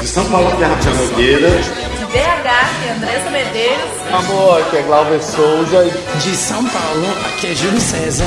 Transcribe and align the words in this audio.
De 0.00 0.06
São 0.06 0.24
Paulo, 0.30 0.56
que 0.56 0.62
é 0.62 0.66
Rafael 0.66 0.96
Nogueira. 0.96 1.50
De 1.50 2.04
BH, 2.06 2.10
que 2.10 2.88
é 2.88 2.92
Andressa 2.96 3.30
Medeiros. 3.30 3.90
Amor, 4.14 4.62
aqui 4.62 4.76
é 4.78 4.82
Glauber 4.82 5.22
Souza. 5.22 5.84
De 6.22 6.34
São 6.34 6.64
Paulo, 6.64 7.06
aqui 7.26 7.48
é 7.48 7.54
Júlio 7.54 7.78
César. 7.78 8.24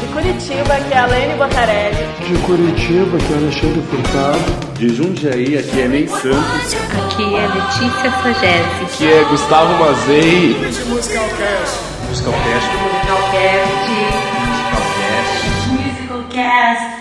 De 0.00 0.06
Curitiba, 0.14 0.76
que 0.76 0.94
é 0.94 0.98
Alene 0.98 1.34
Botarelli. 1.34 2.08
De 2.26 2.38
Curitiba, 2.38 3.18
que 3.18 3.32
é 3.34 3.36
Alexandre 3.36 3.82
Furtado. 3.90 4.72
De 4.78 4.88
Jundiaí, 4.96 5.58
aqui 5.58 5.80
é 5.82 5.88
Ney 5.88 6.08
Santos. 6.08 6.74
Aqui 7.04 7.34
é 7.34 7.46
Letícia 7.48 8.10
Sagese. 8.22 8.84
Aqui 8.84 9.12
é 9.12 9.24
Gustavo 9.24 9.74
Mazei. 9.74 10.56
Musicalcast. 10.88 11.80
Musicalcast. 12.08 12.66
Musicalcast. 12.66 14.39
Musicalcast. 16.40 16.96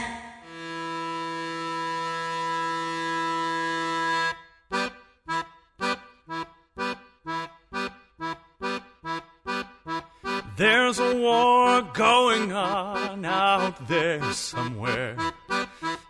There's 10.57 10.99
a 10.99 11.15
war 11.15 11.81
going 11.93 12.51
on 12.51 13.23
out 13.23 13.87
there 13.87 14.33
somewhere. 14.33 15.15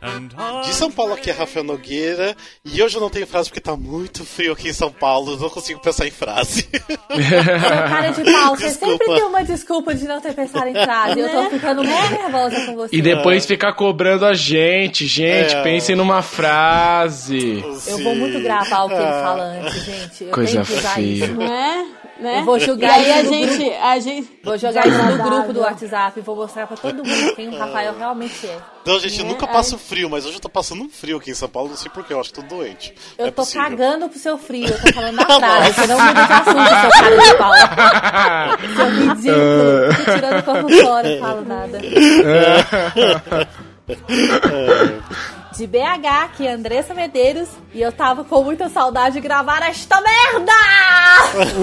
And 0.02 0.30
De 0.64 0.74
São 0.74 0.90
Paulo 0.90 1.14
aqui 1.14 1.30
é 1.30 1.34
Rafael 1.34 1.64
Nogueira 1.64 2.36
e 2.64 2.82
hoje 2.82 2.96
eu 2.96 3.02
não 3.02 3.10
tenho 3.10 3.28
frase 3.28 3.50
porque 3.50 3.60
tá 3.60 3.76
muito 3.76 4.24
frio 4.24 4.54
aqui 4.54 4.70
em 4.70 4.74
São 4.74 4.92
Paulo, 4.92 5.38
não 5.38 5.50
consigo 5.50 5.80
pensar 5.82 6.08
em 6.08 6.12
frase. 6.12 6.64
Cara 7.10 8.10
de 8.12 8.24
pau, 8.32 8.56
você 8.56 8.70
sempre 8.70 9.06
tem 9.06 9.24
uma 9.24 9.44
desculpa 9.44 9.94
de 9.94 10.06
não 10.06 10.22
ter 10.22 10.34
pensado 10.34 10.68
em 10.68 10.74
frase. 10.74 11.20
Eu 11.20 11.30
tô 11.30 11.50
ficando 11.50 11.84
muito 11.84 12.12
nervosa 12.12 12.66
com 12.66 12.76
você. 12.76 12.96
E 12.96 13.02
depois 13.02 13.46
ficar 13.46 13.74
cobrando 13.74 14.26
a 14.26 14.34
gente. 14.34 15.06
Gente, 15.06 15.56
É. 15.56 15.64
pensem 15.64 15.96
numa 15.96 16.22
frase. 16.22 17.64
Eu 17.88 17.98
vou 18.04 18.16
muito 18.16 18.40
gravar 18.42 18.84
o 18.84 18.88
que 18.90 18.96
ele 18.96 19.04
fala 19.04 19.44
antes, 19.44 19.84
gente. 19.84 20.24
Eu 20.24 20.32
Coisa 20.32 20.52
tenho 20.54 20.66
que 20.66 20.74
usar 20.74 20.96
feia. 20.96 21.26
isso. 21.26 21.34
Né? 21.36 21.86
Né? 22.20 22.40
Eu 22.40 22.46
vou 22.46 22.58
e 22.58 22.60
jogar 22.60 22.92
aí 22.94 23.12
a 23.12 23.24
gente, 23.24 23.72
a 23.74 24.00
gente. 24.00 24.40
Vou 24.44 24.58
jogar 24.58 24.86
isso 24.88 24.98
no 25.02 25.18
grupo 25.24 25.54
do 25.54 25.60
WhatsApp 25.62 26.20
e 26.20 26.24
vou 26.24 26.36
mostrar 26.36 26.68
pra 26.68 26.76
todo 26.78 27.04
mundo 27.04 27.36
quem 27.36 27.48
o 27.50 27.58
Rafael 27.58 27.96
realmente 27.98 28.46
é. 28.48 28.58
Então, 28.82 29.00
gente, 29.00 29.20
eu 29.20 29.26
Né? 29.26 29.32
nunca 29.32 29.48
passo 29.48 29.78
frio, 29.78 30.10
mas 30.10 30.26
hoje 30.26 30.36
eu 30.38 30.42
tô 30.42 30.50
passando 30.50 30.82
um 30.84 30.90
frio 30.90 31.18
aqui 31.18 31.32
em 31.32 31.36
São 31.36 31.48
Paulo, 31.50 31.70
não 31.70 31.78
sei 31.78 31.90
porquê, 31.92 32.14
eu 32.14 32.20
acho 32.20 32.34
que 32.34 32.42
tô 32.42 32.48
doente. 32.56 32.94
Eu 33.18 33.24
Não 33.24 33.28
é 33.28 33.32
tô 33.32 33.42
possível. 33.44 33.64
cagando 33.64 34.10
pro 34.10 34.20
seu 34.20 34.38
frio, 34.38 34.68
eu 34.68 34.82
tô 34.82 34.88
falando 34.94 35.16
da 35.18 35.26
frase, 35.26 35.74
você 35.74 35.88
não 35.88 36.00
muda 36.00 36.26
de 36.26 36.34
assunto, 36.34 36.82
seu 36.82 36.90
cara 36.92 37.18
de 37.18 37.34
pau. 37.38 37.54
Seu 38.76 38.90
ridículo, 39.08 39.96
tô 40.06 40.14
tirando 40.14 40.40
o 40.40 40.44
corpo 40.44 40.70
fora, 40.84 41.10
não 41.10 41.20
falo 41.20 41.42
nada. 41.46 41.80
De 45.60 45.68
BH, 45.68 46.38
que 46.38 46.48
é 46.48 46.54
Andressa 46.54 46.94
Medeiros, 46.94 47.50
e 47.74 47.82
eu 47.82 47.92
tava 47.92 48.24
com 48.24 48.42
muita 48.46 48.70
saudade 48.70 49.16
de 49.16 49.20
gravar 49.20 49.62
esta 49.68 50.00
merda! 50.00 50.54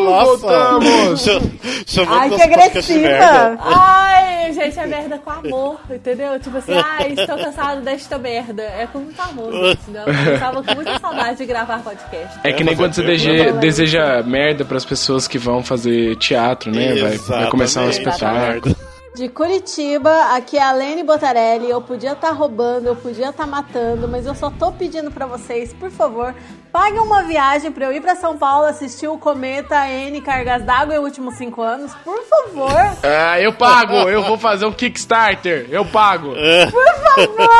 Nossa! 0.00 0.24
voltamos! 0.24 1.22
Cha- 1.22 1.40
Chamando 1.86 2.20
Ai, 2.20 2.30
que 2.30 2.42
agressiva! 2.42 3.58
Ai, 3.60 4.52
gente, 4.52 4.76
é 4.76 4.86
merda 4.86 5.18
com 5.18 5.30
amor, 5.30 5.78
entendeu? 5.88 6.40
Tipo 6.40 6.56
assim, 6.58 6.72
ai, 6.74 7.12
estou 7.16 7.36
cansado 7.38 7.80
desta 7.82 8.18
merda. 8.18 8.62
É 8.64 8.88
com 8.92 8.98
muito 8.98 9.22
amor, 9.22 9.52
gente. 9.52 9.88
Não, 9.88 10.06
eu 10.32 10.40
tava 10.40 10.60
com 10.60 10.74
muita 10.74 10.98
saudade 10.98 11.38
de 11.38 11.46
gravar 11.46 11.78
podcast. 11.84 12.40
É 12.42 12.52
que 12.52 12.64
nem 12.64 12.74
quando 12.74 12.92
você 12.92 13.04
deseja, 13.04 13.52
deseja 13.52 14.22
merda 14.24 14.64
pras 14.64 14.84
pessoas 14.84 15.28
que 15.28 15.38
vão 15.38 15.62
fazer 15.62 16.16
teatro, 16.16 16.72
né? 16.74 16.94
Vai, 16.96 17.16
vai 17.18 17.50
começar 17.50 17.82
um 17.82 17.90
espetáculo. 17.90 18.74
De 19.14 19.28
Curitiba, 19.28 20.34
aqui 20.36 20.56
é 20.56 20.62
a 20.62 20.70
Lene 20.72 21.02
Botarelli. 21.02 21.68
Eu 21.68 21.82
podia 21.82 22.12
estar 22.12 22.30
roubando, 22.30 22.86
eu 22.86 22.94
podia 22.96 23.30
estar 23.30 23.46
matando, 23.46 24.06
mas 24.06 24.24
eu 24.24 24.34
só 24.36 24.50
tô 24.50 24.70
pedindo 24.70 25.10
pra 25.10 25.26
vocês, 25.26 25.72
por 25.74 25.90
favor, 25.90 26.32
paguem 26.72 27.00
uma 27.00 27.24
viagem 27.24 27.72
pra 27.72 27.86
eu 27.86 27.92
ir 27.92 28.00
pra 28.00 28.14
São 28.14 28.38
Paulo 28.38 28.66
assistir 28.66 29.08
o 29.08 29.18
Cometa 29.18 29.88
N 29.88 30.20
Cargas 30.20 30.62
d'Água 30.62 30.94
em 30.94 30.98
últimos 30.98 31.34
cinco 31.34 31.60
anos. 31.60 31.92
Por 32.04 32.22
favor, 32.22 32.70
Ah, 33.02 33.38
eu 33.40 33.52
pago! 33.52 33.94
Eu 34.08 34.22
vou 34.22 34.38
fazer 34.38 34.64
um 34.64 34.72
Kickstarter! 34.72 35.66
Eu 35.70 35.84
pago! 35.84 36.32
por 36.70 36.94
favor! 37.02 37.50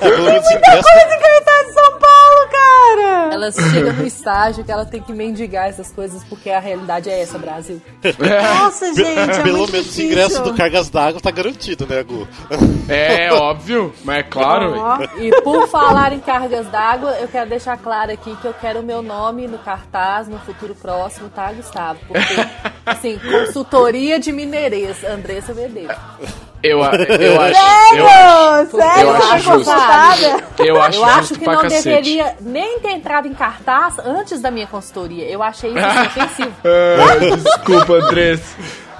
É, 0.00 0.08
menos 0.08 0.50
Muita 0.50 0.70
coisa 0.70 1.16
que 1.16 1.24
ele 1.26 1.40
tá 1.42 1.62
de 1.62 1.72
São 1.72 1.90
Paulo, 1.98 2.48
cara! 2.50 3.34
Ela 3.34 3.52
chega 3.52 3.92
no 3.92 4.04
estágio 4.06 4.64
que 4.64 4.72
ela 4.72 4.84
tem 4.84 5.00
que 5.00 5.12
mendigar 5.12 5.68
essas 5.68 5.90
coisas 5.92 6.22
porque 6.24 6.50
a 6.50 6.58
realidade 6.58 7.08
é 7.08 7.22
essa, 7.22 7.38
Brasil. 7.38 7.80
Nossa, 8.02 8.92
gente, 8.94 9.11
é 9.18 9.42
Pelo 9.42 9.66
menos 9.70 9.96
o 9.96 10.02
ingresso 10.02 10.42
do 10.42 10.54
Cargas 10.54 10.88
d'Água 10.90 11.20
tá 11.20 11.30
garantido, 11.30 11.86
né, 11.86 12.02
Gu? 12.02 12.26
É 12.88 13.32
óbvio, 13.32 13.92
mas 14.04 14.18
é 14.18 14.22
claro. 14.22 14.74
Ó, 14.78 14.98
E 15.18 15.30
por 15.42 15.68
falar 15.68 16.12
em 16.12 16.20
cargas 16.20 16.66
d'água, 16.66 17.10
eu 17.20 17.28
quero 17.28 17.48
deixar 17.50 17.76
claro 17.78 18.12
aqui 18.12 18.34
que 18.36 18.46
eu 18.46 18.54
quero 18.54 18.80
o 18.80 18.82
meu 18.82 19.02
nome 19.02 19.46
no 19.46 19.58
cartaz 19.58 20.28
no 20.28 20.38
futuro 20.40 20.74
próximo, 20.74 21.28
tá, 21.28 21.52
Gustavo? 21.52 21.98
Porque, 22.06 22.22
assim, 22.86 23.18
consultoria 23.18 24.18
de 24.18 24.32
mineirês, 24.32 25.02
Andressa 25.04 25.54
Medeiros. 25.54 25.96
Eu, 26.62 26.78
eu 26.78 26.84
acho. 26.84 27.02
Eu 27.12 27.40
acho. 27.40 27.54
Sério? 27.56 28.70
Sério? 28.70 29.08
eu 29.08 29.16
Você 29.16 29.22
acho 29.32 29.38
justo. 29.38 29.52
consultada? 29.72 30.44
Eu 30.60 30.80
acho 30.80 30.98
Eu 30.98 31.04
acho 31.04 31.34
que 31.34 31.44
não 31.46 31.60
cacete. 31.62 31.82
deveria 31.88 32.36
nem 32.40 32.78
ter 32.78 32.90
entrado 32.92 33.26
em 33.26 33.34
cartaz 33.34 33.98
antes 33.98 34.40
da 34.40 34.48
minha 34.48 34.68
consultoria. 34.68 35.28
Eu 35.28 35.42
achei 35.42 35.70
isso 35.70 35.80
ofensivo. 36.06 36.52
Ah, 36.64 37.36
desculpa, 37.36 37.94
Andrés. 37.94 38.40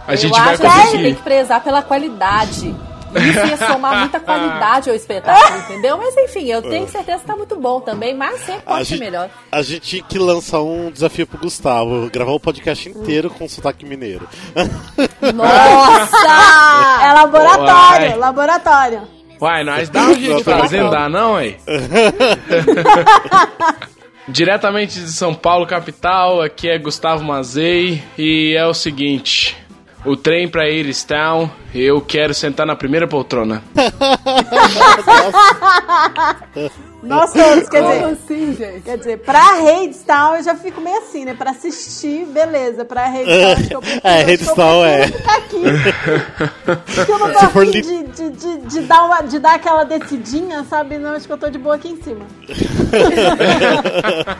A 0.06 0.14
gente 0.16 0.36
eu 0.36 0.44
vai 0.44 0.52
acho 0.54 0.60
que 0.60 0.66
a 0.66 0.70
gente 0.70 0.80
tem 0.82 0.90
conseguir. 0.92 1.14
que 1.16 1.22
prezar 1.22 1.62
pela 1.62 1.82
qualidade. 1.82 2.74
Isso 3.14 3.46
ia 3.46 3.56
somar 3.58 3.98
muita 3.98 4.18
qualidade 4.24 4.88
ao 4.88 4.96
espetáculo, 4.96 5.58
entendeu? 5.60 5.98
Mas 5.98 6.16
enfim, 6.16 6.46
eu 6.46 6.62
tenho 6.62 6.88
certeza 6.88 7.18
que 7.18 7.26
tá 7.26 7.36
muito 7.36 7.56
bom 7.56 7.78
também, 7.78 8.14
mas 8.16 8.40
sempre 8.40 8.62
pode 8.62 8.86
ser 8.86 8.94
gente, 8.94 9.04
melhor. 9.04 9.28
a 9.50 9.60
gente 9.60 9.80
tinha 9.80 10.02
que 10.02 10.18
lançar 10.18 10.62
um 10.62 10.90
desafio 10.90 11.26
pro 11.26 11.36
Gustavo, 11.38 12.08
gravar 12.10 12.32
o 12.32 12.40
podcast 12.40 12.88
inteiro 12.88 13.28
com 13.28 13.46
sotaque 13.46 13.84
mineiro. 13.84 14.26
Nossa! 15.34 16.16
É 17.02 17.12
laboratório, 17.12 18.08
Uai. 18.10 18.16
laboratório. 18.18 19.02
Uai, 19.40 19.64
nós 19.64 19.88
dá 19.90 20.02
um 20.04 20.14
jeito 20.14 20.36
de 20.38 20.44
fazer, 20.44 20.82
não 20.82 20.90
dá 20.90 21.08
não, 21.08 21.40
hein? 21.40 21.56
Diretamente 24.28 25.00
de 25.00 25.10
São 25.12 25.34
Paulo, 25.34 25.66
capital, 25.66 26.40
aqui 26.40 26.68
é 26.68 26.78
Gustavo 26.78 27.24
Mazei 27.24 28.02
e 28.16 28.54
é 28.56 28.64
o 28.64 28.72
seguinte. 28.72 29.56
O 30.04 30.16
trem 30.16 30.48
pra 30.48 30.68
Iristown, 30.68 31.48
eu 31.72 32.00
quero 32.00 32.34
sentar 32.34 32.66
na 32.66 32.74
primeira 32.74 33.06
poltrona. 33.06 33.62
Nós 37.02 37.32
todos, 37.32 37.68
quer 37.68 37.82
Como 37.82 37.92
dizer, 37.94 38.04
assim, 38.12 38.54
gente? 38.56 38.80
quer 38.82 38.96
dizer, 38.98 39.18
pra 39.18 39.54
Redstone 39.60 40.36
eu 40.38 40.44
já 40.44 40.54
fico 40.54 40.80
meio 40.80 40.98
assim, 40.98 41.24
né? 41.24 41.34
Pra 41.34 41.50
assistir, 41.50 42.24
beleza. 42.26 42.84
Pra 42.84 43.06
Redstone 43.08 43.52
acho 43.52 43.64
que 43.68 43.74
eu 43.74 43.80
prefiro, 43.80 44.00
É, 44.04 44.22
Redstone 44.22 44.88
é. 44.88 45.06
ficar 45.08 45.36
aqui. 45.36 45.62
Porque 46.94 47.12
eu 47.12 47.18
não 47.18 47.32
tô 47.32 47.38
for 47.48 47.62
afim 47.62 47.70
li- 47.72 47.82
de, 47.82 48.02
de, 48.04 48.30
de, 48.30 48.56
de 48.68 48.80
dar 48.82 49.04
uma, 49.04 49.20
de 49.22 49.38
dar 49.40 49.54
aquela 49.56 49.82
descidinha, 49.84 50.64
sabe? 50.70 50.96
Não, 50.98 51.10
acho 51.14 51.26
que 51.26 51.32
eu 51.32 51.38
tô 51.38 51.50
de 51.50 51.58
boa 51.58 51.74
aqui 51.74 51.88
em 51.88 52.00
cima. 52.02 52.24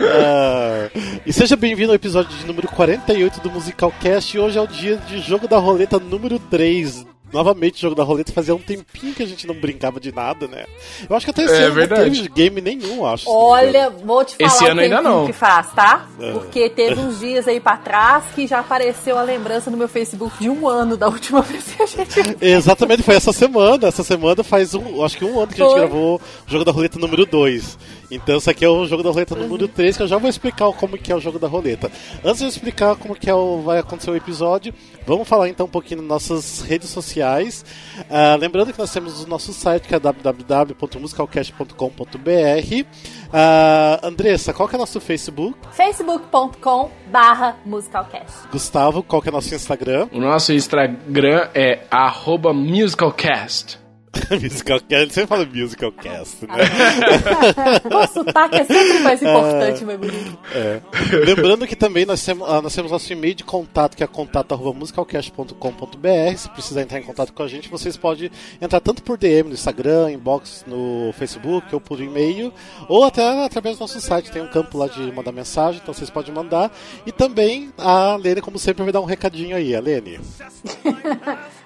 Ah, 0.00 0.88
e 1.26 1.32
seja 1.32 1.56
bem-vindo 1.56 1.90
ao 1.90 1.96
episódio 1.96 2.36
de 2.36 2.46
número 2.46 2.68
48 2.68 3.40
do 3.40 3.50
Musicalcast. 3.50 4.36
E 4.36 4.40
hoje 4.40 4.58
é 4.58 4.60
o 4.60 4.66
dia 4.66 4.96
de 4.96 5.18
jogo 5.20 5.48
da 5.48 5.58
roleta 5.58 5.98
número 5.98 6.38
3. 6.38 7.06
Novamente, 7.32 7.80
jogo 7.80 7.94
da 7.94 8.02
roleta. 8.02 8.32
Fazia 8.32 8.54
um 8.54 8.58
tempinho 8.58 9.14
que 9.14 9.22
a 9.22 9.26
gente 9.26 9.46
não 9.46 9.54
brincava 9.54 10.00
de 10.00 10.12
nada, 10.14 10.46
né? 10.46 10.64
Eu 11.08 11.14
acho 11.16 11.26
que 11.26 11.30
até 11.30 11.44
esse 11.44 11.54
É 11.54 11.64
ano 11.64 11.74
verdade. 11.74 12.04
não 12.04 12.10
teve 12.14 12.28
game 12.28 12.60
nenhum, 12.60 13.06
acho. 13.06 13.28
Olha, 13.30 13.90
vou 13.90 14.24
te 14.24 14.36
falar 14.36 14.48
Esse 14.50 14.64
o 14.64 14.70
ano 14.70 14.80
ainda 14.80 15.02
não. 15.02 15.26
que 15.26 15.32
faz, 15.32 15.72
tá? 15.72 16.06
É. 16.20 16.32
Porque 16.32 16.68
teve 16.70 17.00
uns 17.00 17.18
dias 17.20 17.46
aí 17.46 17.60
pra 17.60 17.76
trás 17.76 18.24
que 18.34 18.46
já 18.46 18.60
apareceu 18.60 19.18
a 19.18 19.22
lembrança 19.22 19.70
no 19.70 19.76
meu 19.76 19.88
Facebook 19.88 20.38
de 20.38 20.48
um 20.48 20.66
ano 20.68 20.96
da 20.96 21.08
última 21.08 21.40
vez 21.42 21.64
que 21.64 21.82
a 21.82 21.86
gente... 21.86 22.36
Exatamente, 22.40 23.02
foi 23.02 23.14
essa 23.16 23.32
semana. 23.32 23.88
Essa 23.88 24.02
semana 24.02 24.42
faz 24.42 24.74
um, 24.74 25.04
acho 25.04 25.16
que 25.18 25.24
um 25.24 25.38
ano 25.40 25.52
que 25.52 25.60
a 25.60 25.64
gente 25.64 25.72
Foi. 25.72 25.80
gravou 25.80 26.16
o 26.16 26.50
jogo 26.50 26.64
da 26.64 26.72
roleta 26.72 26.98
número 26.98 27.26
2. 27.26 27.78
Então 28.10 28.38
esse 28.38 28.48
aqui 28.48 28.64
é 28.64 28.68
o 28.68 28.86
jogo 28.86 29.02
da 29.02 29.10
roleta 29.10 29.34
número 29.34 29.68
3, 29.68 29.96
que 29.96 30.02
eu 30.02 30.08
já 30.08 30.16
vou 30.16 30.30
explicar 30.30 30.72
como 30.72 30.96
que 30.96 31.12
é 31.12 31.16
o 31.16 31.20
jogo 31.20 31.38
da 31.38 31.46
roleta. 31.46 31.92
Antes 32.24 32.38
de 32.38 32.44
eu 32.44 32.48
explicar 32.48 32.96
como 32.96 33.14
que 33.14 33.28
é 33.28 33.34
o, 33.34 33.60
vai 33.60 33.78
acontecer 33.78 34.10
o 34.10 34.16
episódio, 34.16 34.72
vamos 35.06 35.28
falar 35.28 35.48
então 35.48 35.66
um 35.66 35.68
pouquinho 35.68 36.00
nas 36.02 36.08
nossas 36.08 36.62
redes 36.62 36.88
sociais. 36.88 37.64
Ah, 38.10 38.36
lembrando 38.38 38.72
que 38.72 38.78
nós 38.78 38.90
temos 38.92 39.22
o 39.22 39.28
nosso 39.28 39.52
site 39.52 39.86
que 39.86 39.94
é 39.94 40.00
www.musicalcast.com.br. 40.00 42.86
Ah, 43.32 44.00
Andressa, 44.02 44.54
qual 44.54 44.68
que 44.68 44.74
é 44.74 44.78
o 44.78 44.80
nosso 44.80 45.00
Facebook? 45.00 45.56
facebook.com 45.72 46.90
barra 47.10 47.56
musicalcast. 47.64 48.48
Gustavo, 48.50 49.02
qual 49.02 49.20
que 49.20 49.28
é 49.28 49.32
o 49.32 49.34
nosso 49.34 49.54
Instagram? 49.54 50.08
O 50.12 50.20
nosso 50.20 50.52
Instagram 50.52 51.48
é 51.54 51.80
arroba 51.90 52.54
musicalcast. 52.54 53.87
musical 54.40 54.80
cast, 54.80 55.12
sempre 55.12 55.28
fala 55.28 55.44
musical 55.44 55.92
cast, 55.92 56.46
né? 56.46 56.54
O 57.98 58.06
sotaque 58.06 58.56
é 58.56 58.64
sempre 58.64 59.00
mais 59.00 59.20
importante, 59.22 59.84
meu 59.84 59.98
menino. 59.98 60.38
É. 60.54 60.80
Lembrando 61.24 61.66
que 61.66 61.76
também 61.76 62.06
nós 62.06 62.24
temos, 62.24 62.48
ah, 62.48 62.62
nós 62.62 62.74
temos 62.74 62.90
nosso 62.90 63.12
e-mail 63.12 63.34
de 63.34 63.44
contato, 63.44 63.94
que 63.96 64.04
é 64.04 64.06
contato.musicalcast.com.br. 64.06 66.36
Se 66.36 66.48
precisar 66.50 66.82
entrar 66.82 66.98
em 66.98 67.02
contato 67.02 67.32
com 67.32 67.42
a 67.42 67.48
gente, 67.48 67.68
vocês 67.68 67.96
podem 67.96 68.30
entrar 68.60 68.80
tanto 68.80 69.02
por 69.02 69.16
DM 69.18 69.48
no 69.48 69.54
Instagram, 69.54 70.12
inbox 70.12 70.64
no 70.66 71.12
Facebook 71.14 71.74
ou 71.74 71.80
por 71.80 72.00
e-mail, 72.00 72.52
ou 72.88 73.04
até 73.04 73.44
através 73.44 73.76
do 73.76 73.80
nosso 73.80 74.00
site. 74.00 74.30
Tem 74.30 74.42
um 74.42 74.48
campo 74.48 74.78
lá 74.78 74.86
de 74.88 75.00
mandar 75.12 75.32
mensagem, 75.32 75.80
então 75.82 75.94
vocês 75.94 76.10
podem 76.10 76.34
mandar. 76.34 76.70
E 77.06 77.12
também 77.12 77.72
a 77.76 78.16
Lene, 78.16 78.40
como 78.40 78.58
sempre, 78.58 78.84
vai 78.84 78.92
dar 78.92 79.00
um 79.00 79.06
recadinho 79.06 79.56
aí. 79.56 79.74
A 79.74 79.80
Lene. 79.80 80.20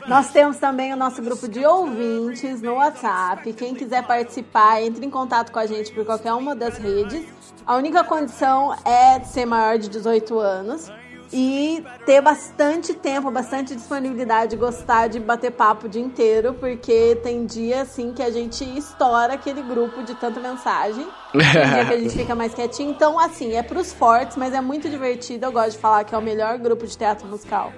Nós 0.07 0.31
temos 0.31 0.57
também 0.57 0.93
o 0.93 0.97
nosso 0.97 1.23
grupo 1.23 1.49
de 1.49 1.65
ouvintes 1.65 2.61
no 2.61 2.75
WhatsApp. 2.75 3.53
Quem 3.53 3.75
quiser 3.75 4.05
participar, 4.07 4.83
entre 4.83 5.07
em 5.07 5.11
contato 5.11 5.53
com 5.53 5.59
a 5.59 5.67
gente 5.67 5.93
por 5.93 6.05
qualquer 6.05 6.33
uma 6.33 6.55
das 6.55 6.77
redes. 6.77 7.25
A 7.67 7.77
única 7.77 8.03
condição 8.03 8.75
é 8.85 9.21
ser 9.21 9.47
maior 9.47 9.79
de 9.79 9.89
18 9.89 10.39
anos 10.39 10.91
e 11.33 11.83
ter 12.05 12.21
bastante 12.21 12.93
tempo, 12.93 13.31
bastante 13.31 13.75
disponibilidade, 13.75 14.57
gostar 14.57 15.09
de 15.09 15.19
bater 15.19 15.53
papo 15.53 15.87
o 15.87 15.89
dia 15.89 16.03
inteiro, 16.03 16.53
porque 16.55 17.17
tem 17.23 17.47
dia 17.47 17.83
assim 17.83 18.13
que 18.13 18.23
a 18.23 18.31
gente 18.31 18.65
estoura 18.77 19.35
aquele 19.35 19.63
grupo 19.63 20.03
de 20.03 20.15
tanta 20.17 20.41
mensagem. 20.41 21.07
Tem 21.33 21.41
dia 21.41 21.85
que 21.87 21.95
a 21.95 21.99
gente 22.01 22.15
fica 22.19 22.35
mais 22.35 22.53
quietinho. 22.53 22.91
Então, 22.91 23.19
assim, 23.19 23.55
é 23.55 23.63
pros 23.63 23.93
fortes, 23.93 24.37
mas 24.37 24.53
é 24.53 24.61
muito 24.61 24.91
divertido. 24.91 25.47
Eu 25.47 25.53
gosto 25.53 25.73
de 25.73 25.79
falar 25.79 26.05
que 26.05 26.15
é 26.15 26.19
o 26.19 26.23
melhor 26.23 26.59
grupo 26.59 26.87
de 26.87 26.99
teatro 26.99 27.27
musical 27.27 27.73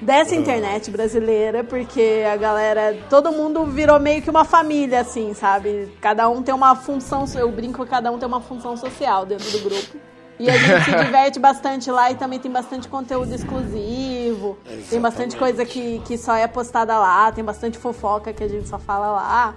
dessa 0.00 0.34
internet 0.34 0.90
brasileira, 0.90 1.64
porque 1.64 2.22
a 2.30 2.36
galera, 2.36 2.96
todo 3.08 3.32
mundo 3.32 3.64
virou 3.64 3.98
meio 3.98 4.22
que 4.22 4.30
uma 4.30 4.44
família, 4.44 5.00
assim, 5.00 5.34
sabe? 5.34 5.92
Cada 6.00 6.28
um 6.28 6.42
tem 6.42 6.54
uma 6.54 6.74
função, 6.74 7.24
eu 7.36 7.50
brinco 7.50 7.84
que 7.84 7.90
cada 7.90 8.10
um 8.10 8.18
tem 8.18 8.26
uma 8.26 8.40
função 8.40 8.76
social 8.76 9.24
dentro 9.24 9.50
do 9.50 9.60
grupo. 9.60 9.96
E 10.38 10.50
a 10.50 10.56
gente 10.56 10.84
se 10.84 10.90
diverte 11.04 11.38
bastante 11.38 11.90
lá 11.90 12.10
e 12.10 12.14
também 12.14 12.38
tem 12.38 12.50
bastante 12.50 12.88
conteúdo 12.88 13.34
exclusivo, 13.34 14.58
tem 14.90 15.00
bastante 15.00 15.36
coisa 15.36 15.64
que, 15.64 16.00
que 16.00 16.18
só 16.18 16.34
é 16.34 16.46
postada 16.46 16.98
lá, 16.98 17.32
tem 17.32 17.42
bastante 17.42 17.78
fofoca 17.78 18.32
que 18.32 18.44
a 18.44 18.48
gente 18.48 18.68
só 18.68 18.78
fala 18.78 19.10
lá. 19.12 19.54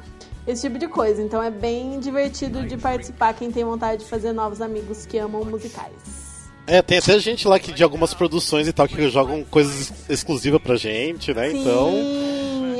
Esse 0.47 0.63
tipo 0.63 0.79
de 0.79 0.87
coisa. 0.87 1.21
Então 1.21 1.43
é 1.43 1.51
bem 1.51 1.99
divertido 1.99 2.65
de 2.65 2.77
participar 2.77 3.33
quem 3.33 3.51
tem 3.51 3.63
vontade 3.63 4.03
de 4.03 4.09
fazer 4.09 4.31
novos 4.31 4.61
amigos 4.61 5.05
que 5.05 5.17
amam 5.17 5.43
musicais. 5.43 6.18
É, 6.69 6.83
tem 6.83 6.99
até 6.99 7.17
gente 7.19 7.47
lá 7.47 7.57
que 7.59 7.71
de 7.71 7.83
algumas 7.83 8.13
produções 8.13 8.67
e 8.67 8.71
tal 8.71 8.87
que 8.87 9.09
jogam 9.09 9.43
coisas 9.43 9.91
exclusivas 10.07 10.61
pra 10.61 10.75
gente, 10.75 11.33
né? 11.33 11.51
Então. 11.51 11.91
Sim, 11.91 12.77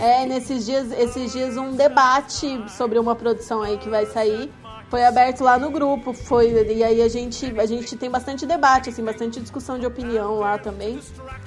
é, 0.00 0.22
é, 0.22 0.26
nesses 0.26 0.64
dias, 0.64 0.92
esses 0.92 1.32
dias 1.32 1.56
um 1.56 1.72
debate 1.72 2.64
sobre 2.68 3.00
uma 3.00 3.16
produção 3.16 3.60
aí 3.60 3.76
que 3.78 3.88
vai 3.88 4.06
sair 4.06 4.48
foi 4.88 5.04
aberto 5.04 5.42
lá 5.42 5.58
no 5.58 5.70
grupo, 5.70 6.12
foi 6.12 6.52
e 6.70 6.84
aí 6.84 7.02
a 7.02 7.08
gente 7.08 7.58
a 7.58 7.66
gente 7.66 7.96
tem 7.96 8.10
bastante 8.10 8.46
debate, 8.46 8.90
assim, 8.90 9.02
bastante 9.02 9.40
discussão 9.40 9.78
de 9.78 9.86
opinião 9.86 10.38
lá 10.38 10.58
também. 10.58 11.00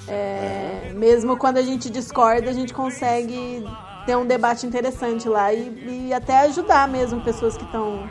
É, 0.06 0.92
mesmo 0.94 1.36
quando 1.36 1.56
a 1.56 1.62
gente 1.62 1.88
discorda, 1.88 2.50
a 2.50 2.52
gente 2.52 2.74
consegue 2.74 3.64
ter 4.04 4.16
um 4.16 4.26
debate 4.26 4.66
interessante 4.66 5.28
lá 5.28 5.52
e, 5.52 6.08
e 6.08 6.12
até 6.12 6.40
ajudar 6.40 6.88
mesmo 6.88 7.22
pessoas 7.22 7.56
que 7.56 7.64
estão 7.64 8.06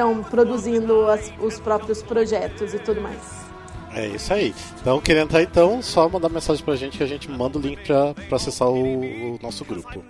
estão 0.00 0.22
produzindo 0.22 1.08
as, 1.08 1.30
os 1.40 1.60
próprios 1.60 2.02
projetos 2.02 2.72
e 2.72 2.78
tudo 2.78 3.00
mais. 3.00 3.18
É 3.92 4.06
isso 4.06 4.32
aí. 4.32 4.54
Então, 4.80 5.00
querendo 5.00 5.24
entrar 5.24 5.42
então, 5.42 5.82
só 5.82 6.08
mandar 6.08 6.28
mensagem 6.28 6.64
pra 6.64 6.76
gente 6.76 6.96
que 6.96 7.04
a 7.04 7.06
gente 7.06 7.28
manda 7.28 7.58
o 7.58 7.60
link 7.60 7.84
pra, 7.84 8.14
pra 8.14 8.36
acessar 8.36 8.68
o, 8.68 9.34
o 9.34 9.38
nosso 9.42 9.64
grupo. 9.64 10.02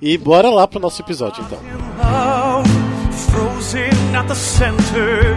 E 0.00 0.16
bora 0.18 0.50
lá 0.50 0.68
pro 0.68 0.78
nosso 0.78 1.02
episódio 1.02 1.42
então. 1.42 1.58
Frozen 3.30 3.90
at 4.14 4.26
the 4.26 4.34
center. 4.34 5.36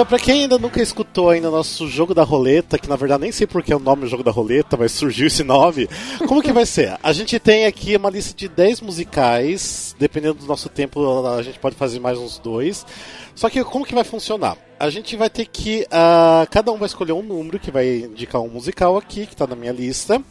Então 0.00 0.08
pra 0.08 0.18
quem 0.18 0.44
ainda 0.44 0.56
nunca 0.56 0.80
escutou 0.80 1.28
ainda 1.28 1.50
nosso 1.50 1.86
jogo 1.86 2.14
da 2.14 2.22
roleta, 2.22 2.78
que 2.78 2.88
na 2.88 2.96
verdade 2.96 3.20
nem 3.20 3.30
sei 3.30 3.46
porque 3.46 3.70
é 3.70 3.76
o 3.76 3.78
nome 3.78 4.04
do 4.04 4.08
jogo 4.08 4.22
da 4.22 4.30
roleta, 4.30 4.74
mas 4.74 4.92
surgiu 4.92 5.26
esse 5.26 5.44
nome, 5.44 5.86
como 6.26 6.40
que 6.40 6.54
vai 6.54 6.64
ser? 6.64 6.96
A 7.02 7.12
gente 7.12 7.38
tem 7.38 7.66
aqui 7.66 7.94
uma 7.96 8.08
lista 8.08 8.34
de 8.34 8.48
10 8.48 8.80
musicais, 8.80 9.94
dependendo 9.98 10.38
do 10.38 10.46
nosso 10.46 10.70
tempo, 10.70 11.26
a 11.26 11.42
gente 11.42 11.58
pode 11.58 11.76
fazer 11.76 12.00
mais 12.00 12.16
uns 12.16 12.38
dois. 12.38 12.86
Só 13.34 13.50
que 13.50 13.62
como 13.62 13.84
que 13.84 13.94
vai 13.94 14.02
funcionar? 14.02 14.56
A 14.78 14.88
gente 14.88 15.18
vai 15.18 15.28
ter 15.28 15.44
que. 15.44 15.86
ah, 15.90 16.46
cada 16.50 16.72
um 16.72 16.78
vai 16.78 16.86
escolher 16.86 17.12
um 17.12 17.22
número 17.22 17.58
que 17.58 17.70
vai 17.70 17.98
indicar 17.98 18.40
um 18.40 18.48
musical 18.48 18.96
aqui, 18.96 19.26
que 19.26 19.36
tá 19.36 19.46
na 19.46 19.54
minha 19.54 19.72
lista. 19.72 20.22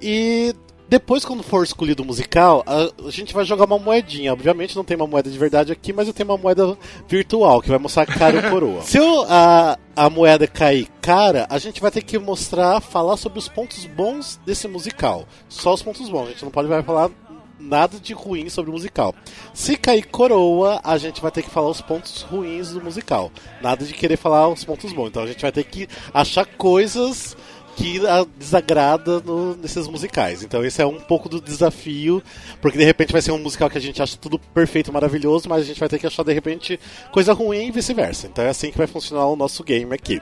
E 0.00 0.54
depois, 0.88 1.24
quando 1.24 1.42
for 1.42 1.64
escolhido 1.64 2.02
o 2.02 2.06
musical, 2.06 2.62
a, 2.66 3.06
a 3.06 3.10
gente 3.10 3.32
vai 3.32 3.44
jogar 3.44 3.64
uma 3.64 3.78
moedinha. 3.78 4.32
Obviamente 4.32 4.76
não 4.76 4.84
tem 4.84 4.96
uma 4.96 5.06
moeda 5.06 5.30
de 5.30 5.38
verdade 5.38 5.72
aqui, 5.72 5.92
mas 5.92 6.06
eu 6.06 6.14
tenho 6.14 6.28
uma 6.28 6.38
moeda 6.38 6.76
virtual 7.08 7.62
que 7.62 7.68
vai 7.68 7.78
mostrar 7.78 8.06
cara 8.06 8.38
e 8.38 8.50
coroa. 8.50 8.82
Se 8.84 8.98
a, 9.28 9.78
a 9.96 10.10
moeda 10.10 10.46
cair 10.46 10.88
cara, 11.00 11.46
a 11.48 11.58
gente 11.58 11.80
vai 11.80 11.90
ter 11.90 12.02
que 12.02 12.18
mostrar, 12.18 12.80
falar 12.80 13.16
sobre 13.16 13.38
os 13.38 13.48
pontos 13.48 13.86
bons 13.86 14.38
desse 14.44 14.68
musical. 14.68 15.26
Só 15.48 15.72
os 15.72 15.82
pontos 15.82 16.08
bons, 16.08 16.26
a 16.26 16.30
gente 16.30 16.44
não 16.44 16.50
pode 16.50 16.68
vai 16.68 16.82
falar 16.82 17.10
nada 17.58 17.98
de 17.98 18.12
ruim 18.12 18.48
sobre 18.48 18.70
o 18.70 18.74
musical. 18.74 19.14
Se 19.52 19.76
cair 19.76 20.06
coroa, 20.06 20.80
a 20.84 20.98
gente 20.98 21.20
vai 21.20 21.30
ter 21.30 21.42
que 21.42 21.50
falar 21.50 21.70
os 21.70 21.80
pontos 21.80 22.22
ruins 22.22 22.72
do 22.72 22.82
musical. 22.82 23.30
Nada 23.62 23.84
de 23.84 23.94
querer 23.94 24.16
falar 24.16 24.48
os 24.48 24.64
pontos 24.64 24.92
bons. 24.92 25.08
Então 25.08 25.22
a 25.22 25.26
gente 25.26 25.40
vai 25.40 25.52
ter 25.52 25.64
que 25.64 25.88
achar 26.12 26.44
coisas 26.44 27.36
que 27.76 28.06
a- 28.06 28.26
desagrada 28.38 29.20
no- 29.20 29.56
nesses 29.56 29.86
musicais. 29.88 30.42
Então 30.42 30.64
esse 30.64 30.80
é 30.80 30.86
um 30.86 31.00
pouco 31.00 31.28
do 31.28 31.40
desafio, 31.40 32.22
porque 32.60 32.78
de 32.78 32.84
repente 32.84 33.12
vai 33.12 33.20
ser 33.22 33.32
um 33.32 33.38
musical 33.38 33.68
que 33.70 33.78
a 33.78 33.80
gente 33.80 34.00
acha 34.02 34.16
tudo 34.16 34.38
perfeito, 34.38 34.92
maravilhoso, 34.92 35.48
mas 35.48 35.62
a 35.62 35.64
gente 35.66 35.80
vai 35.80 35.88
ter 35.88 35.98
que 35.98 36.06
achar 36.06 36.22
de 36.24 36.32
repente 36.32 36.78
coisa 37.12 37.32
ruim 37.32 37.66
e 37.68 37.70
vice-versa. 37.70 38.26
Então 38.26 38.44
é 38.44 38.48
assim 38.48 38.70
que 38.70 38.78
vai 38.78 38.86
funcionar 38.86 39.26
o 39.26 39.36
nosso 39.36 39.62
game 39.64 39.92
aqui. 39.94 40.20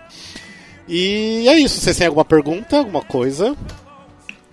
E 0.89 1.47
é 1.49 1.59
isso. 1.59 1.81
Vocês 1.81 1.97
têm 1.97 2.07
alguma 2.07 2.25
pergunta, 2.25 2.77
alguma 2.79 3.03
coisa? 3.03 3.57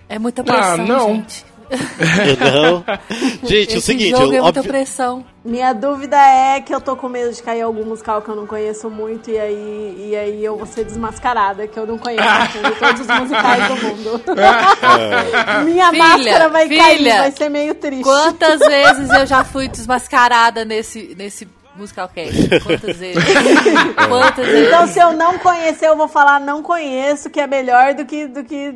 É 0.08 0.18
muita 0.18 0.42
pressão, 0.44 0.62
Ah, 0.74 0.76
não. 0.76 1.14
gente. 1.14 1.44
Não. 1.70 2.84
Gente, 3.48 3.68
Esse 3.68 3.76
o 3.78 3.80
seguinte, 3.80 4.10
jogo 4.10 4.32
eu, 4.32 4.38
é 4.38 4.42
muita 4.42 4.60
óbvio- 4.60 4.72
pressão. 4.72 5.24
Minha 5.42 5.72
dúvida 5.72 6.16
é 6.18 6.60
que 6.60 6.74
eu 6.74 6.80
tô 6.82 6.94
com 6.96 7.08
medo 7.08 7.32
de 7.32 7.42
cair 7.42 7.62
algum 7.62 7.84
musical 7.84 8.20
que 8.20 8.28
eu 8.28 8.36
não 8.36 8.46
conheço 8.46 8.90
muito 8.90 9.30
e 9.30 9.38
aí, 9.38 10.08
e 10.10 10.14
aí 10.16 10.44
eu 10.44 10.56
vou 10.58 10.66
ser 10.66 10.84
desmascarada, 10.84 11.66
que 11.66 11.78
eu 11.78 11.86
não 11.86 11.96
conheço 11.96 12.22
a 12.28 12.46
fundo 12.46 12.70
todos 12.78 13.00
os 13.00 13.06
musicais 13.20 13.68
do 13.68 13.76
mundo. 13.86 14.20
Minha 15.64 15.90
Filha, 15.90 16.04
máscara 16.08 16.48
vai 16.50 16.68
cair, 16.68 16.96
filha, 16.98 17.16
vai 17.22 17.30
ser 17.32 17.48
meio 17.48 17.74
triste. 17.74 18.02
Quantas 18.04 18.58
vezes 18.60 19.08
eu 19.10 19.26
já 19.26 19.42
fui 19.44 19.68
desmascarada 19.68 20.64
nesse, 20.64 21.14
nesse 21.16 21.48
musical 21.76 22.08
cast? 22.08 22.60
Quantas 22.60 22.96
vezes? 22.98 23.24
Quantas 24.08 24.46
vezes? 24.46 24.66
Então, 24.68 24.86
se 24.86 24.98
eu 24.98 25.12
não 25.14 25.38
conhecer, 25.38 25.86
eu 25.88 25.96
vou 25.96 26.08
falar 26.08 26.38
não 26.40 26.62
conheço, 26.62 27.30
que 27.30 27.40
é 27.40 27.46
melhor 27.46 27.94
do 27.94 28.04
que. 28.04 28.26
Do 28.26 28.44
que 28.44 28.74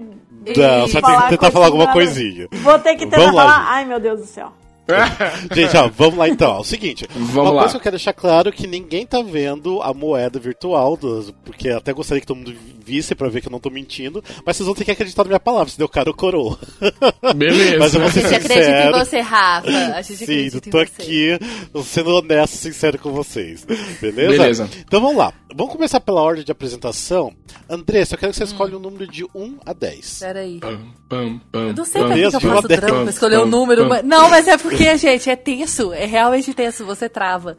Não, 0.57 0.87
você 0.87 1.01
vai 1.01 1.17
ter 1.17 1.23
que 1.23 1.29
tentar 1.31 1.51
falar 1.51 1.67
alguma 1.67 1.93
coisinha. 1.93 2.49
Vou 2.53 2.79
ter 2.79 2.97
que 2.97 3.07
tentar 3.07 3.33
falar. 3.33 3.67
Ai, 3.69 3.85
meu 3.85 4.01
Deus 4.01 4.21
do 4.21 4.27
céu. 4.27 4.53
Gente, 5.55 5.77
ó, 5.77 5.89
vamos 5.89 6.19
lá 6.19 6.29
então. 6.29 6.57
É 6.57 6.61
o 6.61 6.65
seguinte, 6.65 7.07
Vamos 7.15 7.35
uma 7.37 7.51
lá. 7.51 7.61
coisa 7.63 7.71
que 7.73 7.77
eu 7.79 7.81
quero 7.83 7.97
deixar 7.97 8.13
claro 8.13 8.49
é 8.49 8.53
que 8.53 8.67
ninguém 8.67 9.07
tá 9.07 9.23
vendo 9.23 9.81
a 9.83 9.95
moeda 9.95 10.39
virtual, 10.39 10.97
do, 10.97 11.35
porque 11.45 11.71
até 11.71 11.93
gostaria 11.93 12.21
que 12.21 12.27
todo 12.27 12.37
mundo 12.37 12.55
visse 12.85 13.15
pra 13.15 13.29
ver 13.31 13.41
que 13.41 13.49
eu 13.49 13.53
não 13.53 13.59
tô 13.61 13.71
mentindo, 13.71 14.23
mas 14.45 14.57
vocês 14.57 14.67
vão 14.67 14.75
ter 14.75 14.85
que 14.85 14.91
acreditar 14.91 15.25
na 15.25 15.29
minha 15.29 15.41
palavra, 15.41 15.71
se 15.71 15.79
deu 15.79 15.89
cara 15.89 16.11
ou 16.11 16.15
coroa. 16.15 16.59
Beleza. 17.35 17.79
Mas 17.79 17.95
eu 17.95 18.01
vou 18.01 18.09
A 18.09 18.13
ser 18.13 18.21
gente 18.23 18.35
acredita 18.35 18.61
em 18.61 18.65
sincero. 18.65 18.99
você, 18.99 19.21
Rafa. 19.21 19.69
A 19.95 20.03
gente 20.03 20.17
Sim, 20.19 20.25
acredita 20.25 20.69
em 20.69 20.71
tô 20.71 20.79
você. 20.79 20.85
aqui 20.85 21.39
sendo 21.85 22.15
honesto 22.17 22.55
e 22.55 22.59
sincero 22.59 22.99
com 22.99 23.11
vocês. 23.13 23.65
Beleza? 24.01 24.31
Beleza. 24.33 24.69
Então 24.87 25.01
vamos 25.01 25.17
lá. 25.17 25.33
Vamos 25.57 25.73
começar 25.73 26.01
pela 26.01 26.21
ordem 26.21 26.45
de 26.45 26.51
apresentação. 26.53 27.33
Andressa, 27.71 28.15
eu 28.15 28.19
quero 28.19 28.33
que 28.33 28.39
você 28.39 28.45
Hum. 28.45 28.47
escolha 28.49 28.77
um 28.77 28.81
número 28.81 29.07
de 29.07 29.25
1 29.35 29.59
a 29.65 29.73
10. 29.73 30.19
Peraí. 30.21 30.59
Pam, 30.59 30.79
pam, 31.09 31.41
pam, 31.53 31.61
Eu 31.69 31.75
não 31.75 31.85
sei 31.85 32.03
pra 32.03 32.11
que, 32.15 32.21
que 32.21 32.27
eu 32.27 32.41
faço 32.41 32.69
pam, 32.69 33.05
escolher 33.09 33.39
um 33.39 33.47
número. 33.47 33.83
pam. 33.83 33.89
mas- 33.89 34.05
Não, 34.05 34.29
mas 34.29 34.49
é 34.49 34.59
porque, 34.59 34.74
gente, 34.97 35.31
é 35.31 35.37
tenso. 35.37 35.93
É 35.93 36.05
realmente 36.05 36.53
tenso. 36.55 36.85
Você 36.85 37.09
trava. 37.09 37.57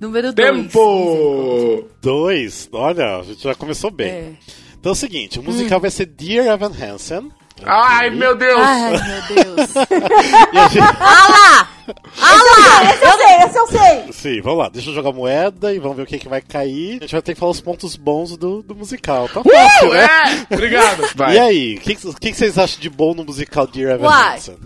Número 0.00 0.32
2. 0.32 0.50
Tempo! 0.62 1.88
2. 2.00 2.68
Olha, 2.72 3.16
a 3.18 3.22
gente 3.22 3.42
já 3.42 3.54
começou 3.54 3.90
bem. 3.90 4.08
É. 4.08 4.32
Então 4.78 4.90
é 4.90 4.92
o 4.92 4.96
seguinte, 4.96 5.40
o 5.40 5.42
musical 5.42 5.80
vai 5.80 5.90
ser 5.90 6.06
Dear 6.06 6.46
Evan 6.46 6.72
Hansen. 6.72 7.32
Ai, 7.64 8.10
meu 8.10 8.36
Deus! 8.36 8.60
Ai, 8.60 8.92
meu 8.92 9.44
Deus. 9.44 9.70
Gente- 10.72 10.78
ah 11.00 11.26
lá! 11.28 11.70
Ah 12.20 12.34
lá! 12.34 12.94
Esse 12.94 13.04
eu 13.04 13.16
sei, 13.16 13.36
esse 13.36 13.58
eu 13.58 13.66
sei. 13.66 14.12
Sim, 14.12 14.40
vamos 14.40 14.58
lá. 14.60 14.68
Deixa 14.68 14.90
eu 14.90 14.94
jogar 14.94 15.10
moeda 15.12 15.74
e 15.74 15.80
vamos 15.80 15.96
ver 15.96 16.04
o 16.04 16.06
que, 16.06 16.18
que 16.20 16.28
vai 16.28 16.40
cair. 16.40 16.98
A 16.98 17.00
gente 17.00 17.12
vai 17.12 17.22
ter 17.22 17.34
que 17.34 17.40
falar 17.40 17.50
os 17.50 17.60
pontos 17.60 17.96
bons 17.96 18.36
do, 18.36 18.62
do 18.62 18.76
musical. 18.76 19.28
Tá 19.28 19.42
fácil, 19.42 19.92
né? 19.92 20.06
É, 20.48 20.54
obrigado. 20.54 21.08
Vai. 21.16 21.34
E 21.34 21.38
aí, 21.40 21.74
o 21.74 21.80
que, 21.80 21.96
que, 21.96 22.14
que 22.14 22.30
que 22.30 22.36
vocês 22.36 22.56
acham 22.56 22.80
de 22.80 22.88
bom 22.88 23.14
no 23.14 23.24
musical 23.24 23.66
Dear 23.66 23.94
Evan 23.94 24.06
Uai. 24.06 24.36
Hansen? 24.36 24.56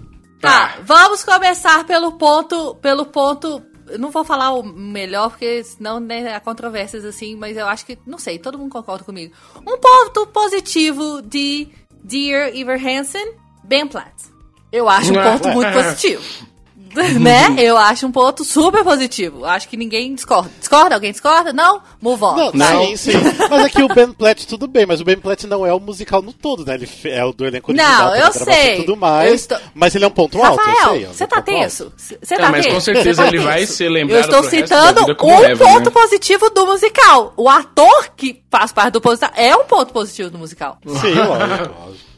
Tá, 0.42 0.78
vamos 0.82 1.22
começar 1.22 1.84
pelo 1.84 2.12
ponto, 2.18 2.74
pelo 2.82 3.06
ponto 3.06 3.62
eu 3.88 3.98
não 3.98 4.10
vou 4.10 4.24
falar 4.24 4.52
o 4.54 4.62
melhor, 4.64 5.30
porque 5.30 5.62
senão 5.62 6.00
né, 6.00 6.34
há 6.34 6.40
controvérsias 6.40 7.04
assim, 7.04 7.36
mas 7.36 7.56
eu 7.56 7.66
acho 7.66 7.86
que, 7.86 7.96
não 8.06 8.18
sei, 8.18 8.38
todo 8.38 8.58
mundo 8.58 8.70
concorda 8.70 9.04
comigo. 9.04 9.32
Um 9.60 9.78
ponto 9.78 10.26
positivo 10.26 11.22
de 11.22 11.68
Dear 12.02 12.56
Ever 12.56 12.80
Hansen, 12.84 13.34
Ben 13.62 13.86
Platt. 13.86 14.32
Eu 14.72 14.88
acho 14.88 15.12
um 15.12 15.22
ponto 15.22 15.48
muito 15.50 15.72
positivo. 15.72 16.22
né? 17.20 17.54
Eu 17.58 17.76
acho 17.78 18.06
um 18.06 18.12
ponto 18.12 18.44
super 18.44 18.84
positivo. 18.84 19.44
Acho 19.44 19.68
que 19.68 19.76
ninguém 19.76 20.14
discorda. 20.14 20.50
Discorda? 20.58 20.94
Alguém 20.94 21.10
discorda? 21.12 21.52
Não? 21.52 21.80
Move 22.00 22.22
on. 22.24 22.36
Não, 22.36 22.52
Não. 22.52 22.84
sim, 22.86 22.96
sim. 22.96 23.12
Mas 23.50 23.64
aqui 23.64 23.82
o 23.82 23.88
Ben 23.88 24.12
Platt 24.12 24.46
tudo 24.46 24.66
bem, 24.66 24.84
mas 24.86 25.00
o 25.00 25.04
Ben 25.04 25.16
Platt 25.16 25.44
não 25.46 25.64
é 25.64 25.72
o 25.72 25.80
musical 25.80 26.20
no 26.22 26.32
todo, 26.32 26.64
né? 26.66 26.74
Ele 26.74 26.88
é 27.04 27.24
o 27.24 27.32
do 27.32 27.46
elenco 27.46 27.72
Não, 27.72 27.82
original, 27.84 28.08
eu 28.08 28.12
da 28.12 28.18
gravação 28.30 28.52
sei. 28.52 28.74
e 28.74 28.76
tudo 28.80 28.96
mais. 28.96 29.28
Eu 29.28 29.34
estou- 29.34 29.58
Mas 29.74 29.94
ele 29.94 30.04
é 30.04 30.08
um 30.08 30.10
ponto 30.10 30.42
alto, 30.42 30.60
eu 30.60 30.64
sei. 30.64 30.74
Rafael, 30.74 30.94
é 31.04 31.08
um 31.08 31.12
você 31.12 31.26
tá 31.26 31.36
alto. 31.36 31.44
tenso? 31.46 31.92
Você 31.96 32.34
Ah, 32.34 32.36
tá 32.38 32.50
mas 32.50 32.64
tenso? 32.66 32.74
com 32.74 32.80
certeza 32.80 33.14
Você 33.14 33.22
tá 33.30 33.36
ele 33.36 33.44
vai 33.44 33.60
tenso? 33.60 33.72
ser 33.72 33.88
lembrado 33.88 34.18
Eu 34.18 34.20
estou 34.24 34.42
citando 34.50 35.00
um 35.24 35.40
Evan, 35.40 35.56
ponto 35.56 35.84
né? 35.86 35.90
positivo 35.90 36.50
do 36.50 36.66
musical. 36.66 37.32
O 37.36 37.48
ator 37.48 38.10
que 38.16 38.42
faz 38.50 38.72
parte 38.72 38.92
do 38.92 39.02
musical 39.04 39.30
é 39.34 39.56
um 39.56 39.64
ponto 39.64 39.92
positivo 39.92 40.30
do 40.30 40.38
musical. 40.38 40.78
Sim, 40.86 41.14
lógico, 41.14 41.74
lógico. 41.80 42.12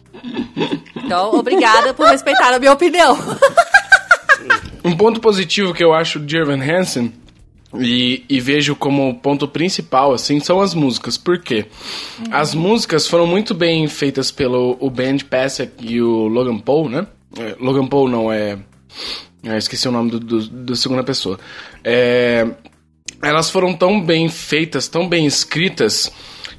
Então, 0.96 1.34
obrigada 1.34 1.92
por 1.92 2.06
respeitar 2.06 2.52
a 2.54 2.58
minha 2.58 2.72
opinião. 2.72 3.16
Um 4.84 4.94
ponto 4.94 5.18
positivo 5.18 5.72
que 5.72 5.82
eu 5.82 5.94
acho 5.94 6.20
de 6.20 6.36
Evan 6.36 6.62
Hansen 6.62 7.10
e, 7.80 8.22
e 8.28 8.40
vejo 8.40 8.76
como 8.76 9.14
ponto 9.14 9.48
principal, 9.48 10.12
assim, 10.12 10.40
são 10.40 10.60
as 10.60 10.74
músicas. 10.74 11.16
Por 11.16 11.38
quê? 11.38 11.66
As 12.30 12.54
músicas 12.54 13.06
foram 13.06 13.26
muito 13.26 13.54
bem 13.54 13.88
feitas 13.88 14.30
pelo 14.30 14.76
o 14.78 14.90
Ben 14.90 15.18
Pasek 15.18 15.72
e 15.80 16.00
o 16.02 16.28
Logan 16.28 16.58
Paul, 16.58 16.88
né? 16.88 17.06
É, 17.38 17.56
Logan 17.58 17.86
Paul 17.86 18.08
não, 18.08 18.30
é... 18.30 18.58
é, 19.42 19.56
esqueci 19.56 19.88
o 19.88 19.92
nome 19.92 20.10
do, 20.10 20.20
do, 20.20 20.40
do 20.48 20.76
segunda 20.76 21.02
pessoa. 21.02 21.38
É, 21.82 22.46
elas 23.22 23.50
foram 23.50 23.74
tão 23.74 24.00
bem 24.00 24.28
feitas, 24.28 24.86
tão 24.86 25.08
bem 25.08 25.26
escritas, 25.26 26.12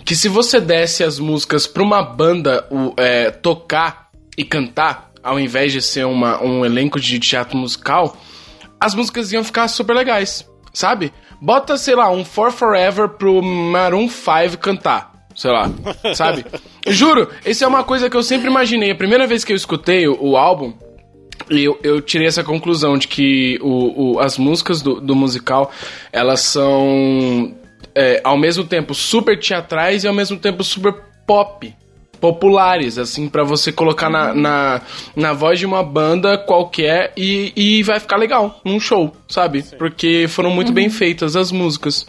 que 0.03 0.15
se 0.15 0.27
você 0.27 0.59
desse 0.59 1.03
as 1.03 1.19
músicas 1.19 1.67
pra 1.67 1.83
uma 1.83 2.01
banda 2.01 2.67
o, 2.71 2.93
é, 2.97 3.29
tocar 3.29 4.09
e 4.37 4.43
cantar, 4.43 5.11
ao 5.25 5.39
invés 5.39 5.73
de 5.73 5.81
ser 5.81 6.05
uma, 6.05 6.41
um 6.41 6.63
elenco 6.65 6.99
de 6.99 7.19
teatro 7.19 7.57
musical, 7.57 8.15
as 8.79 8.93
músicas 8.95 9.31
iam 9.31 9.43
ficar 9.43 9.67
super 9.67 9.95
legais, 9.95 10.47
sabe? 10.73 11.11
Bota, 11.41 11.75
sei 11.77 11.95
lá, 11.95 12.09
um 12.09 12.23
For 12.23 12.51
Forever 12.51 13.09
pro 13.09 13.41
Maroon 13.41 14.07
5 14.07 14.57
cantar. 14.59 15.13
Sei 15.35 15.51
lá, 15.51 15.69
sabe? 16.15 16.45
Juro, 16.87 17.27
isso 17.45 17.63
é 17.63 17.67
uma 17.67 17.83
coisa 17.83 18.09
que 18.09 18.15
eu 18.15 18.23
sempre 18.23 18.47
imaginei. 18.47 18.91
A 18.91 18.95
primeira 18.95 19.27
vez 19.27 19.43
que 19.43 19.51
eu 19.51 19.55
escutei 19.57 20.07
o, 20.07 20.17
o 20.21 20.37
álbum, 20.37 20.71
eu, 21.49 21.77
eu 21.83 21.99
tirei 22.01 22.25
essa 22.27 22.41
conclusão 22.43 22.97
de 22.97 23.07
que 23.09 23.59
o, 23.61 24.13
o- 24.13 24.19
as 24.19 24.37
músicas 24.37 24.81
do, 24.81 25.01
do 25.01 25.13
musical, 25.13 25.69
elas 26.13 26.39
são 26.39 27.53
é, 27.93 28.21
ao 28.23 28.37
mesmo 28.37 28.63
tempo 28.63 28.93
super 28.93 29.37
teatrais 29.37 30.03
e 30.05 30.07
ao 30.07 30.13
mesmo 30.13 30.37
tempo 30.37 30.63
super 30.63 30.93
pop. 31.27 31.75
Populares, 32.33 32.97
assim, 32.97 33.29
pra 33.29 33.43
você 33.43 33.71
colocar 33.71 34.09
na, 34.09 34.33
na, 34.33 34.81
na 35.15 35.31
voz 35.33 35.59
de 35.59 35.65
uma 35.65 35.83
banda 35.83 36.37
qualquer 36.39 37.13
e, 37.15 37.53
e 37.55 37.83
vai 37.83 37.99
ficar 37.99 38.17
legal 38.17 38.59
num 38.65 38.79
show, 38.79 39.15
sabe? 39.27 39.63
Porque 39.77 40.25
foram 40.27 40.49
muito 40.49 40.71
bem 40.73 40.89
feitas 40.89 41.35
as 41.35 41.51
músicas. 41.51 42.07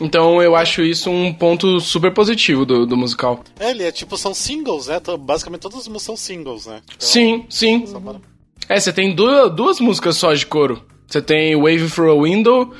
Então 0.00 0.40
eu 0.42 0.56
acho 0.56 0.82
isso 0.82 1.10
um 1.10 1.32
ponto 1.34 1.80
super 1.80 2.12
positivo 2.14 2.64
do, 2.64 2.86
do 2.86 2.96
musical. 2.96 3.44
É, 3.60 3.70
ele 3.70 3.82
é 3.82 3.92
tipo, 3.92 4.16
são 4.16 4.32
singles, 4.32 4.86
né? 4.86 4.98
Basicamente 5.20 5.60
todas 5.60 5.80
as 5.80 5.88
músicas 5.88 6.02
são 6.02 6.16
singles, 6.16 6.66
né? 6.66 6.80
Então, 6.84 7.08
Sim, 7.08 7.44
sim. 7.50 7.80
para- 7.80 8.20
É, 8.68 8.80
você 8.80 8.92
tem 8.92 9.14
duas, 9.14 9.54
duas 9.54 9.80
músicas 9.80 10.16
só 10.16 10.32
de 10.32 10.46
coro. 10.46 10.82
Você 11.06 11.20
tem 11.20 11.54
Wave 11.56 11.90
Through 11.90 12.10
a 12.18 12.22
Window 12.24 12.72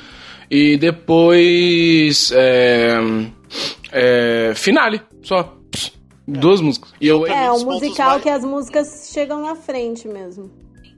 e 0.49 0.75
depois. 0.77 2.31
É, 2.33 2.97
é, 3.91 4.53
finale, 4.55 5.01
só. 5.21 5.55
Duas 6.37 6.61
músicas. 6.61 6.91
E 6.99 7.07
eu, 7.07 7.25
É, 7.27 7.51
um 7.51 7.65
musical 7.65 8.09
mais- 8.11 8.23
que 8.23 8.29
as 8.29 8.43
músicas 8.43 9.09
chegam 9.13 9.41
na 9.41 9.55
frente 9.55 10.07
mesmo. 10.07 10.51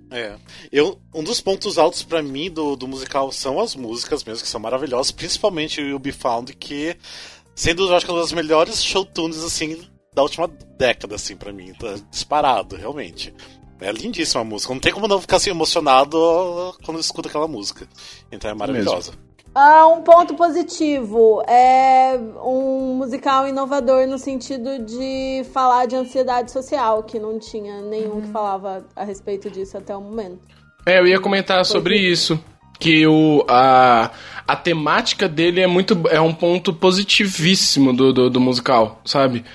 É. 0.09 0.35
Eu, 0.71 0.99
um 1.13 1.23
dos 1.23 1.39
pontos 1.39 1.77
altos 1.77 2.03
pra 2.03 2.21
mim 2.21 2.51
do, 2.51 2.75
do 2.75 2.87
musical 2.87 3.31
são 3.31 3.59
as 3.61 3.75
músicas 3.75 4.23
mesmo, 4.23 4.43
que 4.43 4.49
são 4.49 4.59
maravilhosas, 4.59 5.11
principalmente 5.11 5.79
o 5.81 5.85
You'll 5.87 5.99
Be 5.99 6.11
Found, 6.11 6.53
que, 6.55 6.97
sendo, 7.55 7.87
eu 7.87 7.95
acho 7.95 8.05
que 8.05 8.11
uma 8.11 8.19
das 8.19 8.33
melhores 8.33 8.83
show 8.83 9.05
tunes, 9.05 9.41
assim, 9.41 9.81
da 10.13 10.21
última 10.21 10.49
década, 10.77 11.15
assim, 11.15 11.37
pra 11.37 11.53
mim. 11.53 11.73
Tá 11.73 11.95
disparado, 12.11 12.75
realmente. 12.75 13.33
É 13.79 13.91
lindíssima 13.91 14.41
a 14.41 14.43
música. 14.43 14.73
Não 14.73 14.79
tem 14.81 14.91
como 14.93 15.07
não 15.07 15.19
ficar 15.21 15.37
assim 15.37 15.49
emocionado 15.49 16.75
quando 16.83 16.99
escuta 16.99 17.29
aquela 17.29 17.47
música. 17.47 17.87
Então 18.31 18.51
é 18.51 18.53
maravilhosa. 18.53 19.13
Ah, 19.53 19.85
um 19.87 20.01
ponto 20.01 20.33
positivo 20.35 21.43
é 21.45 22.17
um 22.43 22.95
musical 22.95 23.47
inovador 23.47 24.07
no 24.07 24.17
sentido 24.17 24.79
de 24.79 25.43
falar 25.53 25.87
de 25.87 25.95
ansiedade 25.95 26.51
social, 26.51 27.03
que 27.03 27.19
não 27.19 27.37
tinha 27.37 27.81
nenhum 27.81 28.21
que 28.21 28.27
falava 28.29 28.85
a 28.95 29.03
respeito 29.03 29.49
disso 29.49 29.77
até 29.77 29.95
o 29.95 30.01
momento. 30.01 30.39
É, 30.85 30.99
eu 30.99 31.05
ia 31.05 31.19
comentar 31.19 31.65
sobre 31.65 31.97
isso. 31.97 32.39
Que 32.79 33.05
o, 33.05 33.45
a, 33.47 34.09
a 34.47 34.55
temática 34.55 35.29
dele 35.29 35.61
é 35.61 35.67
muito 35.67 36.01
é 36.09 36.19
um 36.19 36.33
ponto 36.33 36.73
positivíssimo 36.73 37.93
do, 37.93 38.11
do, 38.11 38.29
do 38.29 38.39
musical, 38.39 38.99
sabe? 39.05 39.45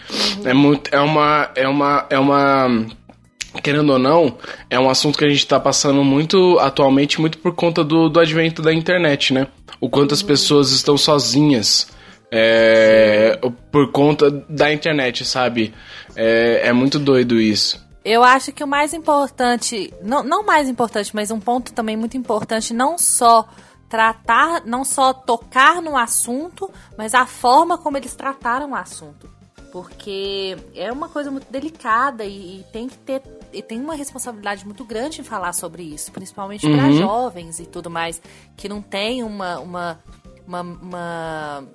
É, 0.44 0.54
muito, 0.54 0.94
é 0.94 1.00
uma. 1.00 1.50
É 1.56 1.66
uma. 1.66 2.06
É 2.08 2.18
uma. 2.18 2.86
Querendo 3.62 3.94
ou 3.94 3.98
não, 3.98 4.36
é 4.70 4.78
um 4.78 4.88
assunto 4.88 5.18
que 5.18 5.24
a 5.24 5.28
gente 5.28 5.44
tá 5.44 5.58
passando 5.58 6.04
muito 6.04 6.56
atualmente, 6.60 7.20
muito 7.20 7.38
por 7.38 7.52
conta 7.52 7.82
do, 7.82 8.08
do 8.08 8.20
advento 8.20 8.62
da 8.62 8.72
internet, 8.72 9.32
né? 9.32 9.48
O 9.80 9.88
quanto 9.88 10.14
as 10.14 10.22
pessoas 10.22 10.70
estão 10.70 10.96
sozinhas 10.96 11.88
é, 12.30 13.38
por 13.70 13.92
conta 13.92 14.30
da 14.30 14.72
internet, 14.72 15.24
sabe? 15.24 15.74
É, 16.14 16.68
é 16.68 16.72
muito 16.72 16.98
doido 16.98 17.40
isso. 17.40 17.84
Eu 18.04 18.22
acho 18.22 18.52
que 18.52 18.62
o 18.62 18.68
mais 18.68 18.94
importante, 18.94 19.92
não, 20.02 20.22
não 20.22 20.44
mais 20.44 20.68
importante, 20.68 21.14
mas 21.14 21.30
um 21.30 21.40
ponto 21.40 21.72
também 21.72 21.96
muito 21.96 22.16
importante, 22.16 22.72
não 22.72 22.96
só 22.96 23.48
tratar, 23.88 24.64
não 24.64 24.84
só 24.84 25.12
tocar 25.12 25.82
no 25.82 25.96
assunto, 25.96 26.70
mas 26.96 27.14
a 27.14 27.26
forma 27.26 27.76
como 27.78 27.96
eles 27.96 28.14
trataram 28.14 28.70
o 28.70 28.74
assunto. 28.74 29.35
Porque 29.76 30.56
é 30.74 30.90
uma 30.90 31.06
coisa 31.06 31.30
muito 31.30 31.52
delicada 31.52 32.24
e, 32.24 32.60
e 32.60 32.64
tem 32.72 32.88
que 32.88 32.96
ter. 32.96 33.20
E 33.52 33.60
tem 33.60 33.78
uma 33.78 33.94
responsabilidade 33.94 34.64
muito 34.64 34.82
grande 34.86 35.20
em 35.20 35.24
falar 35.24 35.52
sobre 35.52 35.82
isso, 35.82 36.10
principalmente 36.12 36.66
para 36.66 36.86
Uhum. 36.86 36.92
jovens 36.94 37.60
e 37.60 37.66
tudo 37.66 37.90
mais, 37.90 38.22
que 38.56 38.70
não 38.70 38.80
tem 38.80 39.22
uma, 39.22 39.58
uma, 39.58 40.00
uma, 40.48 40.60
uma, 40.62 41.68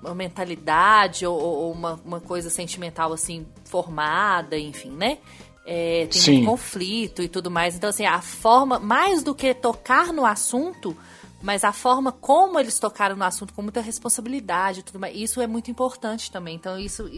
uma 0.00 0.14
mentalidade 0.14 1.26
ou, 1.26 1.36
ou 1.36 1.72
uma, 1.72 2.00
uma 2.04 2.20
coisa 2.20 2.48
sentimental 2.48 3.12
assim 3.12 3.44
formada, 3.64 4.56
enfim, 4.56 4.90
né? 4.92 5.18
É, 5.66 6.06
tem 6.06 6.44
conflito 6.44 7.24
e 7.24 7.28
tudo 7.28 7.50
mais. 7.50 7.74
Então, 7.74 7.90
assim, 7.90 8.06
a 8.06 8.22
forma, 8.22 8.78
mais 8.78 9.24
do 9.24 9.34
que 9.34 9.52
tocar 9.52 10.12
no 10.12 10.24
assunto, 10.24 10.96
mas 11.42 11.64
a 11.64 11.72
forma 11.72 12.10
como 12.12 12.58
eles 12.58 12.78
tocaram 12.78 13.14
no 13.16 13.24
assunto 13.24 13.52
com 13.54 13.62
muita 13.62 13.80
responsabilidade 13.80 14.80
e 14.80 14.82
tudo 14.82 14.98
mais, 14.98 15.16
isso 15.16 15.40
é 15.40 15.46
muito 15.46 15.70
importante 15.70 16.30
também. 16.30 16.56
Então, 16.56 16.78
isso. 16.78 17.08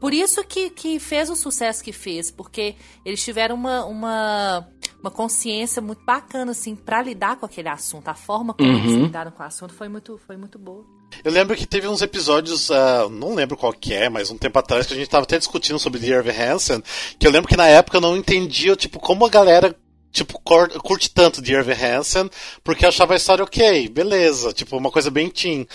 por- 0.00 0.12
isso 0.12 0.44
que, 0.44 0.70
que 0.70 0.98
fez 0.98 1.30
o 1.30 1.36
sucesso 1.36 1.82
que 1.82 1.92
fez, 1.92 2.30
porque 2.30 2.74
eles 3.04 3.22
tiveram 3.24 3.54
uma, 3.54 3.84
uma, 3.84 4.68
uma 5.00 5.10
consciência 5.10 5.80
muito 5.82 6.04
bacana, 6.04 6.52
assim, 6.52 6.74
pra 6.76 7.02
lidar 7.02 7.36
com 7.36 7.46
aquele 7.46 7.68
assunto. 7.68 8.08
A 8.08 8.14
forma 8.14 8.52
como 8.54 8.68
eles 8.70 8.92
lidaram 8.92 9.30
com 9.30 9.42
o 9.42 9.46
assunto 9.46 9.72
foi 9.74 9.88
muito, 9.88 10.18
foi 10.26 10.36
muito 10.36 10.58
boa. 10.58 10.84
Eu 11.22 11.30
lembro 11.30 11.56
que 11.56 11.64
teve 11.64 11.86
uns 11.86 12.02
episódios, 12.02 12.70
ah, 12.72 13.08
não 13.08 13.34
lembro 13.34 13.56
qual 13.56 13.72
que 13.72 13.94
é, 13.94 14.08
mas 14.08 14.30
um 14.32 14.36
tempo 14.36 14.58
atrás 14.58 14.84
que 14.86 14.94
a 14.94 14.96
gente 14.96 15.08
tava 15.08 15.22
até 15.22 15.38
discutindo 15.38 15.78
sobre 15.78 16.00
The 16.00 16.06
Irving 16.08 16.30
Hansen, 16.42 16.82
que 17.18 17.26
eu 17.26 17.30
lembro 17.30 17.48
que 17.48 17.56
na 17.56 17.68
época 17.68 17.98
eu 17.98 18.00
não 18.00 18.16
entendia, 18.16 18.74
tipo, 18.74 18.98
como 18.98 19.24
a 19.24 19.28
galera 19.28 19.76
tipo, 20.14 20.40
curte 20.40 21.10
tanto 21.10 21.42
de 21.42 21.52
Irving 21.52 21.72
Hansen, 21.84 22.30
porque 22.62 22.86
achava 22.86 23.12
a 23.14 23.16
história 23.16 23.42
ok, 23.44 23.88
beleza, 23.88 24.52
tipo, 24.52 24.76
uma 24.76 24.90
coisa 24.90 25.10
bem 25.10 25.28
teen. 25.28 25.66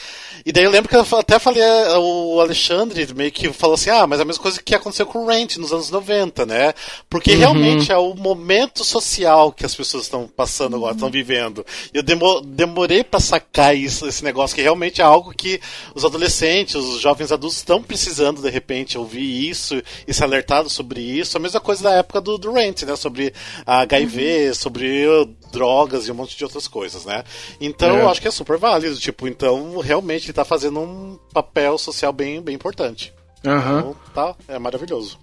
E 0.46 0.51
daí 0.53 0.63
eu 0.63 0.72
lembro 0.72 0.88
que 0.89 0.96
eu 0.96 1.05
até 1.19 1.38
falei, 1.38 1.62
o 1.98 2.39
Alexandre 2.39 3.13
meio 3.13 3.31
que 3.34 3.51
falou 3.51 3.74
assim, 3.75 3.89
ah, 3.89 4.08
mas 4.08 4.19
é 4.19 4.22
a 4.22 4.25
mesma 4.25 4.41
coisa 4.41 4.62
que 4.63 4.74
aconteceu 4.74 5.05
com 5.05 5.19
o 5.19 5.27
Rent 5.27 5.58
nos 5.58 5.74
anos 5.74 5.89
90, 5.91 6.46
né? 6.46 6.74
Porque 7.10 7.36
realmente 7.36 7.91
é 7.91 7.98
o 7.98 8.15
momento 8.15 8.84
social 8.86 9.51
que 9.51 9.65
as 9.65 9.75
pessoas 9.75 10.03
estão 10.03 10.25
passando 10.25 10.77
agora, 10.77 10.93
estão 10.93 11.10
vivendo. 11.12 11.65
E 11.93 11.98
eu 11.98 12.03
demo- 12.03 12.39
demorei 12.41 13.03
pra 13.03 13.19
sacar 13.19 13.75
isso, 13.75 14.08
esse 14.08 14.24
negócio, 14.24 14.55
que 14.55 14.62
realmente 14.62 15.01
é 15.01 15.03
algo 15.03 15.34
que 15.36 15.60
os 15.93 16.05
adolescentes, 16.05 16.75
os 16.75 17.01
jovens 17.01 17.31
adultos 17.34 17.58
estão 17.58 17.84
precisando, 17.84 18.41
de 18.41 18.50
repente, 18.50 18.98
ouvir 18.98 19.50
isso 19.50 19.81
e 20.08 20.13
ser 20.13 20.24
alertados 20.24 20.72
sobre 20.72 21.01
isso. 21.01 21.36
A 21.36 21.41
mesma 21.41 21.60
coisa 21.60 21.84
da 21.84 21.93
época 21.96 22.22
do, 22.22 22.38
do 22.38 22.53
Rent, 22.53 22.84
né? 22.84 22.96
Sobre 22.96 23.34
a 23.65 23.79
HIV, 23.81 24.28
sobre 24.53 25.05
uh, 25.07 25.25
drogas 25.51 26.07
e 26.07 26.12
um 26.12 26.15
monte 26.15 26.38
de 26.38 26.43
outras 26.43 26.67
coisas, 26.67 27.05
né? 27.05 27.24
Então, 27.59 27.98
É. 27.98 28.01
eu 28.01 28.09
acho 28.09 28.21
que 28.21 28.27
é 28.27 28.31
super 28.31 28.57
válido. 28.57 28.95
Tipo, 28.98 29.27
então, 29.27 29.79
realmente, 29.79 30.25
ele 30.25 30.33
tá 30.33 30.45
fazendo 30.45 30.79
um 30.79 31.17
papel 31.33 31.77
social 31.77 32.12
bem, 32.13 32.41
bem 32.41 32.55
importante. 32.55 33.13
Aham. 33.45 33.79
Então, 33.79 33.95
tá, 34.13 34.36
é 34.48 34.59
maravilhoso. 34.59 35.17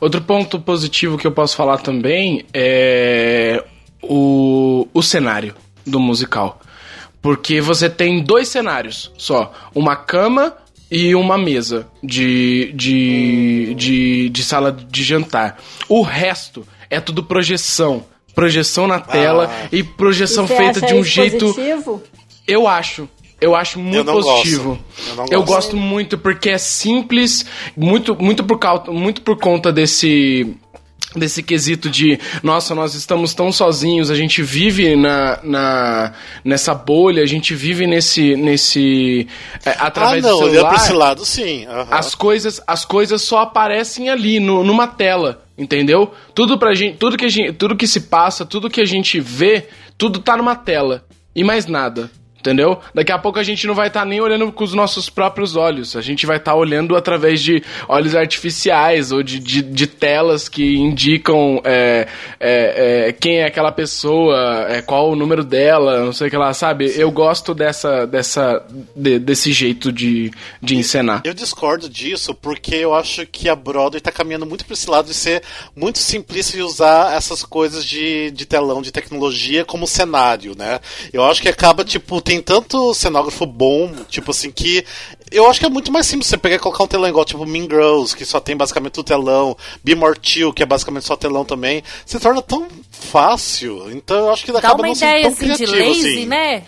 Outro 0.00 0.20
ponto 0.22 0.58
positivo 0.60 1.16
que 1.18 1.26
eu 1.26 1.32
posso 1.32 1.54
falar 1.56 1.78
também 1.78 2.44
é 2.52 3.64
o, 4.02 4.88
o 4.92 5.02
cenário 5.02 5.54
do 5.86 6.00
musical. 6.00 6.60
Porque 7.22 7.60
você 7.60 7.88
tem 7.90 8.22
dois 8.22 8.48
cenários 8.48 9.12
só: 9.18 9.52
uma 9.74 9.94
cama 9.96 10.56
e 10.90 11.14
uma 11.14 11.36
mesa 11.36 11.86
de, 12.02 12.72
de, 12.74 13.74
de, 13.74 14.28
de 14.30 14.44
sala 14.44 14.72
de 14.72 15.02
jantar. 15.04 15.58
O 15.88 16.02
resto 16.02 16.66
é 16.88 17.00
tudo 17.00 17.22
projeção. 17.22 18.04
Projeção 18.38 18.86
na 18.86 19.00
tela 19.00 19.50
Ah. 19.50 19.68
e 19.72 19.82
projeção 19.82 20.44
E 20.44 20.48
feita 20.48 20.80
de 20.80 20.94
um 20.94 21.00
isso 21.00 21.10
jeito. 21.10 21.38
positivo? 21.52 22.02
Eu 22.46 22.68
acho. 22.68 23.08
Eu 23.40 23.54
acho 23.56 23.78
muito 23.80 24.04
não 24.04 24.14
positivo. 24.14 24.70
gosto. 24.70 25.10
Eu 25.10 25.16
não 25.16 25.26
Eu 25.30 25.42
gosto. 25.42 25.76
muito 25.76 26.16
porque 26.18 26.50
é 26.50 26.58
simples, 26.58 27.44
muito, 27.76 28.16
muito, 28.20 28.44
por, 28.44 28.58
muito 28.92 29.22
por 29.22 29.36
conta 29.38 29.72
desse 29.72 30.54
desse 31.16 31.42
quesito 31.42 31.88
de 31.88 32.18
nossa, 32.42 32.74
nós 32.74 32.94
estamos 32.94 33.32
tão 33.34 33.50
sozinhos, 33.50 34.10
a 34.10 34.14
gente 34.14 34.42
vive 34.42 34.94
na, 34.94 35.38
na 35.42 36.12
nessa 36.44 36.74
bolha, 36.74 37.22
a 37.22 37.26
gente 37.26 37.54
vive 37.54 37.86
nesse 37.86 38.36
nesse 38.36 39.26
é, 39.64 39.70
Ah, 39.70 39.86
através 39.86 40.22
não, 40.22 40.38
do 40.40 40.50
celular. 40.50 40.74
esse 40.74 40.92
lado, 40.92 41.24
sim. 41.24 41.64
aham. 41.66 41.86
As 41.90 42.14
coisas, 42.14 42.60
as 42.66 42.84
coisas 42.84 43.22
só 43.22 43.38
aparecem 43.40 44.10
ali, 44.10 44.38
no- 44.38 44.62
numa 44.62 44.86
tela, 44.86 45.42
entendeu? 45.56 46.12
Tudo 46.34 46.58
pra 46.58 46.74
gente, 46.74 46.96
tudo 46.98 47.16
que 47.16 47.28
gente, 47.28 47.52
tudo 47.54 47.76
que 47.76 47.86
se 47.86 48.02
passa, 48.02 48.44
tudo 48.44 48.68
que 48.70 48.80
a 48.80 48.86
gente 48.86 49.18
vê, 49.18 49.66
tudo 49.96 50.18
tá 50.20 50.36
numa 50.36 50.54
tela 50.56 51.04
e 51.34 51.42
mais 51.42 51.66
nada. 51.66 52.10
Entendeu? 52.48 52.80
Daqui 52.94 53.12
a 53.12 53.18
pouco 53.18 53.38
a 53.38 53.42
gente 53.42 53.66
não 53.66 53.74
vai 53.74 53.88
estar 53.88 54.06
nem 54.06 54.22
olhando 54.22 54.50
com 54.50 54.64
os 54.64 54.72
nossos 54.72 55.10
próprios 55.10 55.54
olhos. 55.54 55.94
A 55.94 56.00
gente 56.00 56.24
vai 56.24 56.38
estar 56.38 56.54
olhando 56.54 56.96
através 56.96 57.42
de 57.42 57.62
olhos 57.86 58.14
artificiais 58.14 59.12
ou 59.12 59.22
de, 59.22 59.38
de, 59.38 59.60
de 59.60 59.86
telas 59.86 60.48
que 60.48 60.78
indicam 60.78 61.60
é, 61.62 62.08
é, 62.40 63.08
é, 63.08 63.12
quem 63.12 63.40
é 63.40 63.44
aquela 63.44 63.70
pessoa, 63.70 64.64
é, 64.66 64.80
qual 64.80 65.10
o 65.10 65.14
número 65.16 65.44
dela, 65.44 66.06
não 66.06 66.12
sei 66.14 66.28
o 66.28 66.30
que 66.30 66.38
lá, 66.38 66.54
sabe? 66.54 66.90
Eu 66.96 67.10
gosto 67.10 67.52
dessa, 67.54 68.06
dessa, 68.06 68.64
de- 68.96 69.18
desse 69.18 69.52
jeito 69.52 69.92
de, 69.92 70.30
de 70.62 70.74
encenar. 70.76 71.20
Eu 71.26 71.34
discordo 71.34 71.86
disso 71.86 72.34
porque 72.34 72.76
eu 72.76 72.94
acho 72.94 73.26
que 73.26 73.46
a 73.50 73.54
Broadway 73.54 74.00
tá 74.00 74.10
caminhando 74.10 74.46
muito 74.46 74.64
pra 74.64 74.72
esse 74.72 74.88
lado 74.88 75.08
de 75.08 75.14
ser 75.14 75.42
muito 75.76 75.98
simplista 75.98 76.56
e 76.56 76.62
usar 76.62 77.14
essas 77.14 77.42
coisas 77.42 77.84
de, 77.84 78.30
de 78.30 78.46
telão, 78.46 78.80
de 78.80 78.90
tecnologia 78.90 79.66
como 79.66 79.86
cenário, 79.86 80.54
né? 80.56 80.80
Eu 81.12 81.22
acho 81.24 81.42
que 81.42 81.48
acaba, 81.48 81.84
tipo, 81.84 82.22
tem 82.22 82.37
tanto 82.42 82.92
cenógrafo 82.94 83.44
bom, 83.46 83.92
tipo 84.08 84.30
assim, 84.30 84.50
que 84.50 84.84
eu 85.30 85.48
acho 85.48 85.60
que 85.60 85.66
é 85.66 85.68
muito 85.68 85.92
mais 85.92 86.06
simples 86.06 86.26
você 86.28 86.36
pegar 86.36 86.56
e 86.56 86.58
colocar 86.58 86.84
um 86.84 86.86
telão 86.86 87.08
igual, 87.08 87.24
tipo, 87.24 87.44
Mean 87.46 87.64
Girls, 87.64 88.16
que 88.16 88.24
só 88.24 88.40
tem 88.40 88.56
basicamente 88.56 88.98
o 89.00 89.04
telão, 89.04 89.56
Be 89.84 89.94
More 89.94 90.18
Chill, 90.22 90.52
que 90.52 90.62
é 90.62 90.66
basicamente 90.66 91.06
só 91.06 91.16
telão 91.16 91.44
também. 91.44 91.82
Se 92.06 92.18
torna 92.18 92.40
tão 92.42 92.66
fácil, 92.90 93.90
então 93.92 94.16
eu 94.26 94.32
acho 94.32 94.44
que 94.44 94.52
Dá 94.52 94.58
acaba 94.58 94.74
uma 94.82 94.86
não 94.88 94.94
ideia 94.94 95.22
tão 95.22 95.30
assim 95.32 95.46
de 95.52 95.64
criativo 95.64 95.88
lazy, 95.88 96.08
assim. 96.18 96.26
né? 96.26 96.62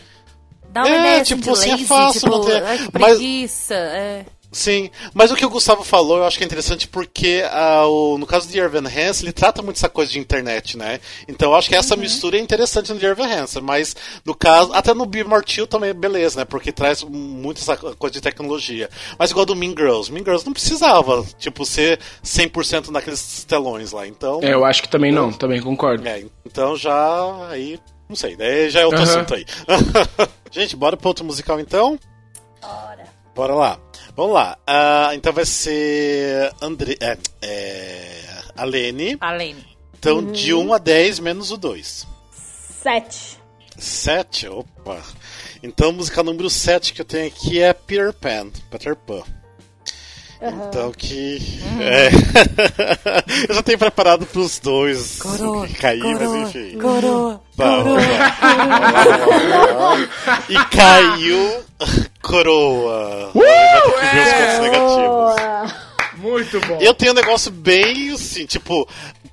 Dá 0.72 0.82
uma 0.82 0.88
É, 0.94 0.98
ideia 1.00 1.24
tipo, 1.24 1.50
assim 1.50 1.52
assim, 1.52 1.64
de 1.64 1.68
é 1.70 1.72
lazy, 1.72 1.84
fácil 1.86 2.20
tipo, 2.20 2.38
manter- 2.38 2.64
ai, 2.64 2.78
que 2.78 2.88
mas- 2.92 3.16
preguiça. 3.16 3.74
É. 3.74 4.24
Sim, 4.52 4.90
mas 5.14 5.30
o 5.30 5.36
que 5.36 5.46
o 5.46 5.50
Gustavo 5.50 5.84
falou 5.84 6.18
eu 6.18 6.24
acho 6.24 6.36
que 6.36 6.42
é 6.42 6.46
interessante 6.46 6.88
porque 6.88 7.44
ah, 7.52 7.86
o- 7.86 8.18
no 8.18 8.26
caso 8.26 8.48
de 8.48 8.58
Irvin 8.58 8.78
Hansen 8.86 9.26
ele 9.26 9.32
trata 9.32 9.62
muito 9.62 9.76
essa 9.76 9.88
coisa 9.88 10.10
de 10.10 10.18
internet, 10.18 10.76
né? 10.76 10.98
Então 11.28 11.50
eu 11.52 11.56
acho 11.56 11.68
que 11.68 11.76
essa 11.76 11.94
Uhum. 11.94 12.00
mistura 12.00 12.36
é 12.36 12.40
interessante 12.40 12.92
no 12.92 13.00
Irvin 13.00 13.22
Hansen, 13.32 13.62
mas 13.62 13.94
no 14.24 14.34
caso, 14.34 14.72
até 14.72 14.92
no 14.92 15.06
Be 15.06 15.22
More 15.22 15.44
Chill 15.46 15.68
também 15.68 15.94
beleza, 15.94 16.40
né? 16.40 16.44
Porque 16.44 16.72
traz 16.72 17.04
muito 17.04 17.58
essa 17.60 17.76
coisa 17.76 18.12
de 18.12 18.20
tecnologia. 18.20 18.90
Mas 19.16 19.30
igual 19.30 19.46
do 19.46 19.54
Mean 19.54 19.70
Girls, 19.70 20.10
Mean 20.12 20.24
Girls 20.24 20.44
não 20.44 20.52
precisava, 20.52 21.24
tipo, 21.38 21.64
ser 21.64 22.00
100% 22.24 22.88
naqueles 22.90 23.44
telões 23.44 23.92
lá, 23.92 24.04
então... 24.04 24.40
É, 24.42 24.52
eu 24.52 24.64
acho 24.64 24.82
que 24.82 24.88
também 24.88 25.12
não, 25.12 25.32
também 25.32 25.62
concordo. 25.62 26.06
É, 26.08 26.24
então 26.44 26.74
já 26.76 27.48
aí, 27.50 27.78
não 28.08 28.16
sei, 28.16 28.34
daí 28.34 28.68
já 28.68 28.80
é 28.80 28.84
outro 28.86 29.00
Aham. 29.00 29.10
assunto 29.10 29.32
aí. 29.34 29.46
Gente, 30.50 30.74
bora 30.74 30.96
pro 30.96 31.06
outro 31.06 31.24
musical 31.24 31.60
então? 31.60 31.96
Bora. 32.60 33.04
Bora 33.32 33.54
lá. 33.54 33.78
Vamos 34.20 34.34
lá. 34.34 34.58
Ah, 34.66 35.12
então 35.14 35.32
vai 35.32 35.46
ser 35.46 36.52
André, 36.60 36.94
é, 37.00 37.16
é, 37.40 38.22
a 38.54 38.64
Lene. 38.66 39.16
Além. 39.18 39.56
Então 39.98 40.18
Uhum. 40.18 40.30
de 40.30 40.52
1 40.52 40.74
a 40.74 40.76
10 40.76 41.20
menos 41.20 41.50
o 41.50 41.56
2. 41.56 42.06
Sete. 42.82 43.38
7? 43.78 44.46
Opa. 44.48 45.02
Então 45.62 45.88
o 45.88 45.92
musical 45.94 46.22
número 46.22 46.50
7 46.50 46.92
que 46.92 47.00
eu 47.00 47.04
tenho 47.06 47.28
aqui 47.28 47.62
é 47.62 47.72
Peter 47.72 48.12
Pan, 48.12 48.50
Peter 48.70 48.94
Pan. 48.94 49.22
Então 50.42 50.90
que. 50.92 51.60
É. 51.80 52.08
eu 53.48 53.54
já 53.54 53.62
tenho 53.62 53.78
preparado 53.78 54.24
pros 54.26 54.58
dois 54.58 55.18
Coroa, 55.20 55.68
cair, 55.78 56.00
coroa, 56.00 56.38
mas 56.38 56.48
enfim. 56.54 56.78
coroa, 56.78 57.40
vamos 57.56 58.02
lá. 58.02 58.36
E 60.48 60.64
caiu 60.74 61.62
coroa. 62.22 63.30
Uh, 63.34 63.38
Vai 63.38 63.82
ter 63.82 63.92
que 63.92 64.14
ver 64.14 64.22
os 64.22 64.32
pontos 64.32 64.58
negativos. 64.60 64.96
Boa. 64.96 65.90
Muito 66.16 66.60
bom. 66.66 66.78
Eu 66.80 66.92
tenho 66.94 67.12
um 67.12 67.14
negócio 67.14 67.50
bem 67.50 68.10
assim, 68.12 68.44
tipo, 68.46 68.86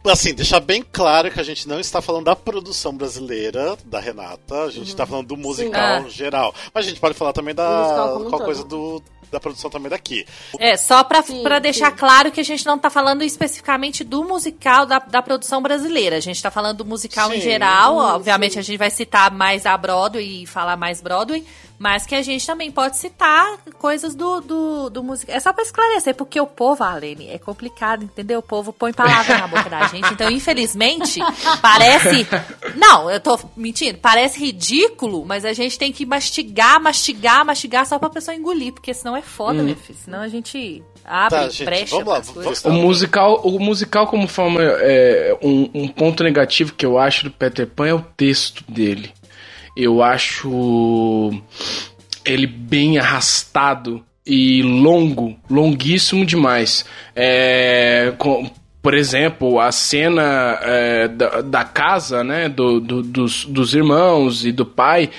assim, 0.10 0.34
deixar 0.34 0.60
bem 0.60 0.84
claro 0.92 1.32
que 1.32 1.40
a 1.40 1.44
gente 1.44 1.68
não 1.68 1.80
está 1.80 2.02
falando 2.02 2.26
da 2.26 2.36
produção 2.36 2.96
brasileira 2.96 3.78
da 3.86 4.00
Renata, 4.00 4.64
a 4.64 4.70
gente 4.72 4.88
está 4.88 5.06
falando 5.06 5.28
do 5.28 5.38
musical 5.38 5.82
Ah. 5.82 6.00
no 6.02 6.10
geral. 6.10 6.54
Mas 6.74 6.86
a 6.86 6.90
gente 6.90 7.00
pode 7.00 7.14
falar 7.16 7.34
também 7.34 7.54
da 7.56 7.64
qual 8.30 8.42
coisa 8.42 8.64
do 8.64 9.02
da 9.30 9.42
produção 9.42 9.70
também 9.70 9.90
daqui. 9.90 10.26
É, 10.58 10.78
só 10.78 11.04
pra, 11.04 11.22
Sim, 11.22 11.44
pra 11.44 11.60
deixar 11.60 11.92
sim. 11.92 11.98
claro 11.98 12.32
que 12.32 12.40
a 12.40 12.44
gente 12.46 12.66
não 12.66 12.80
tá 12.80 12.90
falando 12.90 13.24
especificamente 13.24 14.02
do 14.02 14.24
musical 14.24 14.86
da, 14.86 15.00
da 15.00 15.22
produção 15.22 15.62
brasileira. 15.62 16.16
A 16.16 16.20
gente 16.22 16.42
tá 16.42 16.50
falando 16.50 16.78
do 16.78 16.86
musical 16.86 17.30
em 17.34 17.42
Sim, 17.42 17.42
geral. 17.42 17.96
sim. 17.96 18.06
Obviamente 18.16 18.58
a 18.58 18.62
gente 18.62 18.78
vai 18.78 18.90
citar 18.90 19.30
mais 19.30 19.66
a 19.66 19.76
Broadway 19.78 20.44
e 20.44 20.48
falar 20.48 20.78
mais 20.78 21.02
Broadway. 21.02 21.46
Mas 21.80 22.06
que 22.06 22.16
a 22.16 22.22
gente 22.22 22.46
também 22.46 22.72
pode 22.72 22.98
citar 22.98 23.58
coisas 23.78 24.16
do, 24.16 24.42
do, 24.42 24.90
do 24.90 25.04
musical. 25.04 25.36
É 25.36 25.40
só 25.40 25.54
pra 25.54 25.64
esclarecer, 25.64 26.16
porque 26.16 26.40
o 26.42 26.48
povo, 26.48 26.84
Alene, 26.84 27.30
é 27.30 27.38
complicado, 27.38 28.04
entendeu? 28.04 28.40
O 28.40 28.44
povo 28.44 28.74
põe 28.74 28.92
palavra 28.92 29.38
na 29.38 29.48
boca 29.48 29.70
da 29.70 29.86
gente. 29.88 30.12
Então, 30.12 30.30
infelizmente, 30.32 31.20
parece. 31.62 32.28
Não, 32.76 33.10
eu 33.12 33.20
tô 33.20 33.40
mentindo. 33.56 34.00
Parece 34.00 34.40
ridículo, 34.40 35.24
mas 35.26 35.46
a 35.46 35.54
gente 35.54 35.78
tem 35.78 35.92
que 35.92 36.06
mastigar, 36.06 36.82
mastigar, 36.82 37.46
mastigar 37.46 37.86
só 37.86 38.00
pra 38.00 38.10
pessoa 38.10 38.36
engolir. 38.36 38.74
Porque 38.74 38.94
senão 38.94 39.16
é 39.16 39.22
foda, 39.22 39.62
meu 39.62 39.76
filho. 39.76 40.00
Senão 40.04 40.22
a 40.22 40.28
gente 40.28 40.84
abre 41.06 41.38
Tá, 41.38 41.50
gente, 41.50 41.66
brecha. 41.66 41.96
vamos 41.96 42.08
lá, 42.08 42.34
coisas. 42.34 42.66
O 42.66 42.72
musical, 42.72 43.42
o 43.44 43.60
musical 43.60 44.08
como 44.08 44.28
forma 44.28 44.62
é, 44.62 45.38
um, 45.44 45.70
um 45.74 45.88
ponto 45.88 46.24
negativo 46.24 46.74
que 46.74 46.86
eu 46.86 46.98
acho 46.98 47.26
do 47.26 47.32
Peter 47.32 47.68
Pan 47.68 47.88
é 47.88 47.94
o 47.94 48.02
texto 48.02 48.64
dele. 48.68 49.12
Eu 49.80 50.02
acho 50.02 51.32
ele 52.26 52.48
bem 52.48 52.98
arrastado 52.98 54.04
e 54.26 54.62
longo, 54.64 55.38
longuíssimo 55.50 56.26
demais. 56.26 56.84
É, 57.16 58.14
com- 58.18 58.50
por 58.82 58.94
exemplo, 58.94 59.60
a 59.60 59.72
cena 59.72 60.58
é, 60.62 61.08
da, 61.10 61.42
da 61.42 61.64
casa, 61.64 62.24
né, 62.24 62.48
do, 62.50 62.80
do- 62.80 63.04
dos, 63.04 63.46
dos 63.46 63.74
irmãos 63.74 64.46
e 64.46 64.52
do 64.52 64.66
pai. 64.66 65.10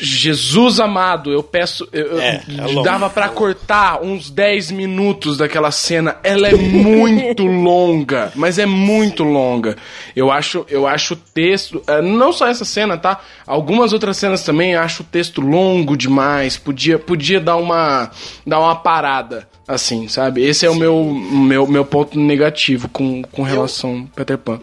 Jesus 0.00 0.80
amado, 0.80 1.32
eu 1.32 1.42
peço. 1.42 1.88
Eu, 1.92 2.06
eu- 2.06 2.20
É, 2.20 2.42
é 2.78 2.82
dava 2.82 3.10
pra 3.10 3.28
cortar 3.28 4.02
uns 4.02 4.30
10 4.30 4.70
minutos 4.70 5.36
daquela 5.38 5.70
cena. 5.70 6.16
Ela 6.22 6.48
é 6.48 6.54
muito 6.54 7.44
longa, 7.46 8.32
mas 8.34 8.58
é 8.58 8.66
muito 8.66 9.24
longa. 9.24 9.76
Eu 10.14 10.30
acho, 10.30 10.64
eu 10.68 10.86
acho 10.86 11.14
o 11.14 11.16
texto, 11.16 11.82
eh, 11.86 12.00
não 12.02 12.32
só 12.32 12.46
essa 12.46 12.64
cena, 12.64 12.96
tá? 12.96 13.20
Algumas 13.46 13.92
outras 13.92 14.16
cenas 14.16 14.42
também 14.42 14.72
eu 14.72 14.80
acho 14.80 15.02
o 15.02 15.06
texto 15.06 15.40
longo 15.40 15.96
demais. 15.96 16.56
Podia, 16.56 16.98
podia 16.98 17.40
dar 17.40 17.56
uma, 17.56 18.10
dar 18.46 18.60
uma 18.60 18.76
parada, 18.76 19.48
assim, 19.68 20.08
sabe? 20.08 20.42
Esse 20.42 20.64
é 20.64 20.70
o 20.70 20.74
meu, 20.74 21.04
meu, 21.04 21.66
meu 21.66 21.84
ponto 21.84 22.18
negativo 22.18 22.88
com, 22.88 23.22
com 23.22 23.42
relação 23.42 24.00
ao 24.00 24.06
Peter 24.06 24.38
Pan. 24.38 24.60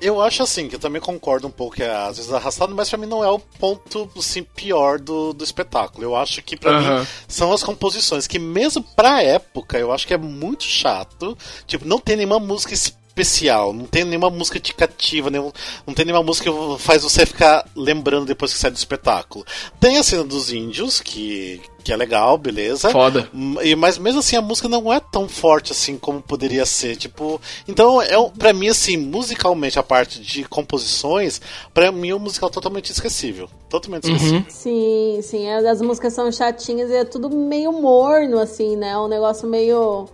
Eu 0.00 0.20
acho 0.20 0.42
assim, 0.42 0.68
que 0.68 0.74
eu 0.74 0.80
também 0.80 1.00
concordo 1.00 1.46
um 1.46 1.50
pouco 1.50 1.76
que 1.76 1.82
é 1.84 1.94
às 1.94 2.16
vezes 2.16 2.32
arrastado, 2.32 2.74
mas 2.74 2.90
pra 2.90 2.98
mim 2.98 3.06
não 3.06 3.22
é 3.22 3.30
o 3.30 3.38
ponto 3.38 4.10
assim, 4.18 4.42
pior 4.42 4.98
do, 4.98 5.32
do 5.32 5.44
espetáculo. 5.44 6.04
Eu 6.04 6.16
acho 6.16 6.42
que 6.42 6.56
pra 6.56 6.72
Aham. 6.72 7.00
mim 7.00 7.06
são 7.28 7.52
as 7.52 7.62
composições, 7.62 8.26
que 8.26 8.38
mesmo 8.38 8.82
pra 8.96 9.22
época 9.22 9.78
eu 9.78 9.92
acho 9.92 10.06
que 10.06 10.14
é 10.14 10.18
muito 10.18 10.64
chato. 10.64 11.38
Tipo, 11.66 11.86
não 11.86 12.00
tem 12.00 12.16
nenhuma 12.16 12.40
música 12.40 12.74
especial, 13.22 13.72
não 13.72 13.84
tem 13.84 14.04
nenhuma 14.04 14.30
música 14.30 14.58
indicativa, 14.58 15.30
nenhum, 15.30 15.50
não 15.86 15.92
tem 15.94 16.04
nenhuma 16.04 16.22
música 16.24 16.50
que 16.50 16.82
faz 16.82 17.02
você 17.02 17.26
ficar 17.26 17.68
lembrando 17.74 18.26
depois 18.26 18.52
que 18.52 18.58
sai 18.58 18.70
do 18.70 18.76
espetáculo. 18.76 19.44
Tem 19.80 19.98
a 19.98 20.02
cena 20.02 20.22
dos 20.24 20.52
índios, 20.52 21.00
que, 21.00 21.60
que 21.82 21.92
é 21.92 21.96
legal, 21.96 22.38
beleza. 22.38 22.90
Foda. 22.90 23.28
Hum, 23.34 23.56
e- 23.62 23.74
Mas 23.74 23.98
mesmo 23.98 24.20
assim 24.20 24.36
a 24.36 24.42
música 24.42 24.68
não 24.68 24.92
é 24.92 25.00
tão 25.00 25.28
forte 25.28 25.72
assim 25.72 25.96
como 25.98 26.20
poderia 26.22 26.64
ser. 26.64 26.96
Tipo, 26.96 27.40
então 27.66 28.00
é 28.00 28.14
pra 28.38 28.52
mim 28.52 28.68
assim, 28.68 28.96
musicalmente 28.96 29.78
a 29.78 29.82
parte 29.82 30.20
de 30.20 30.44
composições, 30.44 31.40
pra 31.74 31.90
mim 31.90 32.10
é 32.10 32.14
um 32.14 32.18
musical 32.20 32.50
totalmente 32.50 32.90
esquecível, 32.92 33.48
totalmente 33.68 34.04
esquecível. 34.04 34.44
Sim, 34.48 35.20
sim. 35.22 35.48
As 35.50 35.80
músicas 35.82 36.12
são 36.12 36.30
chatinhas 36.30 36.90
e 36.90 36.94
é 36.94 37.04
tudo 37.04 37.28
meio 37.30 37.72
morno, 37.72 38.38
assim, 38.38 38.76
né? 38.76 38.96
Um 38.96 39.08
negócio 39.08 39.48
meio. 39.48 40.08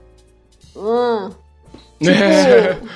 Ah, 0.77 1.31
tipo, 1.99 2.89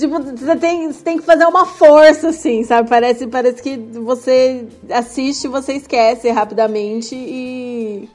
Tipo, 0.00 0.18
você 0.22 0.56
tem, 0.56 0.90
tem 0.94 1.18
que 1.18 1.24
fazer 1.24 1.44
uma 1.44 1.66
força, 1.66 2.30
assim, 2.30 2.64
sabe? 2.64 2.88
Parece, 2.88 3.26
parece 3.26 3.62
que 3.62 3.76
você 3.76 4.66
assiste, 4.88 5.46
você 5.46 5.74
esquece 5.74 6.30
rapidamente 6.30 7.14
e. 7.14 8.08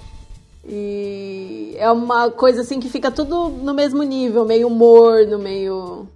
E 0.68 1.76
é 1.78 1.92
uma 1.92 2.32
coisa 2.32 2.62
assim 2.62 2.80
que 2.80 2.90
fica 2.90 3.12
tudo 3.12 3.50
no 3.50 3.72
mesmo 3.72 4.02
nível, 4.02 4.46
meio 4.46 4.68
morno, 4.68 5.38
meio. 5.38 6.08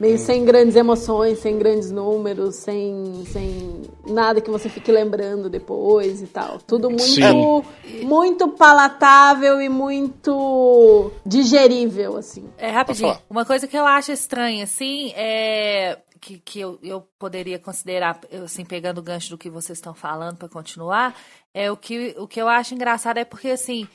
Meio 0.00 0.16
sem 0.16 0.46
grandes 0.46 0.76
emoções, 0.76 1.40
sem 1.40 1.58
grandes 1.58 1.90
números, 1.90 2.54
sem, 2.56 3.22
sem 3.26 3.82
nada 4.06 4.40
que 4.40 4.50
você 4.50 4.70
fique 4.70 4.90
lembrando 4.90 5.50
depois 5.50 6.22
e 6.22 6.26
tal. 6.26 6.58
Tudo 6.58 6.88
muito, 6.88 7.04
Sim. 7.04 8.04
muito 8.04 8.48
palatável 8.48 9.60
e 9.60 9.68
muito 9.68 11.12
digerível, 11.24 12.16
assim. 12.16 12.48
É, 12.56 12.70
rapidinho. 12.70 13.18
Uma 13.28 13.44
coisa 13.44 13.68
que 13.68 13.76
eu 13.76 13.84
acho 13.84 14.10
estranha, 14.10 14.64
assim, 14.64 15.12
é. 15.14 15.98
Que, 16.18 16.38
que 16.38 16.60
eu, 16.60 16.78
eu 16.82 17.00
poderia 17.18 17.58
considerar, 17.58 18.20
assim, 18.44 18.62
pegando 18.62 18.98
o 18.98 19.02
gancho 19.02 19.30
do 19.30 19.38
que 19.38 19.48
vocês 19.48 19.78
estão 19.78 19.94
falando 19.94 20.36
para 20.36 20.50
continuar, 20.50 21.14
é 21.54 21.72
o 21.72 21.76
que, 21.78 22.14
o 22.18 22.28
que 22.28 22.40
eu 22.40 22.46
acho 22.46 22.74
engraçado 22.74 23.16
é 23.16 23.24
porque, 23.24 23.48
assim, 23.48 23.88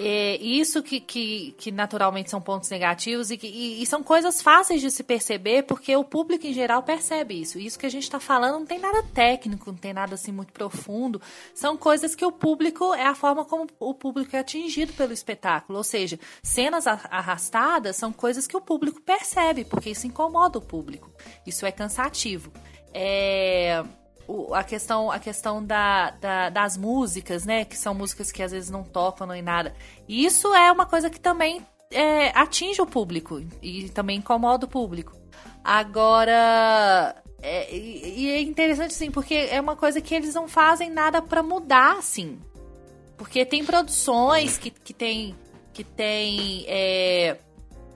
é, 0.00 0.36
isso 0.36 0.80
que, 0.80 1.00
que, 1.00 1.56
que 1.58 1.72
naturalmente 1.72 2.30
são 2.30 2.40
pontos 2.40 2.70
negativos 2.70 3.32
e, 3.32 3.36
que, 3.36 3.48
e, 3.48 3.82
e 3.82 3.86
são 3.86 4.00
coisas 4.00 4.40
fáceis 4.40 4.80
de 4.80 4.92
se 4.92 5.02
perceber 5.02 5.64
porque 5.64 5.94
o 5.96 6.04
público 6.04 6.46
em 6.46 6.52
geral 6.52 6.84
percebe 6.84 7.40
isso. 7.40 7.58
Isso 7.58 7.76
que 7.76 7.84
a 7.84 7.90
gente 7.90 8.04
está 8.04 8.20
falando 8.20 8.60
não 8.60 8.66
tem 8.66 8.78
nada 8.78 9.02
técnico, 9.12 9.72
não 9.72 9.76
tem 9.76 9.92
nada 9.92 10.14
assim 10.14 10.30
muito 10.30 10.52
profundo. 10.52 11.20
São 11.52 11.76
coisas 11.76 12.14
que 12.14 12.24
o 12.24 12.30
público 12.30 12.94
é 12.94 13.06
a 13.06 13.14
forma 13.16 13.44
como 13.44 13.66
o 13.80 13.92
público 13.92 14.36
é 14.36 14.38
atingido 14.38 14.92
pelo 14.92 15.12
espetáculo. 15.12 15.78
Ou 15.78 15.84
seja, 15.84 16.16
cenas 16.44 16.86
arrastadas 16.86 17.96
são 17.96 18.12
coisas 18.12 18.46
que 18.46 18.56
o 18.56 18.60
público 18.60 19.00
percebe 19.00 19.64
porque 19.64 19.90
isso 19.90 20.06
incomoda 20.06 20.58
o 20.58 20.62
público. 20.62 21.10
Isso 21.44 21.66
é 21.66 21.72
cansativo. 21.72 22.52
É, 22.94 23.82
o- 24.28 24.54
a 24.54 24.62
questão, 24.62 25.10
a 25.10 25.18
questão 25.18 25.64
da, 25.64 26.10
da- 26.10 26.50
das 26.50 26.76
músicas, 26.76 27.44
né? 27.44 27.64
Que 27.64 27.76
são 27.76 27.94
músicas 27.94 28.30
que 28.30 28.42
às 28.42 28.52
vezes 28.52 28.70
não 28.70 28.84
tocam 28.84 29.26
nem 29.26 29.42
nada. 29.42 29.74
E 30.06 30.24
isso 30.24 30.54
é 30.54 30.70
uma 30.70 30.86
coisa 30.86 31.08
que 31.10 31.18
também 31.18 31.66
é, 31.90 32.28
atinge 32.38 32.80
o 32.82 32.86
público 32.86 33.42
e 33.62 33.88
também 33.88 34.18
incomoda 34.18 34.66
o 34.66 34.68
público. 34.68 35.16
Agora. 35.64 37.14
é, 37.42 37.74
e, 37.74 38.30
é 38.30 38.40
interessante, 38.42 38.90
assim, 38.92 39.10
porque 39.10 39.34
é 39.34 39.60
uma 39.60 39.76
coisa 39.76 40.00
que 40.00 40.14
eles 40.14 40.34
não 40.34 40.46
fazem 40.48 40.90
nada 40.90 41.20
pra 41.22 41.42
mudar, 41.42 41.96
assim. 41.98 42.38
Porque 43.16 43.44
tem 43.44 43.64
produções 43.64 44.58
que, 44.58 44.70
que 44.70 44.92
tem. 44.92 45.34
Que 45.72 45.82
tem. 45.84 46.64
é, 46.68 47.36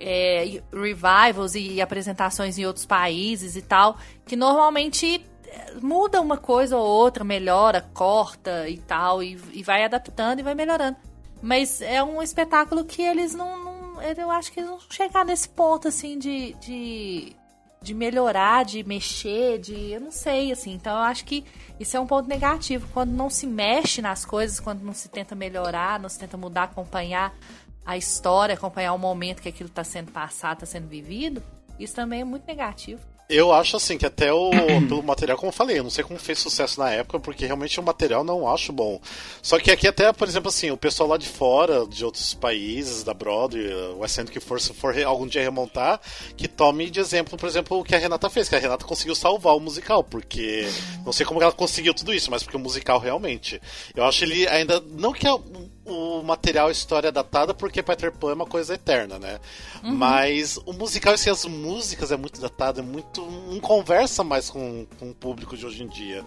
é, 0.00 0.62
revivals 0.72 1.54
e 1.54 1.80
apresentações 1.80 2.58
em 2.58 2.64
outros 2.66 2.84
países 2.86 3.54
e 3.56 3.62
tal, 3.62 3.96
que 4.26 4.34
normalmente 4.34 5.16
é, 5.16 5.20
muda 5.80 6.20
uma 6.20 6.36
coisa 6.36 6.76
ou 6.76 6.84
outra, 6.86 7.24
melhora, 7.24 7.80
corta 7.94 8.68
e 8.68 8.78
tal, 8.78 9.22
e, 9.22 9.38
e 9.52 9.62
vai 9.62 9.84
adaptando 9.84 10.40
e 10.40 10.42
vai 10.42 10.54
melhorando. 10.54 10.96
Mas 11.40 11.80
é 11.80 12.02
um 12.02 12.22
espetáculo 12.22 12.84
que 12.84 13.02
eles 13.02 13.34
não. 13.34 13.64
não- 13.64 14.02
eu 14.02 14.30
acho 14.30 14.50
que 14.52 14.60
eles 14.60 14.70
vão 14.70 14.80
chegar 14.90 15.24
nesse 15.24 15.48
ponto 15.48 15.86
assim 15.88 16.18
de, 16.18 16.54
de, 16.54 17.36
de 17.80 17.94
melhorar, 17.94 18.64
de 18.64 18.82
mexer, 18.84 19.58
de. 19.58 19.92
Eu 19.92 20.00
não 20.00 20.10
sei, 20.10 20.50
assim. 20.52 20.72
Então 20.72 20.92
eu 20.96 21.02
acho 21.02 21.24
que 21.24 21.44
isso 21.78 21.96
é 21.96 22.00
um 22.00 22.06
ponto 22.06 22.28
negativo. 22.28 22.86
Quando 22.92 23.10
não 23.10 23.28
se 23.30 23.46
mexe 23.46 24.00
nas 24.02 24.24
coisas, 24.24 24.58
quando 24.60 24.82
não 24.82 24.92
se 24.92 25.08
tenta 25.08 25.34
melhorar, 25.34 25.98
não 26.00 26.08
se 26.08 26.18
tenta 26.18 26.36
mudar, 26.36 26.64
acompanhar 26.64 27.34
a 27.84 27.96
história, 27.96 28.54
acompanhar 28.54 28.92
o 28.92 28.98
momento 28.98 29.42
que 29.42 29.48
aquilo 29.48 29.68
está 29.68 29.82
sendo 29.84 30.12
passado, 30.12 30.58
está 30.62 30.66
sendo 30.66 30.86
vivido, 30.88 31.42
isso 31.78 31.94
também 31.94 32.20
é 32.20 32.24
muito 32.24 32.46
negativo. 32.46 33.00
Eu 33.28 33.52
acho 33.52 33.76
assim 33.76 33.96
que 33.96 34.04
até 34.04 34.32
o 34.32 34.50
pelo 34.88 35.02
material, 35.02 35.38
como 35.38 35.48
eu 35.48 35.54
falei, 35.54 35.78
eu 35.78 35.82
não 35.82 35.90
sei 35.90 36.04
como 36.04 36.18
fez 36.18 36.38
sucesso 36.38 36.78
na 36.78 36.90
época, 36.90 37.18
porque 37.18 37.46
realmente 37.46 37.78
o 37.80 37.82
material 37.82 38.22
não 38.22 38.46
acho 38.46 38.72
bom. 38.72 39.00
Só 39.40 39.58
que 39.58 39.70
aqui 39.70 39.88
até, 39.88 40.12
por 40.12 40.28
exemplo, 40.28 40.48
assim, 40.48 40.70
o 40.70 40.76
pessoal 40.76 41.08
lá 41.08 41.16
de 41.16 41.26
fora, 41.26 41.86
de 41.86 42.04
outros 42.04 42.34
países, 42.34 43.02
da 43.02 43.14
Broadway, 43.14 43.72
o 43.96 44.04
Ascendo 44.04 44.30
que 44.30 44.40
for, 44.40 44.60
se 44.60 44.74
for 44.74 44.94
algum 45.02 45.26
dia 45.26 45.42
remontar, 45.42 46.00
que 46.36 46.46
tome 46.46 46.90
de 46.90 47.00
exemplo, 47.00 47.38
por 47.38 47.48
exemplo, 47.48 47.78
o 47.78 47.84
que 47.84 47.94
a 47.94 47.98
Renata 47.98 48.28
fez, 48.28 48.48
que 48.48 48.56
a 48.56 48.58
Renata 48.58 48.84
conseguiu 48.84 49.14
salvar 49.14 49.56
o 49.56 49.60
musical, 49.60 50.04
porque 50.04 50.68
não 51.04 51.12
sei 51.12 51.24
como 51.24 51.42
ela 51.42 51.52
conseguiu 51.52 51.94
tudo 51.94 52.12
isso, 52.12 52.30
mas 52.30 52.42
porque 52.42 52.56
o 52.56 52.60
musical 52.60 52.98
realmente. 52.98 53.60
Eu 53.94 54.04
acho 54.04 54.24
ele 54.24 54.46
ainda 54.48 54.80
não 54.80 55.12
que 55.12 55.26
é 55.26 55.32
o 55.84 56.22
material 56.22 56.70
história 56.70 57.08
é 57.08 57.12
datada, 57.12 57.52
porque 57.52 57.82
Peter 57.82 58.12
Pan 58.12 58.30
é 58.30 58.34
uma 58.34 58.46
coisa 58.46 58.74
eterna, 58.74 59.18
né? 59.18 59.40
Mas 59.82 60.56
o 60.64 60.72
musical, 60.72 61.14
assim, 61.14 61.30
as 61.30 61.44
músicas 61.44 62.12
é 62.12 62.16
muito 62.16 62.40
datado, 62.40 62.80
é 62.80 62.82
muito. 62.82 63.20
não 63.22 63.58
conversa 63.58 64.22
mais 64.22 64.48
com, 64.48 64.86
com 64.98 65.10
o 65.10 65.14
público 65.14 65.56
de 65.56 65.66
hoje 65.66 65.82
em 65.82 65.88
dia. 65.88 66.24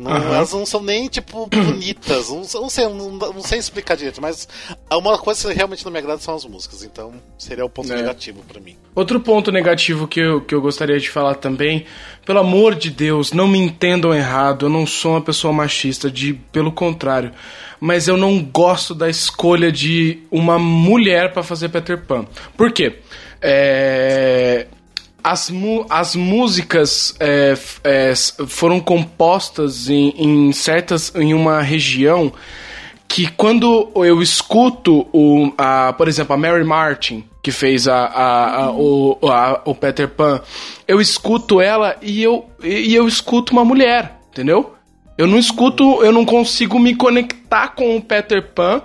Não, 0.00 0.10
Aham. 0.10 0.34
Elas 0.34 0.52
não 0.52 0.64
são 0.64 0.82
nem, 0.82 1.08
tipo, 1.08 1.46
bonitas. 1.52 2.30
Não, 2.30 2.38
não 2.62 2.70
sei, 2.70 2.84
não, 2.88 3.10
não 3.12 3.42
sei 3.42 3.58
explicar 3.58 3.96
direito, 3.96 4.20
mas 4.20 4.48
uma 4.90 5.18
coisa 5.18 5.48
que 5.48 5.54
realmente 5.54 5.84
não 5.84 5.92
me 5.92 5.98
agrada 5.98 6.20
são 6.20 6.34
as 6.34 6.44
músicas. 6.46 6.82
Então 6.82 7.12
seria 7.38 7.64
o 7.64 7.68
ponto 7.68 7.92
É. 7.92 7.96
negativo 7.96 8.42
pra 8.48 8.60
mim. 8.60 8.76
Outro 8.94 9.20
ponto 9.20 9.52
negativo 9.52 10.08
que 10.08 10.18
eu, 10.20 10.40
que 10.40 10.54
eu 10.54 10.60
gostaria 10.60 10.98
de 10.98 11.08
falar 11.10 11.34
também, 11.34 11.84
pelo 12.24 12.38
amor 12.40 12.74
de 12.74 12.90
Deus, 12.90 13.32
não 13.32 13.46
me 13.46 13.58
entendam 13.58 14.12
errado, 14.14 14.66
eu 14.66 14.70
não 14.70 14.86
sou 14.86 15.12
uma 15.12 15.20
pessoa 15.22 15.52
machista, 15.52 16.10
de, 16.10 16.34
pelo 16.50 16.72
contrário. 16.72 17.32
Mas 17.78 18.08
eu 18.08 18.16
não 18.16 18.42
gosto 18.42 18.94
da 18.94 19.08
escolha 19.08 19.70
de 19.70 20.18
uma 20.30 20.58
mulher 20.58 21.32
pra 21.32 21.42
fazer 21.42 21.68
Peter 21.68 21.98
Pan. 22.04 22.26
Por 22.56 22.72
quê? 22.72 22.98
É, 23.40 24.66
as, 25.22 25.50
as 25.88 26.16
músicas 26.16 27.14
é, 27.20 27.56
é, 27.84 28.12
foram 28.46 28.80
compostas 28.80 29.88
em, 29.88 30.10
em 30.16 30.52
certas 30.52 31.12
em 31.14 31.34
uma 31.34 31.60
região 31.62 32.32
que 33.08 33.26
quando 33.32 33.90
eu 33.96 34.22
escuto 34.22 35.06
o, 35.12 35.52
a, 35.58 35.92
por 35.92 36.06
exemplo, 36.06 36.32
a 36.32 36.36
Mary 36.36 36.62
Martin, 36.64 37.24
que 37.42 37.50
fez 37.50 37.88
a, 37.88 38.04
a, 38.06 38.64
a- 38.66 38.70
o, 38.72 39.18
a- 39.28 39.62
o 39.64 39.74
Peter 39.74 40.08
Pan, 40.08 40.40
eu 40.86 41.00
escuto 41.00 41.60
ela 41.60 41.96
e 42.00 42.22
eu, 42.22 42.46
e 42.62 42.94
eu 42.94 43.08
escuto 43.08 43.52
uma 43.52 43.64
mulher, 43.64 44.18
entendeu? 44.30 44.74
Eu 45.18 45.26
não 45.26 45.38
escuto, 45.38 46.02
eu 46.04 46.12
não 46.12 46.24
consigo 46.24 46.78
me 46.78 46.94
conectar 46.94 47.68
com 47.74 47.96
o 47.96 48.00
Peter 48.00 48.42
Pan 48.54 48.80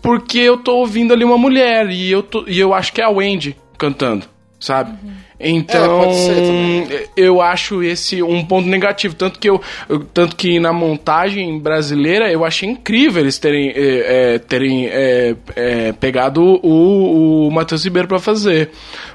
porque 0.00 0.38
eu 0.38 0.56
tô 0.58 0.76
ouvindo 0.76 1.12
ali 1.12 1.24
uma 1.24 1.36
mulher 1.38 1.90
e 1.90 2.10
eu, 2.12 2.22
tô, 2.22 2.44
e 2.46 2.58
eu 2.60 2.72
acho 2.72 2.92
que 2.92 3.00
é 3.00 3.04
a 3.04 3.10
Wendy 3.10 3.56
cantando, 3.76 4.24
sabe? 4.60 4.96
Então, 5.38 5.84
É, 5.84 6.04
pode 6.04 6.14
ser 6.16 6.34
também. 6.34 6.88
eu 7.16 7.42
acho 7.42 7.82
esse 7.82 8.22
um 8.22 8.44
ponto 8.44 8.68
negativo. 8.68 9.14
Tanto 9.14 9.38
que, 9.38 9.50
eu, 9.50 9.60
eu- 9.88 10.00
tanto 10.14 10.36
que 10.36 10.60
na 10.60 10.72
montagem 10.72 11.58
brasileira 11.58 12.30
eu 12.30 12.44
achei 12.44 12.68
incrível 12.68 13.20
eles 13.22 13.36
terem, 13.38 13.70
é, 13.70 14.34
é, 14.34 14.38
terem 14.38 14.86
é, 14.86 15.34
é, 15.56 15.92
pegado 15.92 16.40
o, 16.62 17.46
o 17.48 17.50
Matheus 17.50 17.84
Ribeiro 17.84 18.06
pra 18.08 18.18
fazer. 18.20 18.70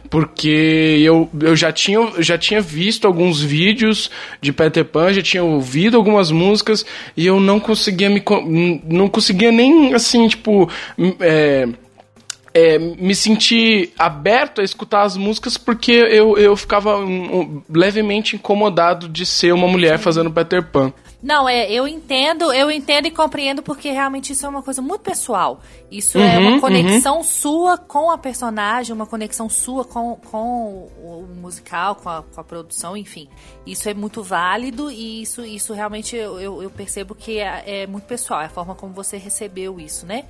Porque 0.10 1.02
eu, 1.04 1.30
eu 1.42 1.56
já, 1.56 1.72
tinha, 1.72 2.00
já 2.18 2.36
tinha 2.38 2.60
visto 2.60 3.06
alguns 3.06 3.42
vídeos 3.42 4.10
de 4.42 4.52
Peter 4.52 4.84
Pan, 4.84 5.14
já 5.14 5.22
tinha 5.22 5.44
ouvido 5.44 5.96
algumas 5.98 6.32
músicas 6.32 6.84
e 7.16 7.28
eu 7.28 7.40
não 7.40 7.60
conseguia 7.60 8.10
me. 8.10 8.22
Não 8.86 9.08
conseguia 9.08 9.52
nem 9.52 9.94
assim, 9.94 10.28
tipo. 10.28 10.68
É, 12.54 12.76
é, 12.76 12.78
me 12.78 13.16
sentir 13.16 13.94
aberto 13.98 14.62
a 14.62 14.64
escutar 14.64 15.02
as 15.02 15.18
músicas 15.18 15.58
porque 15.58 15.92
eu, 15.92 16.38
eu 16.38 16.56
ficava 16.56 16.98
um, 16.98 17.40
um, 17.40 17.64
levemente 17.70 18.36
incomodado 18.36 19.08
de 19.08 19.26
ser 19.26 19.54
uma 19.54 19.68
mulher 19.68 19.98
fazendo 19.98 20.32
Peter 20.32 20.64
Pan. 20.64 20.94
Não, 21.22 21.50
é, 21.50 21.70
eu 21.70 21.86
entendo, 21.86 22.54
eu 22.54 22.72
entendo 22.72 23.08
e 23.08 23.12
compreendo 23.12 23.62
porque 23.62 23.92
realmente 23.92 24.32
isso 24.32 24.46
é 24.46 24.50
uma 24.50 24.64
coisa 24.64 24.82
muito 24.82 25.02
pessoal. 25.02 25.60
Isso 25.92 26.18
é 26.18 26.38
Uhum, 26.38 26.48
uma 26.48 26.62
conexão 26.62 27.22
sua 27.24 27.78
com 27.78 28.10
a 28.10 28.18
personagem, 28.18 28.96
uma 28.96 29.06
conexão 29.06 29.50
sua 29.50 29.84
com, 29.84 30.16
com 30.32 30.88
o 30.98 31.28
musical, 31.42 31.96
com 31.96 32.08
a, 32.10 32.24
com 32.24 32.40
a 32.40 32.44
produção, 32.44 32.96
enfim. 32.96 33.28
Isso 33.66 33.90
é 33.90 33.94
muito 33.94 34.24
válido 34.24 34.90
e 34.90 35.22
isso, 35.22 35.44
isso 35.44 35.74
realmente 35.74 36.16
eu, 36.16 36.40
eu, 36.40 36.64
eu 36.64 36.70
percebo 36.70 37.14
que 37.14 37.38
é, 37.40 37.82
é 37.84 37.88
muito 37.88 38.06
pessoal, 38.06 38.42
é 38.42 38.46
a 38.46 38.50
forma 38.50 38.74
como 38.74 38.94
você 38.94 39.18
recebeu 39.18 39.78
isso, 39.78 40.06
né? 40.06 40.24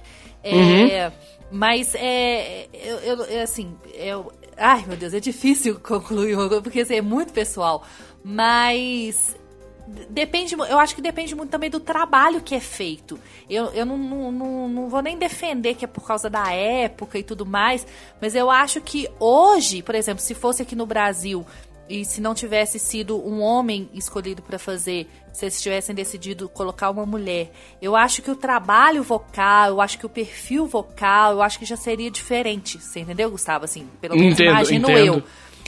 É, 0.43 1.11
Mas 1.51 1.93
é. 1.95 2.67
Eu, 2.73 3.23
eu- 3.25 3.41
assim, 3.43 3.75
eu. 3.93 4.31
Ai, 4.57 4.85
meu 4.85 4.97
Deus, 4.97 5.13
é 5.13 5.19
difícil 5.19 5.79
concluir 5.81 6.35
porque 6.61 6.81
assim, 6.81 6.95
é 6.95 7.01
muito 7.01 7.33
pessoal. 7.33 7.83
Mas 8.23 9.35
depende, 10.09 10.53
eu 10.53 10.77
acho 10.77 10.93
que 10.95 11.01
depende 11.01 11.33
muito 11.35 11.49
também 11.49 11.69
do 11.69 11.79
trabalho 11.79 12.41
que 12.41 12.53
é 12.53 12.59
feito. 12.59 13.19
Eu, 13.49 13.65
eu 13.67 13.85
não, 13.85 13.97
não, 13.97 14.31
não, 14.31 14.69
não 14.69 14.89
vou 14.89 15.01
nem 15.01 15.17
defender 15.17 15.75
que 15.75 15.85
é 15.85 15.87
por 15.87 16.05
causa 16.05 16.29
da 16.29 16.51
época 16.51 17.17
e 17.17 17.23
tudo 17.23 17.45
mais, 17.45 17.87
mas 18.21 18.35
eu 18.35 18.49
acho 18.51 18.81
que 18.81 19.09
hoje, 19.19 19.81
por 19.81 19.95
exemplo, 19.95 20.21
se 20.21 20.35
fosse 20.35 20.61
aqui 20.61 20.75
no 20.75 20.85
Brasil 20.85 21.45
e 21.89 22.05
se 22.05 22.21
não 22.21 22.35
tivesse 22.35 22.77
sido 22.77 23.17
um 23.17 23.41
homem 23.41 23.89
escolhido 23.95 24.43
para 24.43 24.59
fazer, 24.59 25.07
se 25.33 25.45
eles 25.45 25.59
tivessem 25.59 25.95
decidido 25.95 26.47
colocar 26.47 26.91
uma 26.91 27.05
mulher, 27.05 27.51
eu 27.81 27.95
acho 27.95 28.21
que 28.21 28.29
o 28.29 28.35
trabalho 28.35 29.01
vocal, 29.01 29.69
eu 29.69 29.81
acho 29.81 29.97
que 29.97 30.05
o 30.05 30.09
perfil 30.09 30.67
vocal, 30.67 31.33
eu 31.33 31.41
acho 31.41 31.57
que 31.57 31.65
já 31.65 31.75
seria 31.75 32.11
diferente. 32.11 32.79
Você 32.79 32.99
entendeu, 32.99 33.31
Gustavo? 33.31 33.65
Assim, 33.65 33.87
pelo 33.99 34.15
menos 34.15 34.33
Entendo, 34.33 34.51
imagino 34.51 34.91
entendo. 34.91 35.05
eu. 35.15 35.23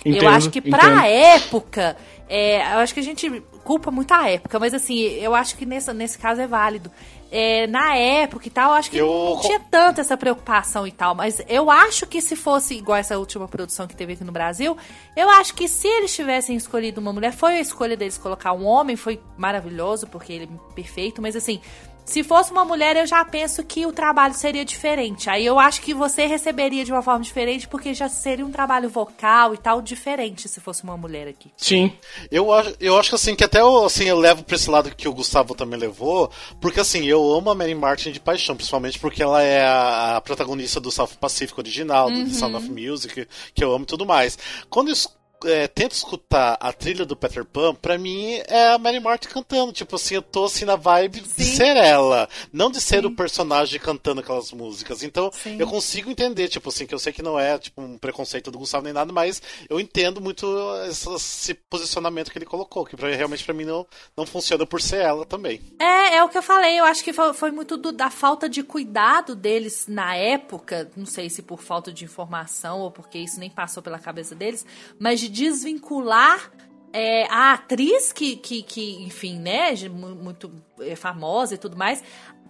Entendo, 0.06 0.24
eu 0.24 0.30
acho 0.30 0.50
que 0.52 0.62
pra 0.62 1.08
época, 1.08 1.98
é, 2.30 2.74
eu 2.74 2.80
acho 2.80 2.94
que 2.94 3.00
a 3.00 3.04
gente 3.04 3.42
culpa 3.64 3.90
muito 3.90 4.12
a 4.14 4.30
época, 4.30 4.60
mas 4.60 4.74
assim, 4.74 5.00
eu 5.00 5.34
acho 5.34 5.56
que 5.58 5.66
nessa, 5.66 5.94
nesse 5.94 6.18
caso 6.18 6.40
é 6.40 6.48
válido. 6.48 6.92
É, 7.34 7.66
na 7.66 7.96
época 7.96 8.46
e 8.46 8.52
tal, 8.52 8.74
acho 8.74 8.92
que 8.92 8.98
Eu 8.98 9.08
não 9.08 9.40
tinha 9.40 9.58
tanta 9.58 10.02
essa 10.02 10.18
preocupação 10.18 10.86
e 10.86 10.92
tal, 10.92 11.16
mas 11.16 11.42
eu 11.48 11.72
acho 11.72 12.06
que 12.06 12.22
se 12.22 12.36
fosse 12.36 12.76
igual 12.76 12.98
essa 12.98 13.18
última 13.18 13.48
produção 13.48 13.88
que 13.88 13.96
teve 13.96 14.14
aqui 14.14 14.24
no 14.26 14.34
Brasil, 14.34 14.76
eu 15.16 15.30
acho 15.30 15.54
que 15.54 15.66
se 15.70 15.88
eles 15.88 16.14
tivessem 16.14 16.58
escolhido 16.58 17.00
uma 17.00 17.14
mulher, 17.14 17.32
foi 17.32 17.54
a 17.54 17.62
escolha 17.62 17.96
deles 17.96 18.18
colocar 18.18 18.52
um 18.52 18.66
homem, 18.66 18.98
foi 18.98 19.22
maravilhoso, 19.38 20.08
porque 20.08 20.34
ele 20.34 20.44
é 20.44 20.74
perfeito, 20.76 21.22
mas 21.22 21.34
assim, 21.34 21.62
se 22.06 22.24
fosse 22.24 22.52
uma 22.52 22.66
mulher, 22.66 22.96
eu 22.98 23.06
já 23.08 23.24
penso 23.24 23.64
que 23.64 23.86
o 23.86 23.94
trabalho 23.94 24.34
seria 24.34 24.66
diferente. 24.66 25.30
Aí 25.30 25.46
eu 25.46 25.58
acho 25.60 25.82
que 25.82 25.94
você 25.94 26.26
receberia 26.26 26.84
de 26.84 26.92
uma 26.92 27.02
forma 27.02 27.24
diferente, 27.24 27.68
porque 27.68 27.94
já 27.94 28.10
seria 28.10 28.46
um 28.46 28.52
trabalho 28.52 28.90
vocal 28.90 29.54
e 29.54 29.58
tal 29.58 29.82
diferente 29.82 30.50
se 30.50 30.60
fosse 30.60 30.84
uma 30.84 30.98
mulher 30.98 31.28
aqui. 31.28 31.52
Sim. 31.56 31.94
Eu 32.30 32.52
acho, 32.52 32.76
eu 32.80 32.98
acho 32.98 33.10
que 33.10 33.16
assim, 33.16 33.36
que 33.36 33.44
até 33.44 33.62
eu, 33.62 33.86
assim, 33.86 34.06
eu 34.06 34.18
levo 34.20 34.44
pra 34.44 34.56
esse 34.56 34.70
lado 34.70 34.94
que 34.96 35.08
o 35.08 35.14
Gustavo 35.14 35.56
também 35.56 35.80
levou, 35.80 36.30
porque 36.60 36.80
assim, 36.80 37.06
eu 37.06 37.34
amo 37.34 37.50
a 37.50 37.56
Mary 37.56 37.76
Martin 37.76 38.12
de 38.12 38.20
paixão, 38.20 38.56
principalmente 38.56 39.00
porque 39.00 39.24
ela 39.24 39.42
é 39.42 39.66
a, 39.66 40.22
protagonista 40.24 40.80
do 40.80 40.92
South 40.92 41.12
Pacific 41.20 41.58
original, 41.60 42.10
do 42.12 42.26
The 42.26 42.34
Sound 42.34 42.56
of 42.56 42.70
Music, 42.70 43.28
que 43.54 43.64
eu 43.64 43.72
amo 43.74 43.84
e 43.84 43.88
tudo 43.88 44.06
mais. 44.06 44.38
Quando 44.70 44.92
es- 44.92 45.08
é, 45.46 45.68
tento 45.68 45.92
escutar 45.94 46.58
a 46.60 46.72
trilha 46.74 47.06
do 47.06 47.16
Peter 47.16 47.44
Pan, 47.46 47.74
pra 47.76 47.98
mim 47.98 48.42
é 48.48 48.70
a 48.74 48.78
Mary 48.78 49.00
Martin 49.00 49.28
cantando, 49.30 49.72
tipo 49.72 49.96
assim, 49.96 50.16
eu 50.16 50.22
tô 50.22 50.46
assim 50.46 50.66
na 50.66 50.76
vibe 50.76 51.22
de 51.22 51.44
ser 51.44 51.76
ela, 51.78 52.28
não 52.52 52.70
de 52.72 52.80
ser 52.82 53.06
o 53.06 53.16
personagem 53.16 53.80
cantando 53.80 54.22
aquelas 54.22 54.52
músicas. 54.52 55.04
Então, 55.04 55.32
Sim. 55.34 55.58
eu 55.60 55.68
consigo 55.68 56.10
entender, 56.12 56.48
tipo 56.48 56.70
assim, 56.70 56.86
que 56.86 56.94
eu 56.94 57.00
sei 57.00 57.12
que 57.14 57.22
não 57.22 57.40
é 57.40 57.58
tipo 57.58 57.82
um 57.82 57.98
preconceito 57.98 58.52
do 58.52 58.60
Gustavo 58.60 58.84
nem 58.84 58.94
nada, 58.94 59.12
mas 59.12 59.42
eu 59.70 59.80
entendo 59.80 60.22
muito 60.22 60.46
esse 60.90 61.54
posicionamento 61.70 62.32
que 62.32 62.38
ele 62.38 62.46
colocou, 62.46 62.86
que 62.86 62.96
pra, 62.96 63.10
realmente 63.14 63.44
pra 63.44 63.54
mim 63.54 63.66
não, 63.66 63.86
não 64.16 64.26
funciona 64.26 64.66
por 64.66 64.82
ser 64.82 64.98
ela 65.02 65.26
também. 65.26 65.62
É, 65.80 66.16
é 66.18 66.24
o 66.24 66.30
que 66.30 66.38
eu 66.38 66.44
falei. 66.44 66.80
Eu 66.80 66.86
acho 66.86 67.04
que 67.04 67.14
foi, 67.14 67.34
foi 67.34 67.52
muito 67.52 67.78
do- 67.78 67.92
da 67.92 68.10
falta 68.10 68.48
de 68.48 68.64
cuidado 68.64 69.36
deles 69.36 69.86
na 69.88 70.16
época. 70.16 70.90
Não 70.96 71.06
sei 71.06 71.30
se 71.30 71.42
por 71.42 71.62
falta 71.62 71.92
de 71.92 72.06
informação 72.06 72.80
ou 72.82 72.92
porque 72.92 73.18
isso 73.18 73.40
nem 73.40 73.50
passou 73.50 73.82
pela 73.82 74.00
cabeça 74.00 74.36
deles, 74.36 74.66
mas 75.00 75.20
de 75.20 75.30
desvincular 75.32 76.52
é, 76.94 77.26
a 77.30 77.54
atriz 77.54 78.12
que, 78.12 78.36
que, 78.36 78.62
que, 78.62 79.04
enfim, 79.04 79.40
né, 79.40 79.74
muito 79.90 80.52
é, 80.80 80.96
famosa 80.96 81.56
e 81.56 81.58
tudo 81.58 81.78
mais. 81.78 82.04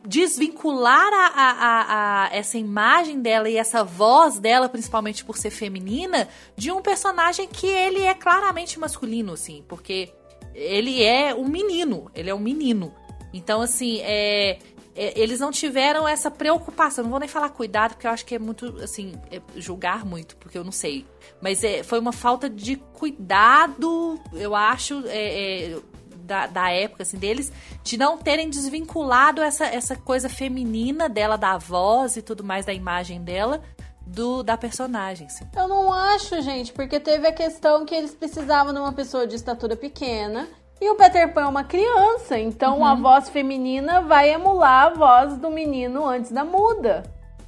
Desvincular 0.06 1.14
a, 1.14 1.28
a- 1.28 1.52
a- 1.52 2.24
a- 2.26 2.36
essa 2.36 2.58
imagem 2.58 3.22
dela 3.22 3.48
e 3.48 3.56
essa 3.56 3.84
voz 3.84 4.40
dela, 4.40 4.68
principalmente 4.68 5.24
por 5.24 5.38
ser 5.38 5.52
feminina, 5.52 6.28
de 6.58 6.72
um 6.72 6.82
personagem 6.82 7.48
que 7.48 7.68
ele 7.68 8.02
é 8.02 8.14
claramente 8.14 8.80
masculino, 8.80 9.34
assim, 9.34 9.64
porque 9.70 10.12
ele 10.56 11.04
é 11.04 11.34
um 11.34 11.48
menino, 11.48 12.10
ele 12.14 12.30
é 12.30 12.36
um 12.36 12.40
menino. 12.40 12.94
Então, 13.32 13.62
assim, 13.62 14.00
é, 14.02 14.58
eles 14.96 15.40
não 15.40 15.52
tiveram 15.52 16.08
essa 16.08 16.30
preocupação. 16.30 17.04
Não 17.04 17.12
vou 17.12 17.20
nem 17.20 17.30
falar 17.30 17.50
cuidado, 17.50 17.92
porque 17.92 18.08
eu 18.08 18.12
acho 18.12 18.26
que 18.26 18.36
é 18.36 18.40
muito, 18.40 18.78
assim, 18.84 19.14
é 19.32 19.42
julgar 19.56 20.06
muito, 20.06 20.36
porque 20.38 20.58
eu 20.58 20.64
não 20.64 20.72
sei. 20.72 21.06
Mas 21.42 21.64
é, 21.64 21.84
foi 21.84 22.00
uma 22.00 22.12
falta 22.12 22.50
de 22.50 22.76
cuidado, 22.76 24.20
eu 24.34 24.56
acho, 24.56 25.04
é, 25.08 25.72
é, 25.72 25.80
da, 26.18 26.48
da 26.48 26.70
época, 26.70 27.04
assim, 27.04 27.18
deles, 27.18 27.52
de 27.84 27.98
não 27.98 28.18
terem 28.18 28.50
desvinculado 28.50 29.42
essa, 29.42 29.66
essa 29.66 29.96
coisa 29.96 30.30
feminina 30.30 31.08
dela, 31.08 31.38
da 31.38 31.58
voz 31.58 32.18
e 32.18 32.22
tudo 32.22 32.44
mais, 32.44 32.66
da 32.66 32.74
imagem 32.74 33.22
dela, 33.24 33.62
do 34.06 34.44
da 34.44 34.58
personagem, 34.58 35.28
assim. 35.28 35.46
Eu 35.56 35.68
não 35.68 35.94
acho, 35.94 36.42
gente, 36.42 36.74
porque 36.74 37.00
teve 37.00 37.28
a 37.28 37.32
questão 37.32 37.86
que 37.86 37.96
eles 37.96 38.14
precisavam 38.14 38.74
de 38.74 38.80
uma 38.80 38.92
pessoa 38.92 39.26
de 39.26 39.36
estatura 39.36 39.76
pequena. 39.76 40.48
E 40.82 40.90
o 40.90 40.96
Peter 40.96 41.32
Pan 41.32 41.42
é 41.42 41.46
uma 41.46 41.64
criança, 41.64 42.40
então 42.40 42.84
a 42.84 42.96
voz 42.96 43.30
feminina 43.30 44.02
vai 44.02 44.34
emular 44.34 44.88
a 44.88 44.90
voz 44.90 45.38
do 45.38 45.52
menino 45.52 46.04
antes 46.08 46.32
da 46.32 46.44
muda. 46.44 47.04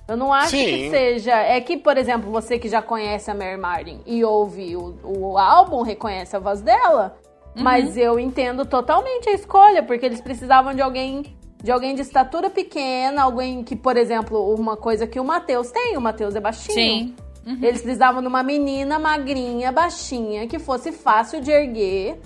Eu 0.07 0.15
não 0.15 0.31
acho 0.31 0.51
Sim. 0.51 0.65
que 0.65 0.89
seja. 0.91 1.33
É 1.33 1.59
que, 1.59 1.77
por 1.77 1.97
exemplo, 1.97 2.29
você 2.29 2.59
que 2.59 2.69
já 2.69 2.79
conhece 2.79 3.31
a 3.31 3.33
Mary 3.33 3.57
Martin 3.57 4.01
e 4.05 4.23
ouve 4.23 4.75
o, 4.75 4.99
o 5.03 5.37
álbum, 5.37 5.81
reconhece 5.81 6.35
a 6.35 6.39
voz 6.39 6.61
dela. 6.61 7.17
Mas 7.55 7.97
eu 7.97 8.19
entendo 8.19 8.65
totalmente 8.65 9.29
a 9.29 9.33
escolha, 9.33 9.81
porque 9.81 10.05
eles 10.05 10.21
precisavam 10.21 10.73
de 10.73 10.81
alguém 10.81 11.23
de 11.63 11.71
alguém 11.71 11.95
de 11.95 12.01
estatura 12.01 12.49
pequena, 12.49 13.23
alguém 13.23 13.63
que, 13.63 13.75
por 13.75 13.95
exemplo, 13.95 14.53
uma 14.53 14.75
coisa 14.75 15.07
que 15.07 15.19
o 15.19 15.23
Matheus 15.23 15.71
tem, 15.71 15.95
o 15.95 16.01
Matheus 16.01 16.35
é 16.35 16.39
baixinho. 16.41 16.75
Sim. 16.75 17.15
Eles 17.61 17.81
precisavam 17.81 18.21
de 18.21 18.27
uma 18.27 18.43
menina 18.43 18.99
magrinha, 18.99 19.71
baixinha, 19.71 20.47
que 20.47 20.59
fosse 20.59 20.91
fácil 20.91 21.41
de 21.41 21.51
erguer 21.51 22.19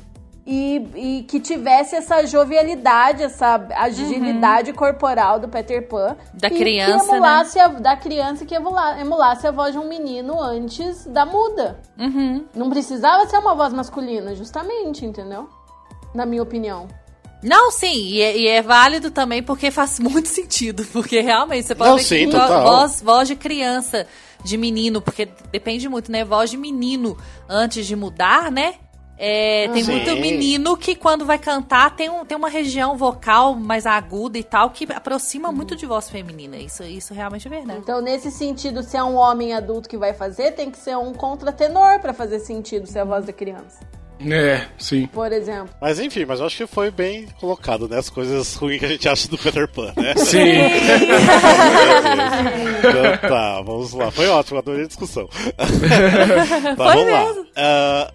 e, 0.49 0.77
e 1.19 1.23
que 1.23 1.41
tivesse 1.41 1.93
essa 1.93 2.25
jovialidade, 2.25 3.21
essa 3.21 3.67
agilidade 3.75 4.71
corporal 4.71 5.41
do 5.41 5.49
Peter 5.49 5.85
Pan. 5.89 6.15
Da 6.33 6.49
criança, 6.49 7.03
que 7.05 7.11
emulasse 7.11 7.59
a, 7.59 7.67
da 7.67 7.97
criança 7.97 8.45
que 8.45 8.55
emula- 8.55 8.97
emulasse 8.97 9.45
a 9.45 9.51
voz 9.51 9.73
de 9.73 9.77
um 9.77 9.89
menino 9.89 10.41
antes 10.41 11.05
da 11.05 11.25
muda. 11.25 11.81
Uhum. 11.99 12.45
Não 12.55 12.69
precisava 12.69 13.27
ser 13.27 13.37
uma 13.39 13.53
voz 13.55 13.73
masculina, 13.73 14.33
justamente, 14.35 15.05
entendeu? 15.05 15.49
Na 16.15 16.25
minha 16.25 16.41
opinião. 16.41 16.87
Não, 17.43 17.69
sim, 17.69 17.93
e 17.93 18.21
é, 18.21 18.37
e 18.37 18.47
é 18.47 18.61
válido 18.61 19.11
também 19.11 19.43
porque 19.43 19.69
faz 19.69 19.99
muito 19.99 20.29
sentido. 20.29 20.85
Porque 20.93 21.19
realmente 21.19 21.67
você 21.67 21.75
pode 21.75 21.89
Não, 21.89 21.97
ver 21.97 22.03
sim, 22.03 22.25
que 22.25 22.31
total. 22.31 22.63
voz, 22.63 23.01
voz 23.01 23.27
de 23.27 23.35
criança, 23.35 24.07
de 24.45 24.57
menino, 24.57 25.01
porque 25.01 25.27
depende 25.51 25.89
muito, 25.89 26.09
né? 26.09 26.23
Voz 26.23 26.49
de 26.49 26.55
menino 26.57 27.17
antes 27.49 27.85
de 27.85 27.97
mudar, 27.97 28.49
né? 28.49 28.75
É, 29.17 29.67
tem 29.73 29.83
Sim. 29.83 29.91
muito 29.91 30.11
menino 30.17 30.77
que 30.77 30.95
quando 30.95 31.25
vai 31.25 31.39
cantar 31.39 31.95
tem, 31.95 32.09
um, 32.09 32.23
tem 32.23 32.37
uma 32.37 32.49
região 32.49 32.95
vocal 32.95 33.55
mais 33.55 33.85
aguda 33.87 34.37
e 34.37 34.43
tal 34.43 34.69
que 34.69 34.87
aproxima 34.93 35.51
muito 35.51 35.75
de 35.75 35.85
voz 35.85 36.09
feminina. 36.09 36.55
Isso, 36.57 36.83
isso 36.83 37.13
realmente 37.13 37.47
é 37.47 37.49
verdade. 37.49 37.79
Então, 37.79 37.99
nesse 37.99 38.29
sentido, 38.29 38.83
se 38.83 38.95
é 38.95 39.03
um 39.03 39.15
homem 39.15 39.53
adulto 39.53 39.89
que 39.89 39.97
vai 39.97 40.13
fazer, 40.13 40.51
tem 40.51 40.69
que 40.69 40.77
ser 40.77 40.95
um 40.97 41.13
contratenor 41.13 41.99
pra 41.99 42.13
fazer 42.13 42.39
sentido 42.39 42.85
ser 42.85 42.99
a 42.99 43.05
voz 43.05 43.25
da 43.25 43.33
criança. 43.33 43.79
É, 44.19 44.65
sim. 44.79 45.05
Por 45.07 45.31
exemplo. 45.31 45.69
Mas 45.79 45.99
enfim, 45.99 46.25
mas 46.25 46.39
eu 46.39 46.47
acho 46.47 46.57
que 46.57 46.65
foi 46.65 46.89
bem 46.89 47.27
colocado, 47.39 47.87
né? 47.87 47.99
As 47.99 48.09
coisas 48.09 48.55
ruins 48.55 48.79
que 48.79 48.85
a 48.85 48.89
gente 48.89 49.07
acha 49.07 49.27
do 49.27 49.37
Peter 49.37 49.67
Pan, 49.67 49.93
né? 49.95 50.15
Sim. 50.17 50.39
então 52.79 53.29
tá, 53.29 53.61
vamos 53.61 53.93
lá. 53.93 54.09
Foi 54.09 54.27
ótimo, 54.27 54.57
adorei 54.57 54.85
a 54.85 54.87
discussão. 54.87 55.27
tá, 55.55 55.65
Foi 56.75 56.85
vamos 56.85 57.05
mesmo. 57.05 57.41
lá. 57.41 57.45
Ah, 57.55 58.11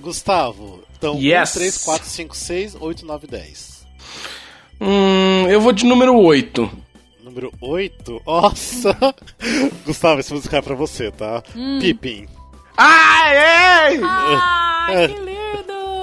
Gustavo, 0.00 0.82
então 0.98 1.16
Yes. 1.18 1.50
1, 1.50 1.58
3, 1.58 1.78
4, 1.78 2.08
5, 2.08 2.36
6, 2.36 2.76
8, 2.80 3.06
9, 3.06 3.26
10. 3.26 3.86
Hum, 4.80 5.46
eu 5.48 5.60
vou 5.60 5.72
de 5.72 5.84
número 5.84 6.14
8. 6.16 6.70
Número 7.22 7.52
8? 7.60 8.22
Nossa! 8.26 8.96
Gustavo, 9.84 10.20
essa 10.20 10.34
música 10.34 10.58
é 10.58 10.62
pra 10.62 10.74
você, 10.74 11.10
tá? 11.10 11.42
Hum. 11.54 11.78
Pippin. 11.80 12.26
Ai! 12.76 13.98
Ai, 14.02 15.08
que 15.08 15.14
lindo! 15.14 15.36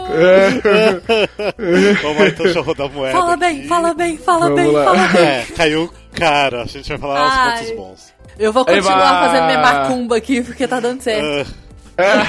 Vamos 2.01 2.17
lá, 2.19 2.27
então, 2.27 2.43
deixa 2.45 2.59
eu 2.59 2.63
rodar 2.63 2.87
a 2.87 2.89
moeda. 2.89 3.17
Fala 3.17 3.37
bem, 3.37 3.59
aqui. 3.59 3.67
fala 3.67 3.93
bem, 3.93 4.17
fala 4.17 4.39
Vamos 4.49 4.55
bem, 4.61 4.71
lá. 4.71 4.83
fala 4.85 5.07
bem. 5.07 5.21
É, 5.23 5.45
caiu 5.55 5.93
cara. 6.13 6.63
A 6.63 6.65
gente 6.65 6.89
vai 6.89 6.97
falar 6.97 7.25
os 7.25 7.31
Ai. 7.33 7.57
pontos 7.59 7.75
bons. 7.77 8.13
Eu 8.37 8.51
vou 8.51 8.65
continuar 8.65 8.95
Eba! 8.97 9.27
fazendo 9.27 9.45
minha 9.45 9.59
macumba 9.61 10.17
aqui 10.17 10.41
porque 10.41 10.67
tá 10.67 10.79
dando 10.79 11.01
certo. 11.01 11.53
哎 11.97 12.25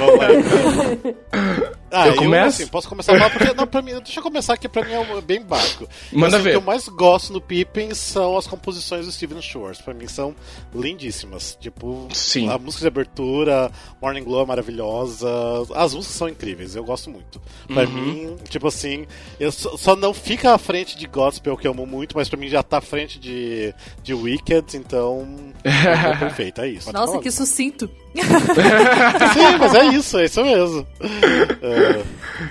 Ah, 1.94 2.08
Eu 2.08 2.16
começo? 2.16 2.62
assim, 2.62 2.66
posso 2.66 2.88
começar 2.88 3.12
lá 3.18 3.30
porque 3.30 3.52
não, 3.54 3.66
pra 3.66 3.80
mim, 3.80 3.92
deixa 4.02 4.18
eu 4.18 4.22
começar 4.22 4.54
aqui, 4.54 4.68
pra 4.68 4.84
mim 4.84 4.92
é 4.92 5.20
bem 5.20 5.40
básico. 5.42 5.88
Manda 6.12 6.36
Assim, 6.36 6.44
ver. 6.44 6.50
O 6.50 6.52
que 6.52 6.56
eu 6.64 6.66
mais 6.66 6.88
gosto 6.88 7.32
no 7.32 7.40
Pippin 7.40 7.94
são 7.94 8.36
as 8.36 8.46
composições 8.46 9.06
do 9.06 9.12
Steven 9.12 9.40
Schwartz. 9.40 9.80
Pra 9.80 9.94
mim 9.94 10.08
são 10.08 10.34
lindíssimas. 10.74 11.56
Tipo, 11.60 12.08
Sim. 12.12 12.48
a 12.50 12.58
música 12.58 12.82
de 12.82 12.88
abertura, 12.88 13.70
Morning 14.02 14.24
Glow 14.24 14.42
é 14.42 14.46
maravilhosa. 14.46 15.28
As 15.74 15.94
músicas 15.94 16.16
são 16.16 16.28
incríveis, 16.28 16.74
eu 16.74 16.84
gosto 16.84 17.10
muito. 17.10 17.40
Pra 17.66 17.84
Uhum. 17.84 17.90
mim, 17.92 18.36
tipo 18.48 18.66
assim, 18.68 19.06
eu 19.38 19.52
só, 19.52 19.76
só 19.76 19.96
não 19.96 20.12
fica 20.12 20.52
à 20.54 20.58
frente 20.58 20.96
de 20.96 21.06
Gospel, 21.06 21.56
que 21.56 21.66
eu 21.66 21.72
amo 21.72 21.86
muito, 21.86 22.16
mas 22.16 22.28
pra 22.28 22.38
mim 22.38 22.48
já 22.48 22.62
tá 22.62 22.78
à 22.78 22.80
frente 22.80 23.18
de, 23.18 23.72
de 24.02 24.12
Wicked, 24.14 24.76
então 24.76 25.26
é 25.64 26.16
perfeito, 26.16 26.60
é 26.60 26.68
isso. 26.68 26.92
Nossa, 26.92 27.18
que 27.18 27.30
sucinto. 27.30 27.88
Sim, 28.14 29.58
mas 29.58 29.74
é 29.74 29.84
isso, 29.86 30.18
é 30.18 30.24
isso 30.26 30.42
mesmo. 30.44 30.86
É, 31.00 31.83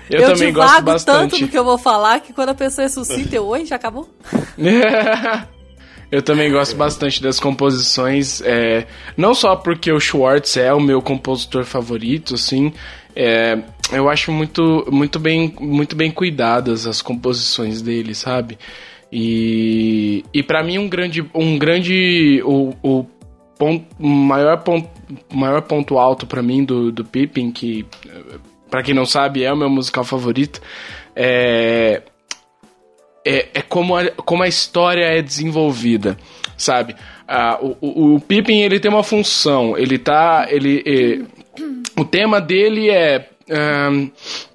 Eu, 0.09 0.21
também 0.27 0.53
gosto 0.53 0.77
divago 0.77 0.85
tanto 0.85 0.85
bastante. 0.85 1.41
no 1.41 1.47
que 1.49 1.57
eu 1.57 1.63
vou 1.63 1.77
falar 1.77 2.19
que 2.21 2.31
quando 2.31 2.49
a 2.49 2.55
pessoa 2.55 2.87
sucinta, 2.87 3.35
eu, 3.35 3.45
oi, 3.45 3.65
já 3.65 3.75
acabou? 3.75 4.09
Eu 6.11 6.21
também 6.21 6.51
gosto 6.51 6.75
bastante 6.75 7.23
das 7.23 7.39
composições, 7.39 8.39
é, 8.41 8.85
não 9.17 9.33
só 9.33 9.55
porque 9.55 9.91
o 9.91 9.99
Schwartz 9.99 10.57
é 10.57 10.71
o 10.71 10.79
meu 10.79 11.01
compositor 11.01 11.65
favorito, 11.65 12.35
assim, 12.35 12.71
é, 13.15 13.57
eu 13.91 14.07
acho 14.07 14.31
muito, 14.31 14.87
muito, 14.91 15.17
bem, 15.17 15.55
muito 15.59 15.95
bem 15.95 16.11
cuidadas 16.11 16.85
as 16.85 17.01
composições 17.01 17.81
dele, 17.81 18.13
sabe? 18.13 18.59
E, 19.11 20.23
e 20.31 20.43
para 20.43 20.63
mim 20.63 20.77
um 20.77 20.87
grande, 20.87 21.27
um 21.33 21.57
grande 21.57 22.43
o, 22.45 22.75
o 22.83 23.05
ponto, 23.57 23.85
maior, 23.99 24.57
ponto, 24.57 24.89
maior 25.33 25.61
ponto 25.63 25.97
alto 25.97 26.27
pra 26.27 26.43
mim 26.43 26.63
do, 26.63 26.91
do 26.91 27.03
Pippin, 27.03 27.51
que, 27.51 27.85
pra 28.73 28.81
quem 28.81 28.95
não 28.95 29.05
sabe, 29.05 29.43
é 29.43 29.53
o 29.53 29.55
meu 29.55 29.69
musical 29.69 30.03
favorito, 30.03 30.59
é, 31.15 32.01
é, 33.23 33.47
é 33.53 33.61
como, 33.61 33.95
a, 33.95 34.09
como 34.09 34.41
a 34.41 34.47
história 34.47 35.05
é 35.05 35.21
desenvolvida, 35.21 36.17
sabe? 36.57 36.95
Ah, 37.27 37.59
o, 37.61 37.77
o, 37.79 38.15
o 38.15 38.19
Pippin, 38.19 38.61
ele 38.61 38.79
tem 38.79 38.89
uma 38.89 39.03
função, 39.03 39.77
ele 39.77 39.99
tá, 39.99 40.47
ele, 40.49 41.23
o 41.95 42.03
tema 42.03 42.41
dele 42.41 42.89
é 42.89 43.29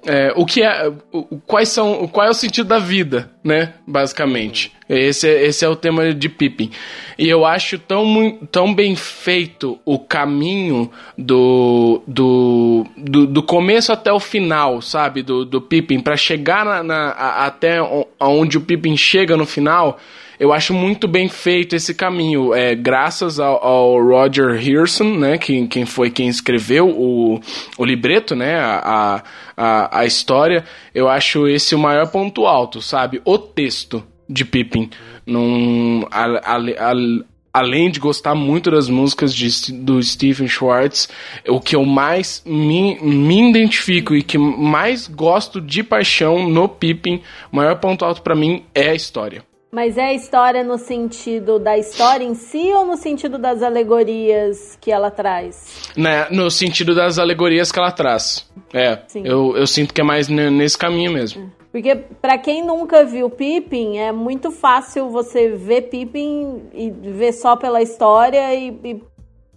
É, 0.05 0.33
o 0.35 0.45
que 0.45 0.63
é, 0.63 0.91
o- 1.11 1.37
quais 1.45 1.69
são, 1.69 2.07
qual 2.07 2.25
é 2.25 2.29
o 2.29 2.33
sentido 2.33 2.67
da 2.67 2.79
vida, 2.79 3.29
né? 3.43 3.73
Basicamente, 3.85 4.71
esse 4.89 5.27
é, 5.27 5.45
esse 5.45 5.63
é 5.63 5.69
o 5.69 5.75
tema 5.75 6.13
de 6.13 6.27
Pippin. 6.29 6.71
E 7.17 7.27
eu 7.29 7.45
acho 7.45 7.77
tão, 7.77 8.39
tão 8.51 8.73
bem 8.73 8.95
feito 8.95 9.77
o 9.85 9.99
caminho 9.99 10.89
do, 11.17 12.01
do, 12.07 12.85
do, 12.97 13.27
do 13.27 13.43
começo 13.43 13.91
até 13.91 14.11
o 14.11 14.19
final, 14.19 14.81
sabe? 14.81 15.21
Do, 15.21 15.45
do 15.45 15.61
Pippin, 15.61 15.99
pra 15.99 16.17
chegar 16.17 16.65
na, 16.65 16.81
na- 16.83 17.09
até 17.45 17.81
o- 17.81 18.07
aonde 18.19 18.57
o 18.57 18.61
Pippin 18.61 18.97
chega 18.97 19.37
no 19.37 19.45
final. 19.45 19.99
Eu 20.39 20.53
acho 20.53 20.73
muito 20.73 21.05
bem 21.05 21.27
feito 21.27 21.75
esse 21.75 21.93
caminho, 21.93 22.53
é, 22.53 22.73
graças 22.73 23.41
ao, 23.41 23.61
ao 23.61 24.01
Roger 24.01 24.55
Hirson, 24.55 25.17
né, 25.17 25.37
que, 25.37 25.67
quem 25.67 25.85
foi 25.85 26.09
quem 26.09 26.29
escreveu 26.29 26.87
o, 26.89 27.41
o 27.77 27.83
libreto, 27.83 28.35
né, 28.37 28.55
a, 28.57 29.21
a, 29.57 29.99
a 29.99 30.05
história, 30.05 30.63
eu 30.95 31.09
acho 31.09 31.45
esse 31.45 31.75
o 31.75 31.79
maior 31.79 32.07
ponto 32.09 32.45
alto, 32.47 32.81
sabe? 32.81 33.21
O 33.25 33.37
texto 33.37 34.01
de 34.29 34.45
Pippin. 34.45 34.89
Num, 35.25 36.05
a, 36.09 36.25
a, 36.25 36.57
a- 36.91 37.23
além 37.51 37.89
de 37.91 37.99
gostar 37.99 38.33
muito 38.35 38.71
das 38.71 38.87
músicas 38.87 39.33
de, 39.33 39.73
do 39.73 40.01
Stephen 40.01 40.47
Schwartz, 40.47 41.09
o 41.49 41.59
que 41.59 41.75
eu 41.75 41.83
mais 41.83 42.41
me, 42.45 42.97
me 43.01 43.49
identifico 43.49 44.15
e 44.15 44.23
que 44.23 44.37
mais 44.37 45.07
gosto 45.07 45.59
de 45.59 45.83
paixão 45.83 46.47
no 46.47 46.69
Pippin, 46.69 47.21
o 47.51 47.55
maior 47.57 47.75
ponto 47.79 48.05
alto 48.05 48.21
pra 48.21 48.35
mim 48.35 48.63
é 48.73 48.91
a 48.91 48.95
história. 48.95 49.43
Mas 49.71 49.97
é 49.97 50.05
a 50.05 50.13
história 50.13 50.63
no 50.63 50.77
sentido 50.79 51.59
da 51.59 51.77
história 51.77 52.23
em 52.23 52.33
si 52.33 52.71
ou 52.73 52.85
no 52.85 52.97
sentido 52.97 53.37
das 53.37 53.61
alegorias 53.61 54.75
que 54.81 54.91
ela 54.91 55.11
traz? 55.11 55.91
Né, 55.95 56.27
no 56.31 56.49
sentido 56.49 56.95
das 56.95 57.19
alegorias 57.19 57.71
que 57.71 57.77
ela 57.77 57.91
traz. 57.91 58.49
É, 58.73 58.99
Sim. 59.07 59.21
eu, 59.25 59.55
eu 59.55 59.67
sinto 59.67 59.93
que 59.93 60.01
é 60.01 60.03
mais 60.03 60.27
ne- 60.27 60.49
nesse 60.49 60.77
caminho 60.77 61.11
mesmo. 61.11 61.51
Porque 61.71 61.95
pra 61.95 62.35
quem 62.39 62.65
nunca 62.65 63.05
viu 63.05 63.29
Pippin, 63.29 63.99
é 63.99 64.11
muito 64.11 64.49
fácil 64.49 65.09
você 65.09 65.49
ver 65.49 65.83
Pippin 65.83 66.63
e 66.73 66.89
ver 66.89 67.31
só 67.31 67.55
pela 67.55 67.79
história 67.79 68.55
e, 68.55 68.69
e 68.83 69.03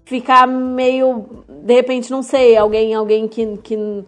ficar 0.05 0.47
meio, 0.47 1.43
de 1.49 1.73
repente, 1.75 2.11
não 2.11 2.23
sei, 2.23 2.55
alguém, 2.55 2.95
alguém 2.95 3.27
que, 3.27 3.57
que, 3.63 4.05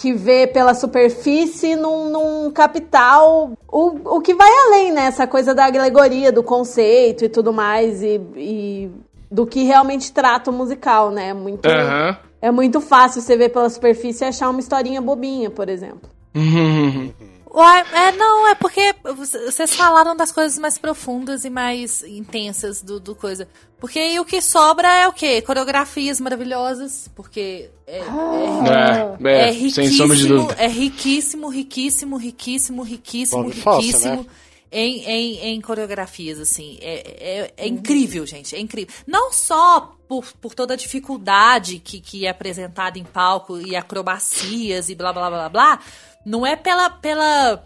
que 0.00 0.14
vê 0.14 0.46
pela 0.46 0.72
superfície 0.72 1.76
num, 1.76 2.08
num 2.08 2.50
capital 2.50 3.52
o, 3.68 4.16
o 4.16 4.20
que 4.22 4.32
vai 4.32 4.50
além, 4.66 4.90
né? 4.92 5.02
Essa 5.02 5.26
coisa 5.26 5.54
da 5.54 5.66
alegoria, 5.66 6.32
do 6.32 6.42
conceito 6.42 7.22
e 7.26 7.28
tudo 7.28 7.52
mais 7.52 8.02
e, 8.02 8.18
e 8.34 8.90
do 9.30 9.46
que 9.46 9.62
realmente 9.64 10.10
trata 10.10 10.50
o 10.50 10.54
musical, 10.54 11.10
né? 11.10 11.28
É 11.28 11.34
muito, 11.34 11.66
Aham. 11.66 12.16
é 12.40 12.50
muito 12.50 12.80
fácil 12.80 13.20
você 13.20 13.36
ver 13.36 13.50
pela 13.50 13.68
superfície 13.68 14.24
e 14.24 14.28
achar 14.28 14.48
uma 14.48 14.60
historinha 14.60 15.02
bobinha, 15.02 15.50
por 15.50 15.68
exemplo. 15.68 16.08
Uai, 17.52 17.84
é, 17.92 18.12
não, 18.12 18.48
é 18.48 18.54
porque 18.54 18.94
vocês 19.04 19.74
falaram 19.74 20.16
das 20.16 20.30
coisas 20.30 20.56
mais 20.56 20.78
profundas 20.78 21.44
e 21.44 21.50
mais 21.50 22.02
intensas 22.04 22.80
do, 22.80 23.00
do 23.00 23.14
coisa. 23.14 23.48
Porque 23.80 23.98
aí 23.98 24.20
o 24.20 24.24
que 24.24 24.42
sobra 24.42 24.88
é 24.94 25.08
o 25.08 25.12
quê? 25.12 25.40
Coreografias 25.40 26.20
maravilhosas, 26.20 27.10
porque 27.14 27.70
é, 27.86 27.98
é, 27.98 29.16
É, 29.22 29.32
é, 29.32 29.48
é 29.48 29.52
de 29.52 29.58
riquíssimo, 29.58 30.52
é 30.58 30.68
riquíssimo, 30.68 31.48
riquíssimo, 31.48 32.16
riquíssimo, 32.18 32.82
riquíssimo, 32.82 33.48
riquíssimo. 33.48 34.16
né? 34.16 34.26
Em, 34.72 35.02
em, 35.04 35.38
em 35.54 35.60
coreografias, 35.60 36.38
assim. 36.38 36.78
É, 36.80 36.94
é, 37.40 37.54
é 37.56 37.66
incrível, 37.66 38.24
gente. 38.26 38.54
É 38.54 38.60
incrível. 38.60 38.94
Não 39.06 39.32
só 39.32 39.96
por, 40.06 40.24
por 40.40 40.54
toda 40.54 40.74
a 40.74 40.76
dificuldade 40.76 41.78
que, 41.80 42.00
que 42.00 42.26
é 42.26 42.30
apresentada 42.30 42.98
em 42.98 43.04
palco 43.04 43.58
e 43.58 43.74
acrobacias 43.74 44.88
e 44.88 44.94
blá 44.94 45.12
blá 45.12 45.28
blá 45.28 45.38
blá 45.38 45.48
blá. 45.48 45.80
Não 46.24 46.46
é 46.46 46.54
pela, 46.54 46.90
pela 46.90 47.64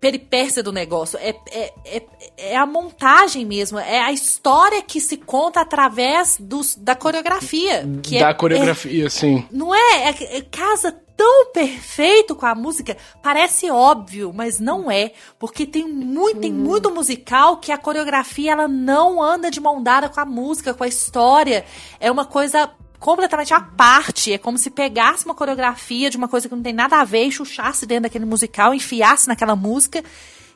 peripécia 0.00 0.62
do 0.62 0.72
negócio. 0.72 1.18
É, 1.20 1.36
é, 1.50 1.72
é, 1.84 2.02
é 2.38 2.56
a 2.56 2.64
montagem 2.64 3.44
mesmo. 3.44 3.78
É 3.78 4.00
a 4.00 4.10
história 4.10 4.80
que 4.82 5.00
se 5.00 5.18
conta 5.18 5.60
através 5.60 6.38
dos, 6.40 6.74
da 6.74 6.94
coreografia. 6.94 7.86
Que 8.02 8.18
da 8.18 8.30
é- 8.30 8.34
coreografia, 8.34 9.10
sim. 9.10 9.46
não 9.50 9.74
é, 9.74 10.08
é, 10.08 10.38
é 10.38 10.40
casa 10.40 10.96
tão 11.20 11.52
perfeito 11.52 12.34
com 12.34 12.46
a 12.46 12.54
música, 12.54 12.96
parece 13.22 13.70
óbvio, 13.70 14.32
mas 14.34 14.58
não 14.58 14.90
é, 14.90 15.12
porque 15.38 15.66
tem 15.66 15.86
muito, 15.86 16.40
tem 16.40 16.50
muito 16.50 16.90
musical 16.90 17.58
que 17.58 17.70
a 17.70 17.76
coreografia 17.76 18.52
ela 18.52 18.66
não 18.66 19.22
anda 19.22 19.50
de 19.50 19.60
mão 19.60 19.82
dada 19.82 20.08
com 20.08 20.18
a 20.18 20.24
música, 20.24 20.72
com 20.72 20.82
a 20.82 20.88
história. 20.88 21.62
É 22.00 22.10
uma 22.10 22.24
coisa 22.24 22.70
completamente 23.00 23.54
à 23.54 23.60
parte, 23.60 24.32
é 24.32 24.38
como 24.38 24.58
se 24.58 24.70
pegasse 24.70 25.24
uma 25.24 25.34
coreografia 25.34 26.10
de 26.10 26.18
uma 26.18 26.28
coisa 26.28 26.48
que 26.48 26.54
não 26.54 26.62
tem 26.62 26.74
nada 26.74 27.00
a 27.00 27.04
ver 27.04 27.24
e 27.24 27.32
chuchasse 27.32 27.86
dentro 27.86 28.02
daquele 28.04 28.26
musical, 28.26 28.74
enfiasse 28.74 29.26
naquela 29.26 29.56
música. 29.56 30.04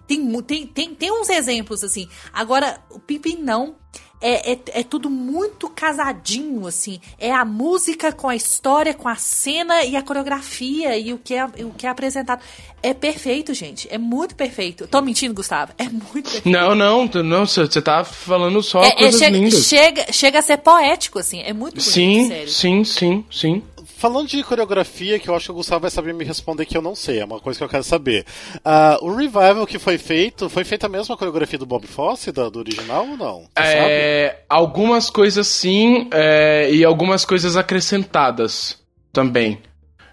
Tem, 0.06 0.42
tem, 0.42 0.66
tem, 0.66 0.94
tem 0.94 1.10
uns 1.12 1.28
exemplos, 1.28 1.82
assim. 1.84 2.08
Agora, 2.32 2.78
o 2.90 2.98
Pimpin 2.98 3.36
não. 3.40 3.76
É, 4.20 4.52
é, 4.52 4.58
é 4.68 4.82
tudo 4.82 5.10
muito 5.10 5.68
casadinho, 5.68 6.66
assim. 6.66 6.98
É 7.18 7.30
a 7.30 7.44
música 7.44 8.10
com 8.10 8.26
a 8.26 8.34
história, 8.34 8.94
com 8.94 9.06
a 9.06 9.16
cena 9.16 9.84
e 9.84 9.96
a 9.96 10.02
coreografia 10.02 10.96
e 10.96 11.12
o 11.12 11.18
que 11.18 11.34
é, 11.34 11.44
o 11.44 11.70
que 11.76 11.86
é 11.86 11.90
apresentado. 11.90 12.40
É 12.82 12.94
perfeito, 12.94 13.52
gente. 13.52 13.86
É 13.90 13.98
muito 13.98 14.34
perfeito. 14.34 14.86
Tô 14.86 15.02
mentindo, 15.02 15.34
Gustavo? 15.34 15.72
É 15.76 15.84
muito 15.84 16.30
perfeito. 16.30 16.48
Não, 16.48 16.74
não, 16.74 17.04
não, 17.22 17.46
você 17.46 17.62
você 17.66 17.82
tá 17.82 18.02
falando 18.02 18.62
só 18.62 18.82
É- 18.82 18.88
é, 18.88 18.92
coisas 18.96 19.20
chega, 19.20 19.36
lindas. 19.36 19.66
chega, 19.66 20.12
chega 20.12 20.38
a 20.38 20.42
ser 20.42 20.56
poético, 20.58 21.18
assim. 21.18 21.40
É 21.42 21.52
muito 21.52 21.74
bonito, 21.74 21.90
Sim, 21.90 22.28
sério. 22.28 22.48
sim, 22.48 22.84
sim, 22.84 23.24
sim. 23.30 23.62
Falando 24.04 24.28
de 24.28 24.44
coreografia, 24.44 25.18
que 25.18 25.30
eu 25.30 25.34
acho 25.34 25.46
que 25.46 25.52
o 25.52 25.54
Gustavo 25.54 25.80
vai 25.80 25.90
saber 25.90 26.12
me 26.12 26.26
responder 26.26 26.66
que 26.66 26.76
eu 26.76 26.82
não 26.82 26.94
sei, 26.94 27.20
é 27.20 27.24
uma 27.24 27.40
coisa 27.40 27.56
que 27.58 27.64
eu 27.64 27.68
quero 27.70 27.82
saber. 27.82 28.26
Ah, 28.62 28.98
o 29.00 29.10
revival 29.14 29.66
que 29.66 29.78
foi 29.78 29.96
feito, 29.96 30.50
foi 30.50 30.62
feita 30.62 30.84
a 30.84 30.90
mesma 30.90 31.16
coreografia 31.16 31.58
do 31.58 31.64
Bob 31.64 31.86
Fosse, 31.86 32.30
da- 32.30 32.50
do 32.50 32.58
original 32.58 33.08
ou 33.08 33.16
não? 33.16 33.48
É, 33.56 34.40
algumas 34.46 35.08
coisas 35.08 35.46
sim, 35.46 36.10
é, 36.12 36.68
e 36.70 36.84
algumas 36.84 37.24
coisas 37.24 37.56
acrescentadas 37.56 38.78
também. 39.10 39.58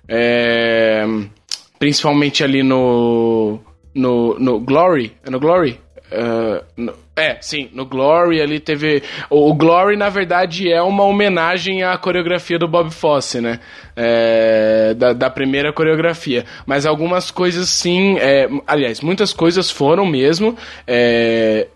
É, 0.08 1.04
principalmente 1.77 2.45
ali 2.45 2.63
no, 2.63 3.60
no. 3.93 4.39
No 4.39 4.58
Glory. 4.62 5.17
É 5.21 5.30
no 5.30 5.38
Glory? 5.38 5.82
É, 6.12 6.63
no- 6.76 6.93
é, 7.15 7.38
sim, 7.41 7.69
no 7.74 7.86
Glory 7.86 8.41
ali 8.41 8.60
teve. 8.60 9.02
O, 9.30 9.50
o 9.50 9.54
Glory, 9.54 9.95
na 9.95 10.10
verdade, 10.10 10.71
é 10.71 10.82
uma 10.82 11.04
homenagem 11.04 11.84
à 11.84 11.97
coreografia 11.97 12.60
do 12.60 12.67
Bob 12.67 12.91
Fosse, 12.91 13.39
né? 13.39 13.60
É, 13.95 14.93
da, 14.95 15.13
da 15.13 15.30
primeira 15.30 15.71
coreografia. 15.71 16.45
Mas 16.65 16.86
algumas 16.86 17.32
coisas 17.32 17.69
sim. 17.69 18.17
é, 18.19 18.50
aliás, 18.67 19.02
muitas 19.02 19.34
coisas 19.34 19.69
foram 19.71 20.06
mesmo. 20.06 20.56
é, 20.88 21.67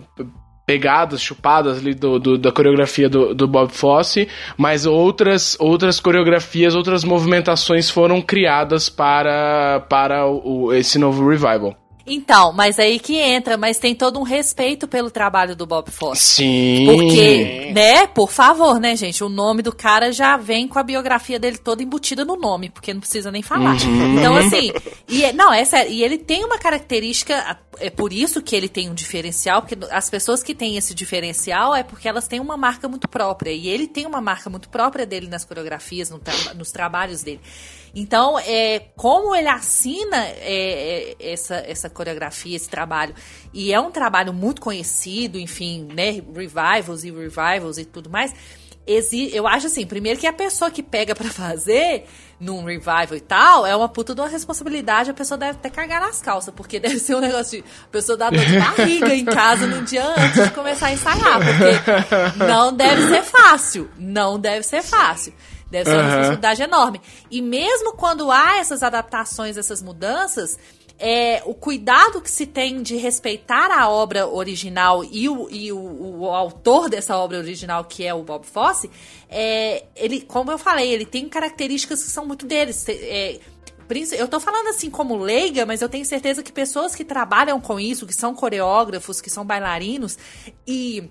pegadas, 0.66 1.22
chupadas 1.22 1.78
ali 1.78 1.94
do, 1.94 2.18
do- 2.18 2.38
da 2.40 2.52
coreografia 2.52 3.08
do, 3.08 3.36
do 3.36 3.48
Bob 3.48 3.72
Fosse, 3.72 4.28
mas 4.58 4.88
outras, 4.88 5.56
outras 5.60 6.00
coreografias, 6.00 6.74
outras 6.74 7.04
movimentações 7.04 7.88
foram 7.88 8.20
criadas 8.20 8.90
para, 8.90 9.82
para 9.88 10.26
o, 10.26 10.74
esse 10.74 10.98
novo 10.98 11.30
revival. 11.30 11.76
Então, 12.08 12.54
mas 12.54 12.78
aí 12.78 13.00
que 13.00 13.16
entra, 13.18 13.58
mas 13.58 13.80
tem 13.80 13.96
todo 13.96 14.20
um 14.20 14.24
respeito 14.24 14.88
pelo 14.88 15.10
trabalho 15.10 15.56
do 15.56 15.66
Bob 15.66 15.90
Fosse. 15.90 16.22
Sim. 16.36 16.86
Porque, 16.86 17.72
né, 17.74 18.06
por 18.08 18.32
favor, 18.32 18.80
né, 18.80 18.96
gente, 18.96 19.24
o 19.24 19.30
nome 19.30 19.62
do 19.64 19.74
cara 19.74 20.12
já 20.12 20.38
vem 20.38 20.68
com 20.68 20.78
a 20.78 20.84
biografia 20.84 21.40
dele 21.40 21.58
toda 21.58 21.82
embutida 21.82 22.24
no 22.24 22.36
nome, 22.36 22.70
porque 22.70 22.94
não 22.94 23.00
precisa 23.02 23.32
nem 23.32 23.42
falar. 23.42 23.76
Uhum. 23.82 24.20
Então, 24.20 24.36
assim, 24.36 24.72
e, 25.10 25.24
é- 25.26 25.34
não, 25.34 25.52
é 25.52 25.66
sério, 25.66 25.92
e 25.92 26.04
ele 26.04 26.18
tem 26.20 26.46
uma 26.46 26.60
característica, 26.60 27.58
é 27.80 27.90
por 27.90 28.14
isso 28.14 28.42
que 28.42 28.56
ele 28.56 28.70
tem 28.70 28.88
um 28.90 28.94
diferencial, 28.94 29.62
porque 29.64 29.78
as 29.92 30.08
pessoas 30.10 30.44
que 30.44 30.54
têm 30.54 30.78
esse 30.78 30.94
diferencial 30.94 31.74
é 31.74 31.82
porque 31.82 32.08
elas 32.08 32.28
têm 32.28 32.40
uma 32.40 32.56
marca 32.56 32.88
muito 32.88 33.08
própria, 33.08 33.52
e 33.52 33.68
ele 33.68 33.88
tem 33.88 34.06
uma 34.06 34.22
marca 34.22 34.48
muito 34.50 34.70
própria 34.70 35.06
dele 35.08 35.28
nas 35.28 35.44
coreografias, 35.44 36.10
no 36.12 36.20
tra- 36.20 36.54
nos 36.54 36.72
trabalhos 36.72 37.24
dele. 37.24 37.40
Então, 37.96 38.38
é, 38.38 38.88
como 38.98 39.34
ele 39.34 39.48
assina 39.48 40.18
é, 40.18 41.16
é, 41.18 41.32
essa, 41.32 41.56
essa 41.56 41.90
coreografia, 41.90 42.58
esse 42.58 42.70
trabalho, 42.70 43.16
e 43.54 43.72
é 43.72 43.80
um 43.80 43.90
trabalho 43.90 44.34
muito 44.34 44.62
conhecido, 44.62 45.40
enfim, 45.40 45.88
né, 45.96 46.22
revivals 46.36 47.06
e 47.06 47.12
revivals 47.12 47.78
e 47.78 47.86
tudo 47.86 48.10
mais, 48.10 48.34
eu 49.34 49.48
acho 49.48 49.66
assim, 49.68 49.86
primeiro 49.86 50.20
que 50.20 50.28
a 50.28 50.34
pessoa 50.34 50.70
que 50.70 50.84
pega 50.84 51.16
pra 51.16 51.30
fazer 51.32 52.06
num 52.38 52.66
revival 52.66 53.16
e 53.16 53.22
tal, 53.22 53.66
é 53.66 53.74
uma 53.74 53.88
puta 53.88 54.14
de 54.14 54.20
uma 54.20 54.28
responsabilidade, 54.28 55.10
a 55.10 55.14
pessoa 55.14 55.38
deve 55.38 55.52
até 55.54 55.70
cagar 55.70 56.02
nas 56.02 56.22
calças, 56.22 56.54
porque 56.54 56.78
deve 56.82 57.00
ser 57.00 57.16
um 57.16 57.22
negócio 57.22 57.62
de 57.62 57.68
a 57.86 57.88
pessoa 57.88 58.18
dar 58.18 58.30
dor 58.30 58.46
de 58.46 58.60
barriga 58.60 59.16
em 59.16 59.24
casa 59.24 59.66
no 59.66 59.84
dia 59.84 60.06
antes 60.06 60.44
de 60.44 60.52
começar 60.52 60.88
a 60.88 60.94
ensaiar, 60.94 61.40
porque 61.40 62.46
não 62.46 62.74
deve 62.74 63.08
ser 63.08 63.24
fácil, 63.24 63.90
não 63.98 64.38
deve 64.38 64.64
ser 64.64 64.84
fácil. 64.84 65.34
Deve 65.76 65.90
ser 65.90 65.96
uma 65.96 66.00
Aham. 66.04 66.10
responsabilidade 66.10 66.64
enorme. 66.64 67.02
E 67.30 67.42
mesmo 67.42 67.94
quando 67.94 68.32
há 68.32 68.58
essas 68.60 68.82
adaptações, 68.82 69.58
essas 69.58 69.82
mudanças, 69.82 70.58
é, 70.98 71.44
o 71.46 71.54
cuidado 71.54 72.22
que 72.22 72.32
se 72.32 72.46
tem 72.46 72.82
de 72.82 72.96
respeitar 72.96 73.70
a 73.70 73.90
obra 73.90 74.26
original 74.26 75.04
e 75.04 75.28
o, 75.28 75.50
e 75.50 75.70
o, 75.70 76.20
o 76.22 76.30
autor 76.30 76.90
dessa 76.90 77.18
obra 77.18 77.38
original, 77.38 77.84
que 77.84 78.06
é 78.06 78.14
o 78.14 78.24
Bob 78.24 78.46
Fosse, 78.46 78.90
é, 79.30 79.84
ele, 79.98 80.22
como 80.22 80.50
eu 80.50 80.58
falei, 80.58 80.90
ele 80.90 81.06
tem 81.06 81.28
características 81.28 82.02
que 82.02 82.10
são 82.10 82.26
muito 82.26 82.46
deles. 82.46 82.86
É, 82.88 83.38
Eu 84.18 84.28
tô 84.30 84.40
falando 84.40 84.70
assim 84.70 84.90
como 84.90 85.18
leiga, 85.18 85.66
mas 85.66 85.82
eu 85.82 85.90
tenho 85.90 86.06
certeza 86.06 86.42
que 86.42 86.54
pessoas 86.54 86.96
que 86.96 87.04
trabalham 87.04 87.60
com 87.60 87.78
isso, 87.78 88.08
que 88.08 88.16
são 88.16 88.34
coreógrafos, 88.34 89.20
que 89.20 89.30
são 89.30 89.46
bailarinos 89.46 90.18
e 90.66 91.10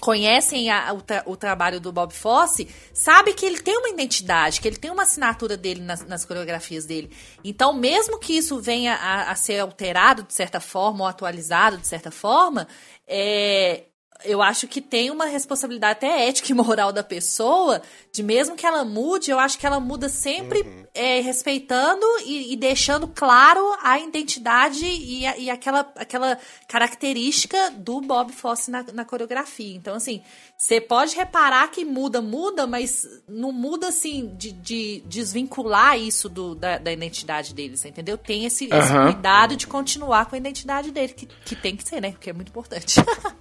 conhecem 0.00 0.70
a- 0.70 0.92
o, 0.92 1.00
tra- 1.00 1.22
o 1.26 1.36
trabalho 1.36 1.80
do 1.80 1.92
Bob 1.92 2.12
Fosse, 2.12 2.68
sabe 2.92 3.32
que 3.32 3.44
ele 3.46 3.60
tem 3.60 3.76
uma 3.78 3.88
identidade, 3.88 4.60
que 4.60 4.68
ele 4.68 4.76
tem 4.76 4.90
uma 4.90 5.02
assinatura 5.04 5.56
dele 5.56 5.80
nas, 5.80 6.04
nas 6.06 6.24
coreografias 6.24 6.84
dele. 6.84 7.10
Então, 7.42 7.72
mesmo 7.72 8.18
que 8.18 8.36
isso 8.36 8.60
venha 8.60 8.94
a, 8.94 9.30
a 9.30 9.34
ser 9.34 9.60
alterado 9.60 10.22
de 10.22 10.34
certa 10.34 10.60
forma 10.60 11.04
ou 11.04 11.08
atualizado 11.08 11.78
de 11.78 11.86
certa 11.86 12.10
forma, 12.10 12.68
é, 13.06 13.84
eu 14.24 14.42
acho 14.42 14.66
que 14.66 14.80
tem 14.80 15.10
uma 15.10 15.26
responsabilidade 15.26 15.92
até 15.92 16.26
ética 16.28 16.50
e 16.50 16.54
moral 16.54 16.92
da 16.92 17.02
pessoa, 17.02 17.80
de 18.12 18.22
mesmo 18.22 18.56
que 18.56 18.66
ela 18.66 18.84
mude, 18.84 19.30
eu 19.30 19.38
acho 19.38 19.58
que 19.58 19.66
ela 19.66 19.78
muda 19.80 20.08
sempre 20.08 20.85
é, 20.96 21.20
respeitando 21.20 22.04
e, 22.24 22.52
e 22.52 22.56
deixando 22.56 23.06
claro 23.06 23.60
a 23.82 23.98
identidade 24.00 24.84
e, 24.84 25.26
a- 25.26 25.36
e 25.38 25.50
aquela, 25.50 25.80
aquela 25.96 26.38
característica 26.66 27.70
do 27.70 28.00
Bob 28.00 28.32
Fosse 28.32 28.70
na, 28.70 28.84
na 28.92 29.04
coreografia. 29.04 29.74
Então, 29.76 29.94
assim, 29.94 30.22
você 30.56 30.80
pode 30.80 31.14
reparar 31.14 31.68
que 31.70 31.84
muda, 31.84 32.20
muda, 32.22 32.66
mas 32.66 33.06
não 33.28 33.52
muda, 33.52 33.88
assim, 33.88 34.32
de, 34.36 34.52
de 34.52 35.02
desvincular 35.06 35.98
isso 35.98 36.28
do, 36.28 36.54
da, 36.54 36.78
da 36.78 36.92
identidade 36.92 37.54
dele, 37.54 37.76
você 37.76 37.88
entendeu? 37.88 38.16
Tem 38.16 38.44
esse, 38.44 38.64
esse 38.64 38.74
Aham. 38.74 39.12
cuidado 39.12 39.56
de 39.56 39.66
continuar 39.66 40.26
com 40.26 40.34
a 40.34 40.38
identidade 40.38 40.90
dele, 40.90 41.12
que, 41.12 41.26
que 41.44 41.54
tem 41.54 41.76
que 41.76 41.86
ser, 41.86 42.00
né? 42.00 42.12
Porque 42.12 42.30
é 42.30 42.32
muito 42.32 42.48
importante. 42.48 42.96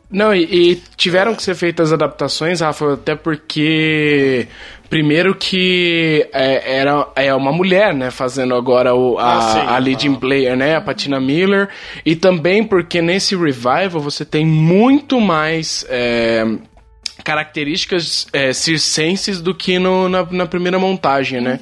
Não, 0.10 0.34
e, 0.34 0.44
e 0.72 0.76
tiveram 0.96 1.36
que 1.36 1.42
ser 1.44 1.56
feitas 1.56 1.92
adaptações, 1.94 2.62
Rafa, 2.62 2.94
até 2.94 3.16
porque. 3.16 4.48
Primeiro 4.90 5.36
que 5.36 6.28
é, 6.34 6.78
era 6.80 7.08
é 7.16 7.34
uma 7.34 7.52
mulher, 7.52 7.94
né, 7.94 8.12
fazendo 8.12 8.56
agora 8.56 8.94
o, 8.94 9.18
a, 9.18 9.38
Ah, 9.38 9.42
sim. 9.42 9.60
a 9.60 9.78
leading 9.78 10.16
player, 10.16 10.56
né, 10.56 10.76
a 10.76 10.82
Patina 10.82 11.20
Miller, 11.20 11.70
e 12.06 12.16
também 12.16 12.64
porque 12.64 13.02
nesse 13.02 13.36
revival 13.36 14.00
você 14.00 14.24
tem 14.24 14.46
muito 14.46 15.20
mais 15.20 15.86
é, 15.90 16.46
características 17.24 18.28
é, 18.34 18.54
circenses 18.54 19.42
do 19.42 19.54
que 19.54 19.80
no, 19.80 20.08
na, 20.10 20.24
na 20.30 20.46
primeira 20.46 20.78
montagem, 20.78 21.42
né? 21.42 21.60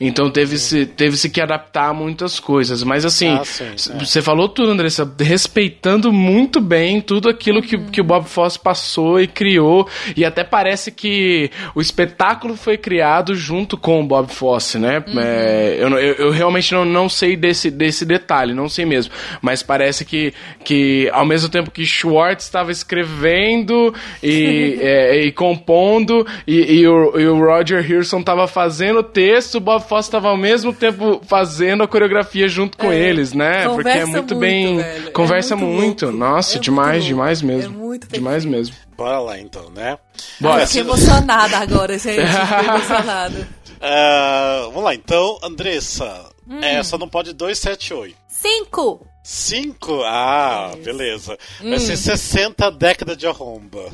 Então 0.00 0.30
teve-se 0.30 0.86
teve 0.86 1.16
-se 1.16 1.30
que 1.30 1.40
adaptar 1.40 1.94
muitas 1.94 2.38
coisas. 2.40 2.82
Mas 2.82 3.04
assim, 3.04 3.28
Ah, 3.28 3.42
é. 3.62 4.04
você 4.04 4.20
falou 4.20 4.48
tudo, 4.48 4.70
Andressa, 4.70 5.10
respeitando 5.20 6.12
muito 6.12 6.60
bem 6.60 7.00
tudo 7.00 7.28
aquilo 7.28 7.62
que, 7.62 7.78
que 7.78 8.00
o 8.00 8.04
Bob 8.04 8.26
Fosse 8.26 8.58
passou 8.58 9.20
e 9.20 9.26
criou. 9.26 9.88
E 10.16 10.24
até 10.24 10.44
parece 10.44 10.90
que 10.90 11.50
o 11.74 11.80
espetáculo 11.80 12.56
foi 12.56 12.76
criado 12.76 13.34
junto 13.34 13.76
com 13.76 14.00
o 14.00 14.06
Bob 14.06 14.32
Fosse, 14.32 14.78
né? 14.78 15.02
É, 15.16 15.76
eu, 15.78 15.88
eu, 15.98 16.14
eu 16.14 16.30
realmente 16.30 16.72
não, 16.72 16.84
não 16.84 17.08
sei 17.08 17.36
desse, 17.36 17.70
desse 17.70 18.04
detalhe, 18.04 18.54
não 18.54 18.68
sei 18.68 18.84
mesmo. 18.84 19.12
Mas 19.40 19.62
parece 19.62 20.04
que, 20.04 20.32
que 20.64 21.08
ao 21.12 21.24
mesmo 21.24 21.48
tempo 21.48 21.70
que 21.70 21.84
Schwartz 21.84 22.44
estava 22.44 22.70
escrevendo 22.70 23.94
e, 24.22 24.78
é, 24.86 25.24
e 25.24 25.32
compondo, 25.32 26.26
e, 26.46 26.54
e 26.80 26.88
o, 26.88 27.18
e 27.18 27.26
o 27.26 27.38
Roger 27.38 27.88
Hirson 27.90 28.20
estava 28.20 28.46
fazendo 28.46 29.00
o 29.00 29.02
texto, 29.02 29.56
o 29.56 29.60
Bob 29.60 29.82
Fosse 29.86 30.08
estava 30.08 30.28
ao 30.28 30.36
mesmo 30.36 30.72
tempo 30.72 31.20
fazendo 31.26 31.82
a 31.82 31.88
coreografia 31.88 32.48
junto 32.48 32.76
com 32.78 32.92
eles, 32.92 33.32
né? 33.32 33.68
Porque 33.68 33.88
é 33.88 34.04
muito, 34.04 34.12
muito, 34.16 34.34
bem. 34.36 34.76
velho. 34.78 35.08
É 35.08 35.10
Conversa 35.10 35.56
muito 35.56 35.76
muito. 35.76 36.12
Nossa, 36.12 36.56
É 36.56 36.60
demais, 36.60 36.86
muito 36.86 36.98
louco. 36.98 37.08
demais 37.08 37.42
mesmo. 37.42 37.74
É 37.74 37.76
muito 37.76 38.08
demais 38.08 38.44
mesmo. 38.44 38.74
Bora 38.96 39.18
lá 39.18 39.38
então, 39.38 39.70
né? 39.70 39.98
Bora. 40.40 40.62
É, 40.62 40.66
Fiquei 40.66 40.80
emocionada 40.82 41.58
agora, 41.58 41.98
gente. 41.98 42.20
Fiquei 42.26 42.68
emocionada. 42.68 43.48
Ah, 43.80 44.62
vamos 44.68 44.84
lá, 44.84 44.94
então, 44.94 45.38
Andressa. 45.42 46.24
Hum. 46.48 46.60
É, 46.62 46.82
só 46.82 46.96
não 46.96 47.08
pode 47.08 47.32
278. 47.32 48.16
Cinco! 48.28 49.06
5? 49.22 50.02
Ah, 50.04 50.70
beleza. 50.84 51.36
Vai 51.60 51.74
Hum. 51.74 51.78
ser 51.80 51.96
60 51.96 52.70
décadas 52.70 53.16
de 53.16 53.26
arromba. 53.26 53.84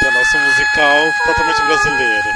Que 0.00 0.06
é 0.06 0.10
nosso 0.10 0.38
musical 0.38 1.12
totalmente 1.26 1.62
brasileiro. 1.62 2.28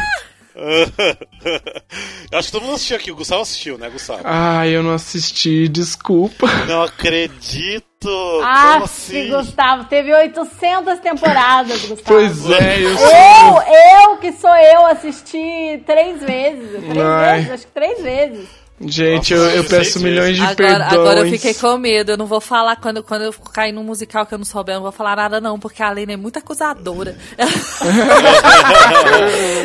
Eu 2.32 2.38
acho 2.38 2.48
que 2.48 2.52
todo 2.52 2.62
mundo 2.64 2.74
assistiu 2.74 2.96
aqui. 2.96 3.12
O 3.12 3.16
Gustavo 3.16 3.42
assistiu, 3.42 3.78
né, 3.78 3.88
Gustavo? 3.88 4.22
Ai, 4.24 4.70
eu 4.70 4.82
não 4.82 4.92
assisti, 4.92 5.68
desculpa. 5.68 6.46
Não 6.66 6.82
acredito! 6.82 7.86
Ah, 8.42 8.72
Como 8.74 8.84
assim? 8.84 9.28
Gustavo, 9.30 9.84
teve 9.84 10.12
800 10.12 10.98
temporadas, 11.00 11.80
Gustavo. 11.82 12.02
Pois 12.04 12.50
é, 12.50 12.80
eu 12.82 12.96
sei. 12.96 13.08
Eu, 13.08 14.10
eu 14.10 14.16
que 14.18 14.32
sou 14.32 14.54
eu, 14.56 14.86
assisti 14.86 15.82
três 15.86 16.20
vezes. 16.22 16.84
Três 16.84 17.06
Ai. 17.06 17.36
vezes, 17.36 17.50
acho 17.52 17.66
que 17.66 17.72
três 17.72 18.02
vezes. 18.02 18.48
Gente, 18.80 19.34
Nossa, 19.34 19.50
eu, 19.50 19.56
eu 19.56 19.64
peço 19.64 19.98
milhões 20.00 20.36
de 20.36 20.42
Agora, 20.42 20.54
perdões. 20.56 20.92
agora 20.92 21.20
eu 21.20 21.30
fiquei 21.30 21.52
com 21.52 21.76
medo. 21.76 22.12
Eu 22.12 22.16
não 22.16 22.26
vou 22.26 22.40
falar 22.40 22.76
quando, 22.76 23.02
quando 23.02 23.22
eu 23.22 23.32
cair 23.52 23.72
num 23.72 23.82
musical 23.82 24.24
que 24.24 24.32
eu 24.34 24.38
não 24.38 24.44
souber, 24.44 24.74
eu 24.74 24.76
não 24.76 24.82
vou 24.84 24.92
falar 24.92 25.16
nada, 25.16 25.40
não, 25.40 25.58
porque 25.58 25.82
a 25.82 25.90
Lena 25.90 26.12
é 26.12 26.16
muito 26.16 26.38
acusadora. 26.38 27.16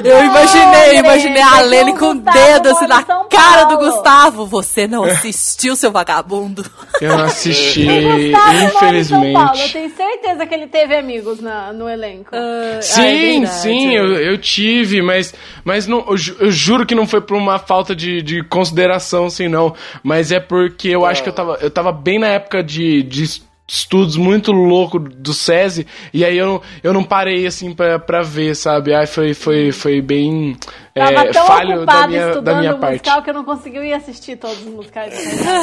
eu 0.03 0.25
imaginei, 0.25 0.97
imaginei 0.99 1.41
a 1.41 1.61
Lene 1.61 1.97
com 1.97 2.11
o 2.11 2.13
dedo 2.15 2.69
assim 2.69 2.87
na 2.87 3.03
cara 3.03 3.65
do. 3.65 3.77
Gustavo. 3.83 4.45
Você 4.47 4.87
não 4.87 5.03
assistiu, 5.03 5.75
seu 5.75 5.91
vagabundo. 5.91 6.65
Eu 7.01 7.17
não 7.17 7.25
assisti, 7.25 7.85
São 7.85 8.31
Paulo. 8.31 8.57
Eu 8.61 8.67
infelizmente. 8.67 9.73
tenho 9.73 9.95
certeza 9.95 10.45
que 10.45 10.53
ele 10.53 10.67
teve 10.67 10.95
amigos 10.95 11.39
na- 11.41 11.73
no 11.73 11.89
elenco. 11.89 12.29
Ah, 12.31 12.77
é 12.77 12.81
Sim, 12.81 13.41
verdade. 13.41 13.61
sim, 13.61 13.93
eu, 13.93 14.13
eu 14.15 14.37
tive, 14.37 15.01
mas, 15.01 15.33
mas 15.65 15.85
não, 15.87 16.05
eu, 16.07 16.15
ju- 16.17 16.35
eu 16.39 16.49
juro 16.51 16.85
que 16.85 16.95
não 16.95 17.05
foi 17.05 17.19
por 17.21 17.35
uma 17.35 17.59
falta 17.59 17.95
de, 17.95 18.21
de 18.21 18.43
consideração, 18.43 19.02
assim, 19.25 19.47
não. 19.47 19.73
Mas 20.01 20.31
é 20.31 20.39
porque 20.39 20.87
eu 20.89 21.05
acho 21.05 21.21
que 21.23 21.29
eu 21.29 21.33
tava, 21.33 21.57
eu 21.61 21.69
tava 21.71 21.91
bem 21.91 22.19
na 22.19 22.27
época 22.27 22.63
de, 22.63 23.03
de 23.03 23.23
es- 23.23 23.43
estudos 23.67 24.17
muito 24.17 24.51
louco 24.51 24.99
do 24.99 25.33
SESI, 25.33 25.87
e 26.13 26.23
aí 26.25 26.37
eu, 26.37 26.45
não- 26.45 26.61
eu 26.83 26.93
não 26.93 27.03
parei, 27.03 27.45
assim, 27.47 27.73
pra, 27.73 27.97
pra 27.97 28.21
ver, 28.21 28.55
sabe? 28.55 28.93
Ai, 28.93 29.05
foi, 29.07 29.33
foi, 29.33 29.71
foi 29.71 30.01
bem 30.01 30.55
Tava 30.93 31.11
é, 31.27 31.31
tão 31.31 31.47
falho 31.47 31.77
ocupado 31.77 32.01
da 32.01 32.07
minha, 32.07 32.21
da 32.21 32.29
estudando 32.31 32.59
minha 32.59 32.75
o 32.75 32.79
parte. 32.79 32.91
musical 32.93 33.23
que 33.23 33.29
eu 33.29 33.33
não 33.33 33.43
consegui 33.45 33.79
ir 33.79 33.93
assistir 33.93 34.35
todos 34.35 34.59
os 34.59 34.65
musicais. 34.65 35.13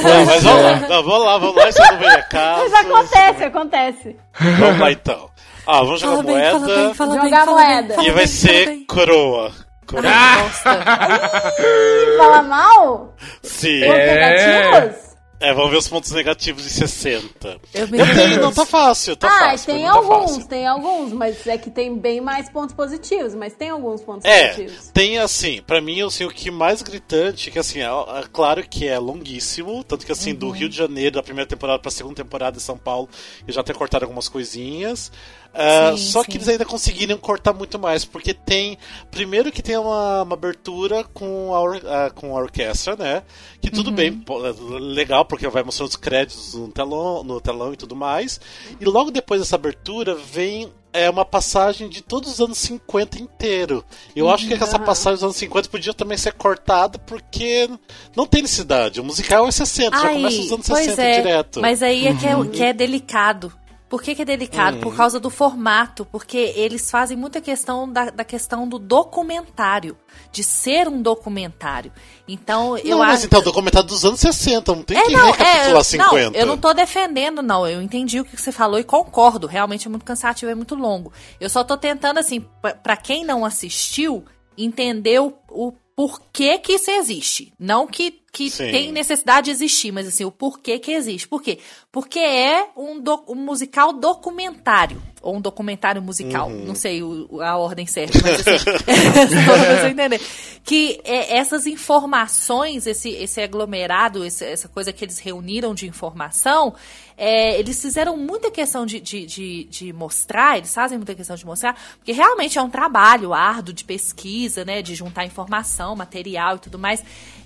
Não, 0.02 0.24
mas 0.26 0.42
vamos 0.42 0.62
lá, 0.62 0.76
não, 0.88 1.02
vamos 1.04 1.24
lá, 1.24 1.38
vamos 1.38 1.54
lá, 1.56 1.68
isso 1.68 1.82
não 1.90 1.98
vem 1.98 2.08
a 2.08 2.22
casa. 2.22 2.62
Mas 2.62 2.74
acontece, 2.74 3.44
acontece. 3.44 4.16
Vamos 4.58 4.78
lá 4.80 4.90
então. 4.92 5.30
Ah, 5.66 5.82
vamos 5.84 6.00
jogar 6.00 6.12
Fala 6.16 6.22
bem, 6.24 6.34
moeda. 6.36 6.50
fala 6.58 6.66
bem, 6.66 6.94
fala 6.94 7.12
bem, 7.12 7.22
Jogar 7.24 7.44
fala 7.44 7.60
bem, 7.60 7.66
moeda. 7.76 7.94
E 8.02 8.10
vai 8.10 8.26
bem, 8.66 8.86
fala 8.88 9.52
bem. 9.92 10.02
coroa. 10.02 10.50
Coroa. 10.62 12.16
Fala 12.18 12.42
mal? 12.42 13.14
Sim. 13.42 13.80
Pontos 13.80 13.96
negativos? 13.98 15.10
É, 15.42 15.54
vamos 15.54 15.70
ver 15.70 15.78
os 15.78 15.88
pontos 15.88 16.10
negativos 16.10 16.64
de 16.64 16.68
60. 16.68 17.58
Eu 17.72 17.88
me 17.88 17.98
Eu 17.98 18.04
tenho, 18.14 18.42
não 18.42 18.52
tá 18.52 18.66
fácil, 18.66 19.16
tá 19.16 19.26
ah, 19.26 19.38
fácil. 19.52 19.66
tem 19.72 19.74
pra 19.74 19.74
mim 19.74 19.90
tá 20.04 20.12
alguns, 20.12 20.30
fácil. 20.32 20.48
tem 20.50 20.66
alguns, 20.66 21.12
mas 21.14 21.46
é 21.46 21.56
que 21.56 21.70
tem 21.70 21.96
bem 21.96 22.20
mais 22.20 22.50
pontos 22.50 22.74
positivos, 22.74 23.34
mas 23.34 23.54
tem 23.54 23.70
alguns 23.70 24.02
pontos 24.02 24.26
É, 24.26 24.48
positivos. 24.48 24.88
tem 24.92 25.16
assim, 25.18 25.62
pra 25.66 25.80
mim, 25.80 26.02
assim, 26.02 26.26
o 26.26 26.28
que 26.30 26.50
mais 26.50 26.82
gritante, 26.82 27.50
que 27.50 27.58
assim, 27.58 27.78
é, 27.80 27.86
é 27.86 28.24
claro 28.30 28.62
que 28.68 28.86
é 28.86 28.98
longuíssimo, 28.98 29.82
tanto 29.82 30.04
que 30.04 30.12
assim, 30.12 30.32
Uhum. 30.32 30.36
do 30.36 30.50
Rio 30.50 30.68
de 30.68 30.76
Janeiro, 30.76 31.14
da 31.14 31.22
primeira 31.22 31.48
temporada 31.48 31.78
pra 31.78 31.90
segunda 31.90 32.16
temporada 32.16 32.58
de 32.58 32.62
São 32.62 32.76
Paulo, 32.76 33.08
eu 33.48 33.54
já 33.54 33.62
até 33.62 33.72
cortaram 33.72 34.04
algumas 34.04 34.28
coisinhas. 34.28 35.10
Ah, 35.52 35.92
Sim, 35.96 36.04
só 36.04 36.22
sim. 36.22 36.30
que 36.30 36.36
eles 36.36 36.48
ainda 36.48 36.64
conseguiram 36.64 37.16
cortar 37.18 37.52
muito 37.52 37.78
mais, 37.78 38.04
porque 38.04 38.32
tem. 38.32 38.78
Primeiro 39.10 39.50
que 39.50 39.62
tem 39.62 39.76
uma, 39.76 40.22
uma 40.22 40.34
abertura 40.34 41.02
com 41.12 41.52
a, 41.54 41.60
or- 41.60 41.82
ah, 41.86 42.10
com 42.14 42.36
a 42.36 42.40
orquestra, 42.40 42.94
né? 42.96 43.22
Que 43.60 43.68
Uhum. 43.68 43.74
tudo 43.74 43.90
bem, 43.92 44.12
pô, 44.12 44.46
é 44.46 44.52
legal, 44.78 45.24
porque 45.24 45.48
vai 45.48 45.62
mostrando 45.62 45.88
os 45.90 45.96
créditos 45.96 46.54
no 46.54 46.68
telão, 46.68 47.24
no 47.24 47.40
telão 47.40 47.72
e 47.72 47.76
tudo 47.76 47.96
mais. 47.96 48.40
E 48.80 48.84
logo 48.84 49.10
depois 49.10 49.40
dessa 49.40 49.56
abertura 49.56 50.14
vem 50.14 50.72
é 50.92 51.08
uma 51.08 51.24
passagem 51.24 51.88
de 51.88 52.00
todos 52.02 52.32
os 52.32 52.40
anos 52.40 52.58
50 52.58 53.20
inteiro. 53.20 53.84
Eu 54.14 54.28
acho 54.28 54.46
que 54.48 54.54
essa 54.54 54.76
passagem 54.78 55.14
dos 55.14 55.22
anos 55.24 55.36
50 55.36 55.68
podia 55.68 55.94
também 55.94 56.18
ser 56.18 56.32
cortada 56.32 56.98
porque 56.98 57.70
não 58.16 58.26
tem 58.26 58.42
necessidade. 58.42 59.00
O 59.00 59.04
musical 59.04 59.46
é 59.46 59.52
60, 59.52 59.96
já 59.96 60.06
Ai, 60.08 60.14
começa 60.14 60.40
os 60.40 60.50
anos 60.52 60.66
pois 60.66 60.84
60 60.86 61.02
é, 61.02 61.16
direto. 61.22 61.60
Mas 61.60 61.80
aí 61.82 62.08
é 62.08 62.14
que 62.14 62.26
é, 62.26 62.44
que 62.46 62.62
é 62.64 62.72
delicado. 62.72 63.52
Por 63.90 64.00
que, 64.00 64.14
que 64.14 64.22
é 64.22 64.24
delicado? 64.24 64.78
Por 64.78 64.94
causa 64.94 65.18
do 65.18 65.28
formato, 65.28 66.04
porque 66.04 66.52
eles 66.54 66.88
fazem 66.88 67.16
muita 67.16 67.40
questão 67.40 67.92
da, 67.92 68.08
da 68.08 68.22
questão 68.22 68.68
do 68.68 68.78
documentário, 68.78 69.96
de 70.30 70.44
ser 70.44 70.86
um 70.86 71.02
documentário. 71.02 71.92
Então, 72.28 72.78
eu 72.78 72.90
não, 72.90 72.98
mas 72.98 73.16
acho. 73.16 73.26
então, 73.26 73.42
documentário 73.42 73.88
dos 73.88 74.04
anos 74.04 74.20
60, 74.20 74.76
não 74.76 74.82
tem 74.84 74.96
É, 74.96 75.02
que 75.02 75.12
não, 75.12 75.32
recapitular 75.32 75.80
é, 75.80 75.82
50. 75.82 76.30
não, 76.30 76.38
eu 76.38 76.46
não 76.46 76.56
tô 76.56 76.72
defendendo, 76.72 77.42
não. 77.42 77.66
Eu 77.66 77.82
entendi 77.82 78.20
o 78.20 78.24
que 78.24 78.40
você 78.40 78.52
falou 78.52 78.78
e 78.78 78.84
concordo. 78.84 79.48
Realmente 79.48 79.88
é 79.88 79.90
muito 79.90 80.04
cansativo, 80.04 80.52
é 80.52 80.54
muito 80.54 80.76
longo. 80.76 81.12
Eu 81.40 81.50
só 81.50 81.64
tô 81.64 81.76
tentando, 81.76 82.18
assim, 82.18 82.46
pra 82.84 82.96
quem 82.96 83.24
não 83.24 83.44
assistiu, 83.44 84.24
entender 84.56 85.20
o, 85.20 85.34
o 85.48 85.72
porquê 85.96 86.58
que 86.58 86.74
isso 86.74 86.90
existe. 86.92 87.52
Não 87.58 87.88
que, 87.88 88.19
que 88.32 88.48
Sim. 88.50 88.70
tem 88.70 88.92
necessidade 88.92 89.46
de 89.46 89.50
existir, 89.50 89.90
mas 89.92 90.06
assim, 90.06 90.24
o 90.24 90.30
porquê 90.30 90.78
que 90.78 90.92
existe. 90.92 91.26
Por 91.26 91.42
quê? 91.42 91.58
Porque 91.90 92.18
é 92.20 92.68
um, 92.76 93.00
do- 93.00 93.24
um 93.28 93.34
musical 93.34 93.92
documentário. 93.92 95.02
Ou 95.22 95.36
um 95.36 95.40
documentário 95.40 96.00
musical. 96.00 96.48
Não 96.48 96.74
sei 96.74 97.02
o- 97.02 97.42
a 97.42 97.56
ordem 97.58 97.86
certa, 97.86 98.18
mas 98.22 98.40
assim. 98.40 98.64
só 99.44 99.52
pra 99.58 99.80
você 99.82 99.88
entender. 99.88 100.20
Que 100.64 101.00
é, 101.04 101.36
essas 101.36 101.66
informações, 101.66 102.86
esse, 102.86 103.10
esse 103.10 103.40
aglomerado, 103.40 104.24
esse- 104.24 104.44
essa 104.44 104.68
coisa 104.68 104.92
que 104.92 105.04
eles 105.04 105.18
reuniram 105.18 105.74
de 105.74 105.86
informação, 105.86 106.74
é, 107.18 107.58
eles 107.58 107.80
fizeram 107.82 108.16
muita 108.16 108.50
questão 108.50 108.86
de, 108.86 108.98
de, 109.00 109.26
de, 109.26 109.64
de 109.64 109.92
mostrar, 109.92 110.56
eles 110.56 110.72
fazem 110.72 110.96
muita 110.96 111.14
questão 111.14 111.36
de 111.36 111.44
mostrar, 111.44 111.76
porque 111.98 112.12
realmente 112.12 112.58
é 112.58 112.62
um 112.62 112.70
trabalho 112.70 113.34
árduo 113.34 113.74
de 113.74 113.84
pesquisa, 113.84 114.64
né? 114.64 114.80
De 114.80 114.94
juntar 114.94 115.26
informação, 115.26 115.94
material 115.96 116.56
e 116.56 116.60
tudo 116.60 116.78
mais. 116.78 117.02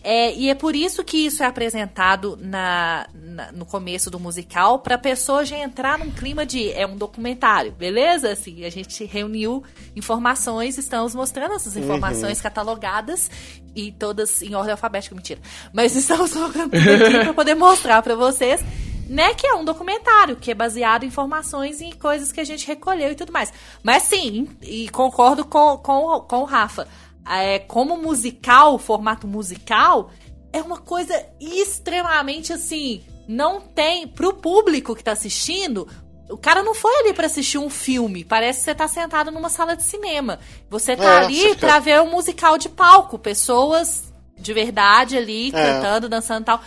É, 0.07 0.35
e 0.35 0.51
é 0.51 0.55
por 0.55 0.77
isso 0.77 1.03
que 1.03 1.17
isso 1.17 1.43
é 1.43 1.47
apresentado 1.47 2.39
na, 2.41 3.07
na- 3.15 3.51
no 3.53 3.65
começo 3.65 4.11
do 4.11 4.21
musical, 4.21 4.81
pra 4.81 4.99
pessoa 4.99 5.45
já 5.47 5.57
entrar 5.59 5.99
num 5.99 6.11
clima 6.11 6.45
de 6.45 6.71
é 6.73 6.87
um 6.87 6.95
documentário, 6.97 7.73
beleza? 7.73 8.31
Assim, 8.31 8.65
a 8.67 8.71
gente 8.71 9.03
reuniu 9.07 9.65
informações, 9.97 10.77
estamos 10.79 11.15
mostrando 11.15 11.55
essas 11.55 11.75
informações 11.77 12.41
catalogadas 12.41 13.31
e 13.75 13.91
todas 13.93 14.43
em 14.43 14.55
ordem 14.55 14.73
alfabética, 14.73 15.15
mentira. 15.15 15.41
Mas 15.73 15.97
estamos 15.97 16.33
colocando 16.33 16.71
tudo 16.71 17.05
aqui 17.07 17.19
pra 17.25 17.33
poder 17.35 17.55
mostrar 17.55 18.03
pra 18.03 18.15
vocês. 18.15 18.61
Né, 19.07 19.35
que 19.35 19.47
é 19.47 19.53
um 19.55 19.67
documentário, 19.67 20.35
que 20.35 20.51
é 20.51 20.55
baseado 20.55 21.05
em 21.05 21.09
informações 21.09 21.79
e 21.83 21.93
coisas 21.93 22.33
que 22.33 22.41
a 22.41 22.45
gente 22.45 22.67
recolheu 22.67 23.11
e 23.13 23.15
tudo 23.15 23.31
mais. 23.31 23.53
Mas 23.83 24.05
sim, 24.05 24.49
e 24.63 24.89
concordo 24.89 25.45
com, 25.45 25.77
com, 25.77 26.21
com 26.27 26.39
o 26.39 26.45
Rafa. 26.45 26.89
É, 27.29 27.59
como 27.59 27.97
musical, 27.97 28.79
formato 28.79 29.27
musical, 29.27 30.11
é 30.53 30.61
uma 30.61 30.79
coisa 30.79 31.15
extremamente 31.41 32.53
assim. 32.53 33.03
Não 33.27 33.61
tem. 33.61 34.07
Pro 34.07 34.35
público 34.35 34.95
que 34.95 35.03
tá 35.03 35.13
assistindo, 35.13 35.89
o 36.29 36.37
cara 36.37 36.63
não 36.63 36.75
foi 36.75 36.95
ali 36.97 37.13
pra 37.15 37.27
assistir 37.27 37.59
um 37.59 37.71
filme. 37.71 38.25
Parece 38.25 38.59
que 38.61 38.65
você 38.67 38.75
tá 38.75 38.87
sentado 38.87 39.31
numa 39.31 39.49
sala 39.49 39.75
de 39.75 39.83
cinema. 39.83 40.39
Você 40.69 40.95
tá 40.97 41.05
É, 41.23 41.25
ali 41.25 41.41
fica- 41.41 41.57
pra 41.67 41.79
ver 41.79 42.01
um 42.03 42.11
musical 42.11 42.59
de 42.59 42.69
palco. 42.69 43.19
Pessoas 43.19 44.13
de 44.39 44.53
verdade 44.53 45.17
ali, 45.17 45.49
É. 45.49 45.51
cantando, 45.53 46.09
dançando 46.09 46.43
e 46.43 46.45
tal. 46.45 46.61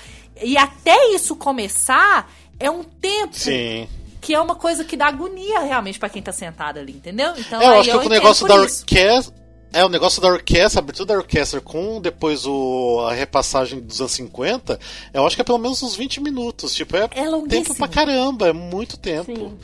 E 0.44 0.58
até 0.58 1.12
isso 1.14 1.36
começar, 1.36 2.32
é 2.60 2.70
um 2.72 2.84
tempo 2.84 3.36
Sim. 3.36 3.88
que 4.20 4.34
é 4.34 4.40
uma 4.42 4.56
coisa 4.56 4.84
que 4.84 4.98
dá 4.98 5.08
agonia 5.08 5.60
realmente 5.60 6.00
pra 6.00 6.10
quem 6.10 6.22
tá 6.22 6.32
sentado 6.32 6.80
ali, 6.80 6.94
entendeu? 6.94 7.34
Então, 7.38 7.62
É, 7.62 7.66
eu 7.68 7.72
acho 7.80 7.84
que 7.90 7.96
o 7.96 8.00
entendo 8.00 8.10
negócio 8.12 8.48
da 8.48 8.56
orquestra. 8.56 9.36
É, 9.74 9.84
o 9.84 9.90
negócio 9.90 10.22
da 10.22 10.28
orquestra, 10.30 10.80
a 10.80 10.84
abertura 10.84 11.08
da 11.08 11.14
orquestra 11.16 11.60
com 11.62 12.00
depois 12.02 12.46
o, 12.46 13.02
a 13.08 13.14
repassagem 13.14 13.80
dos 13.82 14.00
anos 14.00 14.14
50, 14.14 14.80
eu 15.14 15.26
acho 15.28 15.36
que 15.36 15.42
é 15.42 15.46
pelo 15.46 15.58
menos 15.58 15.84
uns 15.84 15.96
20 15.96 16.22
minutos. 16.22 16.74
Tipo, 16.74 16.96
é, 16.98 17.10
É 17.14 17.26
tempo 17.50 17.76
pra 17.76 17.88
caramba, 17.88 18.48
é 18.48 18.54
muito 18.54 18.98
tempo. 18.98 19.26
Sim. 19.36 19.58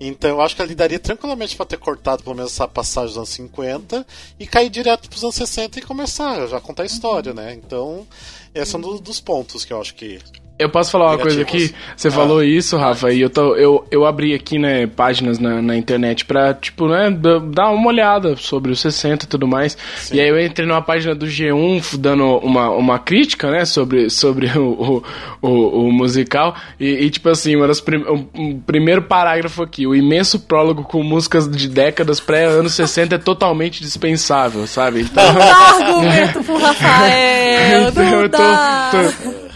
Então 0.00 0.30
eu 0.30 0.40
acho 0.40 0.54
que 0.54 0.62
ali 0.62 0.76
daria 0.76 0.98
tranquilamente 1.00 1.56
pra 1.56 1.66
ter 1.66 1.76
cortado 1.76 2.22
pelo 2.22 2.36
menos 2.36 2.52
essa 2.52 2.68
passagem 2.68 3.08
dos 3.08 3.16
anos 3.16 3.28
50 3.30 4.06
e 4.38 4.46
cair 4.46 4.70
direto 4.70 5.08
pros 5.08 5.24
anos 5.24 5.34
60 5.34 5.80
e 5.80 5.82
começar, 5.82 6.46
já 6.46 6.60
contar 6.60 6.84
a 6.84 6.86
história, 6.86 7.34
né? 7.34 7.52
Então, 7.52 8.06
esse 8.54 8.76
é 8.76 8.78
um 8.78 8.80
do- 8.80 9.00
dos 9.00 9.18
pontos 9.20 9.64
que 9.64 9.72
eu 9.72 9.80
acho 9.80 9.96
que. 9.96 10.20
Eu 10.58 10.68
posso 10.68 10.90
falar 10.90 11.12
uma 11.12 11.18
coisa 11.18 11.36
Negativos. 11.38 11.66
aqui? 11.70 11.74
Você 11.96 12.10
falou 12.10 12.42
isso, 12.42 12.76
Rafa, 12.76 13.12
e 13.12 13.20
eu, 13.20 13.30
tô, 13.30 13.54
eu, 13.54 13.86
eu 13.92 14.04
abri 14.04 14.34
aqui, 14.34 14.58
né, 14.58 14.88
páginas 14.88 15.38
na, 15.38 15.62
na 15.62 15.76
internet 15.76 16.24
pra, 16.24 16.52
tipo, 16.52 16.88
né, 16.88 17.10
dar 17.52 17.70
uma 17.70 17.86
olhada 17.88 18.34
sobre 18.36 18.72
os 18.72 18.80
60 18.80 19.24
e 19.24 19.28
tudo 19.28 19.46
mais. 19.46 19.78
E 20.12 20.20
aí 20.20 20.28
eu 20.28 20.40
entrei 20.44 20.66
numa 20.66 20.82
página 20.82 21.14
do 21.14 21.26
G1 21.26 21.78
f- 21.78 21.96
dando 21.96 22.24
uma, 22.38 22.70
uma 22.70 22.98
crítica, 22.98 23.50
né, 23.50 23.64
sobre, 23.64 24.10
sobre 24.10 24.48
o, 24.58 25.02
o, 25.40 25.48
o, 25.48 25.86
o 25.88 25.92
musical. 25.92 26.56
E, 26.80 26.86
e, 27.04 27.10
tipo 27.10 27.28
assim, 27.28 27.54
uma 27.54 27.68
das 27.68 27.80
prim 27.80 27.98
o, 28.02 28.26
o 28.34 28.60
primeiro 28.66 29.02
parágrafo 29.02 29.62
aqui, 29.62 29.86
o 29.86 29.94
imenso 29.94 30.40
prólogo 30.40 30.82
com 30.82 31.02
músicas 31.04 31.48
de 31.48 31.68
décadas 31.68 32.18
pré-anos 32.18 32.72
60 32.72 33.14
é 33.14 33.18
totalmente 33.18 33.80
dispensável, 33.80 34.66
sabe? 34.66 35.02
Então, 35.02 35.24
Não 35.32 35.38
dá 35.38 35.56
argumento 35.56 36.42
pro 36.42 36.58
Rafael, 36.58 37.88
Então, 37.90 38.22
eu 38.22 38.28
tô- 38.28 38.38
tô- 38.38 39.47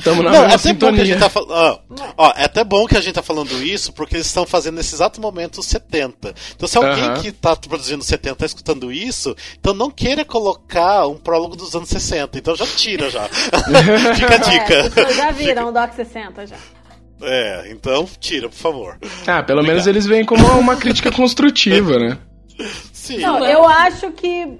Tamo 0.00 0.22
na 0.22 0.30
Não, 0.30 0.38
mesma 0.40 0.52
é 0.52 0.54
até 0.56 0.72
bom 0.72 0.78
que 0.78 0.84
a 0.86 0.88
sintonia. 0.90 1.04
gente 1.04 1.18
tá 1.20 1.28
falando. 1.28 1.80
Ó, 2.16 2.32
é 2.36 2.44
até 2.44 2.64
bom 2.64 2.86
que 2.86 2.96
a 2.96 3.00
gente 3.00 3.14
tá 3.14 3.22
falando 3.22 3.62
isso, 3.62 3.92
porque 3.92 4.16
eles 4.16 4.26
estão 4.26 4.46
fazendo 4.46 4.76
nesse 4.76 4.94
exato 4.94 5.20
momento 5.20 5.58
os 5.60 5.66
70. 5.66 6.34
Então, 6.54 6.68
se 6.68 6.76
alguém 6.78 7.04
Aham. 7.04 7.20
que 7.22 7.32
tá 7.32 7.54
produzindo 7.56 8.02
70 8.04 8.36
tá 8.36 8.46
escutando 8.46 8.92
isso, 8.92 9.34
então 9.58 9.72
não 9.74 9.90
queira 9.90 10.24
colocar 10.24 11.06
um 11.06 11.16
prólogo 11.16 11.56
dos 11.56 11.74
anos 11.74 11.88
60. 11.88 12.38
Então 12.38 12.54
já 12.56 12.66
tira 12.66 13.10
já. 13.10 13.28
Fica 14.14 14.32
a 14.32 14.34
É, 14.34 14.38
dica. 14.38 14.90
vocês 14.90 15.16
já 15.16 15.30
viram 15.30 15.68
o 15.68 15.72
Doc 15.72 15.92
60 15.94 16.46
já. 16.46 16.56
É, 17.20 17.70
então 17.72 18.08
tira, 18.20 18.48
por 18.48 18.54
favor. 18.56 18.98
Ah, 19.26 19.42
pelo 19.42 19.62
menos 19.62 19.86
eles 19.86 20.06
veem 20.06 20.24
como 20.24 20.46
uma 20.58 20.76
crítica 20.76 21.10
construtiva, 21.10 21.98
né? 21.98 22.18
Sim. 22.92 23.18
Não, 23.18 23.44
eu 23.44 23.66
acho 23.66 24.10
que, 24.12 24.58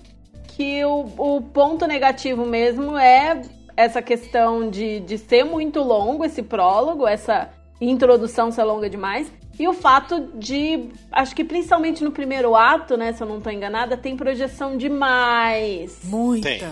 que 0.56 0.84
o, 0.84 1.08
o 1.16 1.40
ponto 1.42 1.86
negativo 1.86 2.44
mesmo 2.46 2.96
é 2.98 3.40
essa 3.78 4.02
questão 4.02 4.68
de, 4.68 4.98
de 4.98 5.16
ser 5.16 5.44
muito 5.44 5.80
longo 5.80 6.24
esse 6.24 6.42
prólogo, 6.42 7.06
essa 7.06 7.48
introdução 7.80 8.50
ser 8.50 8.64
longa 8.64 8.90
demais. 8.90 9.32
E 9.56 9.68
o 9.68 9.72
fato 9.72 10.32
de, 10.34 10.88
acho 11.12 11.32
que 11.32 11.44
principalmente 11.44 12.02
no 12.02 12.10
primeiro 12.10 12.56
ato, 12.56 12.96
né, 12.96 13.12
se 13.12 13.22
eu 13.22 13.26
não 13.28 13.40
tô 13.40 13.50
enganada, 13.50 13.96
tem 13.96 14.16
projeção 14.16 14.76
demais. 14.76 16.00
Muita. 16.02 16.48
Tem. 16.48 16.64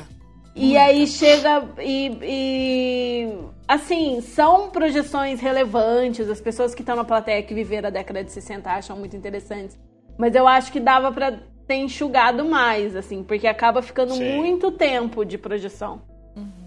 E 0.57 0.76
aí 0.76 1.07
chega 1.07 1.68
e, 1.78 2.18
e, 2.22 3.38
assim, 3.68 4.20
são 4.20 4.70
projeções 4.70 5.38
relevantes, 5.38 6.28
as 6.28 6.40
pessoas 6.40 6.74
que 6.74 6.82
estão 6.82 6.96
na 6.96 7.04
plateia 7.04 7.40
que 7.40 7.54
viveram 7.54 7.86
a 7.86 7.90
década 7.92 8.24
de 8.24 8.32
60 8.32 8.68
acham 8.68 8.96
muito 8.96 9.16
interessantes. 9.16 9.78
Mas 10.18 10.34
eu 10.34 10.48
acho 10.48 10.72
que 10.72 10.80
dava 10.80 11.12
pra 11.12 11.38
ter 11.68 11.76
enxugado 11.76 12.44
mais, 12.44 12.96
assim, 12.96 13.22
porque 13.22 13.46
acaba 13.46 13.80
ficando 13.80 14.14
Sim. 14.14 14.38
muito 14.38 14.72
tempo 14.72 15.24
de 15.24 15.38
projeção. 15.38 16.15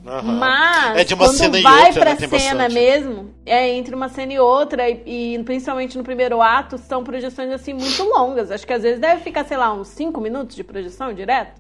Aham. 0.06 0.34
Mas 0.40 0.98
É 0.98 1.04
de 1.04 1.14
uma 1.14 1.26
quando 1.26 1.38
cena 1.38 1.60
e 1.60 1.62
vai 1.62 1.86
outra, 1.88 2.02
pra 2.02 2.10
né? 2.12 2.16
Tem 2.16 2.40
cena 2.40 2.64
bastante. 2.64 2.74
mesmo, 2.74 3.34
é 3.46 3.70
entre 3.70 3.94
uma 3.96 4.10
cena 4.10 4.34
e 4.34 4.40
outra, 4.40 4.90
e, 4.90 5.36
e 5.36 5.44
principalmente 5.44 5.98
no 5.98 6.04
primeiro 6.04 6.42
ato, 6.42 6.78
são 6.78 7.04
projeções 7.04 7.52
assim 7.52 7.74
muito 7.74 8.04
longas. 8.04 8.50
Acho 8.52 8.66
que 8.66 8.74
às 8.74 8.84
vezes 8.84 9.00
deve 9.00 9.22
ficar, 9.22 9.44
sei 9.46 9.58
lá, 9.58 9.74
uns 9.74 9.90
5 9.90 10.20
minutos 10.22 10.56
de 10.56 10.64
projeção 10.64 11.14
direto. 11.14 11.60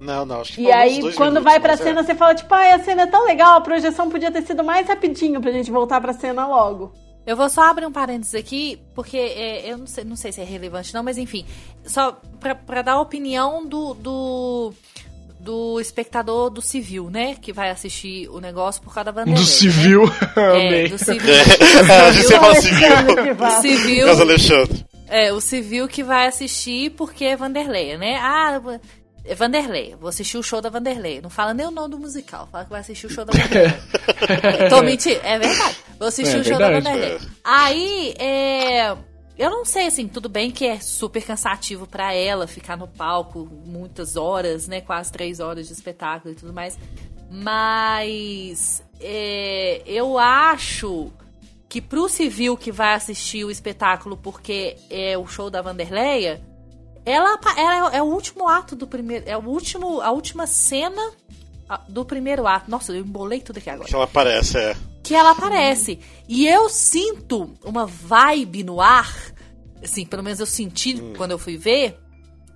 Não, 0.00 0.24
não, 0.26 0.40
acho 0.40 0.54
que 0.54 0.62
E 0.62 0.72
aí, 0.72 1.00
dois 1.00 1.14
quando 1.14 1.34
minutos, 1.34 1.44
vai 1.52 1.60
pra 1.60 1.74
é. 1.74 1.76
cena, 1.76 2.02
você 2.02 2.14
fala, 2.14 2.34
tipo, 2.34 2.52
ai, 2.52 2.72
a 2.72 2.78
cena 2.80 3.02
é 3.02 3.06
tão 3.06 3.24
legal, 3.24 3.56
a 3.56 3.60
projeção 3.60 4.10
podia 4.10 4.30
ter 4.30 4.42
sido 4.42 4.62
mais 4.64 4.86
rapidinho 4.88 5.40
pra 5.40 5.52
gente 5.52 5.70
voltar 5.70 6.00
pra 6.00 6.12
cena 6.12 6.46
logo. 6.46 6.92
Eu 7.26 7.36
vou 7.36 7.48
só 7.48 7.62
abrir 7.62 7.86
um 7.86 7.92
parênteses 7.92 8.34
aqui, 8.34 8.78
porque 8.94 9.16
é, 9.16 9.70
eu 9.72 9.78
não 9.78 9.86
sei, 9.86 10.04
não 10.04 10.16
sei 10.16 10.30
se 10.30 10.40
é 10.42 10.44
relevante 10.44 10.92
não, 10.92 11.02
mas 11.02 11.16
enfim. 11.16 11.46
Só 11.86 12.20
pra, 12.38 12.54
pra 12.54 12.82
dar 12.82 12.92
a 12.94 13.00
opinião 13.00 13.64
do, 13.66 13.94
do, 13.94 14.74
do 15.44 15.78
espectador 15.80 16.50
do 16.50 16.62
civil, 16.62 17.10
né? 17.10 17.36
Que 17.40 17.52
vai 17.52 17.70
assistir 17.70 18.28
o 18.30 18.40
negócio 18.40 18.80
por 18.82 18.92
causa 18.94 19.12
da 19.12 19.12
Vanderlei. 19.12 19.34
Do 19.44 19.46
civil. 19.46 20.06
Né? 20.06 20.12
É, 20.36 20.66
Amei. 20.66 20.88
do 20.88 20.98
civil. 20.98 21.34
É, 21.34 22.00
a 22.00 22.12
gente 22.12 22.26
sempre 22.26 22.40
fala 22.40 22.54
civil. 22.56 22.86
Alexandre 22.96 23.22
que 23.22 23.30
O 23.30 23.34
vai. 23.34 23.60
civil, 23.60 24.08
Alexandre. 24.10 24.84
é, 25.08 25.32
o 25.32 25.40
civil 25.40 25.88
que 25.88 26.02
vai 26.02 26.26
assistir 26.26 26.90
porque 26.90 27.24
é 27.26 27.36
Vanderlei, 27.36 27.96
né? 27.98 28.16
Ah, 28.20 28.60
é 29.26 29.34
Vanderlei, 29.34 29.94
vou 29.98 30.08
assistir 30.10 30.36
o 30.36 30.42
show 30.42 30.60
da 30.60 30.68
Vanderlei. 30.68 31.20
Não 31.22 31.30
fala 31.30 31.54
nem 31.54 31.66
o 31.66 31.70
nome 31.70 31.90
do 31.90 31.98
musical, 31.98 32.46
fala 32.52 32.64
que 32.64 32.70
vai 32.70 32.80
assistir 32.80 33.06
o 33.06 33.10
show 33.10 33.24
da 33.24 33.32
Vanderlei. 33.32 33.72
Tô 34.68 34.82
mentindo, 34.82 35.20
é 35.22 35.38
verdade. 35.38 35.76
Vou 35.98 36.08
assistir 36.08 36.36
É 36.36 36.40
o 36.40 36.44
show 36.44 36.58
verdade. 36.58 36.82
da 36.84 36.90
Vanderlei. 36.90 37.18
Aí, 37.42 38.14
é. 38.18 38.94
Eu 39.36 39.50
não 39.50 39.64
sei, 39.64 39.86
assim, 39.86 40.06
tudo 40.06 40.28
bem 40.28 40.50
que 40.50 40.64
é 40.64 40.78
super 40.78 41.24
cansativo 41.24 41.86
pra 41.86 42.14
ela 42.14 42.46
ficar 42.46 42.76
no 42.76 42.86
palco 42.86 43.48
muitas 43.66 44.16
horas, 44.16 44.68
né? 44.68 44.80
Quase 44.80 45.10
três 45.10 45.40
horas 45.40 45.66
de 45.66 45.72
espetáculo 45.72 46.32
e 46.32 46.36
tudo 46.36 46.52
mais. 46.52 46.78
Mas 47.30 48.82
é, 49.00 49.82
eu 49.86 50.18
acho 50.18 51.10
que 51.68 51.80
pro 51.80 52.08
civil 52.08 52.56
que 52.56 52.70
vai 52.70 52.94
assistir 52.94 53.44
o 53.44 53.50
espetáculo 53.50 54.16
porque 54.16 54.76
é 54.88 55.18
o 55.18 55.26
show 55.26 55.50
da 55.50 55.60
Vanderleia, 55.60 56.40
ela, 57.04 57.36
ela 57.56 57.92
é, 57.92 57.96
é 57.98 58.02
o 58.02 58.06
último 58.06 58.48
ato 58.48 58.76
do 58.76 58.86
primeiro. 58.86 59.24
É 59.28 59.36
o 59.36 59.44
último, 59.44 60.00
a 60.00 60.12
última 60.12 60.46
cena 60.46 61.10
do 61.88 62.04
primeiro 62.04 62.46
ato. 62.46 62.70
Nossa, 62.70 62.92
eu 62.92 63.00
embolei 63.00 63.40
tudo 63.40 63.58
aqui 63.58 63.68
agora. 63.68 63.88
Que 63.88 63.94
ela 63.94 64.04
aparece, 64.04 64.58
é. 64.58 64.76
Que 65.04 65.14
ela 65.14 65.32
aparece. 65.32 66.00
E 66.26 66.48
eu 66.48 66.68
sinto 66.70 67.54
uma 67.62 67.86
vibe 67.86 68.64
no 68.64 68.80
ar, 68.80 69.14
assim, 69.82 70.06
pelo 70.06 70.22
menos 70.22 70.40
eu 70.40 70.46
senti 70.46 70.94
quando 71.16 71.32
eu 71.32 71.38
fui 71.38 71.58
ver, 71.58 72.00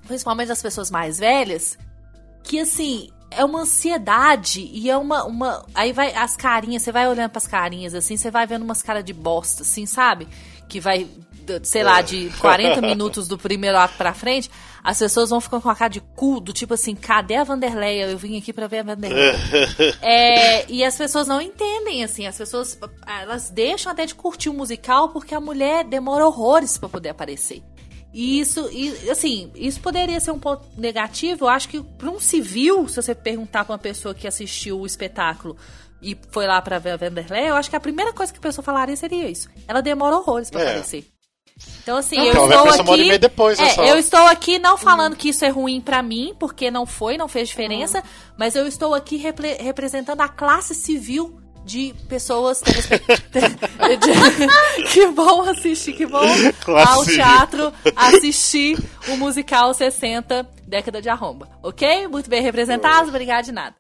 principalmente 0.07 0.49
das 0.49 0.63
pessoas 0.63 0.91
mais 0.91 1.19
velhas, 1.19 1.77
que 2.43 2.59
assim, 2.59 3.11
é 3.31 3.45
uma 3.45 3.61
ansiedade 3.61 4.69
e 4.73 4.89
é 4.89 4.97
uma, 4.97 5.25
uma. 5.25 5.67
Aí 5.75 5.93
vai 5.93 6.15
as 6.15 6.35
carinhas, 6.37 6.83
você 6.83 6.91
vai 6.91 7.07
olhando 7.07 7.31
pras 7.31 7.47
carinhas 7.47 7.95
assim, 7.95 8.17
você 8.17 8.31
vai 8.31 8.47
vendo 8.47 8.63
umas 8.63 8.83
caras 8.83 9.05
de 9.05 9.13
bosta, 9.13 9.63
assim, 9.63 9.85
sabe? 9.85 10.27
Que 10.67 10.81
vai, 10.81 11.07
sei 11.63 11.83
lá, 11.83 12.01
de 12.03 12.31
40 12.41 12.81
minutos 12.83 13.27
do 13.29 13.37
primeiro 13.39 13.77
ato 13.79 13.95
pra 13.97 14.13
frente, 14.15 14.51
as 14.83 14.99
pessoas 14.99 15.31
vão 15.31 15.41
ficando 15.41 15.63
com 15.63 15.69
a 15.71 15.75
cara 15.75 15.91
de 15.91 16.01
cu, 16.01 16.41
do 16.41 16.53
tipo 16.53 16.75
assim, 16.75 16.95
cadê 16.95 17.37
a 17.37 17.45
Vanderleia? 17.45 18.07
Eu 18.09 18.19
vim 18.19 18.39
aqui 18.39 18.53
pra 18.53 18.67
ver 18.67 18.79
a 18.81 18.83
Vanderleia. 18.83 19.35
É, 20.03 20.71
e 20.71 20.85
as 20.85 20.97
pessoas 20.97 21.27
não 21.27 21.41
entendem, 21.41 22.05
assim, 22.05 22.27
as 22.27 22.37
pessoas 22.37 22.79
elas 23.07 23.51
deixam 23.51 23.91
até 23.93 24.07
de 24.07 24.15
curtir 24.15 24.49
o 24.49 24.55
musical 24.55 25.09
porque 25.11 25.35
a 25.35 25.41
mulher 25.41 25.85
demora 25.85 26.27
horrores 26.27 26.79
pra 26.79 26.89
poder 26.89 27.11
aparecer. 27.11 27.63
E 28.13 28.41
isso, 28.41 28.69
e, 28.73 29.11
assim, 29.11 29.51
isso 29.55 29.81
poderia 29.81 30.19
ser 30.19 30.31
um 30.31 30.39
ponto 30.39 30.67
negativo. 30.79 31.45
Eu 31.45 31.49
acho 31.51 31.69
que 31.69 31.83
para 31.83 32.09
um 32.11 32.19
civil, 32.19 32.89
se 32.89 32.97
você 32.97 33.15
perguntar 33.15 33.65
pra 33.67 33.73
uma 33.75 33.79
pessoa 33.79 34.15
que 34.15 34.27
assistiu 34.27 34.81
o 34.81 34.87
espetáculo 34.87 35.57
e 36.01 36.17
foi 36.31 36.47
lá 36.47 36.61
pra 36.63 36.79
ver 36.79 36.93
a 36.93 36.97
Vanderlei, 36.97 37.51
eu 37.51 37.55
acho 37.57 37.69
que 37.69 37.77
a 37.77 37.81
primeira 37.81 38.13
coisa 38.13 38.33
que 38.33 38.39
a 38.39 38.43
pessoa 38.43 38.65
falaria 38.65 38.97
seria 38.97 39.29
isso. 39.29 39.49
Ela 39.69 39.83
demora 39.83 40.17
horrores 40.17 40.49
pra 40.49 40.61
É. 40.63 40.69
aparecer. 40.71 41.07
Então, 41.83 41.97
assim, 41.97 42.17
Não, 42.17 42.25
eu 42.25 42.67
estou 42.67 42.93
aqui. 42.93 43.19
depois, 43.19 43.59
é 43.59 43.63
é, 43.65 43.69
só. 43.75 43.85
eu 43.85 43.97
estou 43.99 44.21
aqui 44.27 44.59
não 44.59 44.77
falando 44.77 45.17
que 45.17 45.31
isso 45.31 45.45
é 45.45 45.49
ruim 45.49 45.81
pra 45.81 46.03
mim, 46.03 46.35
porque 46.39 46.71
não 46.71 46.85
foi, 46.87 47.17
não 47.17 47.29
fez 47.29 47.49
diferença, 47.49 48.03
mas 48.37 48.55
eu 48.55 48.67
estou 48.67 48.95
aqui 48.95 49.17
repre- 49.17 49.57
representando 49.61 50.21
a 50.21 50.29
classe 50.29 50.75
civil 50.75 51.41
de 51.65 51.95
pessoas 52.09 52.63
que 54.93 55.07
vão 55.15 55.43
assistir, 55.43 55.93
que 55.93 56.07
vão 56.07 56.23
Classe 56.65 56.93
ao 56.93 57.05
teatro 57.05 57.73
assistir 57.95 58.79
o 59.09 59.17
musical 59.17 59.73
60 59.75 60.49
Década 60.67 61.01
de 61.03 61.09
Arromba. 61.09 61.49
Ok? 61.63 62.07
Muito 62.09 62.29
bem 62.29 62.43
representados, 62.43 63.09
obrigada 63.09 63.43
de 63.43 63.53
nada. 63.53 63.75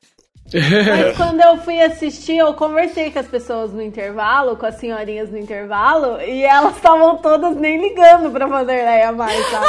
Mas 0.52 1.16
quando 1.16 1.40
eu 1.40 1.58
fui 1.58 1.80
assistir, 1.80 2.38
eu 2.38 2.54
conversei 2.54 3.10
com 3.10 3.18
as 3.18 3.26
pessoas 3.26 3.72
no 3.72 3.82
intervalo, 3.82 4.56
com 4.56 4.64
as 4.64 4.76
senhorinhas 4.76 5.30
no 5.30 5.38
intervalo, 5.38 6.20
e 6.22 6.42
elas 6.42 6.76
estavam 6.76 7.16
todas 7.18 7.54
nem 7.56 7.80
ligando 7.80 8.30
pra 8.30 8.46
Vanderleia 8.46 9.12
mais, 9.12 9.46
sabe? 9.50 9.66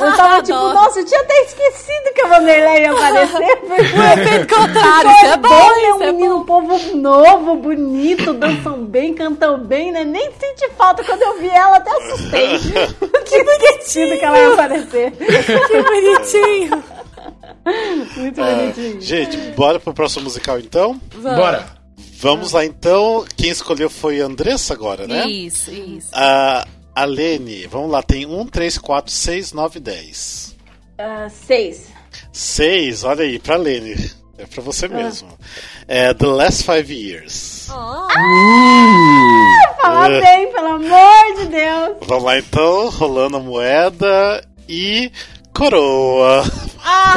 Eu 0.00 0.16
tava 0.16 0.42
tipo, 0.42 0.58
nossa, 0.58 1.00
eu 1.00 1.04
tinha 1.04 1.20
até 1.20 1.42
esquecido 1.42 2.14
que 2.14 2.22
a 2.22 2.28
Vanderleia 2.28 2.80
ia 2.80 2.92
aparecer. 2.92 3.56
Porque 3.60 3.82
O 3.82 4.02
efeito 4.02 4.54
contrário, 4.54 5.10
isso 5.10 5.26
é 5.26 5.36
bom, 5.36 5.48
bom, 5.48 5.70
isso 5.70 5.80
é 5.80 5.84
é 5.84 5.94
um 5.94 5.98
menino, 5.98 6.36
um 6.38 6.44
povo 6.44 6.96
novo, 6.96 7.56
bonito, 7.56 8.32
dançam 8.32 8.84
bem, 8.84 9.12
cantam 9.14 9.58
bem, 9.58 9.92
né? 9.92 10.04
Nem 10.04 10.30
senti 10.32 10.68
falta 10.76 11.04
quando 11.04 11.22
eu 11.22 11.38
vi 11.38 11.48
ela, 11.48 11.76
até 11.76 11.90
assustei. 11.90 12.58
que 13.24 13.44
bonitinho 13.44 14.18
que 14.18 14.24
ela 14.24 14.38
ia 14.38 14.52
aparecer. 14.52 15.12
Que 15.12 15.82
bonitinho. 15.82 17.03
Muito 18.16 18.40
É, 18.40 18.56
bonitinho. 18.72 19.00
gente, 19.00 19.36
bora 19.56 19.78
pro 19.80 19.94
próximo 19.94 20.24
musical 20.24 20.58
então? 20.58 21.00
Bora. 21.20 21.66
Vamos 22.20 22.52
lá 22.52 22.64
então. 22.64 23.24
Quem 23.36 23.50
escolheu 23.50 23.88
foi 23.90 24.20
a 24.20 24.26
Andressa 24.26 24.72
agora, 24.74 25.06
né? 25.06 25.26
Isso, 25.26 25.70
isso. 25.70 26.08
A, 26.12 26.66
a 26.94 27.04
Lene, 27.04 27.66
vamos 27.66 27.90
lá, 27.90 28.02
tem 28.02 28.24
1, 28.26 28.46
3, 28.46 28.78
4, 28.78 29.12
6, 29.12 29.52
9, 29.52 29.80
10. 29.80 30.56
Ah, 30.98 31.28
seis. 31.28 31.88
6, 32.32 33.04
olha 33.04 33.24
aí, 33.24 33.38
pra 33.38 33.56
Lene. 33.56 34.10
É 34.38 34.46
pra 34.46 34.62
você 34.62 34.88
mesmo. 34.88 35.28
É 35.86 36.12
The 36.14 36.26
Last 36.26 36.64
Five 36.64 36.92
Years. 36.92 37.68
Fala 39.80 40.08
É. 40.10 40.20
bem, 40.20 40.52
pelo 40.52 40.66
amor 40.68 41.34
de 41.36 41.46
Deus. 41.46 41.96
Vamos 42.06 42.24
lá 42.24 42.38
então, 42.38 42.90
rolando 42.90 43.36
a 43.36 43.40
moeda 43.40 44.44
e 44.68 45.10
coroa. 45.54 46.44
Ah, 46.84 47.14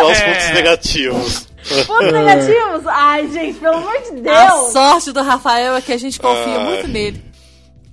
Olha 0.00 0.12
os 0.12 0.20
pontos 0.20 0.50
negativos. 0.54 1.48
pontos 1.86 2.12
negativos? 2.12 2.86
Ai, 2.86 3.28
gente, 3.32 3.58
pelo 3.58 3.76
amor 3.76 4.00
de 4.02 4.20
Deus. 4.20 4.36
A 4.36 4.50
sorte 4.72 5.12
do 5.12 5.22
Rafael 5.22 5.74
é 5.76 5.80
que 5.80 5.92
a 5.92 5.98
gente 5.98 6.20
confia 6.20 6.56
Ah. 6.56 6.60
muito 6.64 6.88
nele. 6.88 7.28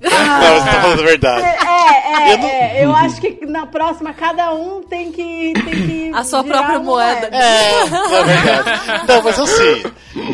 Não, 0.01 0.11
você 0.11 0.69
tá 0.69 0.81
falando 0.81 0.99
a 0.99 1.03
verdade. 1.05 1.41
É, 1.45 2.29
é, 2.29 2.33
Eu 2.33 2.37
não- 2.37 2.47
é, 2.47 2.85
eu 2.85 2.95
acho 2.95 3.19
que 3.21 3.45
na 3.47 3.65
próxima 3.65 4.13
cada 4.13 4.53
um 4.53 4.83
tem 4.83 5.11
que. 5.11 5.53
Tem 5.53 5.87
que 5.87 6.11
A 6.13 6.23
sua 6.23 6.43
própria 6.43 6.77
uma 6.77 6.83
moeda. 6.83 7.27
É, 7.35 7.85
não 7.89 8.15
é 8.17 8.23
verdade. 8.23 9.07
Não, 9.07 9.21
mas 9.23 9.39
assim, 9.39 9.83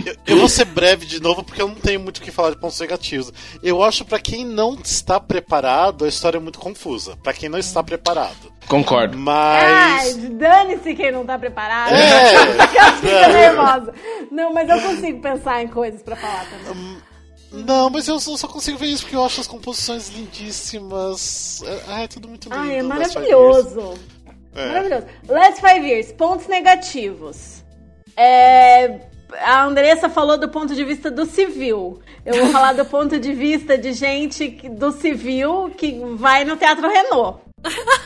eu, 0.05 0.16
eu 0.28 0.38
vou 0.39 0.49
ser 0.49 0.66
breve 0.66 1.05
de 1.05 1.22
novo 1.22 1.41
porque 1.43 1.62
eu 1.62 1.68
não 1.70 1.76
tenho 1.76 2.01
muito 2.01 2.18
o 2.18 2.22
que 2.22 2.32
falar 2.32 2.49
de 2.49 2.57
pontos 2.59 2.80
negativos. 2.82 3.32
Eu 3.64 3.82
acho 3.82 4.03
pra 4.03 4.20
quem 4.20 4.43
não 4.43 4.74
está 4.84 5.20
preparado, 5.22 6.03
a 6.03 6.07
história 6.09 6.38
é 6.38 6.41
muito 6.41 6.59
confusa. 6.59 7.16
Pra 7.24 7.32
quem 7.32 7.47
não 7.47 7.59
está 7.59 7.82
preparado. 7.82 8.51
Concordo. 8.72 9.17
Ai, 9.28 10.13
Mas. 10.13 10.15
dane-se 10.30 10.95
quem 10.95 11.11
não 11.11 11.26
tá 11.26 11.38
preparado. 11.38 11.93
É. 11.93 12.34
Eu 12.72 12.93
fico 12.93 13.34
nervosa. 13.34 13.93
Não, 14.32 14.53
mas 14.53 14.69
eu 14.69 14.80
consigo 14.82 15.22
pensar 15.22 15.61
em 15.61 15.67
coisas 15.67 16.01
pra 16.01 16.15
falar 16.15 16.45
também. 16.45 16.97
Não, 17.51 17.89
mas 17.89 18.07
eu 18.07 18.17
só 18.17 18.47
consigo 18.47 18.78
ver 18.78 18.88
isso 18.88 19.03
porque 19.03 19.15
eu 19.17 19.26
acho 19.26 19.41
as 19.41 19.47
composições 19.47 20.07
lindíssimas. 20.07 21.61
É, 21.89 22.03
é 22.03 22.07
tudo 22.07 22.30
muito 22.30 22.45
lindo. 22.45 22.61
Ai, 22.61 22.78
é 22.78 22.82
maravilhoso. 22.82 23.93
É. 24.55 24.67
Maravilhoso. 24.67 25.05
Last 25.28 25.59
Five 25.59 25.86
Years, 25.86 26.11
pontos 26.13 26.47
negativos. 26.47 27.65
É, 28.15 29.01
a 29.43 29.65
Andressa 29.65 30.07
falou 30.07 30.38
do 30.38 30.47
ponto 30.47 30.74
de 30.74 30.84
vista 30.86 31.11
do 31.11 31.26
civil. 31.26 31.99
Eu 32.26 32.36
vou 32.36 32.47
falar 32.53 32.72
do 32.72 32.86
ponto 32.86 33.19
de 33.19 33.34
vista 33.34 33.78
de 33.78 33.91
gente 33.91 34.47
do 34.69 34.93
civil 34.93 35.69
que 35.76 35.99
vai 36.15 36.45
no 36.45 36.55
Teatro 36.55 36.88
Renault. 36.88 37.51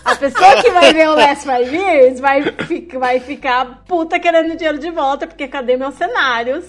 A 0.03 0.15
pessoa 0.15 0.61
que 0.61 0.69
vai 0.71 0.93
ver 0.93 1.07
o 1.09 1.15
Last 1.15 1.45
Five 1.45 1.75
Years 1.75 2.19
vai, 2.19 2.41
fi- 2.43 2.87
vai 2.93 3.19
ficar 3.19 3.83
puta 3.87 4.19
querendo 4.19 4.55
dinheiro 4.55 4.77
de 4.77 4.91
volta, 4.91 5.25
porque 5.25 5.47
cadê 5.47 5.75
meus 5.77 5.95
cenários? 5.95 6.65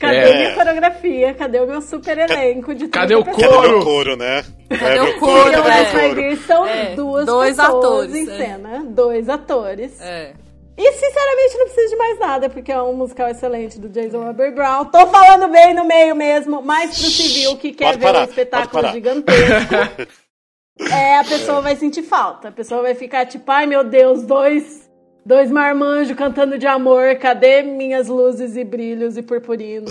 Cadê 0.00 0.16
É. 0.16 0.36
minha 0.36 0.54
coreografia? 0.54 1.34
Cadê 1.34 1.60
o 1.60 1.66
meu 1.66 1.82
super 1.82 2.16
elenco 2.18 2.72
de 2.74 2.88
30 2.88 2.98
Cadê 3.00 3.14
o 3.16 3.24
pessoas? 3.24 3.42
Cadê 3.44 3.54
Couro. 3.56 3.68
meu 3.70 3.80
couro, 3.84 4.16
né? 4.16 4.44
Cadê 4.78 5.00
o 5.00 5.18
couro, 5.18 5.42
Porque 5.42 5.56
o 5.58 5.62
Cadê 5.62 5.68
Last 5.80 5.90
Five 5.90 6.06
couro? 6.08 6.20
Years 6.20 6.46
são 6.46 6.66
É, 6.66 6.94
duas 6.94 7.26
dois 7.26 7.56
pessoas 7.56 7.76
atores, 7.76 8.14
em 8.14 8.30
é. 8.30 8.36
cena, 8.36 8.84
dois 8.86 9.28
atores. 9.28 10.00
É. 10.00 10.32
E 10.80 10.92
sinceramente 10.92 11.58
não 11.58 11.64
precisa 11.66 11.88
de 11.88 11.96
mais 11.96 12.18
nada, 12.20 12.48
porque 12.48 12.70
é 12.70 12.80
um 12.80 12.92
musical 12.94 13.28
excelente 13.28 13.80
do 13.80 13.88
Jason 13.88 14.24
Weber 14.24 14.54
Brown. 14.54 14.84
Tô 14.84 15.06
falando 15.08 15.48
bem 15.48 15.74
no 15.74 15.84
meio 15.84 16.14
mesmo, 16.14 16.62
mas 16.62 16.90
pro 16.96 17.10
civil 17.10 17.56
que 17.56 17.72
quer 17.72 17.86
Pode 17.86 17.98
ver 17.98 18.04
parar, 18.06 18.20
um 18.20 18.24
espetáculo 18.24 18.88
gigantesco, 18.92 19.74
é, 20.80 21.18
a 21.18 21.24
pessoa 21.24 21.60
vai 21.60 21.76
sentir 21.76 22.02
falta. 22.02 22.48
A 22.48 22.52
pessoa 22.52 22.82
vai 22.82 22.94
ficar 22.94 23.26
tipo, 23.26 23.50
ai 23.50 23.66
meu 23.66 23.82
Deus, 23.84 24.22
dois, 24.22 24.88
dois 25.24 25.50
marmanjos 25.50 26.16
cantando 26.16 26.58
de 26.58 26.66
amor, 26.66 27.16
cadê 27.16 27.62
minhas 27.62 28.08
luzes 28.08 28.56
e 28.56 28.64
brilhos 28.64 29.16
e 29.16 29.22
purpurina 29.22 29.86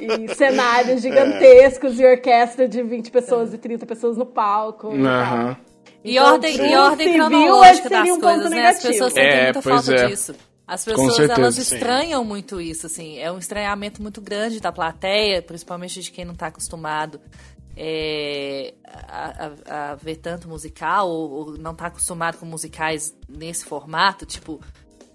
e, 0.00 0.24
e 0.24 0.28
cenários 0.34 1.02
gigantescos 1.02 1.98
e 1.98 2.04
orquestra 2.04 2.68
de 2.68 2.82
20 2.82 3.10
pessoas 3.10 3.54
e 3.54 3.58
30 3.58 3.86
pessoas 3.86 4.16
no 4.16 4.26
palco. 4.26 4.94
e. 4.94 5.06
Aham. 5.06 5.56
E 6.02 6.12
Então, 6.16 6.32
ordem, 6.32 6.56
e 6.56 6.76
ordem 6.76 7.06
civil, 7.12 7.26
cronológica 7.28 7.90
das 7.90 8.08
um 8.08 8.20
coisas, 8.20 8.50
né? 8.50 8.66
As 8.68 8.82
pessoas 8.82 9.12
sentem 9.12 9.30
É, 9.38 9.42
muita 9.44 9.60
pois 9.62 9.74
falta 9.86 10.00
é. 10.00 10.06
disso. 10.06 10.34
As 10.66 10.84
pessoas, 10.84 11.14
certeza. 11.16 11.40
elas 11.40 11.54
Sim. 11.56 11.60
estranham 11.74 12.24
muito 12.24 12.58
isso, 12.60 12.86
assim. 12.86 13.18
É 13.18 13.30
um 13.30 13.36
estranhamento 13.38 14.00
muito 14.00 14.20
grande 14.20 14.60
da 14.60 14.72
plateia, 14.72 15.42
principalmente 15.42 16.00
de 16.00 16.10
quem 16.10 16.24
não 16.24 16.34
tá 16.34 16.46
acostumado 16.46 17.20
é, 17.82 18.74
a, 18.86 19.46
a- 19.68 19.92
a 19.92 19.94
ver 19.94 20.16
tanto 20.16 20.46
musical, 20.46 21.08
ou, 21.08 21.30
ou 21.30 21.58
não 21.58 21.74
tá 21.74 21.86
acostumado 21.86 22.36
com 22.36 22.44
musicais 22.44 23.16
nesse 23.26 23.64
formato. 23.64 24.26
Tipo, 24.26 24.60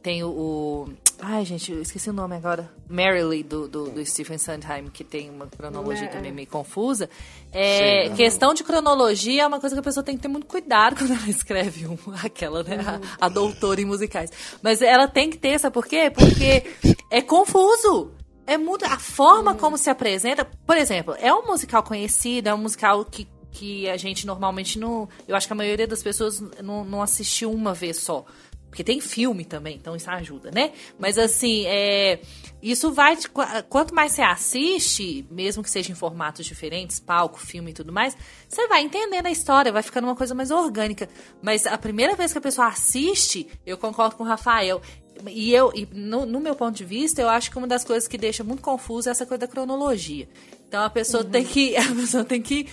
tem 0.02 0.24
o... 0.24 0.30
o- 0.30 0.90
ai, 1.20 1.46
gente, 1.46 1.72
eu 1.72 1.80
esqueci 1.82 2.10
o 2.10 2.14
nome 2.14 2.36
agora. 2.36 2.72
Maryly, 2.90 3.44
do, 3.44 3.68
do, 3.68 3.90
do 3.92 4.04
Stephen 4.06 4.40
Sondheim, 4.40 4.88
que 4.88 5.04
tem 5.04 5.30
uma 5.30 5.46
cronologia 5.46 6.06
É. 6.06 6.10
também 6.10 6.32
meio 6.32 6.48
confusa. 6.48 7.08
É, 7.52 8.08
Sim. 8.10 8.16
questão 8.16 8.52
de 8.56 8.64
cronologia 8.64 9.44
é 9.44 9.48
uma 9.48 9.60
coisa 9.60 9.76
que 9.76 9.80
a 9.80 9.84
pessoa 9.84 10.04
tem 10.04 10.16
que 10.16 10.24
ter 10.24 10.28
muito 10.28 10.48
cuidado 10.48 10.96
quando 11.00 11.12
ela 11.14 11.30
escreve 11.30 11.86
um, 11.88 11.98
aquela, 12.24 12.64
né? 12.64 12.78
A, 13.20 13.28
a 13.28 13.30
doutora 13.30 13.80
em 13.80 13.86
musicais. 13.86 14.32
Mas 14.64 14.82
ela 14.82 15.08
tem 15.08 15.30
que 15.30 15.38
ter, 15.38 15.60
sabe 15.60 15.74
por 15.74 15.86
quê? 15.86 16.10
Porque 16.10 16.64
é 17.12 17.22
confuso. 17.22 18.12
É 18.48 18.58
muito. 18.58 18.86
A 18.86 19.00
forma 19.00 19.56
como 19.56 19.78
se 19.78 19.90
apresenta. 19.90 20.46
Por 20.66 20.78
exemplo, 20.78 21.16
é 21.20 21.34
um 21.34 21.46
musical 21.48 21.82
conhecido, 21.84 22.48
é 22.50 22.54
um 22.54 22.58
musical 22.60 23.04
que, 23.06 23.28
que 23.52 23.90
a 23.90 23.98
gente 23.98 24.26
normalmente 24.28 24.78
não. 24.78 25.10
Eu 25.28 25.36
acho 25.36 25.48
que 25.48 25.54
a 25.54 25.56
maioria 25.56 25.88
das 25.88 26.04
pessoas 26.04 26.40
não, 26.62 26.84
não 26.86 27.02
assistiu 27.02 27.52
uma 27.52 27.74
vez 27.74 27.98
só. 27.98 28.26
Porque 28.70 28.84
tem 28.84 29.00
filme 29.00 29.46
também, 29.46 29.78
então 29.78 29.96
isso 29.96 30.10
ajuda, 30.12 30.52
né? 30.52 30.74
Mas 31.00 31.18
assim, 31.18 31.64
é, 31.66 32.20
isso 32.62 32.92
vai. 32.92 33.16
de- 33.16 33.30
qu- 33.30 33.42
Quanto 33.70 33.96
mais 33.96 34.12
você 34.12 34.22
assiste, 34.22 35.26
mesmo 35.32 35.64
que 35.64 35.70
seja 35.70 35.94
em 35.94 35.96
formatos 35.96 36.46
diferentes, 36.46 37.00
palco, 37.00 37.40
filme 37.40 37.72
e 37.72 37.74
tudo 37.74 37.94
mais, 37.94 38.18
você 38.50 38.68
vai 38.68 38.82
entendendo 38.82 39.28
a 39.28 39.32
história, 39.32 39.72
vai 39.72 39.82
ficando 39.82 40.06
uma 40.08 40.16
coisa 40.16 40.36
mais 40.36 40.52
orgânica. 40.52 41.08
Mas 41.42 41.66
a 41.66 41.78
primeira 41.78 42.16
vez 42.18 42.34
que 42.34 42.38
a 42.38 42.42
pessoa 42.42 42.68
assiste, 42.68 43.48
eu 43.66 43.78
concordo 43.78 44.18
com 44.18 44.24
o 44.24 44.28
Rafael. 44.28 44.82
E 45.28 45.54
eu, 45.54 45.72
e 45.74 45.88
no, 45.92 46.26
no 46.26 46.40
meu 46.40 46.56
ponto 46.56 46.76
de 46.76 46.86
vista, 46.86 47.22
eu 47.22 47.30
acho 47.30 47.50
que 47.50 47.58
uma 47.58 47.68
das 47.68 47.84
coisas 47.84 48.08
que 48.08 48.18
deixa 48.18 48.44
muito 48.44 48.62
confuso 48.62 49.10
é 49.10 49.12
essa 49.12 49.26
coisa 49.26 49.40
da 49.40 49.48
cronologia. 49.48 50.28
Então 50.68 50.84
a 50.84 50.90
pessoa 50.90 51.24
tem 51.24 51.46
que. 51.46 51.76
A 51.78 51.96
pessoa 51.96 52.26
tem 52.26 52.42
que 52.42 52.68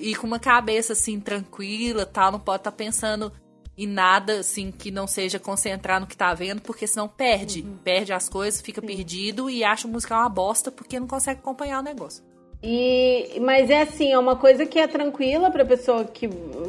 ir 0.00 0.16
com 0.16 0.26
uma 0.26 0.38
cabeça 0.38 0.92
assim, 0.92 1.20
tranquila, 1.20 2.04
tal, 2.04 2.32
não 2.32 2.40
pode 2.40 2.60
estar 2.60 2.72
pensando 2.72 3.32
em 3.76 3.86
nada 3.86 4.40
assim 4.40 4.70
que 4.70 4.90
não 4.90 5.06
seja 5.06 5.38
concentrar 5.38 6.00
no 6.00 6.06
que 6.06 6.16
tá 6.16 6.32
vendo, 6.34 6.62
porque 6.62 6.86
senão 6.86 7.08
perde. 7.08 7.62
Perde 7.82 8.12
as 8.12 8.28
coisas, 8.28 8.60
fica 8.60 8.80
perdido 8.80 9.50
e 9.50 9.64
acha 9.64 9.86
o 9.86 9.90
musical 9.90 10.20
uma 10.20 10.28
bosta 10.28 10.70
porque 10.70 10.98
não 10.98 11.06
consegue 11.06 11.40
acompanhar 11.40 11.80
o 11.80 11.82
negócio. 11.82 12.22
E, 12.62 13.38
mas 13.40 13.68
é 13.68 13.82
assim, 13.82 14.12
é 14.12 14.18
uma 14.18 14.36
coisa 14.36 14.64
que 14.64 14.78
é 14.78 14.86
tranquila 14.86 15.50
pra 15.50 15.64
pessoa 15.64 16.04
que 16.04 16.26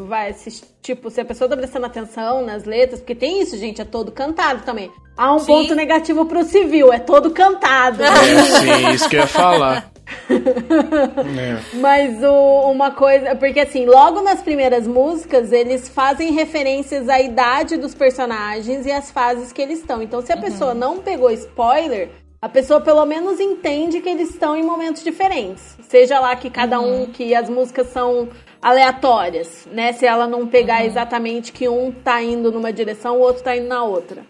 vai 0.07 0.29
assistir. 0.31 0.65
Tipo, 0.81 1.09
se 1.09 1.21
a 1.21 1.25
pessoa 1.25 1.49
tá 1.49 1.55
prestando 1.57 1.85
atenção 1.85 2.43
nas 2.45 2.65
letras, 2.65 2.99
porque 2.99 3.15
tem 3.15 3.41
isso, 3.41 3.57
gente, 3.57 3.81
é 3.81 3.85
todo 3.85 4.11
cantado 4.11 4.63
também. 4.63 4.91
Há 5.17 5.33
um 5.33 5.39
Sim. 5.39 5.45
ponto 5.47 5.75
negativo 5.75 6.25
pro 6.25 6.43
civil, 6.43 6.91
é 6.91 6.99
todo 6.99 7.31
cantado. 7.31 8.03
Sim, 8.03 8.89
isso 8.93 9.09
que 9.09 9.15
eu 9.15 9.21
ia 9.21 9.27
falar. 9.27 9.91
É. 10.29 11.77
Mas 11.77 12.23
o- 12.23 12.69
uma 12.71 12.91
coisa. 12.91 13.35
Porque 13.35 13.59
assim, 13.59 13.85
logo 13.85 14.21
nas 14.21 14.39
primeiras 14.41 14.85
músicas, 14.87 15.51
eles 15.51 15.89
fazem 15.89 16.31
referências 16.31 17.09
à 17.09 17.19
idade 17.19 17.75
dos 17.77 17.95
personagens 17.95 18.85
e 18.85 18.91
às 18.91 19.09
fases 19.09 19.51
que 19.51 19.61
eles 19.61 19.79
estão. 19.79 20.01
Então, 20.03 20.21
se 20.21 20.31
a 20.31 20.37
pessoa 20.37 20.73
não 20.75 20.99
pegou 20.99 21.31
spoiler, 21.31 22.09
a 22.41 22.49
pessoa 22.49 22.81
pelo 22.81 23.05
menos 23.05 23.39
entende 23.39 24.01
que 24.01 24.09
eles 24.09 24.29
estão 24.29 24.55
em 24.55 24.63
momentos 24.63 25.03
diferentes. 25.03 25.77
Seja 25.89 26.19
lá 26.19 26.35
que 26.35 26.49
cada 26.49 26.79
um, 26.79 27.07
que 27.07 27.33
as 27.33 27.49
músicas 27.49 27.87
são 27.87 28.29
aleatórias, 28.61 29.67
né? 29.71 29.93
Se 29.93 30.05
ela 30.05 30.27
não 30.27 30.47
pegar 30.47 30.85
exatamente 30.85 31.51
que 31.51 31.67
um 31.67 31.91
tá 31.91 32.21
indo 32.21 32.51
numa 32.51 32.73
direção, 32.73 33.17
o 33.17 33.21
outro 33.21 33.43
tá 33.43 33.55
indo 33.55 33.67
na 33.67 33.83
outra. 33.83 34.23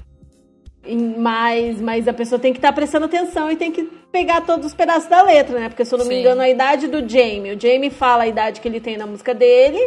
Mas, 1.18 1.82
mas 1.82 2.08
a 2.08 2.14
pessoa 2.14 2.38
tem 2.38 2.54
que 2.54 2.60
estar 2.60 2.72
prestando 2.72 3.06
atenção 3.06 3.52
e 3.52 3.56
tem 3.56 3.72
que 3.72 3.84
pegar 4.12 4.42
todos 4.42 4.68
os 4.68 4.74
pedaços 4.74 5.10
da 5.10 5.22
letra, 5.24 5.60
né? 5.60 5.70
Porque 5.70 5.84
se 5.84 5.94
eu 5.94 5.98
não 5.98 6.06
me 6.06 6.14
Sim. 6.14 6.22
engano, 6.22 6.42
a 6.42 6.50
idade 6.50 6.88
do 6.88 7.00
Jamie. 7.00 7.56
O 7.56 7.60
Jamie 7.60 7.90
fala 7.90 8.24
a 8.24 8.28
idade 8.28 8.62
que 8.62 8.68
ele 8.68 8.80
tem 8.80 8.96
na 8.96 9.08
música 9.08 9.34
dele. 9.34 9.80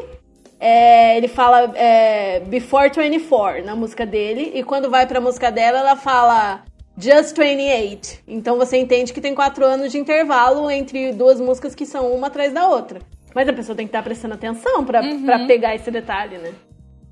É, 0.60 1.16
ele 1.16 1.28
fala 1.28 1.70
é, 1.76 2.40
Before 2.40 2.90
24 2.90 3.64
na 3.64 3.76
música 3.76 4.04
dele. 4.04 4.52
E 4.54 4.62
quando 4.64 4.90
vai 4.90 5.06
pra 5.06 5.20
música 5.20 5.52
dela, 5.52 5.78
ela 5.78 5.96
fala 5.96 6.64
Just 6.98 7.36
28. 7.36 8.18
Então 8.26 8.58
você 8.58 8.76
entende 8.76 9.12
que 9.12 9.20
tem 9.20 9.34
quatro 9.34 9.64
anos 9.64 9.92
de 9.92 9.98
intervalo 9.98 10.70
entre 10.70 11.12
duas 11.12 11.40
músicas 11.40 11.74
que 11.74 11.86
são 11.86 12.12
uma 12.12 12.26
atrás 12.26 12.52
da 12.52 12.66
outra. 12.68 13.00
Mas 13.34 13.48
a 13.48 13.52
pessoa 13.52 13.76
tem 13.76 13.86
que 13.86 13.90
estar 13.90 14.02
prestando 14.02 14.34
atenção 14.34 14.84
pra, 14.84 15.00
pra 15.24 15.46
pegar 15.46 15.74
esse 15.74 15.90
detalhe, 15.90 16.38
né? 16.38 16.52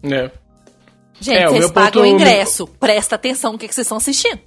É. 0.03 0.31
Gente, 1.21 1.39
É, 1.39 1.47
vocês 1.49 1.71
pagam 1.71 2.03
ponto- 2.03 2.03
o 2.03 2.07
ingresso. 2.07 2.67
Presta 2.67 3.15
atenção 3.15 3.53
no 3.53 3.59
que, 3.59 3.69
que 3.69 3.75
vocês 3.75 3.85
estão 3.87 3.99
assistindo. 3.99 4.41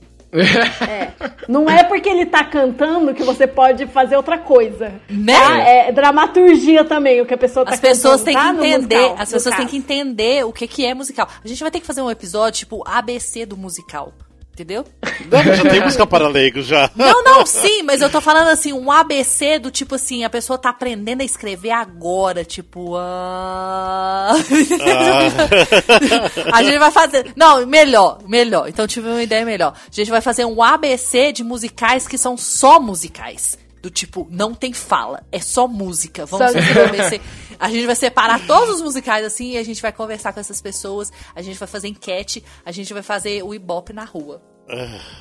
Não 1.48 1.70
é 1.70 1.84
porque 1.84 2.08
ele 2.10 2.26
tá 2.26 2.44
cantando 2.44 3.14
que 3.14 3.24
você 3.24 3.48
pode 3.48 3.88
fazer 3.88 4.16
outra 4.16 4.38
coisa. 4.38 4.94
Né? 5.10 5.34
Tá? 5.34 5.58
É 5.60 5.92
dramaturgia 5.92 6.84
também, 6.86 7.22
o 7.22 7.26
que 7.26 7.34
a 7.34 7.38
pessoa 7.38 7.66
tá 7.66 7.74
As 7.74 7.80
pessoas 7.80 8.22
cantando, 8.22 8.26
têm 8.26 8.34
tá? 8.36 8.42
que 8.42 8.68
entender, 8.68 8.96
musical, 8.98 9.16
as 9.24 9.32
pessoas 9.32 9.56
têm 9.56 9.68
que 9.68 9.78
entender 9.78 10.46
o 10.46 10.54
que, 10.54 10.68
que 10.68 10.86
é 10.86 10.94
musical. 10.94 11.28
A 11.44 11.48
gente 11.48 11.60
vai 11.62 11.72
ter 11.72 11.80
que 11.80 11.88
fazer 11.88 12.02
um 12.02 12.12
episódio 12.12 12.60
tipo 12.60 12.84
ABC 12.88 13.46
do 13.46 13.58
musical. 13.58 14.14
Entendeu? 14.60 14.84
Não, 15.32 15.41
já 15.55 15.70
tem 15.70 15.82
música 15.82 16.05
para 16.05 16.28
leigos 16.28 16.66
já. 16.66 16.91
Não, 16.93 17.24
não, 17.24 17.45
sim, 17.45 17.82
mas 17.82 18.01
eu 18.01 18.10
tô 18.10 18.20
falando 18.20 18.49
assim, 18.49 18.74
um 18.74 18.91
ABC 18.91 19.57
do 19.57 19.72
tipo 19.72 19.95
assim, 19.95 20.26
a 20.26 20.30
pessoa 20.30 20.60
tá 20.60 20.70
aprendendo 20.70 21.22
a 21.22 21.24
escrever 21.24 21.72
agora, 21.72 22.43
tipo. 22.43 22.97
Ah... 22.97 24.34
a 26.51 26.62
gente 26.62 26.78
vai 26.78 26.91
fazer. 26.91 27.32
Não, 27.38 27.66
melhor, 27.66 28.20
melhor. 28.28 28.68
Então 28.68 28.86
tive 28.86 29.07
uma 29.07 29.24
ideia 29.24 29.45
melhor. 29.45 29.74
A 29.78 29.95
gente 29.95 30.12
vai 30.12 30.20
fazer 30.20 30.43
um 30.43 30.62
ABC 30.62 31.32
de 31.32 31.41
musicais 31.41 32.05
que 32.05 32.18
são 32.18 32.36
só 32.36 32.82
musicais. 32.82 33.57
Do 33.82 33.89
tipo, 33.89 34.28
não 34.30 34.53
tem 34.53 34.74
fala, 34.74 35.24
é 35.32 35.39
só 35.39 35.66
música. 35.66 36.26
Vamos 36.26 36.53
um 36.53 36.84
ABC. 36.84 37.22
A 37.57 37.70
gente 37.70 37.86
vai 37.86 37.95
separar 37.95 38.45
todos 38.45 38.76
os 38.76 38.82
musicais 38.82 39.26
assim 39.26 39.51
e 39.51 39.57
a 39.57 39.64
gente 39.64 39.82
vai 39.82 39.93
conversar 39.93 40.34
com 40.34 40.39
essas 40.39 40.62
pessoas. 40.62 41.12
A 41.34 41.41
gente 41.41 41.57
vai 41.57 41.68
fazer 41.68 41.88
enquete, 41.88 42.43
a 42.66 42.72
gente 42.72 42.93
vai 42.93 43.03
fazer 43.03 43.41
o 43.41 43.53
Ibope 43.53 43.93
na 43.93 44.03
rua. 44.03 44.41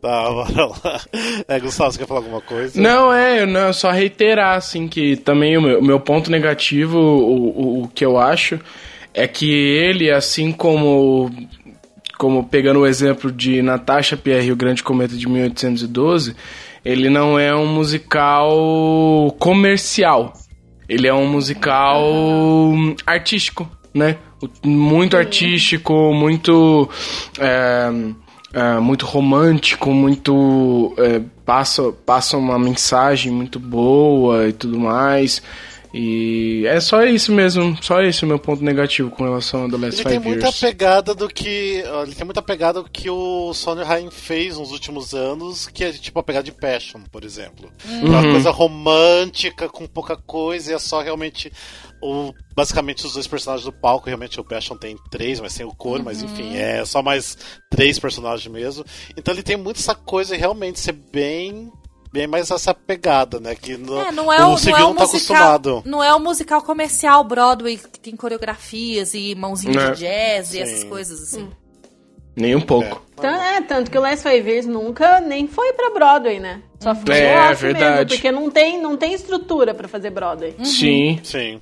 Tá, 0.00 0.30
bora 0.30 0.66
lá. 0.66 1.00
É, 1.46 1.60
Gustavo, 1.60 1.92
você 1.92 1.98
quer 1.98 2.06
falar 2.06 2.20
alguma 2.20 2.40
coisa? 2.40 2.80
Não, 2.80 3.12
é, 3.12 3.42
eu 3.42 3.46
não, 3.46 3.72
só 3.72 3.90
reiterar, 3.90 4.56
assim, 4.56 4.88
que 4.88 5.16
também 5.16 5.56
o 5.56 5.62
meu, 5.62 5.78
o 5.78 5.84
meu 5.84 6.00
ponto 6.00 6.30
negativo, 6.30 6.98
o, 6.98 7.80
o, 7.80 7.82
o 7.82 7.88
que 7.88 8.04
eu 8.04 8.18
acho, 8.18 8.58
é 9.14 9.28
que 9.28 9.50
ele, 9.50 10.10
assim 10.10 10.50
como, 10.50 11.30
como 12.18 12.44
pegando 12.44 12.80
o 12.80 12.86
exemplo 12.86 13.30
de 13.30 13.62
Natasha 13.62 14.16
Pierre 14.16 14.48
e 14.48 14.52
o 14.52 14.56
Grande 14.56 14.82
Cometa 14.82 15.14
de 15.14 15.28
1812, 15.28 16.34
ele 16.84 17.10
não 17.10 17.38
é 17.38 17.54
um 17.54 17.66
musical 17.66 19.36
comercial. 19.38 20.32
Ele 20.88 21.06
é 21.06 21.14
um 21.14 21.26
musical 21.26 22.02
artístico, 23.06 23.70
né? 23.94 24.16
Muito 24.64 25.16
artístico, 25.16 26.12
muito. 26.12 26.88
é, 27.38 27.90
é, 28.52 28.78
muito 28.80 29.06
romântico, 29.06 29.90
muito. 29.92 30.94
é, 30.98 31.20
passa, 31.44 31.92
passa 32.04 32.36
uma 32.36 32.58
mensagem 32.58 33.32
muito 33.32 33.58
boa 33.58 34.48
e 34.48 34.52
tudo 34.52 34.78
mais. 34.78 35.42
E 35.92 36.64
é 36.68 36.78
só 36.78 37.02
isso 37.04 37.32
mesmo, 37.32 37.76
só 37.82 38.00
esse 38.00 38.22
é 38.22 38.24
o 38.24 38.28
meu 38.28 38.38
ponto 38.38 38.62
negativo 38.62 39.10
com 39.10 39.24
relação 39.24 39.62
ao 39.64 39.68
The 39.68 39.76
Last 39.76 40.00
Ele 40.00 40.08
tem 40.08 40.18
Five 40.20 40.28
muita 40.28 40.46
Years. 40.46 40.60
pegada 40.60 41.14
do 41.16 41.26
que. 41.28 41.82
Ele 42.04 42.14
tem 42.14 42.24
muita 42.24 42.40
pegada 42.40 42.80
do 42.80 42.88
que 42.88 43.10
o 43.10 43.52
Sonny 43.52 43.82
Ryan 43.82 44.08
fez 44.08 44.56
nos 44.56 44.70
últimos 44.70 45.14
anos, 45.14 45.66
que 45.66 45.82
é 45.82 45.90
tipo 45.92 46.16
a 46.20 46.22
pegada 46.22 46.44
de 46.44 46.52
Passion, 46.52 47.00
por 47.10 47.24
exemplo. 47.24 47.68
É 47.88 48.04
uma 48.06 48.20
Uhum. 48.20 48.30
coisa 48.32 48.50
romântica, 48.52 49.68
com 49.68 49.84
pouca 49.84 50.16
coisa, 50.16 50.70
e 50.70 50.74
é 50.74 50.78
só 50.78 51.00
realmente. 51.00 51.52
O, 52.02 52.32
basicamente 52.56 53.04
os 53.06 53.12
dois 53.12 53.26
personagens 53.26 53.64
do 53.64 53.72
palco, 53.72 54.06
realmente 54.06 54.40
o 54.40 54.44
Passion 54.44 54.76
tem 54.76 54.96
três, 55.10 55.38
mas 55.40 55.52
sem 55.52 55.66
o 55.66 55.74
coro, 55.74 56.02
mas 56.02 56.22
enfim, 56.22 56.56
é 56.56 56.84
só 56.84 57.02
mais 57.02 57.36
três 57.70 57.98
personagens 57.98 58.46
mesmo. 58.50 58.84
Então 59.16 59.34
ele 59.34 59.42
tem 59.42 59.56
muito 59.56 59.78
essa 59.78 59.94
coisa 59.94 60.34
e 60.34 60.38
realmente 60.38 60.80
ser 60.80 60.92
bem. 60.92 61.70
Bem 62.12 62.26
mais 62.26 62.50
essa 62.50 62.74
pegada, 62.74 63.38
né? 63.38 63.54
Que 63.54 63.76
no, 63.76 63.96
É, 64.00 64.10
não 64.10 64.32
é 64.32 64.44
o, 64.44 64.56
o 64.56 64.58
não 64.64 64.76
é 64.76 64.80
o 64.82 64.86
não 64.88 64.94
tá 64.96 65.02
musical, 65.06 65.36
acostumado. 65.36 65.82
não 65.86 66.02
é 66.02 66.12
o 66.12 66.18
musical 66.18 66.60
comercial 66.60 67.22
Broadway 67.22 67.76
que 67.78 68.00
tem 68.00 68.16
coreografias 68.16 69.14
e 69.14 69.32
mãozinha 69.36 69.78
É. 69.80 69.90
de 69.92 70.00
jazz 70.00 70.48
e 70.48 70.52
Sim. 70.54 70.60
essas 70.60 70.84
coisas 70.84 71.22
assim. 71.22 71.48
Nem 72.34 72.56
um 72.56 72.60
pouco. 72.60 73.00
Então, 73.12 73.30
é, 73.30 73.60
tanto 73.60 73.90
que 73.92 73.96
o 73.98 74.00
Last 74.00 74.28
Five 74.28 74.48
Years 74.50 74.66
nunca 74.66 75.20
nem 75.20 75.46
foi 75.46 75.72
pra 75.74 75.90
Broadway, 75.90 76.40
né? 76.40 76.62
Só 76.80 76.96
foi 76.96 77.16
É, 77.16 77.50
off 77.50 77.62
verdade. 77.62 77.92
mesmo, 77.94 78.08
porque 78.08 78.32
não 78.32 78.50
tem, 78.50 78.80
não 78.82 78.96
tem 78.96 79.12
estrutura 79.12 79.72
pra 79.72 79.86
fazer 79.86 80.10
Broadway. 80.10 80.56
Sim, 80.64 81.20
Sim. 81.22 81.60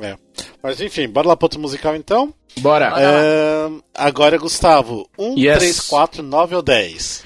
É. 0.00 0.16
Mas 0.62 0.80
enfim, 0.80 1.08
bora 1.08 1.28
lá 1.28 1.36
pro 1.36 1.46
outro 1.46 1.60
musical 1.60 1.94
então? 1.94 2.32
bora. 2.58 2.92
É, 2.96 3.68
agora, 3.94 4.38
Gustavo, 4.38 5.08
1, 5.18 5.38
Yes. 5.38 5.58
3, 5.58 5.80
4, 5.82 6.22
9 6.22 6.56
ou 6.56 6.62
10? 6.62 7.24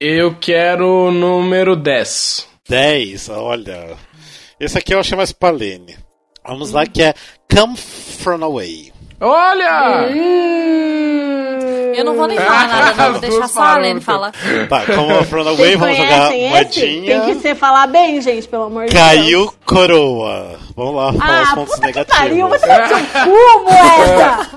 Eu 0.00 0.34
quero 0.38 0.86
o 0.86 1.10
número 1.10 1.76
10. 1.76 2.46
10, 2.68 3.28
olha. 3.30 3.96
Esse 4.58 4.78
aqui 4.78 4.94
eu 4.94 5.00
achei 5.00 5.16
mais 5.16 5.32
pra 5.32 5.50
Lene. 5.50 5.96
Vamos 6.46 6.70
lá, 6.70 6.86
que 6.86 7.02
é 7.02 7.14
Come 7.54 7.76
From 7.76 8.42
Away. 8.44 8.92
Olha! 9.20 10.08
Eu 11.94 12.04
não 12.04 12.14
vou 12.16 12.26
nem 12.26 12.38
falar 12.40 12.68
nada, 12.68 12.94
não, 13.04 13.12
vou 13.12 13.20
deixar 13.20 13.48
só 13.48 13.60
a 13.62 13.76
Lene 13.76 14.00
falar. 14.00 14.32
Tá, 14.68 14.86
Come 14.86 15.24
From 15.24 15.40
Away, 15.42 15.56
Vocês 15.56 15.78
vamos 15.78 15.96
jogar 15.98 16.34
esse? 16.34 16.48
moedinha. 16.48 17.20
Tem 17.20 17.34
que 17.34 17.40
ser 17.42 17.54
falar 17.54 17.86
bem, 17.88 18.20
gente, 18.22 18.48
pelo 18.48 18.64
amor 18.64 18.86
de 18.86 18.94
Deus. 18.94 19.04
Caiu 19.04 19.54
coroa. 19.66 20.58
Vamos 20.74 20.94
lá, 20.94 21.12
falar 21.12 21.42
os 21.42 21.48
Ah, 21.50 21.54
pontos 21.54 21.74
puta 21.74 21.92
que 21.92 22.04
pariu, 22.06 22.48
negativos. 22.48 22.60
você 22.60 22.66
vai 22.66 22.88
ter 22.88 22.94
um 22.94 23.06
cu, 23.24 23.64
moeda! 23.64 24.50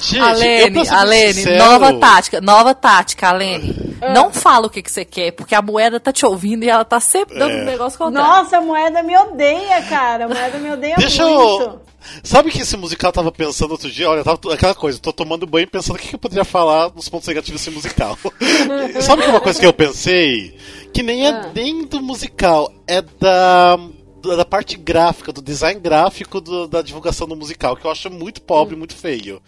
Gente, 0.00 0.20
A 0.20 0.30
eu, 0.32 0.34
pra 0.34 0.38
Lene, 0.38 0.84
ser 0.86 0.94
a 0.94 1.02
Lene, 1.04 1.34
sincero, 1.34 1.64
nova 1.64 1.92
tática, 1.94 2.40
nova 2.40 2.74
tática, 2.74 3.28
a 3.28 3.32
Lene. 3.32 3.96
Não 4.12 4.32
fala 4.32 4.66
o 4.66 4.70
que, 4.70 4.82
que 4.82 4.90
você 4.90 5.04
quer, 5.04 5.30
porque 5.32 5.54
a 5.54 5.62
moeda 5.62 6.00
tá 6.00 6.12
te 6.12 6.26
ouvindo 6.26 6.64
e 6.64 6.68
ela 6.70 6.84
tá 6.84 6.98
sempre 6.98 7.38
dando 7.38 7.52
É. 7.52 7.62
um 7.62 7.64
negócio 7.64 7.96
contrário. 7.96 8.28
Nossa, 8.28 8.56
a 8.58 8.60
moeda 8.60 9.02
me 9.04 9.16
odeia, 9.16 9.80
cara. 9.88 10.24
A 10.24 10.28
moeda 10.28 10.58
me 10.58 10.70
odeia 10.72 10.96
Deixa 10.96 11.24
muito. 11.24 11.62
eu. 11.62 11.80
Sabe 12.22 12.50
que 12.50 12.60
esse 12.62 12.76
musical 12.76 13.08
eu 13.08 13.12
tava 13.12 13.32
pensando 13.32 13.70
outro 13.72 13.90
dia? 13.90 14.08
Olha, 14.08 14.24
tava 14.24 14.38
aquela 14.54 14.74
coisa, 14.74 14.98
tô 14.98 15.12
tomando 15.12 15.46
banho 15.46 15.68
pensando 15.68 15.96
o 15.96 15.98
que, 15.98 16.08
que 16.08 16.14
eu 16.14 16.18
poderia 16.18 16.44
falar 16.44 16.90
nos 16.94 17.08
pontos 17.08 17.28
negativos 17.28 17.60
desse 17.60 17.74
musical. 17.74 18.18
Sabe 19.00 19.22
que 19.22 19.28
uma 19.28 19.40
coisa 19.40 19.58
que 19.58 19.66
eu 19.66 19.72
pensei? 19.72 20.56
Que 20.92 21.02
nem 21.02 21.26
é 21.26 21.30
Ah. 21.30 21.50
nem 21.54 21.84
do 21.84 22.00
musical, 22.02 22.72
é 22.86 23.02
da. 23.02 23.78
Da 24.36 24.44
parte 24.44 24.76
gráfica, 24.76 25.32
do 25.32 25.40
design 25.40 25.78
gráfico 25.80 26.40
do- 26.40 26.66
da 26.66 26.82
divulgação 26.82 27.26
do 27.28 27.36
musical, 27.36 27.76
que 27.76 27.84
eu 27.86 27.90
acho 27.90 28.10
muito 28.10 28.42
pobre, 28.42 28.74
Hum. 28.74 28.78
muito 28.78 28.96
feio. 28.96 29.40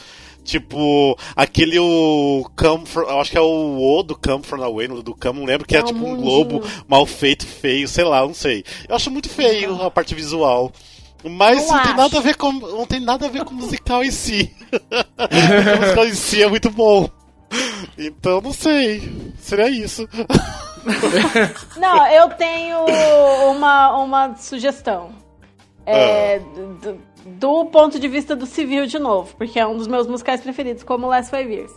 Tipo, 0.44 1.18
aquele 1.34 1.76
o 1.78 2.48
Come 2.56 2.86
From, 2.86 3.02
eu 3.02 3.20
acho 3.20 3.32
que 3.32 3.36
é 3.36 3.40
o 3.40 3.98
O 3.98 4.02
do 4.04 4.16
Come 4.16 4.44
From 4.44 4.62
Away, 4.62 4.86
do 4.88 5.14
Come, 5.14 5.40
não 5.40 5.44
lembro, 5.46 5.66
que 5.66 5.76
é, 5.76 5.80
É 5.80 5.82
tipo 5.82 5.98
um 6.06 6.16
globo 6.16 6.62
mal 6.88 7.04
feito, 7.04 7.44
feio, 7.46 7.88
sei 7.88 8.04
lá, 8.04 8.20
não 8.22 8.32
sei. 8.32 8.64
Eu 8.88 8.94
acho 8.94 9.10
muito 9.10 9.28
feio 9.28 9.82
a 9.82 9.90
parte 9.90 10.14
visual. 10.14 10.72
Mas 11.24 11.66
Não 11.66 11.76
não, 11.76 11.82
tem 11.82 11.94
nada 11.94 12.18
a 12.18 12.20
ver 12.20 12.36
com 12.36 12.52
não 12.52 12.86
tem 12.86 13.00
nada 13.00 13.26
a 13.26 13.28
ver 13.28 13.44
com 13.44 13.52
o 13.52 13.56
musical 13.56 14.02
em 14.02 14.10
si. 14.10 14.54
o 14.72 15.80
musical 15.80 16.06
em 16.06 16.14
si 16.14 16.42
é 16.42 16.48
muito 16.48 16.70
bom. 16.70 17.08
Então 17.98 18.40
não 18.40 18.52
sei. 18.52 19.32
Seria 19.38 19.68
isso. 19.68 20.08
Não, 21.76 22.06
eu 22.06 22.28
tenho 22.30 22.86
uma, 23.50 23.98
uma 23.98 24.34
sugestão. 24.36 25.10
É, 25.84 26.38
do, 26.38 26.98
do 27.26 27.66
ponto 27.66 27.98
de 27.98 28.08
vista 28.08 28.36
do 28.36 28.46
civil 28.46 28.86
de 28.86 28.98
novo, 28.98 29.34
porque 29.36 29.58
é 29.58 29.66
um 29.66 29.76
dos 29.76 29.86
meus 29.86 30.06
musicais 30.06 30.40
preferidos, 30.40 30.82
como 30.82 31.06
Last 31.06 31.30
Five 31.30 31.52
Years. 31.52 31.72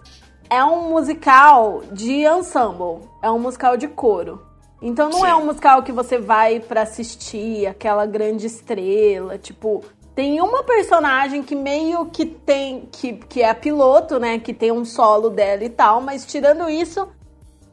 É 0.49 0.63
um 0.63 0.89
musical 0.89 1.81
de 1.91 2.25
ensemble, 2.25 3.09
é 3.21 3.31
um 3.31 3.39
musical 3.39 3.75
de 3.75 3.87
coro. 3.87 4.41
Então 4.85 5.09
não 5.09 5.25
é 5.25 5.33
um 5.33 5.45
musical 5.45 5.81
que 5.81 5.93
você 5.93 6.17
vai 6.17 6.59
pra 6.59 6.81
assistir 6.81 7.65
aquela 7.65 8.05
grande 8.05 8.47
estrela, 8.47 9.37
tipo, 9.37 9.81
tem 10.13 10.41
uma 10.41 10.61
personagem 10.61 11.41
que 11.41 11.55
meio 11.55 12.07
que 12.07 12.25
tem 12.25 12.89
que, 12.91 13.13
que 13.13 13.41
é 13.41 13.49
a 13.49 13.55
piloto, 13.55 14.19
né, 14.19 14.39
que 14.39 14.53
tem 14.53 14.73
um 14.73 14.83
solo 14.83 15.29
dela 15.29 15.63
e 15.63 15.69
tal, 15.69 16.01
mas 16.01 16.25
tirando 16.25 16.69
isso, 16.69 17.07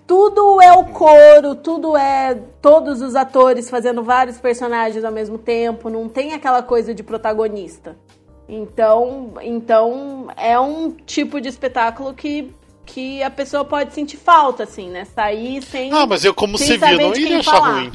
tudo 0.07 0.63
é 0.63 0.73
o 0.73 0.85
coro, 0.85 1.57
tudo 1.57 1.97
é 1.97 2.41
todos 2.63 3.03
os 3.03 3.17
atores 3.17 3.69
fazendo 3.69 4.05
vários 4.05 4.39
personagens 4.39 5.05
ao 5.05 5.11
mesmo 5.11 5.37
tempo, 5.37 5.91
não 5.91 6.09
tem 6.09 6.33
aquela 6.33 6.63
coisa 6.63 6.95
de 6.95 7.03
protagonista. 7.03 7.97
Então, 8.49 9.33
então 9.43 10.29
é 10.37 10.59
um 10.59 10.93
tipo 10.93 11.41
de 11.41 11.49
espetáculo 11.49 12.15
que, 12.15 12.55
que 12.93 13.23
a 13.23 13.31
pessoa 13.31 13.65
pode 13.65 13.95
sentir 13.95 14.17
falta, 14.17 14.65
assim, 14.65 14.89
né? 14.89 15.05
Sair 15.15 15.63
sem. 15.63 15.93
Ah, 15.93 16.07
mas 16.07 16.25
eu 16.25 16.35
como 16.35 16.59
sem 16.59 16.67
civil 16.69 16.81
saber 16.89 17.03
não 17.03 17.11
iria 17.13 17.27
quem 17.29 17.37
achar 17.37 17.53
falar. 17.53 17.73
ruim. 17.73 17.93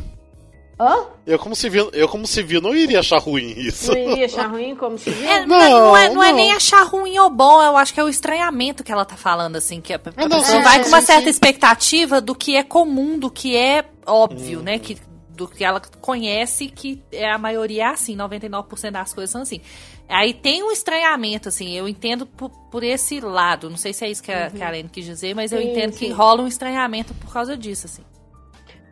Hã? 0.78 1.06
Eu 1.26 1.40
como 1.40 1.56
civil, 1.56 1.90
eu 1.94 2.08
como 2.10 2.28
civil 2.28 2.60
não 2.62 2.76
iria 2.76 3.00
achar 3.00 3.18
ruim 3.18 3.54
isso. 3.58 3.94
Não 3.94 3.98
iria 3.98 4.26
achar 4.26 4.48
ruim 4.48 4.76
como 4.76 4.98
civil? 5.00 5.26
É, 5.30 5.46
Não, 5.46 5.58
não, 5.58 5.70
não 5.70 5.98
é, 5.98 6.10
não 6.10 6.24
é 6.24 6.30
não. 6.30 6.36
nem 6.36 6.52
achar 6.52 6.84
ruim 6.84 7.18
ou 7.18 7.30
bom, 7.30 7.62
eu 7.64 7.78
acho 7.78 7.94
que 7.94 8.00
é 8.00 8.04
o 8.04 8.10
estranhamento 8.10 8.84
que 8.84 8.92
ela 8.92 9.06
tá 9.06 9.16
falando, 9.16 9.56
assim, 9.56 9.80
que 9.80 9.94
a, 9.94 10.00
a 10.18 10.28
não, 10.28 10.42
pessoa 10.42 10.62
vai 10.62 10.82
com 10.82 10.90
uma 10.90 11.00
sim, 11.00 11.08
certa 11.08 11.24
sim. 11.24 11.30
expectativa 11.30 12.20
do 12.20 12.36
que 12.36 12.58
é 12.58 12.64
comum, 12.64 13.18
do 13.18 13.32
que 13.32 13.56
é 13.56 13.86
óbvio, 14.06 14.62
né? 14.62 14.78
Que, 14.78 14.98
do 15.36 15.48
que 15.48 15.64
ela 15.64 15.82
conhece, 16.02 16.68
que 16.68 17.04
é 17.12 17.30
a 17.32 17.38
maioria 17.38 17.84
é 17.84 17.88
assim, 17.88 18.16
99% 18.18 18.92
das 18.92 19.14
coisas 19.14 19.30
são 19.32 19.42
assim. 19.42 19.62
Aí 20.08 20.34
tem 20.34 20.64
um 20.64 20.72
estranhamento, 20.72 21.50
assim, 21.50 21.74
eu 21.76 21.88
entendo 21.88 22.26
por, 22.26 22.50
por 22.72 22.84
esse 22.84 23.20
lado, 23.20 23.70
não 23.70 23.78
sei 23.78 23.92
se 23.94 24.06
é 24.06 24.10
isso 24.10 24.22
que 24.24 24.32
a, 24.32 24.50
que 24.50 24.62
a 24.62 24.68
Aline 24.68 24.90
quis 24.90 25.04
dizer, 25.06 25.36
mas 25.36 25.52
eu 25.52 25.60
Sim, 25.60 25.72
entendo 25.72 25.94
sim. 25.94 26.06
que 26.06 26.12
rola 26.12 26.44
um 26.44 26.48
estranhamento 26.48 27.14
por 27.16 27.32
causa 27.34 27.58
disso, 27.58 27.88
assim. 27.88 28.04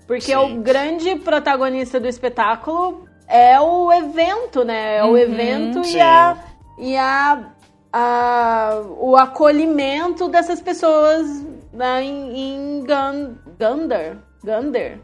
Porque 0.07 0.21
Sim. 0.31 0.35
o 0.35 0.61
grande 0.61 1.15
protagonista 1.15 1.99
do 1.99 2.07
espetáculo 2.07 3.07
é 3.27 3.59
o 3.59 3.91
evento, 3.91 4.63
né? 4.65 4.97
É 4.97 5.03
o 5.05 5.17
evento 5.17 5.79
e 5.79 5.85
Sim. 5.85 6.01
a. 6.01 6.37
E 6.77 6.97
a, 6.97 7.51
a- 7.91 8.81
o 8.99 9.15
acolhimento 9.15 10.27
dessas 10.27 10.59
pessoas 10.59 11.27
né, 11.71 12.03
em, 12.03 12.37
em 12.37 12.79
Gun, 12.81 13.35
Gander. 13.57 14.17
Gander. 14.43 14.99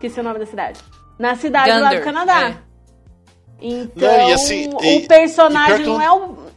Que 0.00 0.06
é 0.06 0.20
o 0.20 0.22
nome 0.22 0.38
da 0.38 0.46
cidade. 0.46 0.80
Na 1.18 1.34
cidade 1.34 1.70
lá 1.70 1.76
do 1.78 1.82
Gander, 1.84 2.04
Canadá. 2.04 2.48
é. 2.50 2.68
Então, 3.60 4.08
Não, 4.18 4.28
e 4.30 4.32
assim, 4.32 4.70
e- 4.82 4.98
o 5.04 5.08
personagem 5.08 5.84
não 5.86 6.00
é 6.00 6.10
o. 6.12 6.48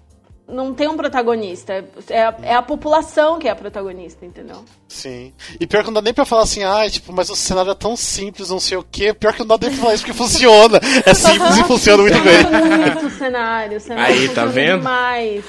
Não 0.47 0.73
tem 0.73 0.85
um 0.89 0.97
protagonista. 0.97 1.85
É 2.09 2.23
a, 2.23 2.35
é 2.43 2.53
a 2.53 2.61
população 2.61 3.39
que 3.39 3.47
é 3.47 3.51
a 3.51 3.55
protagonista, 3.55 4.25
entendeu? 4.25 4.65
Sim. 4.85 5.31
E 5.57 5.65
pior 5.65 5.79
que 5.81 5.87
não 5.87 5.93
dá 5.93 6.01
nem 6.01 6.13
pra 6.13 6.25
falar 6.25 6.41
assim, 6.43 6.61
ah, 6.61 6.87
tipo, 6.89 7.13
mas 7.13 7.29
o 7.29 7.37
cenário 7.37 7.71
é 7.71 7.75
tão 7.75 7.95
simples, 7.95 8.49
não 8.49 8.59
sei 8.59 8.77
o 8.77 8.83
quê. 8.83 9.13
Pior 9.13 9.31
que 9.31 9.39
não 9.39 9.47
dá 9.47 9.57
nem 9.61 9.69
pra 9.71 9.79
falar 9.79 9.93
isso 9.93 10.03
porque 10.03 10.17
funciona. 10.17 10.77
É 11.05 11.13
simples 11.13 11.57
e 11.57 11.63
funciona 11.63 12.03
muito 12.03 12.19
bem. 12.19 12.43
muito 12.91 13.05
o 13.05 13.09
cenário. 13.11 13.77
O 13.77 13.79
cenário 13.79 14.13
Aí, 14.13 14.27
tá 14.29 14.45
vendo? 14.45 14.79
Demais. 14.79 15.45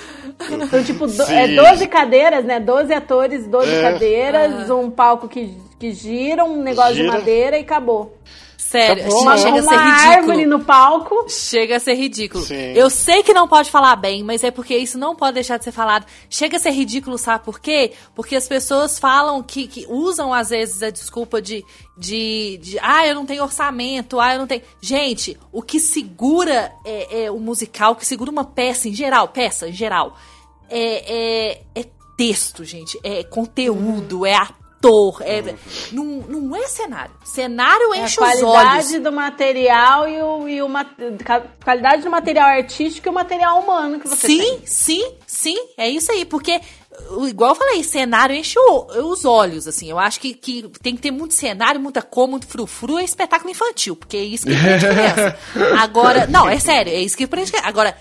São 0.70 0.84
tipo 0.84 1.06
do, 1.08 1.22
é 1.24 1.48
12 1.48 1.86
cadeiras, 1.88 2.44
né? 2.44 2.60
12 2.60 2.94
atores, 2.94 3.46
12 3.48 3.70
É. 3.72 3.82
cadeiras, 3.82 4.70
um 4.70 4.88
palco 4.88 5.26
que, 5.26 5.52
que 5.82 5.92
gira, 5.92 6.44
um 6.44 6.62
negócio 6.62 6.94
Gira. 6.94 7.10
de 7.10 7.16
madeira 7.16 7.58
e 7.58 7.62
acabou. 7.62 8.16
Sério, 8.56 9.02
Acabou. 9.02 9.22
Uma, 9.22 9.36
chega 9.36 9.58
a 9.58 9.62
ser 9.62 9.68
uma 9.68 9.84
ridículo. 9.84 10.12
árvore 10.12 10.46
no 10.46 10.60
palco. 10.60 11.26
Chega 11.28 11.76
a 11.76 11.80
ser 11.80 11.94
ridículo. 11.94 12.44
Sim. 12.44 12.72
Eu 12.72 12.88
sei 12.88 13.24
que 13.24 13.34
não 13.34 13.48
pode 13.48 13.68
falar 13.68 13.96
bem, 13.96 14.22
mas 14.22 14.44
é 14.44 14.52
porque 14.52 14.76
isso 14.76 14.96
não 14.96 15.16
pode 15.16 15.34
deixar 15.34 15.58
de 15.58 15.64
ser 15.64 15.72
falado. 15.72 16.06
Chega 16.30 16.56
a 16.56 16.60
ser 16.60 16.70
ridículo, 16.70 17.18
sabe 17.18 17.44
por 17.44 17.58
quê? 17.58 17.92
Porque 18.14 18.36
as 18.36 18.46
pessoas 18.46 18.96
falam 18.96 19.42
que, 19.42 19.66
que 19.66 19.84
usam 19.88 20.32
às 20.32 20.50
vezes 20.50 20.80
a 20.84 20.90
desculpa 20.90 21.42
de, 21.42 21.64
de, 21.98 22.60
de 22.62 22.78
ah, 22.80 23.04
eu 23.04 23.16
não 23.16 23.26
tenho 23.26 23.42
orçamento, 23.42 24.20
ah, 24.20 24.34
eu 24.34 24.38
não 24.38 24.46
tenho. 24.46 24.62
Gente, 24.80 25.36
o 25.50 25.60
que 25.62 25.80
segura 25.80 26.72
é, 26.86 27.24
é 27.24 27.30
o 27.30 27.40
musical, 27.40 27.92
o 27.92 27.96
que 27.96 28.06
segura 28.06 28.30
uma 28.30 28.44
peça 28.44 28.88
em 28.88 28.94
geral, 28.94 29.26
peça 29.28 29.68
em 29.68 29.72
geral, 29.72 30.16
é, 30.70 31.50
é, 31.50 31.62
é 31.74 31.86
texto, 32.16 32.64
gente. 32.64 32.98
É 33.02 33.24
conteúdo, 33.24 34.24
é 34.24 34.34
ator. 34.36 34.61
É, 35.22 35.54
não, 35.92 36.04
não 36.04 36.56
é 36.56 36.66
cenário. 36.66 37.12
Cenário 37.24 37.94
É 37.94 38.00
a 38.00 38.04
enche 38.04 38.20
os 38.20 38.26
olhos. 38.26 38.40
qualidade 38.40 38.98
do 38.98 39.12
material 39.12 40.08
e, 40.08 40.20
o, 40.22 40.48
e 40.48 40.62
o 40.62 40.68
ma- 40.68 40.84
ca- 41.24 41.42
qualidade 41.64 42.02
do 42.02 42.10
material 42.10 42.48
artístico 42.48 43.08
e 43.08 43.10
o 43.10 43.12
material 43.14 43.60
humano 43.60 44.00
que 44.00 44.08
você 44.08 44.26
Sim, 44.26 44.38
tem. 44.38 44.60
sim, 44.66 45.12
sim, 45.26 45.56
é 45.76 45.88
isso 45.88 46.10
aí, 46.12 46.24
porque, 46.24 46.60
igual 47.28 47.50
eu 47.52 47.54
falei, 47.54 47.82
cenário 47.84 48.34
enche 48.34 48.58
o- 48.58 49.10
os 49.10 49.24
olhos, 49.24 49.66
assim, 49.68 49.88
eu 49.90 49.98
acho 49.98 50.18
que, 50.20 50.34
que 50.34 50.68
tem 50.82 50.96
que 50.96 51.02
ter 51.02 51.10
muito 51.10 51.34
cenário, 51.34 51.80
muita 51.80 52.02
cor, 52.02 52.26
muito 52.28 52.46
frufru, 52.46 52.98
é 52.98 53.04
espetáculo 53.04 53.50
infantil, 53.50 53.94
porque 53.96 54.16
é 54.16 54.24
isso 54.24 54.46
que 54.46 54.54
prende 54.56 54.86
criança. 54.86 55.38
Agora, 55.80 56.26
não, 56.26 56.48
é 56.48 56.58
sério, 56.58 56.92
é 56.92 57.00
isso 57.00 57.16
que 57.16 57.26
prende 57.26 57.50
criança. 57.50 57.68
Agora, 57.68 57.96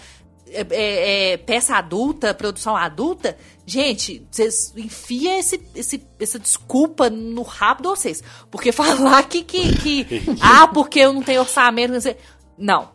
é, 0.54 0.66
é- 0.72 1.32
é 1.34 1.38
peça 1.38 1.76
adulta, 1.76 2.34
produção 2.34 2.76
adulta, 2.76 3.38
gente, 3.72 4.26
vocês 4.30 4.74
enfiam 4.76 5.40
esse, 5.40 5.62
esse, 5.74 6.06
essa 6.20 6.38
desculpa 6.38 7.10
no 7.10 7.42
rabo 7.42 7.84
de 7.84 7.88
vocês, 7.90 8.24
porque 8.50 8.72
falar 8.74 9.24
que, 9.24 9.44
que, 9.44 9.78
que 9.78 10.08
ah, 10.42 10.68
porque 10.68 11.00
eu 11.00 11.14
não 11.14 11.22
tenho 11.24 11.40
orçamento, 11.42 11.94
não 11.94 12.02
sei, 12.02 12.18
não. 12.58 12.90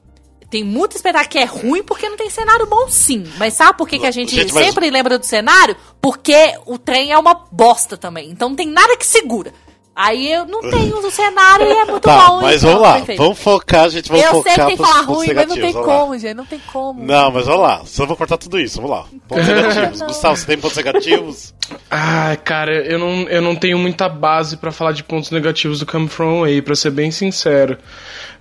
Tem 0.48 0.62
muito 0.62 0.94
espetáculo 0.94 1.28
que 1.30 1.38
é 1.38 1.44
ruim 1.44 1.82
porque 1.82 2.08
não 2.08 2.16
tem 2.16 2.30
cenário 2.30 2.66
bom, 2.66 2.88
sim. 2.88 3.24
Mas 3.36 3.54
sabe 3.54 3.76
por 3.76 3.88
que, 3.88 3.98
que 3.98 4.06
a 4.06 4.12
gente, 4.12 4.34
Gente, 4.34 4.54
mas- 4.54 4.64
sempre 4.64 4.88
lembra 4.90 5.18
do 5.18 5.26
cenário? 5.26 5.76
Porque 6.00 6.56
o 6.66 6.78
trem 6.78 7.10
é 7.10 7.18
uma 7.18 7.34
bosta 7.50 7.96
também. 7.96 8.30
Então 8.30 8.50
não 8.50 8.56
tem 8.56 8.68
nada 8.68 8.96
que 8.96 9.04
segura. 9.04 9.52
Aí 9.98 10.30
eu 10.30 10.44
não 10.44 10.60
tenho 10.60 10.98
o 10.98 11.10
cenário 11.10 11.66
e 11.66 11.70
é 11.72 11.84
muito 11.86 12.02
Tá, 12.02 12.26
bom. 12.28 12.42
mas 12.42 12.62
então, 12.62 12.74
vamos 12.74 12.86
lá. 12.86 12.94
perfeito. 12.96 13.18
Vamos 13.22 13.38
focar, 13.38 13.88
gente. 13.88 14.08
Vamos 14.10 14.24
eu 14.26 14.30
focar 14.32 14.52
sei 14.54 14.62
que 14.62 14.66
tem 14.68 14.76
que 14.76 14.82
falar 14.82 15.00
ruim, 15.06 15.32
mas 15.34 15.46
não 15.48 15.56
tem 15.56 15.72
como, 15.72 16.18
gente. 16.18 16.34
Não 16.34 16.44
tem 16.44 16.60
como. 16.70 17.02
Não, 17.02 17.30
mas 17.30 17.46
vamos 17.46 17.62
lá. 17.62 17.80
Só 17.86 18.04
vou 18.04 18.14
cortar 18.14 18.36
tudo 18.36 18.60
isso. 18.60 18.76
Vamos 18.80 18.90
lá. 18.90 19.06
Pontos 19.26 19.48
negativos. 19.48 20.02
Gustavo, 20.02 20.36
você 20.36 20.46
tem 20.46 20.58
pontos 20.58 20.76
negativos? 20.76 21.54
Ah, 21.90 22.36
cara, 22.44 22.72
eu 22.86 22.98
não, 22.98 23.22
eu 23.22 23.40
não 23.40 23.56
tenho 23.56 23.78
muita 23.78 24.06
base 24.06 24.58
pra 24.58 24.70
falar 24.70 24.92
de 24.92 25.02
pontos 25.02 25.30
negativos 25.30 25.78
do 25.80 25.86
Come 25.86 26.08
From 26.08 26.40
Away, 26.40 26.60
pra 26.60 26.74
ser 26.76 26.90
bem 26.90 27.10
sincero. 27.10 27.78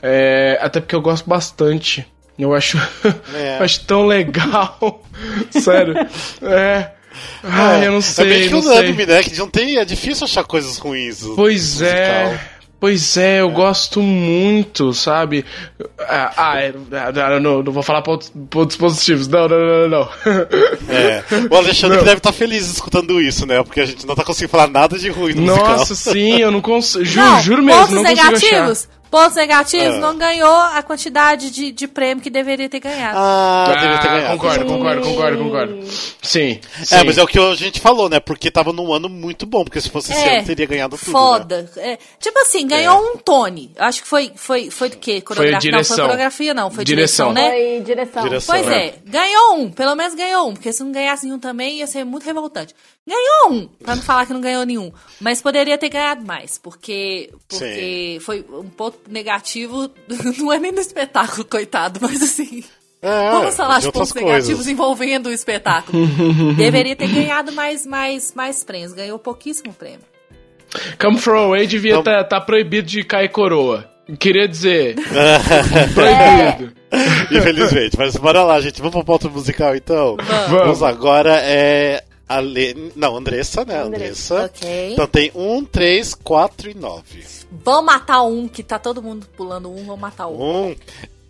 É, 0.03 0.59
até 0.61 0.81
porque 0.81 0.93
eu 0.95 1.01
gosto 1.01 1.25
bastante. 1.29 2.05
Eu 2.37 2.53
acho, 2.53 2.77
É. 3.33 3.59
eu 3.59 3.63
acho 3.63 3.85
tão 3.85 4.05
legal. 4.05 5.01
Sério. 5.51 5.95
É. 6.41 6.91
Ai, 7.43 7.87
eu 7.87 7.91
não 7.91 8.01
sei, 8.01 8.25
é 8.25 8.29
bem 8.29 8.47
que 8.47 8.53
não 8.53 8.59
unânime, 8.59 9.05
sei. 9.05 9.05
né? 9.05 9.23
Que 9.23 9.37
não 9.37 9.49
tem, 9.49 9.77
é 9.77 9.85
difícil 9.85 10.25
achar 10.25 10.43
coisas 10.43 10.77
ruins. 10.77 11.23
Pois 11.35 11.81
é. 11.81 12.23
musical. 12.25 12.55
Pois 12.77 13.15
é, 13.17 13.39
eu 13.39 13.49
gosto 13.49 14.01
muito, 14.01 14.93
sabe? 14.93 15.45
Ah, 15.99 16.33
ah, 16.35 16.61
é, 16.61 16.73
ah, 16.91 17.39
não, 17.39 17.63
não 17.63 17.71
vou 17.71 17.81
falar 17.81 18.01
pontos, 18.01 18.31
pontos 18.49 18.75
positivos. 18.75 19.27
Não, 19.27 19.47
não, 19.47 19.57
não, 19.57 19.87
não. 19.87 19.89
não. 19.89 20.09
É. 20.93 21.23
O 21.49 21.55
Alexandre 21.55 21.97
deve 21.99 22.17
estar 22.17 22.31
feliz 22.33 22.69
escutando 22.69 23.19
isso, 23.21 23.45
né? 23.45 23.63
Porque 23.63 23.79
a 23.79 23.85
gente 23.85 24.05
não 24.05 24.13
tá 24.13 24.23
conseguindo 24.23 24.51
falar 24.51 24.67
nada 24.67 24.99
de 24.99 25.09
ruim 25.09 25.33
no 25.33 25.43
Nossa, 25.43 25.93
musical. 25.93 26.13
sim, 26.13 26.37
eu 26.37 26.51
não 26.51 26.61
consigo. 26.61 27.05
Ju, 27.05 27.21
juro 27.41 27.63
mesmo, 27.63 27.79
pontos 27.81 27.95
não 27.95 28.03
consigo 28.03 28.23
negativos. 28.23 28.53
achar. 28.53 28.94
Pontos 29.11 29.35
negativos, 29.35 29.95
Ah. 29.95 29.99
não 29.99 30.17
ganhou 30.17 30.53
a 30.55 30.81
quantidade 30.83 31.49
de, 31.51 31.71
de 31.71 31.87
prêmio 31.87 32.21
que 32.23 32.29
deveria 32.29 32.67
ter 32.67 32.79
ganhado. 32.79 33.17
Ah, 33.17 33.65
deveria 33.73 33.97
ter 33.99 34.07
Ah, 34.07 34.11
ganhado. 34.11 34.37
concordo, 34.37 34.65
concordo, 34.65 35.01
concordo, 35.03 35.37
concordo. 35.43 35.83
Sim. 36.21 36.59
É, 36.81 36.85
sim. 36.85 37.05
mas 37.05 37.17
é 37.17 37.23
o 37.23 37.27
que 37.27 37.39
a 37.39 37.55
gente 37.55 37.79
falou, 37.79 38.09
né? 38.09 38.19
Porque 38.19 38.51
tava 38.51 38.73
num 38.73 38.91
ano 38.93 39.07
muito 39.07 39.45
bom, 39.45 39.63
porque 39.63 39.79
se 39.79 39.89
fosse 39.89 40.11
esse 40.11 40.27
ano 40.27 40.45
teria 40.45 40.65
ganhado 40.65 40.97
tudo. 40.97 41.07
Né? 41.07 41.11
Foda. 41.13 41.71
É, 41.77 41.97
tipo 42.19 42.37
assim, 42.39 42.67
ganhou 42.67 42.99
um 42.99 43.17
Tony. 43.17 43.71
Acho 43.77 44.01
que 44.01 44.07
foi, 44.07 44.31
foi, 44.35 44.69
foi 44.69 44.89
do 44.89 44.97
quê? 44.97 45.21
Coreografia? 45.21 45.71
Não, 45.71 45.77
direção. 45.77 45.95
foi 45.95 46.05
coreografia, 46.05 46.53
não. 46.53 46.71
Foi 46.71 46.83
Direção. 46.83 47.33
direção, 47.33 47.33
né? 47.33 47.75
Foi 47.75 47.81
direção. 47.85 48.23
Direção. 48.23 48.55
Pois 48.55 48.67
é, 48.67 48.95
ganhou 49.05 49.55
um, 49.55 49.71
pelo 49.71 49.95
menos 49.95 50.13
ganhou 50.15 50.49
um, 50.49 50.53
porque 50.53 50.71
se 50.73 50.83
não 50.83 50.91
ganhasse 50.91 51.25
nenhum 51.25 51.39
também 51.39 51.77
ia 51.77 51.87
ser 51.87 52.03
muito 52.03 52.23
revoltante. 52.25 52.73
Ganhou 53.07 53.51
um, 53.51 53.67
pra 53.67 53.95
não 53.95 54.01
falar 54.01 54.25
que 54.25 54.33
não 54.33 54.41
ganhou 54.41 54.65
nenhum, 54.65 54.91
mas 55.21 55.39
poderia 55.39 55.77
ter 55.77 55.89
ganhado 55.89 56.25
mais, 56.25 56.57
porque 56.57 57.29
porque 57.47 58.17
foi 58.21 58.43
um 58.51 58.67
ponto 58.67 58.97
negativo, 59.09 59.91
não 60.39 60.51
é 60.51 60.57
nem 60.57 60.71
no 60.71 60.79
espetáculo, 60.81 61.45
coitado, 61.45 61.99
mas 62.01 62.21
assim, 62.23 62.63
É, 63.03 63.29
vamos 63.29 63.55
falar 63.55 63.79
de 63.79 63.91
pontos 63.91 64.11
negativos 64.13 64.47
coisas. 64.55 64.67
envolvendo 64.67 65.27
o 65.27 65.31
espetáculo. 65.31 66.07
Deveria 66.57 66.95
ter 66.95 67.07
ganhado 67.07 67.51
mais, 67.51 67.85
mais, 67.85 68.33
mais 68.33 68.63
prêmios, 68.63 68.93
ganhou 68.93 69.19
pouquíssimo 69.19 69.71
prêmio. 69.71 70.01
Come 70.99 71.19
From 71.19 71.45
Away 71.45 71.67
devia 71.67 71.99
estar 71.99 72.41
proibido 72.41 72.87
de 72.87 73.03
cair 73.03 73.29
coroa. 73.29 73.87
Queria 74.19 74.47
dizer. 74.47 74.95
proibido. 75.93 76.73
Infelizmente. 77.31 77.97
Mas 77.97 78.15
bora 78.17 78.43
lá, 78.43 78.59
gente. 78.61 78.77
Vamos 78.79 78.93
pro 78.93 79.03
ponto 79.03 79.29
musical, 79.31 79.75
então? 79.75 80.17
Vamos. 80.49 80.83
agora. 80.83 81.39
É... 81.41 82.03
Ale... 82.27 82.91
Não, 82.95 83.15
Andressa, 83.15 83.63
né? 83.65 83.81
Andressa. 83.81 84.45
Ok. 84.45 84.93
Então 84.93 85.07
tem 85.07 85.31
um, 85.35 85.63
três, 85.63 86.13
quatro 86.15 86.69
e 86.69 86.73
nove. 86.73 87.23
Vamos 87.63 87.85
matar 87.85 88.23
um, 88.23 88.47
que 88.47 88.63
tá 88.63 88.79
todo 88.79 89.01
mundo 89.01 89.27
pulando 89.37 89.69
um, 89.71 89.85
vamos 89.85 89.99
matar 90.01 90.27
um. 90.27 90.67
Um. 90.69 90.75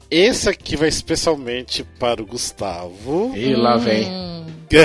Esse 0.10 0.48
aqui 0.50 0.78
vai 0.78 0.88
especialmente 0.88 1.84
para 2.00 2.22
o 2.22 2.26
Gustavo. 2.26 3.34
E 3.36 3.54
lá 3.56 3.78
vem. 3.78 4.08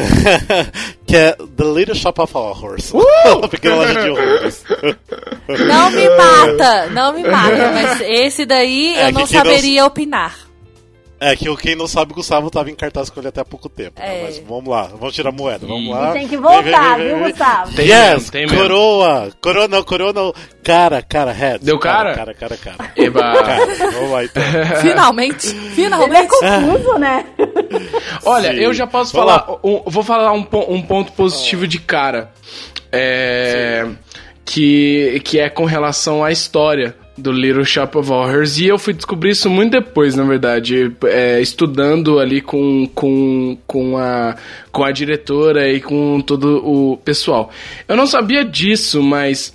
Que 1.07 1.17
é 1.17 1.33
The 1.33 1.65
Little 1.65 1.95
Shop 1.95 2.21
of 2.21 2.37
Horrors. 2.37 2.93
Uh! 2.93 3.49
Pequena 3.51 3.77
Loja 3.77 4.03
de 4.03 4.11
Horrores. 4.11 4.65
Não 5.49 5.91
me 5.91 6.09
mata, 6.11 6.87
não 6.91 7.13
me 7.13 7.25
mata, 7.25 7.73
mas 7.73 8.01
esse 8.03 8.47
daí 8.47 8.95
É, 8.97 9.09
eu 9.09 9.13
não- 9.13 9.27
saberia 9.27 9.85
opinar. 9.87 10.50
É 11.23 11.37
que 11.37 11.51
o- 11.51 11.57
quem 11.57 11.77
não 11.77 11.87
sabe, 11.87 12.13
o 12.13 12.15
Gustavo 12.15 12.47
estava 12.47 12.71
em 12.71 12.75
cartaz 12.75 13.11
com 13.11 13.21
ele 13.21 13.29
até 13.29 13.43
há 13.43 13.45
pouco 13.45 13.69
tempo. 13.69 14.01
né? 14.01 14.21
É. 14.21 14.23
Mas 14.25 14.39
vamos 14.39 14.69
lá, 14.71 14.85
vamos 14.85 15.15
tirar 15.15 15.29
a 15.29 15.33
moeda, 15.33 15.67
vamos 15.67 15.91
lá. 15.91 16.13
Tem 16.13 16.23
que 16.27 16.31
Vem, 16.37 16.41
voltar, 16.41 16.97
vem, 16.97 17.07
vem, 17.07 17.07
viu, 17.09 17.19
vem. 17.25 17.29
Gustavo? 17.31 17.75
Tem 17.77 17.87
yes, 17.89 18.31
tem 18.31 18.47
mesmo. 18.47 18.59
coroa, 18.63 19.29
coroa 19.43 19.69
não, 19.69 19.83
coroa 19.83 20.13
não, 20.15 20.33
cara, 20.65 21.03
cara, 21.03 21.31
heads. 21.31 21.67
Deu 21.67 21.79
cara? 21.79 22.15
Cara, 22.15 22.33
cara, 22.33 22.57
cara. 22.57 22.93
Eba. 22.97 23.21
Cara, 23.21 23.67
vamos 23.93 24.11
lá 24.13 24.25
então. 24.25 24.43
Finalmente, 24.81 25.49
Ele 25.49 25.67
é 25.67 25.71
finalmente. 25.73 26.29
confuso, 26.31 26.99
né? 26.99 27.27
Olha, 28.25 28.53
Sim. 28.53 28.59
eu 28.61 28.73
já 28.73 28.87
posso 28.87 29.13
Vamos 29.13 29.31
falar. 29.31 29.59
um- 29.63 29.83
vou 29.87 30.03
falar 30.03 30.33
um, 30.33 30.47
um 30.69 30.81
ponto 30.83 31.13
positivo 31.13 31.67
de 31.69 31.79
cara. 31.79 32.33
É. 32.91 33.87
Que, 34.45 35.21
que 35.25 35.39
é 35.39 35.49
com 35.49 35.65
relação 35.65 36.25
à 36.25 36.33
história 36.33 36.97
do 37.21 37.31
Little 37.33 37.65
Shop 37.65 37.97
of 37.99 38.11
Horrors. 38.11 38.59
E 38.59 38.67
eu 38.67 38.79
fui 38.79 38.93
descobrir 38.93 39.31
isso 39.31 39.49
muito 39.51 39.73
depois, 39.73 40.15
na 40.17 40.25
verdade. 40.25 40.91
é, 41.05 41.41
estudando 41.41 42.19
ali 42.19 42.41
com, 42.41 42.87
com, 42.95 43.57
com, 43.67 43.97
a, 43.99 44.37
com 44.73 44.83
a 44.85 44.91
diretora 44.91 45.69
e 45.71 45.81
com 45.81 46.21
todo 46.21 46.63
o 46.67 46.97
pessoal. 46.99 47.51
Eu 47.87 47.97
não 47.97 48.07
sabia 48.07 48.45
disso, 48.45 49.03
mas 49.03 49.55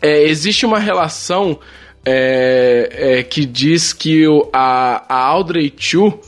é, 0.00 0.22
existe 0.24 0.64
uma 0.64 0.78
relação 0.78 1.58
é, 2.04 3.18
é, 3.18 3.22
que 3.22 3.44
diz 3.44 3.92
que 3.92 4.26
o, 4.26 4.48
a, 4.52 5.04
a 5.08 5.24
Audrey 5.26 5.72
Chu, 5.76 6.18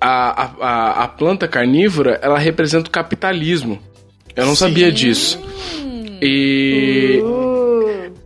a, 0.00 0.42
a, 0.44 0.50
a- 0.60 1.04
a 1.04 1.08
planta 1.08 1.46
carnívora, 1.46 2.18
ela 2.22 2.38
representa 2.38 2.88
o 2.88 2.90
capitalismo. 2.92 3.78
Eu 4.34 4.46
não 4.46 4.56
sabia 4.56 4.90
disso. 4.90 5.38
E, 6.22 7.20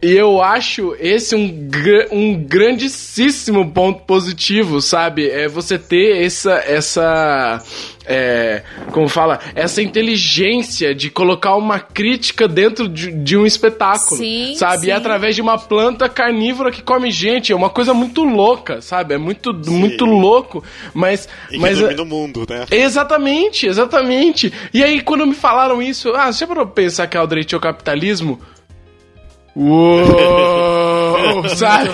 e 0.05 0.12
eu 0.12 0.42
acho 0.42 0.94
esse 1.00 1.34
um, 1.34 1.70
um 2.12 2.34
grandíssimo 2.34 3.70
ponto 3.70 4.02
positivo, 4.02 4.82
sabe? 4.82 5.30
É 5.30 5.48
você 5.48 5.78
ter 5.78 6.22
essa. 6.22 6.52
essa 6.52 7.62
é, 8.05 8.62
como 8.92 9.09
fala? 9.09 9.40
Essa 9.55 9.80
inteligência 9.80 10.94
de 10.94 11.09
colocar 11.11 11.57
uma 11.57 11.80
crítica 11.80 12.46
dentro 12.46 12.86
de, 12.86 13.11
de 13.12 13.34
um 13.34 13.46
espetáculo. 13.46 14.18
Sim, 14.18 14.55
sabe? 14.57 14.82
sim. 14.82 14.86
E 14.88 14.92
através 14.92 15.34
de 15.34 15.40
uma 15.40 15.57
planta 15.57 16.07
carnívora 16.07 16.70
que 16.70 16.82
come 16.82 17.11
gente. 17.11 17.50
É 17.50 17.57
uma 17.57 17.70
coisa 17.70 17.94
muito 17.94 18.24
louca, 18.24 18.82
sabe? 18.82 19.14
É 19.14 19.18
muito, 19.18 19.55
muito 19.55 20.05
louco. 20.05 20.62
Mas. 20.92 21.26
E 21.48 21.52
que 21.52 21.59
mas 21.59 21.78
domina 21.78 22.02
o 22.02 22.07
mundo, 22.07 22.44
né? 22.46 22.66
Exatamente, 22.70 23.66
exatamente. 23.66 24.52
E 24.74 24.84
aí, 24.84 25.00
quando 25.00 25.26
me 25.26 25.34
falaram 25.34 25.80
isso, 25.80 26.12
ah, 26.14 26.30
você 26.30 26.46
parou 26.46 26.66
pensar 26.66 27.07
que 27.07 27.16
a 27.16 27.20
Audrey 27.20 27.42
tinha 27.42 27.59
o 27.59 27.62
capitalismo? 27.62 28.38
Uou, 29.57 31.48
sabe? 31.55 31.90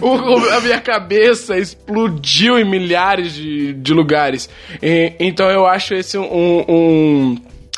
O- 0.00 0.50
a 0.50 0.60
minha 0.60 0.80
cabeça 0.80 1.58
explodiu 1.58 2.58
em 2.58 2.64
milhares 2.64 3.34
de, 3.34 3.72
de 3.74 3.92
lugares. 3.92 4.48
E- 4.82 5.12
então 5.20 5.50
eu 5.50 5.66
acho 5.66 5.94
esse 5.94 6.16
um. 6.18 6.64
um 6.68 7.36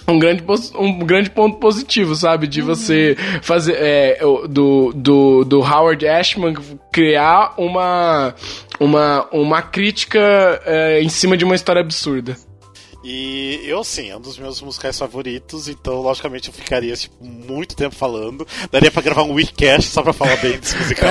um 0.08 0.20
grande, 0.20 0.44
um 0.78 1.00
grande 1.00 1.30
ponto 1.30 1.56
positivo, 1.58 2.14
sabe? 2.14 2.46
De 2.46 2.62
você 2.62 3.16
fazer. 3.42 3.74
é, 3.76 4.18
do, 4.48 4.92
do, 4.94 5.44
do 5.44 5.58
Howard 5.60 6.06
Ashman 6.06 6.54
criar 6.92 7.54
uma, 7.58 8.32
uma, 8.78 9.26
uma 9.32 9.62
crítica 9.62 10.20
é, 10.64 11.02
em 11.02 11.08
cima 11.08 11.36
de 11.36 11.44
uma 11.44 11.56
história 11.56 11.80
absurda. 11.80 12.36
E 13.08 13.60
eu, 13.64 13.84
sim, 13.84 14.10
é 14.10 14.16
um 14.16 14.20
dos 14.20 14.36
meus 14.36 14.60
musicais 14.60 14.98
favoritos, 14.98 15.68
então, 15.68 16.02
logicamente, 16.02 16.48
eu 16.48 16.52
ficaria 16.52 16.92
tipo, 16.96 17.14
muito 17.24 17.76
tempo 17.76 17.94
falando. 17.94 18.44
Daria 18.68 18.90
pra 18.90 19.00
gravar 19.00 19.22
um 19.22 19.34
weekcast 19.34 19.92
só 19.92 20.02
pra 20.02 20.12
falar 20.12 20.34
bem 20.38 20.58
desse 20.58 20.76
musical. 20.76 21.08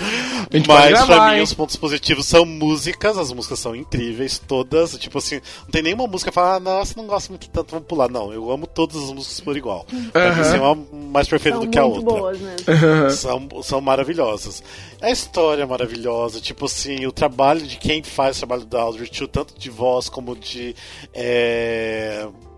Mas, 0.66 0.88
gravar, 0.92 1.06
pra 1.06 1.30
mim, 1.32 1.36
hein? 1.36 1.42
os 1.42 1.52
pontos 1.52 1.76
positivos 1.76 2.24
são 2.24 2.46
músicas, 2.46 3.18
as 3.18 3.34
músicas 3.34 3.58
são 3.58 3.76
incríveis, 3.76 4.38
todas. 4.38 4.96
Tipo 4.96 5.18
assim, 5.18 5.42
não 5.64 5.70
tem 5.70 5.82
nenhuma 5.82 6.06
música 6.06 6.30
que 6.30 6.34
fala, 6.34 6.54
ah, 6.54 6.60
nossa, 6.60 6.94
não 6.96 7.06
gosto 7.06 7.28
muito 7.28 7.50
tanto, 7.50 7.72
vamos 7.72 7.86
pular. 7.86 8.08
Não, 8.08 8.32
eu 8.32 8.50
amo 8.50 8.66
todas 8.66 8.96
as 8.96 9.12
músicas 9.12 9.38
por 9.40 9.58
igual. 9.58 9.84
Aham. 10.14 10.40
assim, 10.40 10.58
uma 10.58 10.74
mais 11.10 11.28
preferida 11.28 11.58
São 11.58 11.66
do 11.66 11.70
que 11.70 11.78
a 11.78 11.82
muito 11.82 11.96
outra. 11.96 12.18
boas 12.18 12.40
mesmo. 12.40 13.10
São, 13.10 13.62
são 13.62 13.80
maravilhosas. 13.82 14.62
A 15.02 15.10
história 15.10 15.64
é 15.64 15.66
maravilhosa, 15.66 16.40
tipo 16.40 16.64
assim, 16.64 17.04
o 17.04 17.12
trabalho 17.12 17.60
de 17.60 17.76
quem 17.76 18.02
faz 18.02 18.36
o 18.36 18.40
trabalho 18.40 18.64
da 18.64 18.80
Audrey 18.80 19.06
Chu, 19.12 19.28
tanto 19.28 19.52
de 19.58 19.68
voz 19.68 20.08
como 20.08 20.34
de 20.34 20.74
é, 21.12 21.25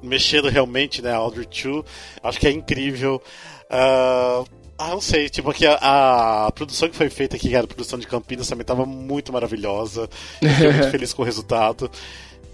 mexendo 0.02 0.48
realmente, 0.48 1.02
né, 1.02 1.12
a 1.12 1.16
Audrey 1.16 1.46
Chu, 1.50 1.84
acho 2.22 2.38
que 2.38 2.46
é 2.46 2.50
incrível. 2.50 3.22
Ah, 3.70 4.44
ah, 4.78 4.90
não 4.90 5.00
sei, 5.00 5.28
tipo 5.28 5.50
aqui 5.50 5.66
a, 5.66 6.46
a 6.46 6.52
produção 6.52 6.88
que 6.88 6.96
foi 6.96 7.10
feita 7.10 7.34
aqui, 7.34 7.50
cara, 7.50 7.64
a 7.64 7.68
produção 7.68 7.98
de 7.98 8.06
Campinas 8.06 8.48
também 8.48 8.64
tava 8.64 8.86
muito 8.86 9.32
maravilhosa. 9.32 10.08
Fiquei 10.40 10.72
muito 10.72 10.90
feliz 10.92 11.12
com 11.12 11.22
o 11.22 11.24
resultado. 11.24 11.90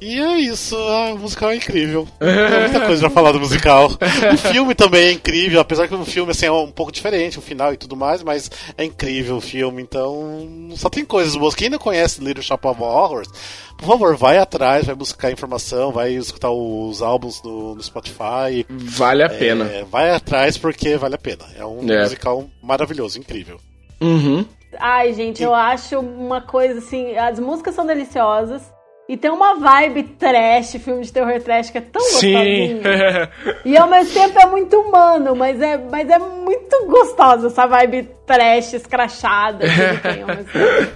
E 0.07 0.21
é 0.21 0.39
isso, 0.39 0.77
o 0.77 1.19
musical 1.19 1.51
é 1.51 1.57
incrível. 1.57 2.07
Tem 2.19 2.61
muita 2.61 2.81
coisa 2.87 3.01
pra 3.03 3.11
falar 3.11 3.33
do 3.33 3.41
musical. 3.41 3.89
O 4.33 4.37
filme 4.37 4.75
também 4.75 5.07
é 5.07 5.13
incrível, 5.13 5.61
apesar 5.61 5.89
que 5.89 5.95
o 5.95 6.05
filme 6.05 6.31
assim, 6.33 6.45
é 6.47 6.53
um 6.53 6.71
pouco 6.71 6.93
diferente, 6.93 7.39
o 7.39 7.43
final 7.43 7.73
e 7.73 7.77
tudo 7.79 7.97
mais, 7.97 8.23
mas 8.23 8.51
é 8.77 8.85
incrível 8.85 9.37
o 9.37 9.41
filme, 9.41 9.81
então 9.83 10.69
só 10.77 10.91
tem 10.91 11.05
coisas 11.05 11.35
boas. 11.37 11.55
Quem 11.55 11.71
não 11.71 11.79
conhece 11.79 12.23
Little 12.23 12.43
Shop 12.43 12.67
of 12.67 12.83
Horrors, 12.83 13.29
por 13.79 13.87
favor, 13.87 14.15
vai 14.15 14.37
atrás, 14.37 14.85
vai 14.85 14.95
buscar 14.95 15.31
informação, 15.33 15.91
vai 15.91 16.13
escutar 16.13 16.51
os 16.51 17.01
álbuns 17.01 17.43
no, 17.43 17.75
no 17.75 17.83
Spotify. 17.83 18.67
Vale 18.69 19.23
a 19.23 19.27
É, 19.27 19.29
pena. 19.31 19.71
vai 19.91 20.11
atrás 20.11 20.59
porque 20.59 20.97
vale 20.99 21.15
a 21.15 21.19
pena. 21.19 21.45
É 21.57 21.65
um 21.65 21.91
É. 21.91 22.03
musical 22.03 22.45
maravilhoso, 22.63 23.19
incrível. 23.19 23.59
Uhum. 24.03 24.45
Ai, 24.79 25.13
gente, 25.15 25.43
eu 25.43 25.55
acho 25.55 25.99
uma 26.01 26.41
coisa 26.43 26.79
assim. 26.81 27.17
As 27.17 27.39
músicas 27.39 27.75
são 27.75 27.87
deliciosas. 27.87 28.74
E 29.07 29.17
tem 29.19 29.31
uma 29.31 29.55
vibe 29.57 30.03
trash, 30.19 30.77
filme 30.83 31.03
de 31.05 31.13
terror 31.13 31.39
trash, 31.43 31.69
que 31.71 31.77
é 31.79 31.81
tão 31.83 32.01
Sim. 32.03 32.33
gostosinho. 32.81 32.83
E 33.67 33.77
ao 33.77 33.87
mesmo 33.89 34.15
tempo 34.15 34.39
é 34.39 34.47
muito 34.47 34.79
humano, 34.81 35.37
mas 35.37 35.61
é, 35.61 35.77
mas 35.77 36.09
é 36.09 36.19
muito 36.19 36.87
gostosa 36.87 37.49
essa 37.49 37.67
vibe 37.67 38.09
trash, 38.27 38.73
escrachada 38.73 39.59
que 39.59 39.81
ele 39.81 39.99
tem 39.99 40.23
ao 40.23 40.29
mesmo 40.29 40.45
tempo. 40.45 40.93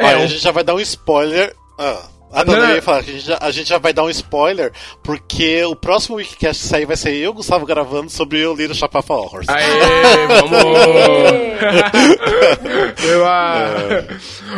Olha, 0.00 0.18
um- 0.18 0.22
a 0.22 0.26
gente 0.26 0.42
já 0.42 0.50
vai 0.50 0.64
dar 0.64 0.74
um 0.74 0.80
spoiler. 0.80 1.54
Ah, 1.78 2.02
ah, 2.32 2.44
não, 2.44 2.54
Não, 2.54 2.68
eu 2.68 2.76
ia 2.76 2.82
falar 2.82 3.02
que 3.02 3.10
a 3.10 3.14
gente, 3.14 3.26
já, 3.26 3.38
a 3.40 3.50
gente 3.50 3.68
já 3.68 3.78
vai 3.78 3.92
dar 3.92 4.04
um 4.04 4.10
spoiler, 4.10 4.72
porque 5.02 5.64
o 5.64 5.74
próximo 5.74 6.16
Wikicast 6.16 6.62
sair 6.62 6.84
vai 6.84 6.96
ser 6.96 7.14
eu, 7.14 7.32
Gustavo, 7.32 7.64
gravando 7.64 8.10
sobre 8.10 8.46
o 8.46 8.54
Little 8.54 8.74
Shop 8.74 8.96
of 8.96 9.12
Horrors. 9.12 9.48
Aê, 9.48 9.64
vamos! 10.40 10.60
Eu, 13.04 13.26
ah, 13.26 13.74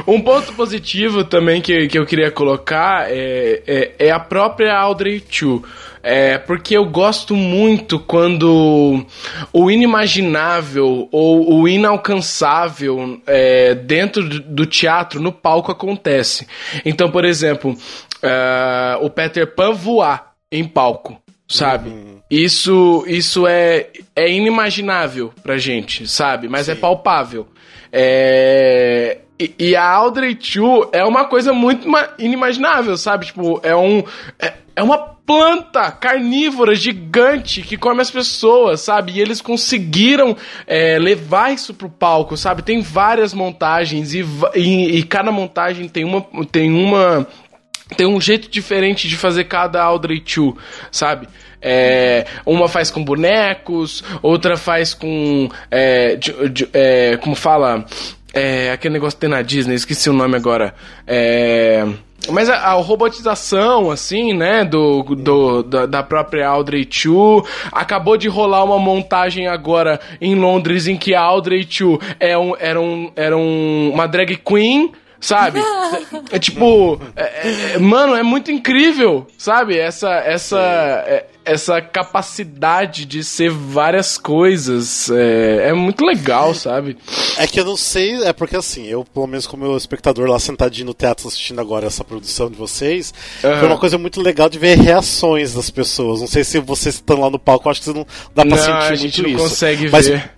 Um 0.07 0.21
ponto 0.21 0.53
positivo 0.55 1.25
também 1.25 1.61
que, 1.61 1.89
que 1.89 1.99
eu 1.99 2.07
queria 2.07 2.31
colocar 2.31 3.11
é, 3.11 3.63
é, 3.67 3.93
é 3.99 4.11
a 4.11 4.19
própria 4.19 4.77
Audrey 4.77 5.23
Chu. 5.29 5.63
É, 6.03 6.39
porque 6.39 6.77
eu 6.77 6.85
gosto 6.87 7.37
muito 7.37 7.99
quando 8.01 9.05
o 9.53 9.71
inimaginável 9.71 11.09
ou 11.13 11.61
o 11.61 11.69
inalcançável 11.69 13.21
é, 13.27 13.75
dentro 13.75 14.27
do- 14.27 14.65
teatro, 14.67 15.21
no 15.21 15.31
palco, 15.33 15.71
acontece. 15.71 16.47
Então, 16.85 17.11
por 17.11 17.25
exemplo, 17.25 17.77
é, 18.23 18.97
o 19.03 19.11
Peter 19.11 19.47
Pan 19.55 19.73
voar 19.73 20.33
em 20.51 20.65
palco, 20.65 21.21
sabe? 21.47 21.93
Isso, 22.31 23.05
isso 23.07 23.47
é, 23.47 23.89
é 24.17 24.31
inimaginável 24.31 25.33
pra 25.43 25.59
gente, 25.59 26.07
sabe? 26.09 26.49
Mas 26.49 26.69
é 26.69 26.75
palpável. 26.75 27.47
É, 27.93 29.19
e, 29.39 29.55
e 29.59 29.77
a 29.77 29.85
Audrey 29.85 30.37
Chu 30.41 30.89
é 30.93 31.05
uma 31.05 31.25
coisa 31.25 31.53
muito 31.53 31.89
ma- 31.89 32.09
inimaginável, 32.19 32.97
sabe? 32.97 33.27
Tipo, 33.27 33.61
é 33.63 33.75
um. 33.75 34.03
É, 34.39 34.53
é 34.81 34.83
uma 34.83 34.97
planta 34.97 35.93
carnívora 35.93 36.75
gigante 36.75 37.61
que 37.63 37.77
come 37.77 38.01
as 38.01 38.11
pessoas, 38.11 38.81
sabe? 38.81 39.13
E 39.13 39.21
eles 39.21 39.41
conseguiram 39.43 40.35
é, 40.67 40.99
levar 40.99 41.53
isso 41.53 41.75
pro 41.75 41.91
palco, 41.91 42.35
sabe? 42.37 42.63
Tem 42.63 42.81
várias 42.81 43.35
montagens 43.35 44.15
e, 44.15 44.25
e, 44.55 44.97
e 44.99 45.03
cada 45.03 45.31
montagem 45.31 45.87
tem 45.87 46.05
uma. 46.05 46.25
Tem 46.51 46.73
uma 46.73 47.27
tem 47.97 48.07
um 48.07 48.21
jeito 48.21 48.49
diferente 48.49 49.09
de 49.09 49.17
fazer 49.17 49.45
cada 49.45 49.83
Audrey 49.83 50.23
Chu, 50.25 50.57
sabe? 50.93 51.29
É, 51.61 52.25
uma 52.47 52.69
faz 52.69 52.91
com 52.91 53.05
bonecos, 53.05 54.03
outra 54.23 54.57
faz 54.57 54.95
com. 54.95 55.49
É, 55.71 56.17
de- 56.17 56.49
de- 56.49 56.69
é, 56.73 57.19
como 57.19 57.35
fala? 57.37 57.85
É, 58.33 58.71
aquele 58.71 58.95
negócio 58.95 59.17
que 59.17 59.21
tem 59.23 59.31
na 59.31 59.43
Disney, 59.43 59.75
esqueci 59.75 60.09
o 60.09 60.13
nome 60.13 60.37
agora. 60.37 60.73
É, 61.07 61.85
Mas 62.29 62.51
a, 62.51 62.57
a 62.57 62.73
robotização, 62.75 63.91
assim, 63.91 64.35
né, 64.35 64.65
do, 64.65 65.03
do, 65.03 65.63
da, 65.63 65.87
da 65.87 66.03
própria 66.03 66.47
Audrey 66.49 66.87
Chu, 66.89 67.45
acabou 67.73 68.17
de 68.17 68.29
rolar 68.29 68.63
uma 68.65 68.79
montagem 68.79 69.47
agora 69.47 69.99
em 70.21 70.35
Londres 70.35 70.87
em 70.87 70.97
que 70.97 71.15
a 71.15 71.21
Audrey 71.23 71.67
Chu 71.69 71.99
é 72.19 72.37
um, 72.37 72.55
era, 72.59 72.81
um, 72.81 73.11
era 73.17 73.37
um, 73.37 73.91
uma 73.93 74.07
drag 74.07 74.37
queen, 74.37 74.93
sabe? 75.19 75.61
É 76.33 76.39
tipo, 76.39 77.01
é- 77.17 77.75
é- 77.75 77.79
mano, 77.79 78.15
é 78.15 78.23
muito 78.23 78.53
incrível, 78.53 79.27
sabe? 79.37 79.77
Essa, 79.77 80.11
essa, 80.19 80.61
é- 81.07 81.27
essa 81.45 81.81
capacidade 81.81 83.05
de 83.05 83.25
ser 83.25 83.51
várias 83.51 84.19
coisas, 84.19 85.11
é, 85.11 85.69
é 85.69 85.73
muito 85.73 86.05
legal, 86.05 86.55
sabe? 86.55 86.97
É 87.39 87.47
que 87.47 87.59
eu 87.59 87.65
não 87.65 87.77
sei, 87.77 88.23
é 88.25 88.33
porque 88.33 88.57
assim, 88.57 88.87
eu, 88.87 89.05
pelo 89.05 89.27
menos 89.27 89.47
como 89.47 89.77
espectador 89.77 90.29
lá 90.29 90.39
sentadinho 90.39 90.87
no 90.87 90.95
teatro 90.95 91.27
assistindo 91.27 91.61
agora 91.61 91.87
essa 91.87 92.05
produção 92.05 92.51
de 92.51 92.57
vocês, 92.57 93.13
Aham. 93.43 93.59
foi 93.59 93.69
uma 93.69 93.79
coisa 93.79 93.99
muito 93.99 94.21
legal 94.21 94.49
de 94.49 94.59
ver 94.59 94.79
reações 94.79 95.55
das 95.55 95.71
pessoas. 95.71 96.21
Não 96.21 96.29
sei 96.29 96.45
se 96.45 96.59
vocês 96.61 96.97
estão 96.97 97.21
lá 97.21 97.31
no 97.31 97.39
palco, 97.39 97.69
acho 97.71 97.83
que 97.83 97.91
não 97.91 98.07
dá 98.35 98.45
pra 98.45 98.57
Não, 98.57 98.57
sentir 98.57 98.71
a 98.71 98.89
muito 98.89 98.97
gente 98.99 99.23
não 99.23 99.31
isso. 99.31 99.39
consegue 99.39 99.89
mas, 99.91 100.07
ver. 100.09 100.31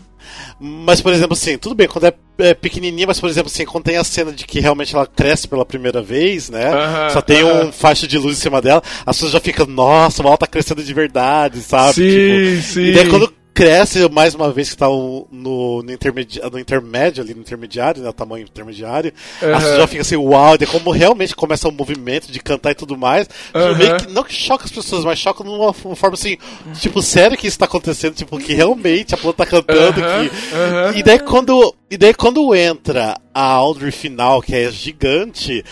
Mas, 0.65 1.01
por 1.01 1.13
exemplo, 1.13 1.33
assim, 1.33 1.59
tudo 1.59 1.75
bem, 1.75 1.89
quando 1.89 2.05
é, 2.05 2.15
é 2.39 2.55
pequenininha, 2.55 3.09
mas, 3.09 3.19
por 3.19 3.29
exemplo, 3.29 3.51
assim, 3.53 3.65
quando 3.65 3.83
tem 3.85 3.97
a 3.97 4.05
cena 4.05 4.31
de 4.31 4.47
que 4.47 4.61
realmente 4.61 4.95
ela 4.95 5.05
cresce 5.07 5.49
pela 5.49 5.67
primeira 5.67 6.01
vez, 6.01 6.49
né? 6.49 6.69
Aham, 6.73 7.11
só 7.11 7.21
tem 7.21 7.43
aham. 7.43 7.67
um 7.67 7.73
faixa 7.73 8.07
de 8.07 8.17
luz 8.17 8.39
em 8.39 8.41
cima 8.41 8.63
dela, 8.63 8.81
as 9.05 9.17
pessoas 9.17 9.33
já 9.33 9.41
ficam, 9.41 9.67
nossa, 9.67 10.23
ela 10.23 10.37
tá 10.37 10.47
crescendo 10.47 10.85
de 10.85 10.95
verdade, 10.95 11.61
sabe? 11.63 11.95
Sim, 11.95 12.03
Tipo, 12.03 12.63
sim. 12.63 12.81
E 12.83 12.93
daí 12.93 13.09
quando 13.09 13.35
cresce 13.55 14.09
mais 14.11 14.35
uma 14.35 14.51
vez 14.53 14.71
que 14.71 14.77
tá 14.77 14.89
o- 14.89 15.27
no, 15.31 15.83
no, 15.83 15.93
intermedi 15.93 16.41
no 16.51 16.59
intermédio 16.59 17.23
ali, 17.23 17.35
no 17.35 17.41
intermediário, 17.41 18.03
né? 18.03 18.09
O 18.09 18.13
tamanho 18.13 18.45
intermediário, 18.45 19.13
Aham. 19.43 19.53
as 19.55 19.63
pessoas 19.63 19.79
já 19.81 19.87
ficam 19.87 20.01
assim, 20.03 20.17
uau, 20.17 20.55
e 20.55 20.59
daí 20.59 20.67
como 20.67 20.91
realmente 20.91 21.35
começa 21.37 21.69
o 21.69 21.73
movimento 21.73 22.31
de 22.33 22.41
cantar 22.41 22.71
e 22.71 22.75
tudo 22.75 22.97
mais, 22.97 23.29
Aham. 23.55 23.75
meio 23.77 23.97
que, 23.99 24.07
não 24.11 24.23
que 24.25 24.35
choca 24.35 24.65
as 24.65 24.71
pessoas, 24.73 25.05
mas 25.05 25.19
choca 25.19 25.45
numa 25.45 25.71
f- 25.73 25.95
forma 25.95 26.15
assim, 26.15 26.37
tipo, 26.81 27.03
sério 27.03 27.37
que 27.37 27.47
isso 27.47 27.59
tá 27.59 27.65
acontecendo, 27.67 28.15
tipo, 28.15 28.39
que 28.39 28.55
realmente 28.55 29.15
a 29.15 29.19
planta 29.19 29.45
tá 29.45 29.47
cantando 29.47 30.01
Aham, 30.03 30.93
que... 30.93 30.99
E 30.99 31.03
daí 31.03 31.19
quando. 31.19 31.75
E 31.93 31.99
daí 31.99 32.15
quando 32.15 32.55
entra 32.55 33.15
a 33.35 33.43
Audrey 33.45 33.91
final, 33.93 34.41
que 34.41 34.55
é 34.55 34.71
gigante, 34.71 35.63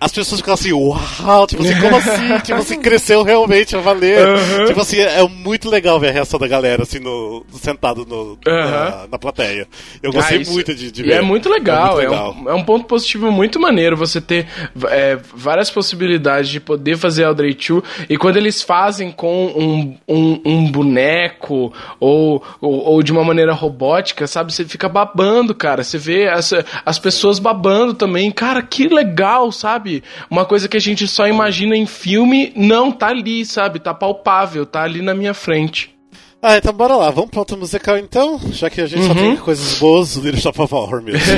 as 0.00 0.10
pessoas 0.12 0.40
ficam 0.40 0.54
assim, 0.54 0.72
uau, 0.72 1.46
tipo 1.46 1.62
assim, 1.62 1.80
como 1.80 1.96
assim? 1.96 2.38
tipo 2.44 2.58
assim, 2.58 2.80
cresceu 2.80 3.22
realmente 3.22 3.76
a 3.76 3.80
valer. 3.80 4.18
Tipo 4.66 4.80
assim, 4.80 4.98
é 5.00 5.22
muito 5.28 5.68
legal 5.70 5.98
ver 6.00 6.08
a 6.08 6.12
reação 6.12 6.38
da 6.38 6.46
galera, 6.48 6.82
assim, 6.82 6.98
no, 6.98 7.44
sentado 7.52 8.04
no, 8.06 8.36
na, 8.44 9.06
na 9.10 9.18
plateia. 9.18 9.68
Eu 10.02 10.12
gostei 10.12 10.38
Ah, 10.38 10.40
isso- 10.40 10.52
muito 10.52 10.74
de, 10.74 10.90
de 10.90 11.00
e 11.02 11.04
ver. 11.04 11.12
é 11.14 11.20
muito 11.20 11.48
legal, 11.48 12.00
É 12.00 12.04
é, 12.04 12.08
muito 12.08 12.10
legal. 12.10 12.36
um, 12.40 12.50
é 12.50 12.54
um 12.54 12.64
ponto 12.64 12.84
positivo 12.86 13.30
muito 13.30 13.60
maneiro 13.60 13.96
você 13.96 14.20
ter 14.20 14.46
é, 14.88 15.16
várias 15.34 15.70
possibilidades 15.70 16.50
de 16.50 16.58
poder 16.60 16.96
fazer 16.96 17.22
Audrey 17.24 17.54
2 17.54 17.82
e 18.08 18.16
quando 18.16 18.36
eles 18.36 18.62
fazem 18.62 19.12
com 19.12 19.46
um, 19.46 19.96
um, 20.08 20.40
um 20.44 20.70
boneco 20.72 21.72
ou, 22.00 22.42
ou, 22.60 22.72
ou 22.84 23.02
de 23.02 23.12
uma 23.12 23.22
maneira 23.24 23.52
robótica, 23.52 24.26
sabe? 24.26 24.52
Você 24.52 24.64
fica 24.64 24.88
babando, 24.88 25.54
cara. 25.54 25.67
Você 25.76 25.98
vê 25.98 26.28
as, 26.28 26.52
as 26.84 26.98
pessoas 26.98 27.38
babando 27.38 27.94
também. 27.94 28.30
Cara, 28.30 28.62
que 28.62 28.88
legal, 28.88 29.52
sabe? 29.52 30.02
Uma 30.30 30.44
coisa 30.44 30.68
que 30.68 30.76
a 30.76 30.80
gente 30.80 31.06
só 31.06 31.26
imagina 31.28 31.76
em 31.76 31.86
filme, 31.86 32.52
não, 32.56 32.90
tá 32.90 33.08
ali, 33.08 33.44
sabe? 33.44 33.78
Tá 33.78 33.92
palpável, 33.94 34.64
tá 34.66 34.82
ali 34.82 35.02
na 35.02 35.14
minha 35.14 35.34
frente. 35.34 35.94
Ah, 36.40 36.56
então 36.56 36.72
bora 36.72 36.94
lá, 36.94 37.10
vamos 37.10 37.30
pra 37.30 37.40
outra 37.40 37.56
musical 37.56 37.98
então, 37.98 38.40
já 38.52 38.70
que 38.70 38.80
a 38.80 38.86
gente 38.86 39.02
só 39.02 39.08
Uhum. 39.12 39.16
tem 39.16 39.36
coisas 39.36 39.74
boas, 39.80 40.16
o 40.16 40.20
Little 40.20 40.40
Shop 40.40 40.60
of 40.62 40.72
Horror 40.72 41.02
mesmo. 41.02 41.20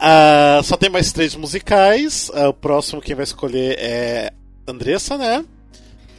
Ah, 0.00 0.60
só 0.62 0.76
tem 0.76 0.90
mais 0.90 1.12
três 1.12 1.34
musicais, 1.34 2.30
ah, 2.34 2.48
o 2.48 2.52
próximo 2.52 3.00
quem 3.00 3.14
vai 3.14 3.24
escolher 3.24 3.76
é 3.78 4.30
Andressa, 4.68 5.16
né? 5.18 5.44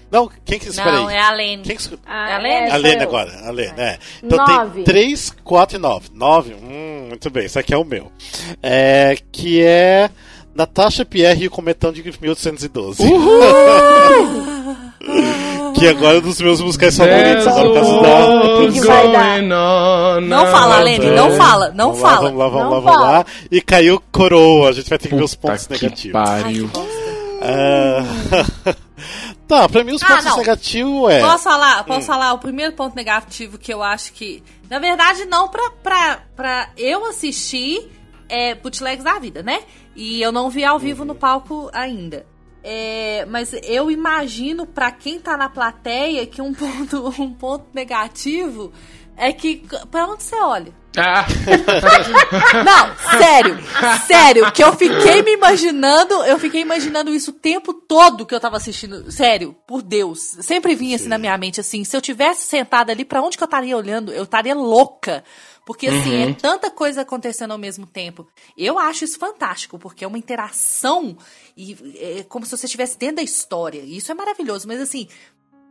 Não, 0.09 0.29
quem 0.45 0.57
que 0.57 0.69
espera 0.69 0.91
Não, 0.93 1.07
aí? 1.07 1.15
é 1.15 1.21
a 1.21 1.31
Lene. 1.31 1.63
Quem 1.63 1.75
que 1.75 1.81
esco- 1.81 1.97
É 2.07 2.33
a 2.33 2.37
Lene? 2.37 2.71
A 2.71 2.77
Lene 2.77 3.03
agora, 3.03 3.31
a 3.45 3.51
Lene, 3.51 3.73
é. 3.77 3.97
Então 4.23 4.37
Nove. 4.45 4.75
tem 4.75 4.83
3, 4.83 5.35
4 5.43 5.75
e 5.77 5.79
9. 5.79 6.09
9? 6.13 6.53
Hum, 6.53 7.05
muito 7.09 7.29
bem, 7.29 7.45
esse 7.45 7.59
aqui 7.59 7.73
é 7.73 7.77
o 7.77 7.83
meu. 7.83 8.11
É, 8.63 9.17
que 9.31 9.61
é 9.61 10.09
Natasha 10.55 11.03
Pierre 11.05 11.43
e 11.43 11.47
o 11.47 11.51
Cometão 11.51 11.91
de 11.91 12.01
1812. 12.03 13.03
que 15.75 15.87
agora 15.87 16.15
é 16.15 16.19
um 16.19 16.21
dos 16.21 16.41
meus 16.41 16.59
musicais 16.61 16.97
favoritos, 16.97 17.45
agora 17.45 17.67
por 17.67 17.73
causa 17.75 18.01
da 18.01 18.71
Que 18.71 18.79
vai 18.81 19.11
dar? 19.11 19.41
Não 20.21 20.45
fala, 20.47 20.79
Lene, 20.79 21.11
não 21.11 21.31
fala, 21.37 21.71
não 21.75 21.93
vamos 21.93 22.01
Lá, 22.01 22.09
fala. 22.09 22.21
vamos 22.29 22.39
lá, 22.39 22.47
vamos 22.47 22.63
Não 22.63 22.69
lá, 22.71 22.79
vamos 22.79 22.93
fala. 22.99 23.11
lá. 23.19 23.25
E 23.51 23.61
caiu 23.61 24.01
coroa, 24.11 24.69
a 24.69 24.71
gente 24.71 24.89
vai 24.89 24.97
ter 24.97 25.09
que 25.09 25.15
ver 25.15 25.23
os 25.23 25.35
Puta 25.35 25.47
pontos 25.53 25.67
que 25.67 25.73
negativos. 25.73 26.11
pariu. 26.13 26.69
Ah, 27.41 28.03
tá, 29.47 29.67
pra 29.69 29.83
mim 29.83 29.93
os 29.93 30.03
Ah, 30.03 30.07
pontos 30.07 30.25
não. 30.25 30.37
negativos 30.37 31.11
é. 31.11 31.21
Posso 31.21 31.43
falar? 31.43 31.83
Posso 31.83 32.05
falar? 32.07 32.33
O 32.33 32.39
primeiro 32.39 32.73
ponto 32.73 32.95
negativo 32.95 33.57
que 33.57 33.73
eu 33.73 33.81
acho 33.81 34.13
que. 34.13 34.43
Na 34.69 34.79
verdade, 34.79 35.25
não 35.25 35.47
pra, 35.47 35.69
pra, 35.81 36.19
pra 36.35 36.69
eu 36.77 37.05
assistir 37.05 37.89
é, 38.29 38.53
bootlegs 38.55 39.03
da 39.03 39.17
vida, 39.19 39.41
né? 39.41 39.61
E 39.95 40.21
eu 40.21 40.31
não 40.31 40.49
vi 40.49 40.63
ao 40.63 40.77
vivo 40.77 41.03
no 41.05 41.15
palco 41.15 41.69
ainda. 41.73 42.25
É, 42.63 43.25
mas 43.29 43.53
eu 43.63 43.89
imagino 43.89 44.65
pra 44.65 44.91
quem 44.91 45.19
tá 45.19 45.37
na 45.37 45.47
plateia 45.47 46.25
que 46.25 46.41
um 46.41 46.51
ponto, 46.55 47.13
um 47.21 47.33
ponto 47.33 47.65
negativo 47.73 48.73
é 49.15 49.31
que. 49.31 49.63
Pra 49.89 50.05
onde 50.07 50.23
você 50.23 50.35
olha? 50.35 50.73
Ah, 50.97 51.25
Não, 52.65 53.17
sério, 53.19 53.57
sério, 54.07 54.51
que 54.51 54.63
eu 54.63 54.73
fiquei 54.75 55.21
me 55.21 55.33
imaginando, 55.33 56.13
eu 56.23 56.39
fiquei 56.39 56.61
imaginando 56.61 57.13
isso 57.13 57.31
o 57.31 57.33
tempo 57.33 57.73
todo 57.73 58.25
que 58.25 58.33
eu 58.33 58.39
tava 58.39 58.57
assistindo. 58.57 59.11
Sério, 59.11 59.55
por 59.67 59.81
Deus. 59.81 60.19
Sempre 60.41 60.75
vinha 60.75 60.95
assim 60.95 61.07
na 61.07 61.17
minha 61.17 61.37
mente, 61.37 61.59
assim, 61.59 61.83
se 61.83 61.95
eu 61.95 62.01
tivesse 62.01 62.47
sentada 62.47 62.91
ali, 62.91 63.05
pra 63.05 63.21
onde 63.21 63.37
que 63.37 63.43
eu 63.43 63.45
estaria 63.47 63.77
olhando? 63.77 64.11
Eu 64.11 64.23
estaria 64.23 64.55
louca. 64.55 65.23
Porque, 65.65 65.87
assim, 65.87 66.23
Uhum. 66.23 66.29
é 66.29 66.33
tanta 66.33 66.71
coisa 66.71 67.01
acontecendo 67.01 67.51
ao 67.51 67.57
mesmo 67.57 67.85
tempo. 67.85 68.25
Eu 68.57 68.79
acho 68.79 69.03
isso 69.03 69.19
fantástico, 69.19 69.77
porque 69.77 70.05
é 70.05 70.07
uma 70.07 70.17
interação 70.17 71.17
e 71.57 71.75
é 72.19 72.23
como 72.23 72.45
se 72.45 72.55
você 72.55 72.65
estivesse 72.67 72.97
dentro 72.97 73.17
da 73.17 73.21
história. 73.21 73.81
E 73.81 73.97
isso 73.97 74.09
é 74.09 74.15
maravilhoso, 74.15 74.65
mas 74.65 74.79
assim, 74.79 75.09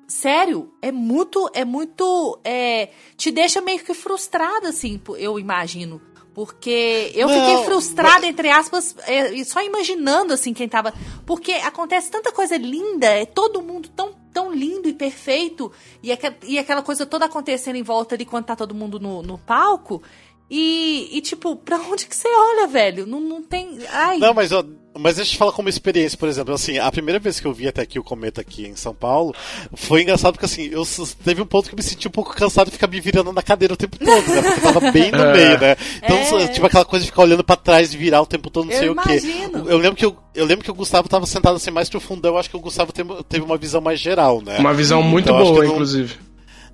sério, 0.07 0.73
é 0.81 0.93
muito, 0.93 1.51
é 1.53 1.65
muito, 1.65 2.39
é, 2.45 2.91
te 3.17 3.31
deixa 3.31 3.61
meio 3.61 3.79
que 3.81 3.95
frustrada, 3.95 4.69
assim, 4.69 5.01
eu 5.19 5.39
imagino. 5.39 6.01
Porque 6.35 7.13
eu 7.15 7.29
Não, 7.29 7.35
fiquei 7.35 7.65
frustrada, 7.65 8.27
entre 8.27 8.51
aspas, 8.51 8.95
é, 9.07 9.43
só 9.43 9.63
imaginando, 9.63 10.35
assim, 10.35 10.53
quem 10.53 10.69
tava... 10.69 10.93
Porque 11.25 11.53
acontece 11.53 12.11
tanta 12.11 12.31
coisa 12.31 12.59
linda, 12.59 13.07
é 13.07 13.25
todo 13.25 13.63
mundo 13.63 13.89
tão, 13.89 14.13
tão 14.35 14.53
lindo 14.53 14.87
e 14.87 14.93
perfeito, 14.93 15.73
e, 16.03 16.13
aque- 16.13 16.35
e 16.47 16.59
aquela 16.59 16.83
coisa 16.83 17.07
toda 17.07 17.25
acontecendo 17.25 17.77
em 17.77 17.83
volta 17.83 18.15
ali 18.15 18.27
quando 18.27 18.45
tá 18.45 18.55
todo 18.55 18.75
mundo 18.75 19.01
no, 19.01 19.23
no 19.23 19.39
palco, 19.39 20.03
e, 20.51 21.09
e, 21.13 21.21
tipo, 21.21 21.57
pra 21.57 21.77
onde 21.79 22.07
que 22.07 22.15
você 22.17 22.29
olha, 22.29 22.67
velho? 22.69 23.07
Não, 23.07 23.21
não 23.21 23.43
tem... 23.43 23.79
Ai, 23.91 24.19
Não, 24.19 24.33
mas, 24.33 24.53
ó, 24.53 24.65
mas 24.99 25.17
deixa 25.17 25.31
eu 25.31 25.33
te 25.35 25.39
falar 25.39 25.53
como 25.53 25.69
experiência, 25.69 26.17
por 26.17 26.29
exemplo, 26.29 26.55
assim, 26.55 26.79
a 26.79 26.91
primeira 26.91 27.19
vez 27.19 27.39
que 27.41 27.47
eu 27.47 27.53
vi 27.53 27.67
até 27.69 27.83
aqui 27.83 27.99
o 27.99 28.05
Cometa 28.05 28.41
aqui 28.41 28.67
em 28.67 28.77
São 28.77 28.95
Paulo, 28.95 29.35
foi 29.75 30.03
engraçado 30.03 30.35
porque 30.35 30.47
assim, 30.47 30.69
eu 30.71 30.85
teve 31.25 31.43
um 31.43 31.47
ponto 31.47 31.69
que 31.69 31.75
eu 31.75 31.77
me 31.77 31.83
senti 31.83 32.09
um 32.09 32.11
pouco 32.13 32.33
cansado 32.35 32.67
de 32.67 32.71
ficar 32.73 32.87
me 32.87 33.01
virando 33.01 33.33
na 33.33 33.43
cadeira 33.43 33.75
o 33.75 33.77
tempo 33.77 33.99
todo, 33.99 34.27
né? 34.29 34.41
Porque 34.43 34.61
eu 34.67 34.73
tava 34.73 34.91
bem 34.93 35.11
no 35.11 35.19
É. 35.25 35.33
meio, 35.33 35.61
né? 35.61 35.77
Então, 36.03 36.17
É. 36.41 36.47
tipo 36.49 36.65
aquela 36.67 36.85
coisa 36.85 37.05
de 37.05 37.11
ficar 37.11 37.23
olhando 37.23 37.45
pra 37.45 37.57
trás 37.57 37.93
e 37.93 37.97
virar 37.97 38.23
o 38.23 38.27
tempo 38.27 38.49
todo, 38.49 38.67
não 38.67 38.73
Eu 38.73 38.79
sei 38.79 38.89
o 38.89 38.95
quê. 38.97 39.19
imagino. 39.19 39.69
Eu 39.69 39.77
lembro 39.79 39.97
que 39.97 40.05
eu, 40.07 40.17
eu 40.35 40.47
lembro 40.47 40.65
que 40.65 40.71
o 40.71 40.75
Gustavo 40.75 41.09
tava 41.09 41.27
sentado 41.27 41.57
assim 41.57 41.71
mais 41.71 41.91
pro 41.91 42.01
fundão, 42.01 42.33
eu 42.35 42.39
acho 42.39 42.49
que 42.49 42.57
o 42.57 42.61
Gustavo 42.61 42.93
teve, 42.93 43.11
teve 43.29 43.45
uma 43.45 43.59
visão 43.59 43.81
mais 43.83 44.01
geral, 44.01 44.41
né? 44.41 44.59
uma 44.59 44.73
visão 44.73 45.03
muito 45.03 45.25
Então, 45.29 45.39
boa, 45.39 45.63
não- 45.65 45.73
inclusive. 45.73 46.15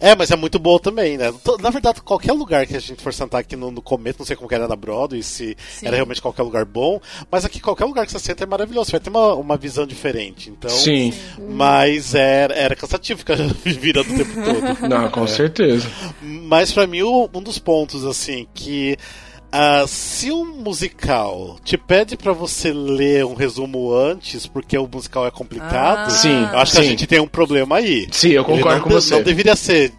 É, 0.02 0.16
mas 0.16 0.32
é 0.32 0.36
muito 0.36 0.58
boa 0.58 0.80
também, 0.80 1.16
né? 1.16 1.32
Na 1.60 1.70
verdade, 1.70 2.02
qualquer 2.02 2.32
lugar 2.32 2.66
que 2.66 2.76
a 2.76 2.80
gente 2.80 3.00
for 3.00 3.14
sentar 3.14 3.40
aqui 3.40 3.54
no, 3.54 3.70
no 3.70 3.80
Cometa, 3.80 4.16
não 4.18 4.26
sei 4.26 4.34
como 4.34 4.48
que 4.48 4.54
era 4.54 4.66
na 4.66 4.74
Broadway, 4.74 5.22
se 5.22 5.56
Sim. 5.78 5.86
era 5.86 5.94
realmente 5.94 6.20
qualquer 6.20 6.42
lugar 6.42 6.64
bom, 6.64 7.00
mas 7.30 7.44
aqui 7.44 7.60
qualquer 7.60 7.84
lugar 7.84 8.04
que 8.04 8.10
você 8.10 8.18
senta 8.18 8.42
é 8.42 8.46
maravilhoso, 8.46 8.86
você 8.86 8.92
vai 8.92 9.00
ter 9.00 9.10
uma, 9.10 9.34
uma 9.34 9.56
visão 9.56 9.86
diferente. 9.86 10.50
Então, 10.50 10.68
Sim. 10.68 11.14
Mas 11.38 12.16
era, 12.16 12.52
era 12.52 12.74
cansativo 12.74 13.20
ficar 13.20 13.36
virando 13.64 14.12
o 14.12 14.16
tempo 14.16 14.32
todo. 14.34 14.88
Não, 14.88 15.08
com 15.08 15.26
certeza. 15.28 15.88
Mas 16.20 16.72
pra 16.72 16.84
mim, 16.84 17.04
um 17.04 17.42
dos 17.42 17.60
pontos, 17.60 18.04
assim, 18.04 18.48
que. 18.52 18.96
Ah, 19.52 19.84
se 19.86 20.32
um 20.32 20.46
musical 20.46 21.56
te 21.62 21.76
pede 21.76 22.16
pra 22.16 22.32
você 22.32 22.72
ler 22.72 23.24
um 23.24 23.34
resumo 23.34 23.92
antes, 23.94 24.46
porque 24.46 24.76
o 24.78 24.88
musical 24.92 25.26
é 25.26 25.30
complicado, 25.30 26.06
Ah. 26.08 26.10
Sim, 26.10 26.42
eu 26.52 26.58
acho 26.58 26.72
que 26.72 26.78
a 26.78 26.82
sim. 26.82 26.88
gente 26.88 27.06
tem 27.06 27.20
um 27.20 27.26
problema 27.28 27.76
aí. 27.76 28.08
Sim, 28.10 28.30
eu 28.30 28.44
concordo 28.44 28.78
não 28.78 28.84
com 28.84 28.90
você. 28.90 29.14
Não 29.14 29.22
deveria 29.22 29.54
ser. 29.54 29.92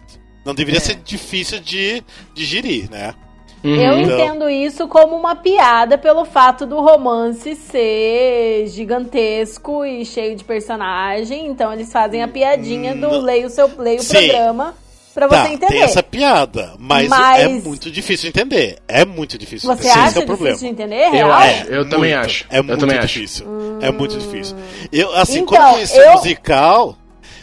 Não 0.44 0.54
deveria 0.54 0.78
É. 0.78 0.82
ser 0.82 0.96
difícil 0.96 1.60
de 1.60 2.02
digerir, 2.34 2.90
né? 2.90 3.14
Uhum. 3.62 3.76
Eu 3.76 3.98
Então- 4.00 4.18
entendo 4.20 4.50
isso 4.50 4.86
como 4.86 5.16
uma 5.16 5.34
piada 5.34 5.96
pelo 5.96 6.26
fato 6.26 6.66
do 6.66 6.80
romance 6.82 7.54
ser 7.54 8.66
gigantesco 8.66 9.84
e 9.86 10.04
cheio 10.04 10.36
de 10.36 10.44
personagem. 10.44 11.46
Então 11.46 11.72
eles 11.72 11.90
fazem 11.90 12.22
a 12.22 12.28
piadinha 12.28 12.94
do 12.94 13.00
Não. 13.08 13.20
leia 13.22 13.46
o 13.46 13.50
seu 13.50 13.70
leia 13.78 14.00
o 14.00 14.02
Sim. 14.02 14.14
programa. 14.28 14.74
Pra 15.14 15.28
Tá, 15.28 15.42
você 15.46 15.52
entender. 15.54 15.72
tem 15.72 15.82
essa 15.82 16.02
piada, 16.02 16.74
mas, 16.78 17.08
Mas- 17.08 17.40
é 17.42 17.48
muito 17.48 17.90
difícil 17.90 18.30
de 18.30 18.38
entender. 18.38 18.78
É 18.88 19.04
muito 19.04 19.38
difícil. 19.38 19.68
Você 19.74 19.86
Esse 19.88 19.98
acha 19.98 20.18
é 20.18 20.22
o 20.22 20.26
problema. 20.26 20.56
difícil 20.56 20.74
de 20.74 20.82
entender? 20.82 21.06
Eu 21.06 21.12
Real? 21.12 21.30
acho, 21.32 21.64
eu 21.66 21.88
também 21.88 22.14
muito, 22.14 22.26
acho. 22.26 22.46
É 22.50 22.58
eu 22.58 22.64
muito 22.64 22.80
também 22.80 22.98
acho. 22.98 23.06
difícil. 23.06 23.46
É 23.80 23.90
muito 23.90 24.18
difícil. 24.18 24.56
Eu, 24.92 25.14
assim, 25.16 25.34
Então, 25.40 25.46
quando 25.46 25.62
eu 25.68 25.72
conheci 25.74 25.96
eu- 25.98 26.08
o 26.10 26.12
musical. 26.14 26.98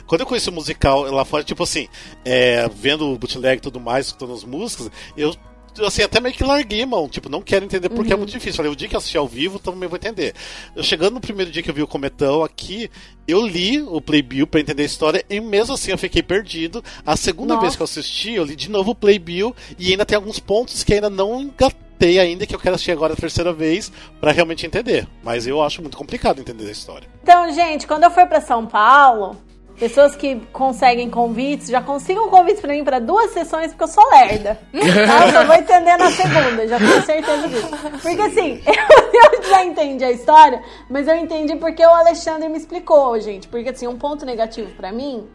Quando 0.05 0.21
eu 0.21 0.27
conheci 0.27 0.49
o 0.49 0.53
musical 0.53 1.03
lá 1.03 1.23
fora, 1.23 1.41
tipo 1.41 1.63
assim, 1.63 1.87
é, 2.25 2.69
vendo 2.75 3.09
o 3.09 3.17
bootleg 3.17 3.59
e 3.59 3.61
tudo 3.61 3.79
mais, 3.79 4.07
escutando 4.07 4.33
as 4.33 4.43
músicas, 4.43 4.91
eu 5.15 5.33
assim, 5.79 6.01
até 6.01 6.19
meio 6.19 6.35
que 6.35 6.43
larguei, 6.43 6.85
mão. 6.85 7.07
Tipo, 7.07 7.29
não 7.29 7.41
quero 7.41 7.65
entender 7.65 7.89
porque 7.89 8.13
é 8.13 8.15
muito 8.15 8.31
difícil. 8.31 8.57
Falei, 8.57 8.71
o 8.71 8.75
dia 8.75 8.87
que 8.87 8.95
eu 8.95 8.97
assistir 8.97 9.17
ao 9.17 9.27
vivo, 9.27 9.59
também 9.59 9.87
vou 9.87 9.97
entender. 9.97 10.33
Eu 10.75 10.83
chegando 10.83 11.15
no 11.15 11.21
primeiro 11.21 11.51
dia 11.51 11.63
que 11.63 11.69
eu 11.69 11.73
vi 11.73 11.81
o 11.81 11.87
Cometão 11.87 12.43
aqui, 12.43 12.89
eu 13.27 13.45
li 13.45 13.81
o 13.81 14.01
Playbill 14.01 14.47
pra 14.47 14.59
entender 14.59 14.83
a 14.83 14.85
história 14.85 15.25
e 15.29 15.39
mesmo 15.39 15.73
assim 15.73 15.91
eu 15.91 15.97
fiquei 15.97 16.21
perdido. 16.21 16.83
A 17.05 17.15
segunda 17.15 17.53
Nossa. 17.53 17.65
vez 17.65 17.75
que 17.75 17.81
eu 17.81 17.85
assisti, 17.85 18.33
eu 18.33 18.43
li 18.43 18.55
de 18.55 18.69
novo 18.69 18.91
o 18.91 18.95
Playbill 18.95 19.55
e 19.77 19.91
ainda 19.91 20.05
tem 20.05 20.15
alguns 20.15 20.39
pontos 20.39 20.83
que 20.83 20.93
ainda 20.93 21.09
não 21.09 21.41
engatei 21.41 22.19
ainda, 22.19 22.45
que 22.45 22.55
eu 22.55 22.59
quero 22.59 22.75
assistir 22.75 22.91
agora 22.91 23.13
a 23.13 23.15
terceira 23.17 23.53
vez 23.53 23.91
pra 24.19 24.31
realmente 24.31 24.65
entender. 24.65 25.07
Mas 25.23 25.45
eu 25.45 25.61
acho 25.61 25.81
muito 25.81 25.97
complicado 25.97 26.39
entender 26.39 26.67
a 26.67 26.71
história. 26.71 27.07
Então, 27.21 27.51
gente, 27.53 27.85
quando 27.85 28.03
eu 28.03 28.11
for 28.11 28.27
pra 28.27 28.41
São 28.41 28.65
Paulo, 28.65 29.37
pessoas 29.81 30.15
que 30.15 30.35
conseguem 30.53 31.09
convites, 31.09 31.67
já 31.67 31.81
consigam 31.81 32.29
convites 32.29 32.61
pra 32.61 32.71
mim 32.71 32.83
pra 32.83 32.99
duas 32.99 33.31
sessões, 33.31 33.69
porque 33.69 33.83
eu 33.83 33.87
sou 33.87 34.07
lerda. 34.11 34.59
Tá? 34.71 35.25
Eu 35.25 35.31
só 35.31 35.43
vou 35.43 35.55
entender 35.55 35.97
na 35.97 36.11
segunda, 36.11 36.67
já 36.67 36.77
tenho 36.77 37.01
certeza 37.01 37.47
disso. 37.47 37.69
Porque 37.99 38.21
assim, 38.21 38.61
eu, 38.67 39.39
eu 39.39 39.43
já 39.49 39.65
entendi 39.65 40.05
a 40.05 40.11
história, 40.11 40.61
mas 40.87 41.07
eu 41.07 41.15
entendi 41.15 41.55
porque 41.55 41.83
o 41.83 41.89
Alexandre 41.89 42.47
me 42.47 42.59
explicou, 42.59 43.19
gente. 43.19 43.47
Porque 43.47 43.69
assim, 43.69 43.87
um 43.87 43.97
ponto 43.97 44.23
negativo 44.23 44.69
pra 44.77 44.91
mim 44.91 45.27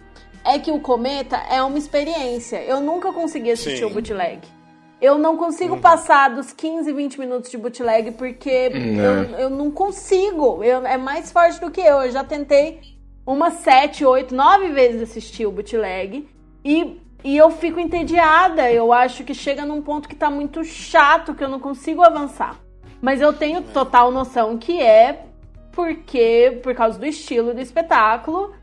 é 0.45 0.61
que 0.61 0.71
o 0.71 0.79
Cometa 0.79 1.43
é 1.51 1.61
uma 1.61 1.77
experiência. 1.77 2.63
Eu 2.63 2.81
nunca 2.81 3.13
consegui 3.13 3.51
assistir 3.51 3.79
Sim. 3.79 3.85
o 3.87 3.91
bootleg. 3.91 4.43
Eu 5.03 5.19
não 5.19 5.37
consigo 5.37 5.79
passar 5.79 6.31
dos 6.31 6.53
15, 6.53 6.93
20 6.93 7.19
minutos 7.19 7.51
de 7.51 7.59
bootleg 7.59 8.13
porque 8.13 8.71
eu, 8.71 9.41
eu 9.41 9.51
não 9.51 9.73
consigo. 9.73 10.63
Eu, 10.63 10.87
é 10.87 10.97
mais 10.97 11.33
forte 11.33 11.61
do 11.61 11.69
que 11.69 11.81
eu. 11.81 12.03
Eu 12.03 12.13
já 12.13 12.23
tentei 12.23 12.96
umas 13.27 13.55
7, 13.55 14.05
8, 14.05 14.35
9 14.35 14.69
vezes 14.69 15.03
assistir 15.03 15.45
o 15.47 15.51
bootleg 15.51 16.29
e, 16.65 17.01
e 17.25 17.37
eu 17.37 17.51
fico 17.51 17.81
entediada. 17.81 18.71
Eu 18.71 18.93
acho 18.93 19.25
que 19.25 19.35
chega 19.35 19.65
num 19.65 19.83
ponto 19.83 20.09
que 20.09 20.15
tá 20.17 20.31
muito 20.31 20.65
chato, 20.65 21.35
que 21.35 21.43
eu 21.43 21.49
não 21.49 21.59
consigo 21.61 22.03
avançar. 22.03 22.57
Mas 23.03 23.21
eu 23.21 23.33
tenho 23.33 23.63
total 23.63 24.11
noção 24.11 24.57
que 24.57 24.81
é 24.81 25.25
porque, 25.73 26.59
por 26.63 26.75
causa 26.75 26.99
do 26.99 27.05
estilo 27.07 27.53
do 27.53 27.61
espetáculo. 27.61 28.55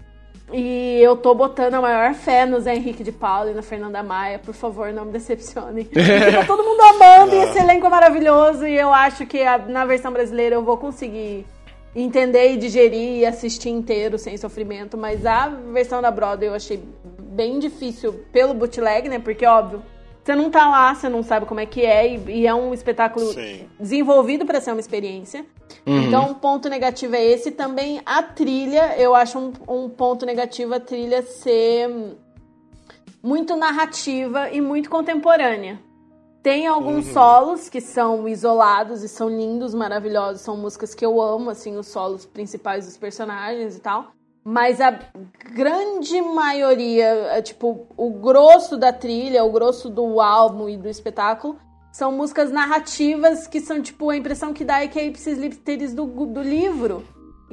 E 0.52 1.00
eu 1.02 1.16
tô 1.16 1.34
botando 1.34 1.76
a 1.76 1.82
maior 1.82 2.14
fé 2.14 2.46
no 2.46 2.60
Zé 2.60 2.76
Henrique 2.76 3.04
de 3.04 3.12
Paula 3.12 3.52
e 3.52 3.54
na 3.54 3.62
Fernanda 3.62 4.04
Maia. 4.04 4.38
Por 4.40 4.54
favor, 4.54 4.92
não 4.92 5.06
me 5.06 5.12
decepcione. 5.12 5.86
Porque 5.86 6.00
tá 6.32 6.46
todo 6.46 6.64
mundo 6.64 6.82
amando 6.82 7.36
e 7.36 7.40
esse 7.40 7.58
elenco 7.60 7.86
é 7.86 7.90
maravilhoso. 7.90 8.68
E 8.68 8.76
eu 8.76 8.94
acho 8.94 9.26
que 9.26 9.42
a- 9.42 9.58
na 9.58 9.86
versão 9.86 10.12
brasileira 10.12 10.56
eu 10.56 10.64
vou 10.64 10.78
conseguir 10.78 11.46
entender 11.96 12.54
e 12.54 12.58
digerir 12.58 13.20
e 13.20 13.26
assistir 13.26 13.70
inteiro 13.70 14.18
sem 14.18 14.38
sofrimento. 14.38 14.98
Mas 14.98 15.26
a 15.26 15.48
versão 15.48 16.02
da 16.02 16.12
Broadway 16.12 16.50
eu 16.50 16.54
achei 16.54 16.82
bem 17.20 17.60
difícil 17.60 18.14
pelo 18.32 18.54
bootleg, 18.54 19.10
né? 19.10 19.20
Porque, 19.20 19.46
óbvio, 19.46 19.84
você 20.24 20.36
não 20.36 20.50
tá 20.50 20.70
lá, 20.70 20.96
você 20.96 21.10
não 21.10 21.22
sabe 21.22 21.46
como 21.46 21.60
é 21.60 21.66
que 21.66 21.86
é. 21.86 22.16
E, 22.16 22.42
e 22.42 22.48
é 22.48 22.54
um 22.54 22.74
espetáculo 22.74 23.26
Sim. 23.34 23.68
desenvolvido 23.80 24.46
para 24.46 24.62
ser 24.62 24.72
uma 24.72 24.80
experiência. 24.80 25.46
Então, 25.86 26.32
um 26.32 26.34
ponto 26.34 26.70
negativo 26.70 27.16
é 27.16 27.24
esse. 27.24 27.52
Também 27.52 28.02
a 28.06 28.24
trilha, 28.24 28.96
eu 28.98 29.14
acho 29.14 29.38
um, 29.38 29.52
um 29.68 29.90
ponto 29.90 30.26
negativo 30.26 30.74
a 30.74 30.80
trilha 30.80 31.22
ser 31.22 31.90
muito 33.22 33.56
narrativa 33.56 34.50
e 34.50 34.62
muito 34.62 34.90
contemporânea. 34.90 35.80
Tem 36.44 36.68
alguns 36.68 37.06
solos 37.06 37.70
que 37.70 37.80
são 37.80 38.28
isolados 38.28 39.02
e 39.02 39.08
são 39.08 39.30
lindos, 39.30 39.74
maravilhosos. 39.74 40.42
São 40.42 40.58
músicas 40.58 40.94
que 40.94 41.06
eu 41.06 41.22
amo, 41.22 41.50
assim, 41.50 41.78
os 41.78 41.88
solos 41.88 42.26
principais 42.26 42.86
dos 42.86 42.98
personagens 42.98 43.78
e 43.78 43.80
tal. 43.80 44.12
Mas 44.44 44.82
a 44.82 44.92
grande 45.56 46.22
maioria, 46.22 47.06
é, 47.32 47.42
tipo, 47.42 47.88
o 47.96 48.10
grosso 48.20 48.76
da 48.76 48.92
trilha, 48.92 49.46
o 49.46 49.52
grosso 49.54 49.90
do 49.90 50.20
álbum 50.20 50.68
e 50.68 50.76
do 50.76 50.90
espetáculo, 50.90 51.58
são 51.94 52.12
músicas 52.12 52.52
narrativas 52.52 53.48
que 53.48 53.62
são, 53.62 53.82
tipo, 53.82 54.10
a 54.10 54.18
impressão 54.18 54.52
que 54.54 54.66
dá 54.66 54.84
é 54.84 54.88
que 54.90 55.00
é 55.00 55.06
ipsis 55.06 55.38
literis 55.38 55.94
do, 55.94 56.06
do 56.06 56.42
livro. 56.42 57.06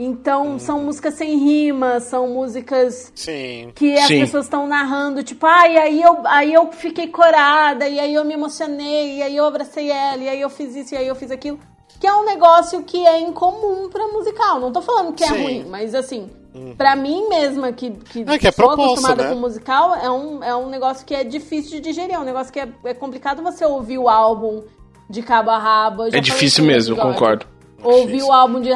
Então, 0.02 0.58
são 0.58 0.80
músicas 0.82 1.12
sem 1.12 1.36
rima, 1.36 2.00
são 2.00 2.26
músicas 2.26 3.12
Sim. 3.14 3.70
que 3.74 3.98
as 3.98 4.06
Sim. 4.06 4.20
pessoas 4.20 4.46
estão 4.46 4.66
narrando, 4.66 5.22
tipo, 5.22 5.44
ah, 5.44 5.68
e 5.68 5.76
aí 5.76 6.00
eu, 6.00 6.26
aí 6.26 6.54
eu 6.54 6.72
fiquei 6.72 7.08
corada, 7.08 7.86
e 7.86 8.00
aí 8.00 8.14
eu 8.14 8.24
me 8.24 8.32
emocionei, 8.32 9.18
e 9.18 9.22
aí 9.22 9.36
eu 9.36 9.44
abracei 9.44 9.90
ela, 9.90 10.22
e 10.22 10.28
aí 10.30 10.40
eu 10.40 10.48
fiz 10.48 10.74
isso, 10.74 10.94
e 10.94 10.96
aí 10.96 11.06
eu 11.06 11.14
fiz 11.14 11.30
aquilo. 11.30 11.60
Que 12.00 12.06
é 12.06 12.14
um 12.14 12.24
negócio 12.24 12.82
que 12.82 13.06
é 13.06 13.20
incomum 13.20 13.90
pra 13.90 14.06
musical. 14.06 14.58
Não 14.58 14.72
tô 14.72 14.80
falando 14.80 15.12
que 15.12 15.22
é 15.22 15.26
Sim. 15.26 15.42
ruim, 15.42 15.66
mas 15.68 15.94
assim, 15.94 16.30
pra 16.78 16.96
mim 16.96 17.28
mesma, 17.28 17.70
que, 17.70 17.90
que, 17.90 18.24
É, 18.26 18.38
que 18.38 18.48
é 18.48 18.52
sou 18.52 18.64
proposta, 18.68 18.92
acostumada 18.92 19.24
né? 19.24 19.34
com 19.34 19.38
musical, 19.38 19.94
é 19.96 20.10
um, 20.10 20.42
é 20.42 20.56
um 20.56 20.70
negócio 20.70 21.04
que 21.04 21.14
é 21.14 21.22
difícil 21.22 21.72
de 21.72 21.80
digerir. 21.80 22.14
É 22.14 22.18
um 22.18 22.24
negócio 22.24 22.50
que 22.50 22.58
é, 22.58 22.68
é 22.84 22.94
complicado 22.94 23.42
você 23.42 23.66
ouvir 23.66 23.98
o 23.98 24.08
álbum 24.08 24.62
de 25.10 25.20
cabo 25.20 25.50
a 25.50 25.58
rabo. 25.58 26.06
É 26.06 26.20
difícil 26.20 26.64
mesmo, 26.64 26.96
concordo. 26.96 27.44
Ouvir 27.82 28.22
o 28.22 28.32
álbum 28.32 28.60
de, 28.60 28.70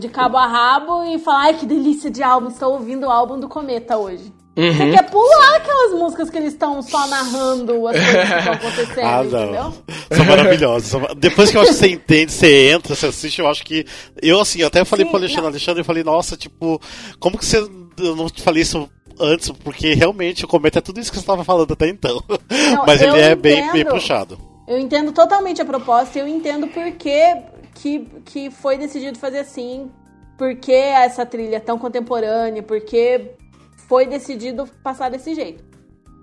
de 0.00 0.08
cabo 0.08 0.36
a 0.36 0.46
rabo 0.46 1.04
e 1.04 1.18
falar, 1.18 1.44
ai 1.44 1.54
que 1.54 1.66
delícia 1.66 2.10
de 2.10 2.22
álbum, 2.22 2.48
estou 2.48 2.72
ouvindo 2.72 3.06
o 3.06 3.10
álbum 3.10 3.38
do 3.38 3.48
Cometa 3.48 3.96
hoje. 3.96 4.32
Uhum. 4.56 4.72
Você 4.72 4.90
quer 4.90 5.08
pular 5.08 5.56
aquelas 5.56 5.92
músicas 5.92 6.28
que 6.30 6.36
eles 6.36 6.52
estão 6.52 6.82
só 6.82 7.06
narrando 7.06 7.86
as 7.86 7.96
coisas 7.96 8.28
que 8.28 8.38
estão 8.38 8.52
acontecendo, 8.58 9.06
Ah, 9.06 9.24
entendeu? 9.24 9.74
São 10.16 10.24
maravilhosos. 10.24 10.88
São- 10.88 11.06
Depois 11.16 11.50
que 11.50 11.56
eu 11.56 11.60
acho 11.60 11.70
que 11.70 11.76
você 11.76 11.88
entende, 11.90 12.32
você 12.32 12.70
entra, 12.72 12.92
você 12.96 13.06
assiste, 13.06 13.38
eu 13.40 13.46
acho 13.48 13.64
que. 13.64 13.86
Eu, 14.20 14.40
assim, 14.40 14.60
eu 14.60 14.66
até 14.66 14.84
falei 14.84 15.04
Sim, 15.04 15.10
pro 15.12 15.18
Alexandre, 15.20 15.42
não. 15.42 15.48
Alexandre, 15.50 15.80
eu 15.80 15.84
falei, 15.84 16.02
nossa, 16.02 16.36
tipo, 16.36 16.80
como 17.20 17.38
que 17.38 17.46
você. 17.46 17.58
Eu 17.98 18.16
não 18.16 18.28
te 18.28 18.42
falei 18.42 18.62
isso 18.62 18.88
antes, 19.20 19.48
porque 19.62 19.94
realmente 19.94 20.44
o 20.44 20.48
cometa 20.48 20.78
é 20.78 20.82
tudo 20.82 20.98
isso 20.98 21.10
que 21.12 21.16
você 21.18 21.22
estava 21.22 21.44
falando 21.44 21.72
até 21.74 21.88
então. 21.88 22.20
Não, 22.28 22.84
Mas 22.84 23.00
ele 23.00 23.16
é 23.20 23.36
bem, 23.36 23.70
bem 23.70 23.84
puxado. 23.84 24.36
Eu 24.66 24.76
entendo 24.78 25.12
totalmente 25.12 25.62
a 25.62 25.64
proposta 25.64 26.18
e 26.18 26.20
eu 26.22 26.26
entendo 26.26 26.66
por 26.66 26.90
que, 27.78 28.00
que, 28.24 28.50
foi 28.50 28.76
decidido 28.76 29.18
fazer 29.18 29.38
assim, 29.38 29.90
por 30.36 30.54
que 30.56 30.72
essa 30.72 31.24
trilha 31.24 31.56
é 31.56 31.60
tão 31.60 31.78
contemporânea, 31.78 32.62
por 32.62 32.80
que 32.80 33.30
foi 33.88 34.06
decidido 34.06 34.66
passar 34.82 35.08
desse 35.10 35.34
jeito. 35.34 35.64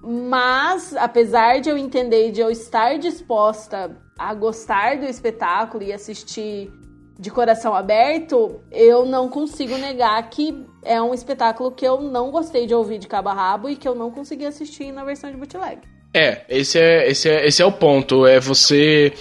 Mas, 0.03 0.95
apesar 0.95 1.61
de 1.61 1.69
eu 1.69 1.77
entender 1.77 2.27
e 2.27 2.31
de 2.31 2.41
eu 2.41 2.51
estar 2.51 2.99
disposta 2.99 3.97
a 4.19 4.33
gostar 4.33 4.97
do 4.97 5.05
espetáculo 5.05 5.81
e 5.81 5.91
assistir 5.91 6.71
de 7.17 7.31
coração 7.31 7.73
aberto, 7.73 8.59
eu 8.69 9.05
não 9.05 9.29
consigo 9.29 9.77
negar 9.77 10.29
que 10.29 10.65
é 10.83 11.01
um 11.01 11.13
espetáculo 11.13 11.71
que 11.71 11.87
eu 11.87 12.01
não 12.01 12.29
gostei 12.29 12.67
de 12.67 12.75
ouvir 12.75 12.99
de 12.99 13.07
cabo 13.07 13.29
a 13.29 13.33
rabo 13.33 13.69
e 13.69 13.75
que 13.77 13.87
eu 13.87 13.95
não 13.95 14.11
consegui 14.11 14.45
assistir 14.45 14.91
na 14.91 15.05
versão 15.05 15.31
de 15.31 15.37
bootleg. 15.37 15.79
É, 16.13 16.43
esse 16.49 16.77
é, 16.77 17.09
esse 17.09 17.29
é, 17.29 17.47
esse 17.47 17.61
é 17.61 17.65
o 17.65 17.71
ponto. 17.71 18.25
É 18.27 18.39
você. 18.39 19.13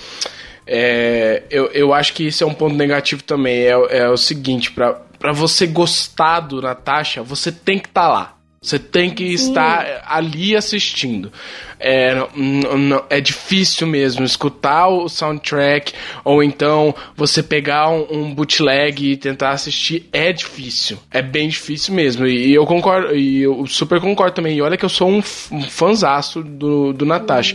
É, 0.67 1.43
eu, 1.51 1.67
eu 1.73 1.93
acho 1.95 2.13
que 2.15 2.27
isso 2.27 2.43
é 2.43 2.47
um 2.47 2.55
ponto 2.55 2.75
negativo 2.75 3.23
também. 3.23 3.59
É, 3.63 3.71
é 3.99 4.09
o 4.09 4.17
seguinte: 4.17 4.71
pra, 4.73 4.95
pra 5.19 5.33
você 5.33 5.67
gostar 5.67 6.41
do 6.41 6.61
Natasha, 6.63 7.23
você 7.23 7.51
tem 7.53 7.79
que 7.79 7.89
estar 7.89 8.09
lá. 8.09 8.31
Você 8.63 8.79
tem 8.79 9.11
que 9.11 9.25
estar 9.25 10.03
ali 10.07 10.57
assistindo. 10.57 11.31
É, 11.79 12.15
não- 12.35 12.79
não- 12.79 13.05
é 13.11 13.21
difícil 13.21 13.87
mesmo 13.87 14.25
escutar 14.25 14.89
o 14.89 15.07
soundtrack 15.07 15.93
ou 16.25 16.43
então 16.43 16.95
você 17.15 17.43
pegar 17.43 17.91
um, 17.91 18.07
um 18.11 18.35
bootleg 18.35 19.13
e 19.13 19.17
tentar 19.19 19.51
assistir. 19.51 20.09
É 20.15 20.33
difícil. 20.33 20.97
É 21.11 21.21
bem 21.21 21.47
difícil 21.51 21.93
mesmo. 21.93 22.27
E 22.27 22.55
eu 22.55 22.65
concordo, 22.65 23.15
e 23.15 23.43
eu 23.43 23.67
super 23.67 24.01
concordo 24.01 24.37
também. 24.37 24.57
E 24.57 24.63
olha 24.63 24.79
que 24.79 24.85
eu 24.87 24.89
sou 24.89 25.11
um, 25.11 25.23
um 25.53 25.63
fanzaço 25.63 26.43
do, 26.43 26.95
do 26.95 27.05
Natasha. 27.05 27.55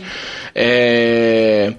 É. 0.54 1.74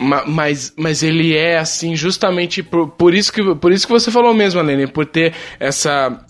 Ma- 0.00 0.24
Mas, 0.26 0.72
mas 0.76 1.02
ele 1.02 1.36
é 1.36 1.58
assim 1.58 1.96
justamente 1.96 2.62
por, 2.62 2.88
por, 2.90 3.14
isso 3.14 3.32
que, 3.32 3.54
por 3.56 3.72
isso 3.72 3.86
que 3.86 3.92
você 3.92 4.10
falou 4.10 4.32
mesmo, 4.32 4.60
Aline, 4.60 4.86
por 4.86 5.04
ter 5.06 5.34
essa 5.58 6.24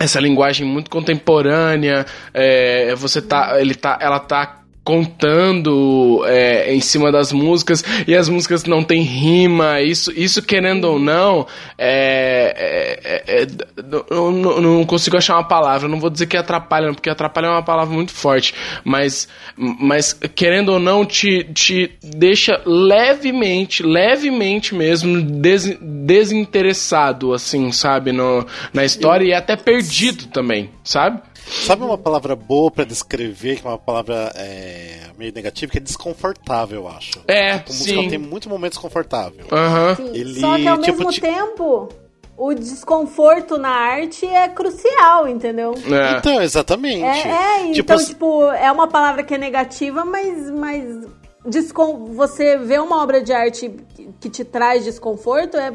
essa 0.00 0.18
linguagem 0.18 0.66
muito 0.66 0.90
contemporânea, 0.90 2.04
é, 2.34 2.94
você 2.96 3.20
tá, 3.22 3.60
ele 3.60 3.74
tá, 3.74 3.98
ela 4.00 4.18
tá 4.18 4.61
contando 4.84 6.24
é, 6.26 6.74
em 6.74 6.80
cima 6.80 7.12
das 7.12 7.32
músicas 7.32 7.84
e 8.06 8.14
as 8.16 8.28
músicas 8.28 8.64
não 8.64 8.82
tem 8.82 9.02
rima, 9.02 9.80
isso, 9.80 10.12
isso 10.12 10.42
querendo 10.42 10.84
ou 10.84 10.98
não, 10.98 11.46
é, 11.78 13.00
é, 13.04 13.42
é, 13.42 13.46
eu 14.10 14.32
não, 14.32 14.60
não 14.60 14.84
consigo 14.84 15.16
achar 15.16 15.34
uma 15.34 15.46
palavra, 15.46 15.88
não 15.88 16.00
vou 16.00 16.10
dizer 16.10 16.26
que 16.26 16.36
atrapalha, 16.36 16.92
porque 16.92 17.08
atrapalha 17.08 17.46
é 17.46 17.50
uma 17.50 17.62
palavra 17.62 17.94
muito 17.94 18.12
forte, 18.12 18.54
mas, 18.84 19.28
mas 19.56 20.12
querendo 20.34 20.70
ou 20.72 20.80
não, 20.80 21.04
te, 21.04 21.44
te 21.54 21.92
deixa 22.02 22.60
levemente, 22.66 23.84
levemente 23.84 24.74
mesmo 24.74 25.22
des, 25.22 25.76
desinteressado, 25.80 27.32
assim, 27.32 27.70
sabe, 27.70 28.10
no, 28.10 28.44
na 28.72 28.84
história 28.84 29.24
e 29.24 29.32
até 29.32 29.54
perdido 29.54 30.26
também, 30.26 30.70
sabe? 30.82 31.20
Sabe 31.64 31.84
uma 31.84 31.98
palavra 31.98 32.34
boa 32.34 32.70
pra 32.70 32.84
descrever, 32.84 33.60
que 33.60 33.66
é 33.66 33.70
uma 33.70 33.78
palavra 33.78 34.32
é, 34.34 34.98
meio 35.18 35.32
negativa, 35.32 35.70
que 35.70 35.78
é 35.78 35.80
desconfortável, 35.80 36.82
eu 36.82 36.88
acho. 36.88 37.20
É, 37.28 37.58
Tipo, 37.58 37.70
o 37.70 37.74
musical 37.74 38.02
sim. 38.04 38.08
tem 38.10 38.18
muito 38.18 38.48
momento 38.48 38.72
desconfortável. 38.72 39.46
Aham. 39.52 39.94
Sim, 39.96 40.10
Ele, 40.14 40.40
Só 40.40 40.56
que 40.56 40.66
ao 40.66 40.78
tipo, 40.78 40.96
mesmo 40.98 41.12
ti- 41.12 41.20
tempo, 41.20 41.88
o 42.36 42.54
desconforto 42.54 43.58
na 43.58 43.70
arte 43.70 44.26
é 44.26 44.48
crucial, 44.48 45.28
entendeu? 45.28 45.74
É. 45.86 46.18
Então, 46.18 46.42
exatamente. 46.42 47.04
É, 47.04 47.28
é, 47.68 47.72
Tipo, 47.72 47.92
então, 47.92 48.04
tipo, 48.04 48.44
é 48.50 48.70
uma 48.72 48.88
palavra 48.88 49.22
que 49.22 49.34
é 49.34 49.38
negativa, 49.38 50.04
mas, 50.04 50.50
mas 50.50 50.84
descon- 51.46 52.06
você 52.14 52.56
vê 52.58 52.78
uma 52.78 53.02
obra 53.02 53.22
de 53.22 53.32
arte 53.32 53.68
que, 53.94 54.08
que 54.20 54.30
te 54.30 54.44
traz 54.44 54.84
desconforto 54.84 55.56
é, 55.56 55.72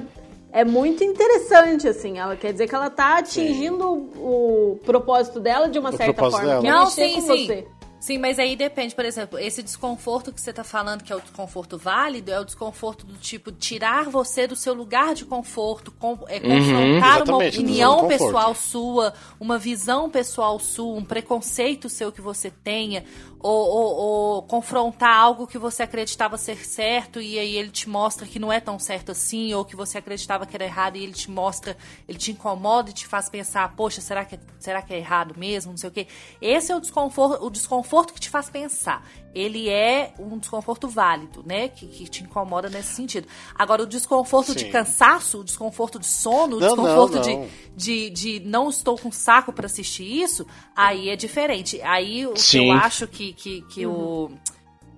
é 0.52 0.64
muito 0.64 1.04
interessante, 1.04 1.88
assim. 1.88 2.18
Ela 2.18 2.36
quer 2.36 2.52
dizer 2.52 2.68
que 2.68 2.76
ela 2.76 2.90
tá 2.90 3.18
atingindo 3.18 3.86
o, 3.86 4.74
o 4.74 4.80
propósito 4.86 5.40
dela 5.40 5.70
de 5.70 5.78
uma 5.80 5.90
O 5.90 5.98
certa 5.98 6.30
forma. 6.30 6.40
dela. 6.46 6.62
que 6.62 6.68
Não, 6.68 6.86
sim, 6.88 7.14
com 7.16 7.22
sim. 7.22 7.28
você. 7.28 7.68
Sim, 8.00 8.20
mas 8.20 8.38
aí 8.38 8.56
depende, 8.56 8.94
por 8.94 9.04
exemplo, 9.04 9.40
esse 9.40 9.64
desconforto 9.64 10.32
que 10.32 10.40
você 10.40 10.54
tá 10.54 10.64
falando, 10.64 11.04
que 11.04 11.12
é 11.12 11.16
o 11.16 11.20
desconforto 11.20 11.80
válido, 11.80 12.32
é 12.32 12.40
o 12.40 12.46
desconforto 12.46 13.06
do 13.06 13.16
tipo 13.16 13.52
tirar 13.52 14.08
você 14.08 14.46
do 14.46 14.56
seu 14.56 14.74
lugar 14.76 15.16
de 15.16 15.26
conforto, 15.26 15.92
com, 15.92 16.18
é 16.28 16.40
confrontar 16.40 16.48
uma 16.48 16.98
Exatamente, 16.98 17.58
do 17.58 17.64
opinião 17.64 18.08
pessoal 18.08 18.54
sua, 18.54 19.14
uma 19.40 19.58
visão 19.58 20.12
pessoal 20.12 20.60
sua, 20.60 20.96
um 20.96 21.04
preconceito 21.04 21.90
seu 21.90 22.12
que 22.12 22.22
você 22.22 22.52
tenha, 22.52 23.04
ou, 23.40 23.68
ou- 23.68 23.96
ou 24.38 24.44
confrontar 24.44 25.16
algo 25.16 25.46
que 25.48 25.58
você 25.58 25.84
acreditava 25.84 26.38
ser 26.38 26.66
certo 26.66 27.22
e 27.22 27.38
aí 27.38 27.56
ele 27.56 27.70
te 27.70 27.88
mostra 27.90 28.26
que 28.26 28.40
não 28.40 28.52
é 28.52 28.60
tão 28.60 28.80
certo 28.80 29.12
assim, 29.12 29.54
ou 29.54 29.64
que 29.66 29.76
você 29.76 29.98
acreditava 29.98 30.46
que 30.46 30.56
era 30.56 30.66
errado 30.66 30.98
e 30.98 31.04
ele 31.04 31.14
te 31.14 31.30
mostra, 31.30 31.78
ele 32.08 32.18
te 32.18 32.32
incomoda 32.32 32.90
e 32.90 32.94
te 32.94 33.06
faz 33.08 33.30
pensar, 33.30 33.76
poxa, 33.76 34.02
será 34.02 34.26
que 34.26 34.36
é, 34.36 34.40
será 34.60 34.82
que 34.82 34.94
é 34.94 34.98
errado 34.98 35.34
mesmo? 35.38 35.72
Não 35.72 35.78
sei 35.78 35.90
o 35.90 35.94
quê. 35.94 36.08
Esse 36.42 36.72
é 36.72 36.76
o 36.76 36.80
desconforto, 36.80 37.46
o 37.46 37.50
desconforto 37.50 38.14
que 38.14 38.20
te 38.20 38.30
faz 38.30 38.50
pensar. 38.50 39.06
Ele 39.38 39.70
é 39.70 40.14
um 40.20 40.38
desconforto 40.38 40.88
válido, 40.88 41.44
né? 41.46 41.68
Que, 41.70 41.86
que 41.86 42.08
te 42.08 42.24
incomoda 42.24 42.70
nesse 42.70 42.94
sentido. 42.96 43.28
Agora, 43.54 43.84
o 43.84 43.86
desconforto 43.86 44.56
de 44.56 44.66
Sim. 44.66 44.72
cansaço, 44.72 45.40
o 45.40 45.44
desconforto 45.44 46.00
de 46.00 46.08
sono, 46.08 46.58
o 46.58 46.60
Não, 46.60 46.68
desconforto 46.70 47.16
não, 47.16 47.22
de, 47.22 47.36
não. 47.36 47.48
de, 47.76 48.10
de 48.10 48.40
não 48.40 48.70
estou 48.70 48.98
com 48.98 49.12
saco 49.12 49.54
pra 49.54 49.66
assistir 49.68 50.04
isso, 50.04 50.46
aí 50.76 51.10
é 51.10 51.16
diferente. 51.16 51.82
Aí 51.82 52.26
o 52.26 52.34
que 52.34 52.42
Sim. 52.42 52.70
eu 52.70 52.74
acho 52.74 53.08
que, 53.08 53.34
que, 53.34 53.62
que 53.64 53.86
o 53.86 54.32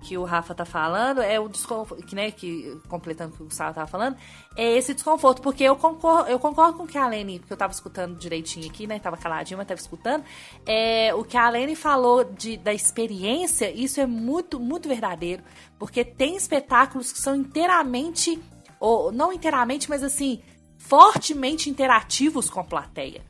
que 0.02 0.16
o 0.16 0.24
Rafa 0.24 0.54
tá 0.54 0.64
falando 0.64 1.20
é 1.20 1.38
o 1.38 1.48
desconforto, 1.48 2.04
que, 2.04 2.14
né, 2.14 2.30
que 2.30 2.80
completando 2.88 3.34
o 3.34 3.36
que 3.36 3.42
o 3.42 3.46
Gustavo 3.46 3.74
tava 3.74 3.86
falando, 3.86 4.16
é 4.56 4.76
esse 4.76 4.94
desconforto, 4.94 5.42
porque 5.42 5.62
eu 5.62 5.76
concordo, 5.76 6.30
eu 6.30 6.38
concordo 6.38 6.78
com 6.78 6.84
o 6.84 6.86
que 6.86 6.96
a 6.98 7.06
Lene, 7.06 7.38
porque 7.38 7.52
eu 7.52 7.56
tava 7.56 7.72
escutando 7.72 8.18
direitinho 8.18 8.66
aqui, 8.68 8.86
né, 8.86 8.98
tava 8.98 9.16
caladinho, 9.16 9.58
mas 9.58 9.66
tava 9.68 9.80
escutando, 9.80 10.24
é, 10.66 11.14
o 11.14 11.22
que 11.22 11.36
a 11.36 11.48
Lene 11.50 11.76
falou 11.76 12.24
de, 12.24 12.56
da 12.56 12.72
experiência, 12.72 13.70
isso 13.70 14.00
é 14.00 14.06
muito, 14.06 14.58
muito 14.58 14.88
verdadeiro, 14.88 15.42
porque 15.78 16.04
tem 16.04 16.36
espetáculos 16.36 17.12
que 17.12 17.18
são 17.20 17.36
inteiramente, 17.36 18.40
ou 18.78 19.12
não 19.12 19.32
inteiramente, 19.32 19.88
mas 19.88 20.02
assim, 20.02 20.40
fortemente 20.78 21.68
interativos 21.70 22.48
com 22.50 22.60
a 22.60 22.64
plateia. 22.64 23.22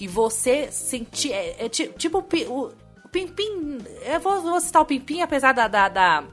E 0.00 0.06
você 0.06 0.70
sentir. 0.70 1.32
É, 1.32 1.64
é 1.64 1.68
ti- 1.68 1.92
tipo 1.98 2.18
o, 2.48 2.70
o 3.08 3.10
Pimpim. 3.10 3.78
Eu 4.04 4.20
vou, 4.20 4.42
vou 4.42 4.60
citar 4.60 4.82
o 4.82 4.86
Pimpim, 4.86 5.22
apesar 5.22 5.52
da, 5.52 5.66
da, 5.66 5.88
da, 5.88 6.24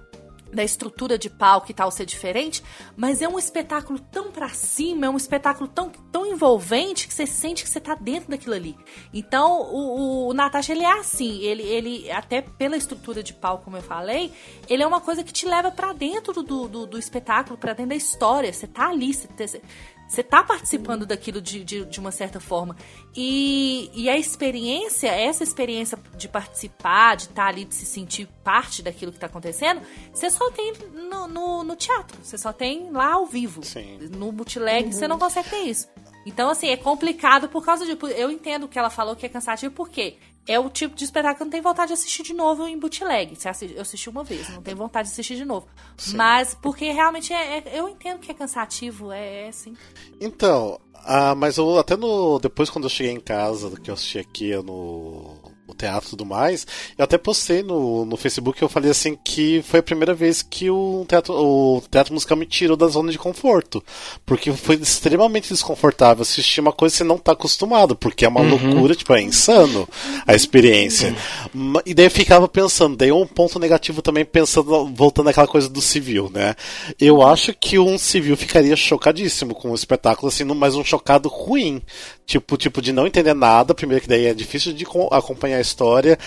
da 0.54 0.64
estrutura 0.64 1.18
de 1.18 1.30
palco 1.30 1.72
e 1.72 1.74
tal 1.74 1.90
ser 1.90 2.06
diferente, 2.06 2.62
mas 2.96 3.22
é 3.22 3.28
um 3.28 3.40
espetáculo 3.40 3.98
tão 4.00 4.32
pra 4.32 4.50
cima, 4.50 5.06
é 5.06 5.10
um 5.10 5.18
espetáculo 5.18 5.70
tão, 5.70 5.90
tão 6.12 6.26
envolvente 6.26 7.08
que 7.08 7.14
você 7.14 7.26
sente 7.26 7.64
que 7.64 7.70
você 7.70 7.80
tá 7.80 7.96
dentro 7.96 8.30
daquilo 8.30 8.56
ali. 8.56 8.78
Então, 9.14 9.62
o, 9.62 9.78
o, 9.78 10.28
o 10.28 10.34
Natasha, 10.34 10.74
ele 10.74 10.84
é 10.84 11.00
assim, 11.00 11.40
ele, 11.42 11.64
ele, 11.64 12.12
até 12.12 12.42
pela 12.42 12.76
estrutura 12.76 13.24
de 13.24 13.34
palco, 13.34 13.64
como 13.64 13.78
eu 13.78 13.82
falei, 13.82 14.34
ele 14.70 14.84
é 14.84 14.88
uma 14.88 15.02
coisa 15.02 15.24
que 15.24 15.32
te 15.32 15.46
leva 15.46 15.72
pra 15.72 15.94
dentro 15.94 16.44
do, 16.44 16.68
do, 16.68 16.86
do 16.86 17.00
espetáculo, 17.00 17.58
pra 17.58 17.74
dentro 17.74 17.90
da 17.90 17.96
história. 17.96 18.52
Você 18.52 18.68
tá 18.68 18.90
ali, 18.90 19.14
você, 19.14 19.62
você, 20.08 20.16
você 20.16 20.24
tá 20.24 20.44
participando 20.44 21.06
daquilo 21.06 21.42
de, 21.42 21.64
de, 21.64 21.86
de 21.86 22.00
uma 22.00 22.12
certa 22.12 22.40
forma. 22.40 22.76
E, 23.16 23.90
e 23.94 24.10
a 24.10 24.18
experiência, 24.18 25.08
essa 25.08 25.44
experiência 25.44 25.98
de 26.18 26.28
participar, 26.28 27.16
de 27.16 27.24
estar 27.24 27.48
ali, 27.48 27.66
de 27.66 27.76
se 27.76 27.86
sentir 27.86 28.28
parte 28.44 28.82
daquilo 28.82 29.12
que 29.12 29.20
tá 29.20 29.28
acontecendo, 29.28 29.82
você 30.14 30.30
só 30.30 30.52
tem 30.52 30.74
no, 30.94 31.28
no, 31.28 31.64
no 31.64 31.76
teatro. 31.76 32.18
Você 32.24 32.38
só 32.38 32.54
tem 32.54 32.92
lá 32.92 33.14
ao 33.14 33.26
vivo. 33.26 33.64
Sim. 33.64 33.98
No 34.16 34.32
bootleg 34.32 34.94
você 34.94 35.08
não 35.08 35.20
consegue 35.20 35.50
ter 35.50 35.64
isso. 35.64 35.88
Então, 36.26 36.50
assim, 36.50 36.70
é 36.70 36.78
complicado 36.78 37.48
por 37.48 37.64
causa 37.64 37.86
de. 37.86 37.96
Eu 38.18 38.32
entendo 38.32 38.68
que 38.68 38.80
ela 38.80 38.90
falou 38.90 39.16
que 39.16 39.26
é 39.28 39.30
cansativo, 39.30 39.74
porque 39.76 40.18
é 40.48 40.60
o 40.60 40.70
tipo 40.70 40.96
de 40.96 41.04
espetáculo 41.04 41.36
que 41.38 41.42
eu 41.44 41.46
não 41.46 41.52
tenho 41.52 41.64
vontade 41.64 41.88
de 41.88 41.94
assistir 41.94 42.24
de 42.24 42.34
novo 42.34 42.68
em 42.68 42.78
bootleg. 42.78 43.38
Eu 43.76 43.82
assisti 43.82 44.10
uma 44.10 44.24
vez, 44.24 44.50
não 44.50 44.62
tenho 44.62 44.78
vontade 44.78 45.08
de 45.08 45.14
assistir 45.14 45.36
de 45.36 45.46
novo. 45.46 45.68
Mas 46.14 46.54
porque 46.54 46.92
realmente 46.92 47.34
é, 47.34 47.58
é- 47.58 47.80
eu 47.80 47.90
entendo 47.90 48.20
que 48.20 48.32
é 48.32 48.34
cansativo, 48.34 49.12
é, 49.12 49.46
é 49.46 49.48
assim. 49.50 49.76
Então, 50.22 50.80
ah, 50.94 51.36
mas 51.36 51.58
eu 51.58 51.78
até 51.78 51.96
no. 51.96 52.40
Depois 52.40 52.70
quando 52.70 52.86
eu 52.86 52.90
cheguei 52.90 53.12
em 53.12 53.20
casa, 53.20 53.70
que 53.80 53.90
eu 53.90 53.94
assisti 53.94 54.20
aqui 54.20 54.56
no 54.58 55.36
teatro 55.76 56.08
e 56.08 56.10
tudo 56.12 56.26
mais, 56.26 56.66
eu 56.98 57.04
até 57.04 57.18
postei 57.18 57.62
no, 57.64 58.06
no 58.06 58.18
Facebook 58.18 58.62
eu 58.62 58.70
falei 58.70 58.92
assim 58.92 59.18
que 59.24 59.62
foi 59.68 59.80
a 59.80 59.84
primeira 59.84 60.14
vez 60.14 60.42
que 60.42 60.70
o 60.70 61.06
teatro, 61.08 61.34
o 61.34 61.82
teatro 61.90 62.14
musical 62.14 62.38
me 62.38 62.46
tirou 62.46 62.76
da 62.78 62.88
zona 62.88 63.12
de 63.12 63.18
conforto. 63.18 63.84
Porque 64.26 64.52
foi 64.52 64.76
extremamente 64.76 65.50
desconfortável 65.50 66.22
assistir 66.22 66.62
uma 66.62 66.72
coisa 66.72 66.94
que 66.94 66.98
você 66.98 67.04
não 67.04 67.18
tá 67.18 67.34
acostumado, 67.34 67.96
porque 67.96 68.26
é 68.26 68.28
uma 68.28 68.42
loucura, 68.42 68.96
tipo, 68.96 69.14
é 69.14 69.22
insano 69.22 69.88
a 70.26 70.34
experiência. 70.34 71.16
Ma- 71.54 71.82
E 71.86 71.94
daí 71.94 72.06
eu 72.06 72.12
ficava 72.12 72.48
pensando, 72.48 72.96
daí 72.96 73.12
um 73.12 73.28
ponto 73.28 73.60
negativo 73.60 74.02
também 74.02 74.26
pensando, 74.26 74.86
voltando 74.94 75.30
àquela 75.30 75.48
coisa 75.48 75.70
do 75.70 75.82
civil, 75.82 76.32
né? 76.34 76.56
Eu 77.00 77.22
acho 77.22 77.54
que 77.54 77.78
um 77.78 77.98
civil 77.98 78.36
ficaria 78.38 78.76
chocadíssimo 78.76 79.54
com 79.54 79.72
o 79.72 79.76
espetáculo, 79.76 80.30
assim, 80.30 80.44
mas 80.44 80.76
um 80.76 80.84
chocado 80.84 81.30
ruim. 81.30 81.82
Tipo, 82.26 82.58
tipo, 82.58 82.82
de 82.82 82.92
não 82.92 83.06
entender 83.06 83.36
nada, 83.36 83.76
primeiro 83.76 84.02
que 84.02 84.10
daí 84.10 84.26
é 84.26 84.34
difícil 84.34 84.74
de 84.74 84.84
co- 84.84 85.10
acompanhar 85.12 85.60
história. 85.66 86.18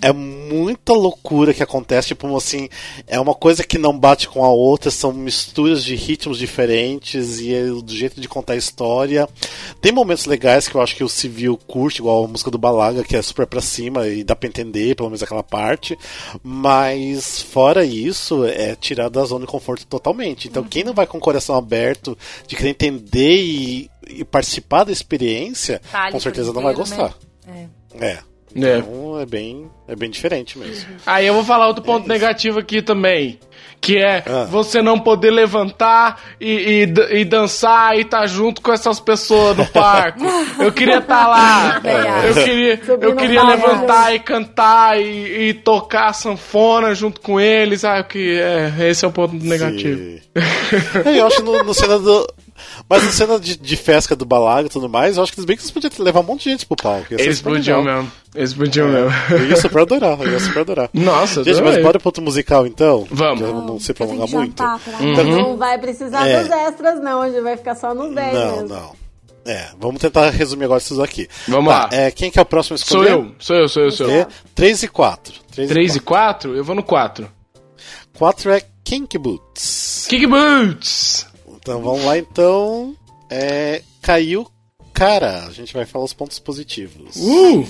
É 0.00 0.12
muita 0.12 0.92
loucura 0.92 1.52
que 1.54 1.62
acontece, 1.62 2.08
tipo, 2.08 2.34
assim, 2.36 2.68
é 3.06 3.18
uma 3.20 3.34
coisa 3.34 3.62
que 3.64 3.78
não 3.78 3.96
bate 3.98 4.28
com 4.28 4.44
a 4.44 4.48
outra, 4.48 4.90
são 4.90 5.12
misturas 5.12 5.84
de 5.84 5.94
ritmos 5.94 6.38
diferentes 6.38 7.40
e 7.40 7.54
é 7.54 7.64
do 7.66 7.92
jeito 7.94 8.20
de 8.20 8.28
contar 8.28 8.54
a 8.54 8.56
história. 8.56 9.28
Tem 9.80 9.92
momentos 9.92 10.24
legais 10.26 10.66
que 10.68 10.74
eu 10.74 10.80
acho 10.80 10.96
que 10.96 11.04
o 11.04 11.08
civil 11.08 11.58
curte, 11.66 12.00
igual 12.00 12.24
a 12.24 12.28
música 12.28 12.50
do 12.50 12.58
Balaga, 12.58 13.04
que 13.04 13.16
é 13.16 13.22
super 13.22 13.46
pra 13.46 13.60
cima 13.60 14.06
e 14.08 14.24
dá 14.24 14.34
pra 14.34 14.48
entender, 14.48 14.94
pelo 14.96 15.08
menos 15.08 15.22
aquela 15.22 15.42
parte. 15.42 15.96
Mas 16.42 17.42
fora 17.42 17.84
isso, 17.84 18.44
é 18.44 18.74
tirar 18.74 19.08
da 19.08 19.24
zona 19.24 19.44
de 19.44 19.50
conforto 19.50 19.86
totalmente. 19.86 20.48
Então 20.48 20.64
quem 20.64 20.82
não 20.84 20.94
vai 20.94 21.06
com 21.06 21.18
o 21.18 21.20
coração 21.20 21.54
aberto 21.56 22.16
de 22.46 22.56
querer 22.56 22.70
entender 22.70 23.36
e, 23.42 23.90
e 24.08 24.24
participar 24.24 24.84
da 24.84 24.92
experiência, 24.92 25.80
Tá 25.90 26.10
com 26.10 26.18
certeza 26.20 26.52
não 26.52 26.62
vai 26.62 26.72
inteiro, 26.72 26.90
gostar. 26.90 27.14
né? 27.46 27.68
É. 28.00 28.06
É. 28.06 28.18
Então 28.54 29.20
é 29.20 29.26
bem, 29.26 29.70
é 29.86 29.94
bem 29.96 30.10
diferente 30.10 30.58
mesmo. 30.58 30.86
Aí 31.06 31.26
eu 31.26 31.34
vou 31.34 31.44
falar 31.44 31.66
outro 31.68 31.82
ponto 31.84 32.08
negativo 32.08 32.58
aqui 32.58 32.80
também. 32.82 33.38
Que 33.80 33.96
é 33.98 34.24
Ah. 34.26 34.44
você 34.44 34.82
não 34.82 34.98
poder 34.98 35.30
levantar 35.30 36.20
e, 36.40 36.84
e, 36.84 37.20
e 37.20 37.24
dançar 37.24 37.96
e 37.96 38.00
estar 38.00 38.26
junto 38.26 38.60
com 38.60 38.72
essas 38.72 38.98
pessoas 38.98 39.56
no 39.56 39.64
parque. 39.66 40.20
Eu 40.58 40.72
queria 40.72 40.98
estar 40.98 41.28
lá. 41.28 41.80
Eu 42.26 42.34
queria, 42.44 42.80
eu 43.00 43.14
queria 43.16 43.42
levantar 43.44 44.12
e 44.14 44.18
cantar 44.18 45.00
e, 45.00 45.48
e 45.50 45.54
tocar 45.54 46.12
sanfona 46.12 46.92
junto 46.92 47.20
com 47.20 47.38
eles. 47.40 47.84
Ah, 47.84 48.02
que 48.02 48.38
é, 48.40 48.72
esse 48.88 49.04
é 49.04 49.08
o 49.08 49.12
ponto 49.12 49.36
negativo. 49.36 49.96
Sim. 50.00 50.20
É, 51.04 51.20
eu 51.20 51.26
acho 51.28 51.42
no, 51.44 51.62
no 51.62 51.72
cena 51.74 51.98
do. 52.00 52.26
Mas 52.88 53.04
na 53.04 53.10
cena 53.10 53.38
de, 53.38 53.56
de 53.56 53.76
festa 53.76 54.14
do 54.16 54.24
balaga 54.24 54.66
e 54.66 54.70
tudo 54.70 54.88
mais, 54.88 55.16
eu 55.16 55.22
acho 55.22 55.32
que 55.32 55.44
bem 55.44 55.56
que 55.56 55.62
eles 55.62 55.70
podiam 55.70 55.90
levar 55.98 56.20
um 56.20 56.24
monte 56.24 56.44
de 56.44 56.50
gente 56.50 56.66
pro 56.66 56.76
palco. 56.76 57.06
Eles 57.10 57.40
podiam 57.40 57.82
mesmo. 57.82 58.10
Eles 58.34 58.54
podiam 58.54 58.88
mesmo. 58.88 59.10
Eu 59.30 59.46
ia 59.48 59.56
super 59.56 59.82
adorar, 59.82 60.20
eu 60.20 60.30
ia 60.30 60.40
super 60.40 60.60
adorar. 60.60 60.90
Nossa, 60.94 61.42
Gente, 61.44 61.60
mas 61.62 61.82
bora 61.82 61.98
pro 61.98 62.08
outro 62.08 62.22
musical 62.22 62.66
então? 62.66 63.06
Vamos. 63.10 63.40
Já 63.40 63.46
não 63.46 63.80
se 63.80 63.90
Eu 63.90 63.94
tenho 63.94 64.08
prolongar 64.10 64.28
muito. 64.28 64.62
jantar, 64.62 64.78
pelo 64.80 64.98
Uhum. 65.08 65.14
Deus. 65.14 65.28
Não 65.28 65.56
vai 65.56 65.78
precisar 65.78 66.26
É. 66.26 66.42
dos 66.42 66.50
extras, 66.50 67.00
não. 67.02 67.20
Hoje 67.20 67.40
vai 67.40 67.56
ficar 67.56 67.74
só 67.74 67.94
nos 67.94 68.14
10 68.14 68.34
Não, 68.34 68.52
mesmo. 68.56 68.68
não. 68.68 69.08
É, 69.46 69.68
vamos 69.80 69.98
tentar 70.00 70.28
resumir 70.28 70.64
agora 70.66 70.78
isso 70.78 71.00
aqui. 71.02 71.26
Vamos 71.48 71.72
Tá, 71.72 71.78
lá. 71.84 71.88
É, 71.90 72.10
quem 72.10 72.30
que 72.30 72.38
é 72.38 72.42
o 72.42 72.44
próximo 72.44 72.74
a 72.74 72.78
Sou 72.78 73.02
escolher? 73.02 73.12
eu, 73.12 73.32
sou 73.38 73.56
eu, 73.56 73.68
sou 73.68 73.82
eu, 73.84 73.90
sou 73.90 74.06
eu. 74.06 74.20
É, 74.20 74.26
3 74.54 74.82
e 74.82 74.88
4. 74.88 75.32
3 75.52 75.68
3 75.70 75.96
e 75.96 76.00
4? 76.00 76.54
Eu 76.54 76.62
vou 76.62 76.74
no 76.76 76.82
4. 76.82 77.30
4 78.18 78.50
é 78.50 78.62
Kink 78.84 79.16
Boots. 79.16 80.06
Kick 80.08 80.26
Boots! 80.26 81.26
Então 81.60 81.82
vamos 81.82 82.04
lá 82.04 82.16
então. 82.18 82.94
É, 83.30 83.82
caiu 84.02 84.46
cara. 84.92 85.44
A 85.46 85.50
gente 85.52 85.72
vai 85.72 85.84
falar 85.86 86.04
os 86.04 86.12
pontos 86.12 86.38
positivos. 86.38 87.16
Uh! 87.16 87.64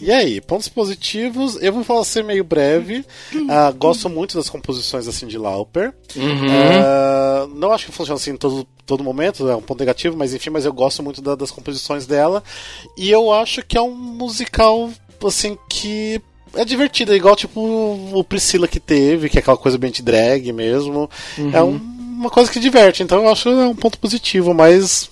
E 0.00 0.10
aí, 0.12 0.40
pontos 0.42 0.68
positivos, 0.68 1.56
eu 1.62 1.72
vou 1.72 1.82
falar 1.84 2.04
ser 2.04 2.22
meio 2.22 2.44
breve. 2.44 3.04
Ah, 3.48 3.70
gosto 3.70 4.10
muito 4.10 4.36
das 4.36 4.50
composições 4.50 5.06
da 5.06 5.12
Cindy 5.12 5.38
Lauper. 5.38 5.94
Ah, 6.50 7.46
não 7.54 7.72
acho 7.72 7.86
que 7.86 7.92
funciona 7.92 8.16
assim 8.18 8.32
em 8.32 8.36
todo, 8.36 8.66
todo 8.84 9.02
momento, 9.04 9.48
é 9.48 9.56
um 9.56 9.62
ponto 9.62 9.78
negativo, 9.80 10.16
mas 10.16 10.34
enfim, 10.34 10.50
mas 10.50 10.64
eu 10.66 10.72
gosto 10.72 11.02
muito 11.02 11.22
da- 11.22 11.34
das 11.34 11.50
composições 11.50 12.04
dela. 12.06 12.42
E 12.96 13.10
eu 13.10 13.32
acho 13.32 13.62
que 13.64 13.78
é 13.78 13.80
um 13.80 13.94
musical 13.94 14.90
assim, 15.24 15.56
que 15.68 16.20
é 16.54 16.64
divertida, 16.64 17.16
igual 17.16 17.34
tipo 17.36 17.60
o 18.12 18.22
Priscila 18.24 18.68
que 18.68 18.78
teve, 18.80 19.28
que 19.30 19.38
é 19.38 19.40
aquela 19.40 19.56
coisa 19.56 19.78
bem 19.78 19.90
de 19.90 20.02
drag 20.02 20.52
mesmo. 20.52 21.08
É 21.52 21.62
um- 21.62 21.95
uma 22.16 22.30
coisa 22.30 22.50
que 22.50 22.58
diverte, 22.60 23.02
então 23.02 23.22
eu 23.22 23.28
acho 23.30 23.48
é 23.48 23.66
um 23.68 23.74
ponto 23.74 23.98
positivo, 23.98 24.54
mas 24.54 25.10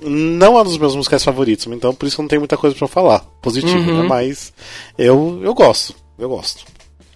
não 0.00 0.58
é 0.58 0.60
um 0.60 0.64
dos 0.64 0.78
meus 0.78 0.94
musicais 0.94 1.24
favoritos, 1.24 1.66
então 1.66 1.94
por 1.94 2.06
isso 2.06 2.20
não 2.20 2.28
tem 2.28 2.38
muita 2.38 2.56
coisa 2.56 2.76
pra 2.76 2.86
falar. 2.88 3.20
Positivo, 3.42 3.90
Uhum. 3.90 4.02
né? 4.02 4.08
Mas 4.08 4.52
eu, 4.98 5.40
eu 5.42 5.54
gosto, 5.54 5.94
eu 6.18 6.28
gosto. 6.28 6.64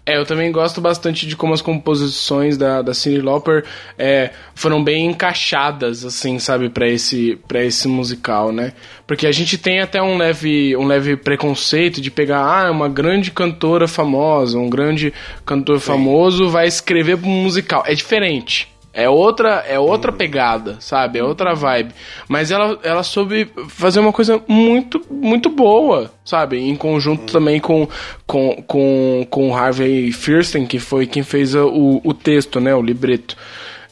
É, 0.06 0.16
eu 0.16 0.24
também 0.24 0.50
gosto 0.50 0.80
bastante 0.80 1.26
de 1.26 1.36
como 1.36 1.52
as 1.52 1.60
composições 1.60 2.56
da, 2.56 2.80
da 2.80 2.94
Cyndi 2.94 3.20
Lauper 3.20 3.62
é, 3.98 4.30
foram 4.54 4.82
bem 4.82 5.04
encaixadas, 5.04 6.02
assim, 6.02 6.38
sabe, 6.38 6.70
pra 6.70 6.88
esse, 6.88 7.38
pra 7.46 7.62
esse 7.62 7.86
musical, 7.88 8.50
né? 8.50 8.72
Porque 9.06 9.26
a 9.26 9.32
gente 9.32 9.58
tem 9.58 9.80
até 9.82 10.00
um 10.02 10.16
leve, 10.16 10.74
um 10.78 10.86
leve 10.86 11.14
preconceito 11.14 12.00
de 12.00 12.10
pegar, 12.10 12.40
ah, 12.40 12.70
uma 12.70 12.88
grande 12.88 13.30
cantora 13.30 13.86
famosa, 13.86 14.58
um 14.58 14.70
grande 14.70 15.12
cantor 15.44 15.78
famoso 15.78 16.48
vai 16.48 16.66
escrever 16.66 17.16
um 17.22 17.42
musical. 17.42 17.82
É 17.84 17.92
diferente. 17.92 18.66
É 18.98 19.08
outra, 19.08 19.64
é 19.64 19.78
outra 19.78 20.10
pegada, 20.10 20.76
sabe? 20.80 21.20
É 21.20 21.22
outra 21.22 21.54
vibe. 21.54 21.94
Mas 22.26 22.50
ela, 22.50 22.76
ela 22.82 23.04
soube 23.04 23.48
fazer 23.68 24.00
uma 24.00 24.12
coisa 24.12 24.42
muito, 24.48 25.00
muito 25.08 25.48
boa, 25.48 26.10
sabe? 26.24 26.58
Em 26.58 26.74
conjunto 26.74 27.32
também 27.32 27.60
com, 27.60 27.86
com, 28.26 28.60
com, 28.66 29.24
com 29.30 29.50
o 29.50 29.54
Harvey 29.54 30.10
Fierstein, 30.10 30.66
que 30.66 30.80
foi 30.80 31.06
quem 31.06 31.22
fez 31.22 31.54
o, 31.54 32.00
o 32.02 32.12
texto, 32.12 32.58
né? 32.58 32.74
O 32.74 32.82
libreto. 32.82 33.36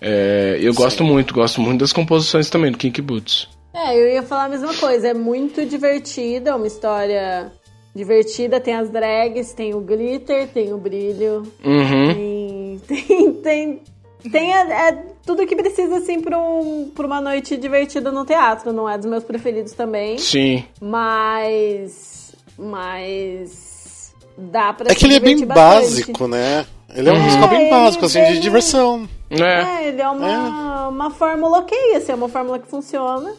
É, 0.00 0.58
eu 0.60 0.74
gosto 0.74 1.04
muito, 1.04 1.32
gosto 1.32 1.60
muito 1.60 1.78
das 1.78 1.92
composições 1.92 2.50
também 2.50 2.72
do 2.72 2.78
Kinky 2.78 3.00
Boots. 3.00 3.48
É, 3.72 3.96
eu 3.96 4.08
ia 4.08 4.24
falar 4.24 4.46
a 4.46 4.48
mesma 4.48 4.74
coisa. 4.74 5.06
É 5.06 5.14
muito 5.14 5.64
divertida, 5.64 6.50
é 6.50 6.54
uma 6.56 6.66
história 6.66 7.52
divertida. 7.94 8.58
Tem 8.58 8.74
as 8.74 8.90
drags, 8.90 9.52
tem 9.52 9.72
o 9.72 9.80
glitter, 9.80 10.48
tem 10.48 10.72
o 10.72 10.78
brilho. 10.78 11.44
Uhum. 11.64 12.12
Tem, 12.12 12.80
tem, 12.88 13.32
tem, 13.34 13.82
tem 14.30 14.52
é, 14.54 14.88
é 14.88 14.92
tudo 15.24 15.46
que 15.46 15.54
precisa, 15.56 15.98
assim, 15.98 16.20
pra, 16.20 16.38
um, 16.38 16.90
pra 16.94 17.06
uma 17.06 17.20
noite 17.20 17.56
divertida 17.56 18.10
no 18.12 18.24
teatro. 18.24 18.72
Não 18.72 18.88
é 18.88 18.96
dos 18.96 19.06
meus 19.06 19.24
preferidos 19.24 19.72
também. 19.72 20.18
Sim. 20.18 20.64
Mas. 20.80 22.34
Mas. 22.58 24.12
Dá 24.38 24.72
pra 24.72 24.86
É 24.90 24.94
se 24.94 24.96
que 24.96 25.06
ele 25.06 25.16
é 25.16 25.20
bem 25.20 25.46
bastante. 25.46 25.54
básico, 25.54 26.28
né? 26.28 26.66
Ele 26.94 27.08
é 27.08 27.12
um 27.12 27.16
Uhum. 27.16 27.22
musical 27.22 27.48
bem 27.48 27.66
É, 27.66 27.70
básico, 27.70 28.04
ele- 28.04 28.06
assim, 28.06 28.22
de 28.24 28.30
ele- 28.32 28.40
diversão. 28.40 29.08
É. 29.30 29.42
É, 29.42 29.88
ele 29.88 30.00
é 30.02 30.08
uma, 30.08 30.88
uma 30.88 31.10
fórmula 31.10 31.58
ok, 31.58 31.94
assim, 31.96 32.12
é 32.12 32.14
uma 32.14 32.28
fórmula 32.28 32.58
que 32.58 32.66
funciona. 32.68 33.32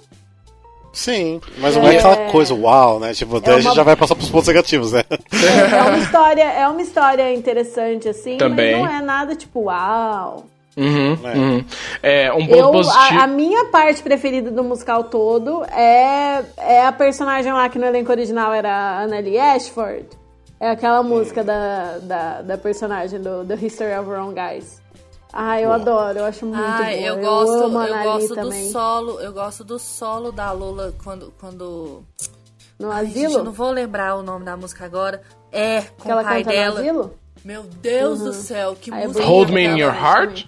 Sim, 0.91 1.39
mas 1.59 1.75
não 1.75 1.87
é 1.87 1.97
aquela 1.97 2.31
coisa, 2.31 2.53
uau, 2.55 2.99
né? 2.99 3.13
Tipo, 3.13 3.39
daí 3.39 3.53
a 3.55 3.57
gente 3.59 3.67
uma- 3.69 3.75
já 3.75 3.83
vai 3.83 3.95
passar 3.95 4.15
pros 4.15 4.29
pontos 4.29 4.47
negativos, 4.47 4.91
né? 4.93 5.03
É 5.09 5.83
uma 5.83 5.97
história, 5.99 6.43
é 6.43 6.67
uma 6.67 6.81
história 6.81 7.33
interessante, 7.33 8.09
assim, 8.09 8.37
Também. 8.37 8.81
mas 8.81 8.81
não 8.91 8.97
é 8.97 9.01
nada 9.01 9.35
tipo, 9.35 9.61
uau. 9.65 10.45
Uhum, 10.77 11.17
É. 11.23 11.37
uhum. 11.37 11.65
É, 12.03 12.33
um 12.33 12.45
ponto 12.45 12.55
Eu, 12.57 12.71
positivo. 12.71 13.19
a, 13.19 13.23
a 13.23 13.27
minha 13.27 13.65
parte 13.65 14.03
preferida 14.03 14.51
do 14.51 14.63
musical 14.63 15.05
todo 15.05 15.63
é, 15.65 16.45
é 16.57 16.85
a 16.85 16.91
personagem 16.91 17.51
lá 17.51 17.67
que 17.67 17.79
no 17.79 17.85
elenco 17.85 18.11
original 18.11 18.53
era 18.53 18.71
a 18.71 19.03
Annalie 19.03 19.39
Ashford. 19.39 20.05
É 20.59 20.69
aquela 20.71 21.01
música 21.03 21.43
da, 21.43 21.97
da, 21.99 22.41
da 22.41 22.57
personagem 22.57 23.19
do 23.21 23.43
The 23.45 23.55
History 23.55 23.93
of 23.97 24.09
Wrong 24.09 24.33
Guys. 24.33 24.81
Ah, 25.33 25.59
eu 25.61 25.71
adoro, 25.71 26.19
eu 26.19 26.25
acho 26.25 26.45
muito 26.45 26.59
Ai, 26.63 26.95
boa. 26.97 27.07
eu 27.07 27.17
gosto, 27.19 27.63
amo 27.65 27.79
a 27.79 27.87
eu 27.89 28.03
gosto 28.03 28.29
do 28.29 28.35
também. 28.35 28.69
solo, 28.71 29.19
eu 29.19 29.33
gosto 29.33 29.63
do 29.63 29.77
solo 29.77 30.31
da 30.31 30.51
Lola 30.51 30.93
quando 31.03 31.33
quando 31.39 32.03
No 32.79 32.89
Ai, 32.91 33.05
gente, 33.07 33.25
asilo? 33.25 33.39
eu 33.39 33.43
não 33.43 33.51
vou 33.51 33.69
lembrar 33.71 34.15
o 34.15 34.23
nome 34.23 34.45
da 34.45 34.55
música 34.57 34.85
agora. 34.85 35.21
É, 35.51 35.81
com 35.81 36.03
que 36.03 36.11
ela 36.11 36.21
o 36.21 36.25
pai 36.25 36.43
canta 36.43 36.55
dela. 36.55 36.73
no 36.75 36.79
asilo? 36.81 37.13
Meu 37.45 37.63
Deus 37.63 38.19
Uhum. 38.19 38.25
do 38.25 38.33
céu, 38.33 38.75
que 38.79 38.91
Ah, 38.91 39.01
é 39.01 39.07
música. 39.07 39.25
Hold 39.25 39.49
Me 39.51 39.63
in 39.65 39.77
Your 39.77 39.91
gente? 39.93 40.03
Heart? 40.03 40.47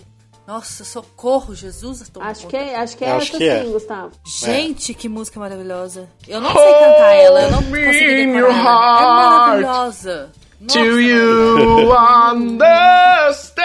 Nossa, 0.49 0.84
socorro, 0.84 1.53
Jesus. 1.53 2.01
Acho 2.01 2.41
conta. 2.41 2.47
que 2.47 2.55
é, 2.57 2.76
acho 2.76 2.97
que 2.97 3.05
é 3.05 3.07
Eu 3.07 3.11
essa 3.11 3.21
acho 3.21 3.38
que 3.38 3.47
é. 3.47 3.63
sim, 3.63 3.71
Gustavo. 3.71 4.11
Gente, 4.26 4.95
que 4.95 5.07
música 5.07 5.39
maravilhosa. 5.39 6.09
Eu 6.27 6.41
não 6.41 6.51
sei 6.51 6.73
cantar 6.73 7.13
ela, 7.13 7.41
eu 7.43 7.51
não 7.51 7.61
in 7.61 7.69
decorar 7.69 8.39
your 8.39 8.49
ela. 8.49 8.49
É 8.49 8.63
heart. 8.63 9.61
maravilhosa. 9.61 10.31
Nossa, 10.59 10.73
To 10.73 10.99
you 10.99 11.91
understand. 11.93 13.63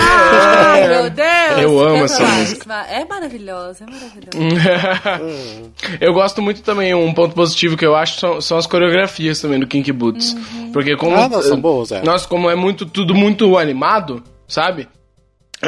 Ai, 0.00 0.88
meu 0.88 1.10
Deus. 1.10 1.60
Eu 1.60 1.78
amo 1.78 2.04
essa 2.06 2.26
música. 2.26 2.74
É 2.88 3.04
maravilhosa, 3.04 3.84
é 3.84 3.90
maravilhosa. 3.92 5.20
eu 6.00 6.14
gosto 6.14 6.40
muito 6.40 6.62
também, 6.62 6.94
um 6.94 7.12
ponto 7.12 7.34
positivo 7.34 7.76
que 7.76 7.84
eu 7.84 7.94
acho 7.94 8.18
são, 8.18 8.40
são 8.40 8.56
as 8.56 8.66
coreografias 8.66 9.42
também 9.42 9.60
do 9.60 9.66
Kinky 9.66 9.92
Boots. 9.92 10.34
Porque 10.72 10.96
como. 10.96 11.14
Ah, 11.14 11.28
não, 11.28 11.42
são 11.42 11.60
boas, 11.60 11.92
é. 11.92 12.02
Nossa, 12.02 12.26
como 12.26 12.48
é 12.48 12.54
muito, 12.56 12.86
tudo 12.86 13.14
muito 13.14 13.58
animado, 13.58 14.24
sabe? 14.48 14.88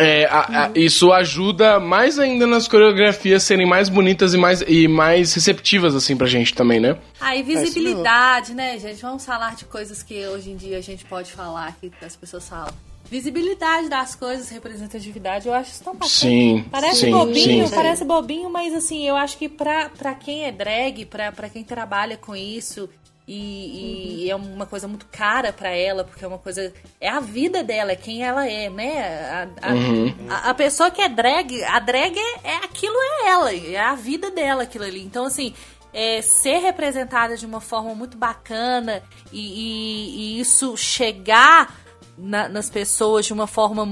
É, 0.01 0.24
a- 0.27 0.66
a- 0.66 0.70
isso 0.74 1.12
ajuda 1.12 1.78
mais 1.81 2.18
ainda 2.18 2.47
nas 2.47 2.66
coreografias 2.68 3.43
serem 3.43 3.66
mais 3.66 3.89
bonitas 3.89 4.35
e 4.35 4.36
mais, 4.39 4.62
e 4.66 4.86
mais 4.89 5.32
receptivas, 5.35 5.94
assim, 5.94 6.16
pra 6.16 6.27
gente 6.27 6.55
também, 6.55 6.81
né? 6.81 6.97
Ah, 7.20 7.35
e 7.36 7.43
visibilidade, 7.43 8.55
né, 8.55 8.78
gente? 8.78 9.01
Vamos 9.02 9.24
falar 9.24 9.55
de 9.55 9.64
coisas 9.64 10.02
que 10.02 10.27
hoje 10.27 10.51
em 10.51 10.56
dia 10.56 10.78
a 10.78 10.81
gente 10.82 11.05
pode 11.05 11.32
falar, 11.32 11.74
que 11.81 11.90
as 12.05 12.16
pessoas 12.16 12.48
falam. 12.48 12.73
Visibilidade 13.09 13.89
das 13.89 14.16
coisas, 14.16 14.48
representatividade, 14.48 15.47
eu 15.47 15.55
acho 15.55 15.70
isso 15.70 15.85
tão 15.85 15.93
bacana. 15.93 16.10
Sim, 16.10 16.64
Parece 16.70 17.01
sim, 17.02 17.10
bobinho, 17.12 17.68
sim. 17.68 17.74
parece 17.74 18.05
bobinho, 18.05 18.51
mas 18.51 18.74
assim, 18.74 19.06
eu 19.09 19.14
acho 19.14 19.39
que 19.39 19.48
pra, 19.48 19.89
pra 19.90 20.12
quem 20.14 20.44
é 20.44 20.51
drag, 20.51 21.05
pra, 21.06 21.31
pra 21.31 21.48
quem 21.48 21.62
trabalha 21.62 22.16
com 22.16 22.35
isso, 22.35 22.89
e, 23.28 24.24
e 24.24 24.31
é 24.31 24.36
uma 24.36 24.66
coisa 24.66 24.86
muito 24.86 25.07
cara 25.07 25.53
pra 25.53 25.70
ela, 25.70 26.05
porque 26.05 26.24
é 26.24 26.28
uma 26.28 26.39
coisa. 26.39 26.73
É 27.01 27.09
a 27.09 27.19
vida 27.20 27.65
dela, 27.65 27.93
é 27.93 27.97
quem 27.97 28.23
ela 28.24 28.48
é, 28.48 28.69
né? 28.70 29.48
A, 29.61 29.70
a, 29.70 29.74
Uhum. 29.74 30.15
a- 30.31 30.51
a 30.51 30.55
pessoa 30.55 30.90
que 30.90 31.03
é 31.03 31.09
drag, 31.09 31.62
a 31.65 31.78
drag 31.81 32.16
é, 32.16 32.51
é 32.53 32.57
aquilo 32.57 32.94
é 32.97 33.28
ela, 33.28 33.53
é 33.55 33.77
a 33.78 33.94
vida 33.94 34.31
dela 34.31 34.62
aquilo 34.62 34.85
ali. 34.85 35.03
Então, 35.03 35.24
assim, 35.27 35.53
é, 35.93 36.23
ser 36.23 36.59
representada 36.59 37.36
de 37.36 37.44
uma 37.47 37.61
forma 37.61 37.94
muito 37.94 38.16
bacana 38.16 39.03
e, 39.32 39.40
e- 39.40 40.36
e 40.36 40.40
isso 40.40 40.77
chegar 40.77 41.74
na- 42.19 42.48
nas 42.48 42.70
pessoas 42.70 43.27
de 43.27 43.32
uma 43.32 43.47
forma 43.47 43.86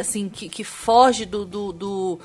assim 0.00 0.28
que, 0.28 0.48
que 0.48 0.62
foge 0.64 1.24
do, 1.26 1.44
do, 1.44 1.72
do, 1.72 2.20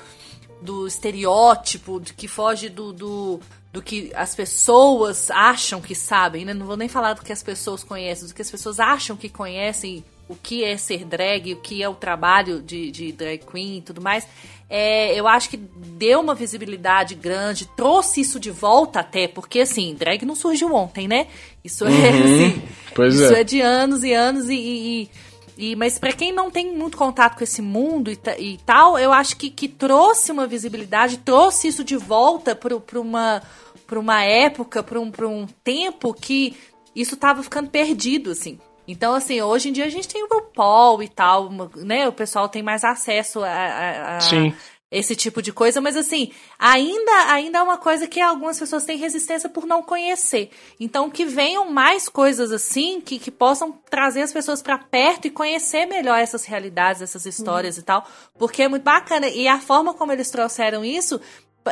do 0.62 0.86
estereótipo, 0.86 2.00
que 2.16 2.28
foge 2.28 2.68
do, 2.68 2.92
do, 2.92 3.40
do 3.72 3.82
que 3.82 4.10
as 4.14 4.34
pessoas 4.34 5.30
acham 5.30 5.80
que 5.80 5.94
sabem, 5.94 6.44
né? 6.44 6.54
Não 6.54 6.66
vou 6.66 6.76
nem 6.76 6.88
falar 6.88 7.12
do 7.14 7.22
que 7.22 7.32
as 7.32 7.42
pessoas 7.42 7.84
conhecem, 7.84 8.26
do 8.26 8.34
que 8.34 8.42
as 8.42 8.50
pessoas 8.50 8.80
acham 8.80 9.16
que 9.16 9.28
conhecem 9.28 10.02
o 10.28 10.34
que 10.34 10.62
é 10.64 10.76
ser 10.76 11.04
drag, 11.04 11.52
o 11.54 11.56
que 11.56 11.82
é 11.82 11.88
o 11.88 11.94
trabalho 11.94 12.60
de, 12.60 12.90
de 12.90 13.12
drag 13.12 13.38
queen 13.50 13.78
e 13.78 13.80
tudo 13.82 14.00
mais. 14.00 14.26
É, 14.70 15.18
eu 15.18 15.26
acho 15.26 15.48
que 15.48 15.56
deu 15.56 16.20
uma 16.20 16.34
visibilidade 16.34 17.14
grande, 17.14 17.66
trouxe 17.76 18.20
isso 18.20 18.38
de 18.38 18.50
volta 18.50 19.00
até, 19.00 19.26
porque 19.26 19.60
assim, 19.60 19.94
drag 19.94 20.24
não 20.26 20.34
surgiu 20.34 20.74
ontem, 20.74 21.08
né? 21.08 21.26
Isso 21.64 21.84
é 21.86 21.88
Uhum. 21.88 22.24
assim. 22.24 22.62
Isso 23.08 23.34
é. 23.34 23.40
é 23.40 23.44
de 23.44 23.60
anos 23.60 24.02
e 24.04 24.12
anos 24.12 24.48
e. 24.50 24.54
e- 24.54 25.02
e- 25.04 25.10
e- 25.58 25.76
mas 25.76 25.98
pra 25.98 26.12
quem 26.12 26.32
não 26.32 26.50
tem 26.50 26.74
muito 26.74 26.96
contato 26.96 27.36
com 27.36 27.44
esse 27.44 27.60
mundo 27.60 28.10
e, 28.10 28.18
e 28.38 28.56
tal, 28.64 28.98
eu 28.98 29.12
acho 29.12 29.36
que, 29.36 29.50
que 29.50 29.68
trouxe 29.68 30.30
uma 30.32 30.46
visibilidade, 30.46 31.18
trouxe 31.18 31.68
isso 31.68 31.82
de 31.84 31.96
volta 31.96 32.54
pra 32.54 32.74
uma, 33.00 33.42
pra 33.86 33.98
uma 33.98 34.22
época, 34.22 34.82
pra 34.82 34.98
um, 35.00 35.10
pra 35.10 35.26
um 35.28 35.46
tempo 35.64 36.14
que 36.14 36.56
isso 36.94 37.16
tava 37.16 37.42
ficando 37.42 37.68
perdido, 37.68 38.30
assim. 38.30 38.58
Então, 38.86 39.14
assim, 39.14 39.42
hoje 39.42 39.68
em 39.68 39.72
dia 39.72 39.84
a 39.84 39.90
gente 39.90 40.08
tem 40.08 40.22
o 40.24 40.28
RuPaul 40.32 41.02
e 41.02 41.08
tal, 41.08 41.50
né? 41.76 42.08
O 42.08 42.12
pessoal 42.12 42.48
tem 42.48 42.62
mais 42.62 42.84
acesso 42.84 43.44
a, 43.44 43.48
a- 43.50 44.16
a- 44.16 44.20
Sim. 44.20 44.54
Esse 44.90 45.14
tipo 45.14 45.42
de 45.42 45.52
coisa, 45.52 45.80
mas 45.80 45.96
assim, 45.96 46.32
ainda, 46.58 47.12
ainda 47.32 47.58
é 47.58 47.62
uma 47.62 47.76
coisa 47.76 48.06
que 48.06 48.20
algumas 48.20 48.58
pessoas 48.58 48.84
têm 48.84 48.96
resistência 48.96 49.48
por 49.48 49.66
não 49.66 49.82
conhecer. 49.82 50.50
Então, 50.80 51.10
que 51.10 51.24
venham 51.26 51.70
mais 51.70 52.08
coisas 52.08 52.50
assim, 52.50 53.00
que, 53.00 53.18
que 53.18 53.30
possam 53.30 53.72
trazer 53.90 54.22
as 54.22 54.32
pessoas 54.32 54.62
pra 54.62 54.78
perto 54.78 55.26
e 55.26 55.30
conhecer 55.30 55.84
melhor 55.86 56.18
essas 56.18 56.44
realidades, 56.46 57.02
essas 57.02 57.26
histórias 57.26 57.76
e 57.76 57.82
tal, 57.82 58.06
porque 58.38 58.62
é 58.62 58.68
muito 58.68 58.82
bacana. 58.84 59.28
E 59.28 59.46
a 59.46 59.60
forma 59.60 59.92
como 59.92 60.10
eles 60.10 60.30
trouxeram 60.30 60.82
isso, 60.82 61.20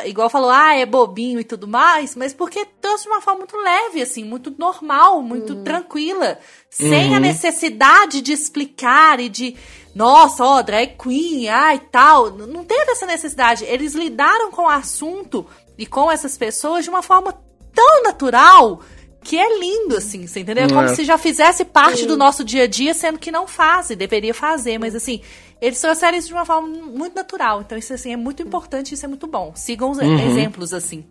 igual 0.05 0.29
falou, 0.29 0.51
ah, 0.51 0.75
é 0.75 0.85
bobinho 0.85 1.39
e 1.39 1.43
tudo 1.43 1.67
mais, 1.67 2.15
mas 2.15 2.31
porque 2.35 2.67
trouxe 2.79 3.05
de 3.05 3.09
uma 3.09 3.19
forma 3.21 3.39
muito 3.39 3.57
leve, 3.57 3.99
assim, 3.99 4.23
muito 4.23 4.53
normal, 4.59 5.23
muito 5.23 5.55
tranquila, 5.63 6.37
sem 6.69 7.13
a 7.15 7.17
Uhum. 7.17 7.19
necessidade 7.21 8.21
de 8.21 8.31
explicar 8.31 9.19
e 9.19 9.27
de, 9.27 9.55
nossa, 9.97 10.43
ó, 10.45 10.61
drag 10.61 10.95
queen, 10.97 11.49
ai, 11.49 11.79
tal. 11.91 12.29
Não 12.31 12.63
teve 12.63 12.91
essa 12.91 13.05
necessidade. 13.05 13.65
Eles 13.65 13.93
lidaram 13.95 14.51
com 14.51 14.63
o 14.63 14.69
assunto 14.69 15.45
e 15.77 15.85
com 15.85 16.11
essas 16.11 16.37
pessoas 16.37 16.83
de 16.83 16.89
uma 16.89 17.01
forma 17.01 17.33
tão 17.73 18.03
natural 18.03 18.79
que 19.23 19.37
é 19.37 19.59
lindo, 19.59 19.97
assim, 19.97 20.25
você 20.25 20.39
entendeu? 20.39 20.65
É 20.65 20.67
como 20.69 20.81
É. 20.83 20.95
se 20.95 21.03
já 21.03 21.17
fizesse 21.17 21.65
parte 21.65 22.05
do 22.05 22.15
nosso 22.15 22.43
dia 22.45 22.63
a 22.63 22.67
dia, 22.67 22.93
sendo 22.93 23.19
que 23.19 23.29
não 23.31 23.45
faz, 23.45 23.89
e 23.89 23.95
deveria 23.95 24.33
fazer, 24.33 24.77
mas 24.77 24.95
assim, 24.95 25.19
eles 25.59 25.81
trouxeram 25.81 26.17
isso 26.17 26.27
de 26.29 26.33
uma 26.33 26.45
forma 26.45 26.67
muito 26.67 27.13
natural. 27.15 27.59
Então, 27.61 27.77
isso 27.77 27.93
assim 27.93 28.13
é 28.13 28.15
muito 28.17 28.41
importante, 28.41 28.93
isso 28.93 29.03
é 29.03 29.07
muito 29.07 29.27
bom. 29.27 29.51
Sigam 29.55 29.89
os 29.91 29.97
Uhum. 29.97 30.19
exemplos 30.19 30.73
assim. 30.73 31.03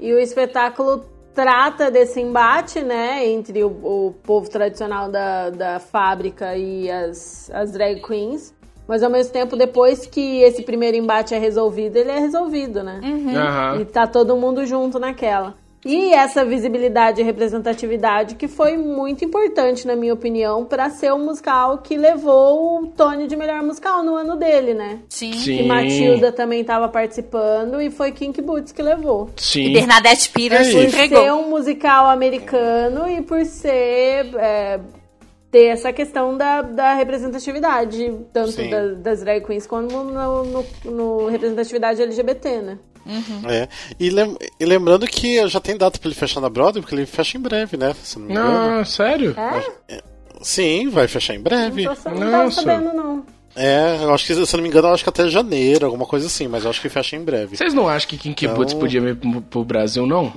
E 0.00 0.12
o 0.14 0.18
espetáculo 0.18 1.04
trata 1.34 1.90
desse 1.90 2.20
embate, 2.20 2.80
né, 2.80 3.26
entre 3.26 3.62
o, 3.64 3.68
o 3.68 4.14
povo 4.22 4.48
tradicional 4.50 5.08
da, 5.08 5.50
da 5.50 5.78
fábrica 5.78 6.56
e 6.56 6.90
as, 6.90 7.50
as 7.52 7.72
drag 7.72 8.00
queens. 8.02 8.54
Mas 8.86 9.02
ao 9.02 9.10
mesmo 9.10 9.32
tempo, 9.32 9.56
depois 9.56 10.06
que 10.06 10.42
esse 10.42 10.62
primeiro 10.62 10.96
embate 10.96 11.34
é 11.34 11.38
resolvido, 11.38 11.96
ele 11.96 12.10
é 12.10 12.18
resolvido, 12.18 12.82
né? 12.82 13.00
Aham. 13.34 13.80
E 13.80 13.84
tá 13.84 14.06
todo 14.06 14.36
mundo 14.36 14.66
junto 14.66 14.98
naquela. 14.98 15.54
E 15.84 16.12
essa 16.12 16.44
visibilidade 16.44 17.20
e 17.20 17.24
representatividade 17.24 18.36
que 18.36 18.46
foi 18.46 18.76
muito 18.76 19.24
importante, 19.24 19.86
na 19.86 19.96
minha 19.96 20.14
opinião, 20.14 20.64
pra 20.64 20.88
ser 20.90 21.12
o 21.12 21.18
musical 21.18 21.78
que 21.78 21.96
levou 21.96 22.82
o 22.82 22.86
Tony 22.86 23.26
de 23.26 23.34
melhor 23.34 23.62
musical 23.62 24.02
no 24.04 24.14
ano 24.14 24.36
dele, 24.36 24.74
né? 24.74 25.00
Sim. 25.08 25.32
Sim. 25.32 25.56
Que 25.56 25.62
Matilda 25.64 26.30
também 26.30 26.62
tava 26.62 26.88
participando 26.88 27.80
e 27.82 27.90
foi 27.90 28.12
Kink 28.12 28.40
Boots 28.40 28.70
que 28.72 28.80
levou. 28.82 29.30
E 29.36 29.42
Sim. 29.42 29.72
Bernadette 29.72 30.28
Peters 30.30 30.68
É 30.68 30.72
Por 30.72 30.78
isso. 30.78 30.88
entregou. 30.96 31.22
ser 31.24 31.32
um 31.32 31.48
musical 31.50 32.08
americano 32.10 33.08
e 33.10 33.20
por 33.22 33.44
ser. 33.44 34.30
é, 34.36 34.78
ter 35.52 35.66
essa 35.66 35.92
questão 35.92 36.36
da, 36.36 36.62
da 36.62 36.94
representatividade, 36.94 38.10
tanto 38.32 38.56
da- 38.70 38.94
das 38.94 39.20
drag 39.20 39.44
queens 39.46 39.66
como 39.66 39.86
no, 39.86 40.44
no- 40.44 40.64
no 40.84 41.28
representatividade 41.28 42.02
LGBT, 42.02 42.58
né? 42.62 42.78
É. 43.48 43.68
E, 44.00 44.10
lem- 44.10 44.36
e 44.58 44.64
lembrando 44.64 45.06
que 45.06 45.46
já 45.48 45.60
tem 45.60 45.76
data 45.76 45.98
pra 45.98 46.08
ele 46.08 46.14
fechar 46.18 46.40
na 46.40 46.48
Broadway, 46.48 46.80
porque 46.82 46.94
ele 46.94 47.04
fecha 47.06 47.36
em 47.36 47.40
breve, 47.40 47.76
né? 47.76 47.94
Se 48.02 48.18
não 48.18 48.26
me 48.26 48.32
engano. 48.32 48.76
Não, 48.76 48.84
sério? 48.84 49.34
É? 49.88 50.00
Sim, 50.40 50.88
vai 50.88 51.06
fechar 51.06 51.34
em 51.34 51.40
breve. 51.40 51.84
Não, 51.84 51.94
tô, 51.94 52.10
não 52.10 52.30
tava 52.30 52.50
sabendo, 52.50 52.92
não. 52.94 53.24
É, 53.54 53.98
eu 54.02 54.14
acho 54.14 54.26
que, 54.26 54.34
se 54.34 54.40
eu 54.54 54.56
não 54.56 54.62
me 54.62 54.68
engano, 54.70 54.88
eu 54.88 54.94
acho 54.94 55.02
que 55.04 55.10
até 55.10 55.28
janeiro, 55.28 55.84
alguma 55.84 56.06
coisa 56.06 56.26
assim, 56.26 56.48
mas 56.48 56.64
eu 56.64 56.70
acho 56.70 56.80
que 56.80 56.88
fecha 56.88 57.14
em 57.16 57.22
breve. 57.22 57.56
Vocês 57.56 57.74
não 57.74 57.86
acham 57.88 58.08
que 58.08 58.16
Kinky 58.16 58.46
Então- 58.46 58.56
Boots 58.56 58.72
podia 58.72 59.00
vir 59.00 59.16
pro, 59.16 59.42
pro 59.42 59.64
Brasil, 59.64 60.06
não? 60.06 60.32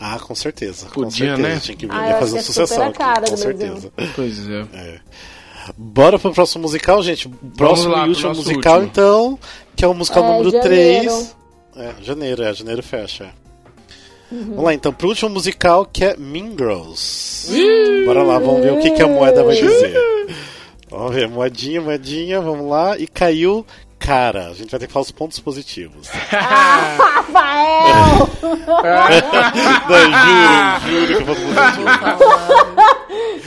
Ah, 0.00 0.18
com 0.18 0.34
certeza. 0.34 0.86
com 0.86 1.02
Podia, 1.02 1.36
certeza. 1.36 1.48
né? 1.48 1.60
Tinha 1.60 1.76
que 1.76 1.86
vir 1.86 1.92
Ah, 1.94 2.08
ia 2.10 2.16
fazer 2.18 2.38
é 2.38 2.40
super 2.42 2.52
sucessão 2.66 2.86
aqui, 2.86 2.98
cara 2.98 3.28
com 3.28 3.36
certeza. 3.36 3.92
Pois 4.14 4.48
é. 4.48 5.00
Bora 5.76 6.18
pro 6.18 6.32
próximo 6.32 6.62
musical, 6.62 7.02
gente. 7.02 7.28
Próximo 7.56 7.90
lá 7.92 8.06
e 8.06 8.08
último 8.10 8.34
musical, 8.34 8.74
último. 8.80 8.90
então, 8.90 9.38
que 9.76 9.84
é 9.84 9.88
o 9.88 9.94
musical 9.94 10.24
É, 10.24 10.28
número 10.28 10.50
janeiro. 10.50 11.10
3. 11.10 11.36
É, 11.76 11.94
janeiro, 12.02 12.42
é, 12.42 12.54
janeiro 12.54 12.82
fecha. 12.82 13.30
Vamos 14.30 14.64
lá, 14.64 14.74
então, 14.74 14.92
pro 14.92 15.08
último 15.08 15.30
musical, 15.30 15.86
que 15.86 16.04
é 16.04 16.16
Mean 16.16 16.50
Girls. 16.50 17.50
Bora 18.04 18.22
lá, 18.22 18.38
vamos 18.38 18.62
ver 18.62 18.72
o 18.74 18.78
que, 18.80 18.90
que 18.90 19.02
a 19.02 19.08
moeda 19.08 19.42
vai 19.42 19.56
dizer. 19.56 19.94
Vamos 20.90 21.14
ver, 21.14 21.28
moedinha, 21.28 21.80
moedinha, 21.80 22.40
vamos 22.40 22.68
lá. 22.68 22.96
E 22.98 23.06
caiu 23.06 23.64
cara. 24.08 24.46
A 24.48 24.54
gente 24.54 24.70
vai 24.70 24.80
ter 24.80 24.86
que 24.86 24.92
falar 24.92 25.02
os 25.02 25.10
pontos 25.10 25.38
positivos. 25.38 26.08
Rafael! 26.32 28.28
Não, 29.88 30.08
juro, 30.24 31.06
juro 31.06 31.06
que 31.06 31.12
eu 31.12 31.26
vou 31.26 31.36
positivo. 31.36 31.88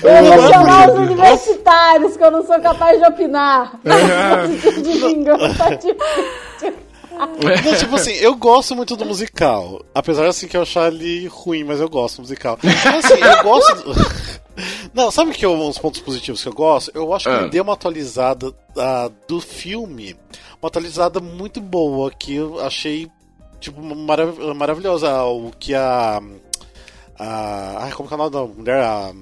Eu 0.04 0.42
vou 0.42 0.54
chamar 0.54 0.90
os 0.90 1.00
universitários, 1.00 2.18
que 2.18 2.24
eu 2.24 2.32
não 2.32 2.46
sou 2.46 2.60
capaz 2.62 3.00
de 3.00 3.06
opinar. 3.08 3.74
de 3.84 4.92
vingança, 5.00 5.56
tá 5.58 5.70
difícil. 5.72 6.74
Não, 7.12 7.76
tipo 7.76 7.96
assim, 7.96 8.14
eu 8.14 8.36
gosto 8.36 8.76
muito 8.76 8.96
do 8.96 9.06
musical. 9.06 9.84
Apesar 9.94 10.26
assim 10.26 10.48
que 10.48 10.58
eu 10.58 10.64
achar 10.64 10.92
ele 10.92 11.28
ruim, 11.28 11.64
mas 11.64 11.80
eu 11.80 11.88
gosto 11.90 12.16
do 12.18 12.22
musical. 12.22 12.58
Mas, 12.64 13.06
assim, 13.06 13.20
eu 13.22 13.44
gosto. 13.44 13.76
do- 13.84 13.94
Não, 14.94 15.10
sabe 15.10 15.32
que 15.34 15.46
eu, 15.46 15.54
uns 15.54 15.78
pontos 15.78 16.02
positivos 16.02 16.42
que 16.44 16.50
eu 16.50 16.54
gosto? 16.54 16.92
Eu 16.94 17.14
acho 17.14 17.30
que 17.30 17.36
Ah. 17.36 17.42
ele 17.42 17.50
deu 17.50 17.64
uma 17.64 17.74
atualizada 17.74 18.54
ah, 18.78 19.10
do 19.28 19.40
filme. 19.40 20.16
Uma 20.62 20.68
atualizada 20.68 21.20
muito 21.20 21.62
boa, 21.62 22.12
que 22.12 22.36
eu 22.36 22.60
achei, 22.60 23.10
tipo, 23.60 23.82
marav 23.82 24.38
maravilhosa. 24.56 25.10
Ah, 25.10 25.26
O 25.28 25.52
que 25.58 25.74
a. 25.74 26.22
a 27.18 27.84
ai, 27.86 27.92
como 27.94 28.08
que 28.08 28.14
é 28.14 28.18
o 28.18 28.20
nome 28.20 28.32
da 28.32 28.44
mulher? 28.46 28.84
A, 28.84 29.14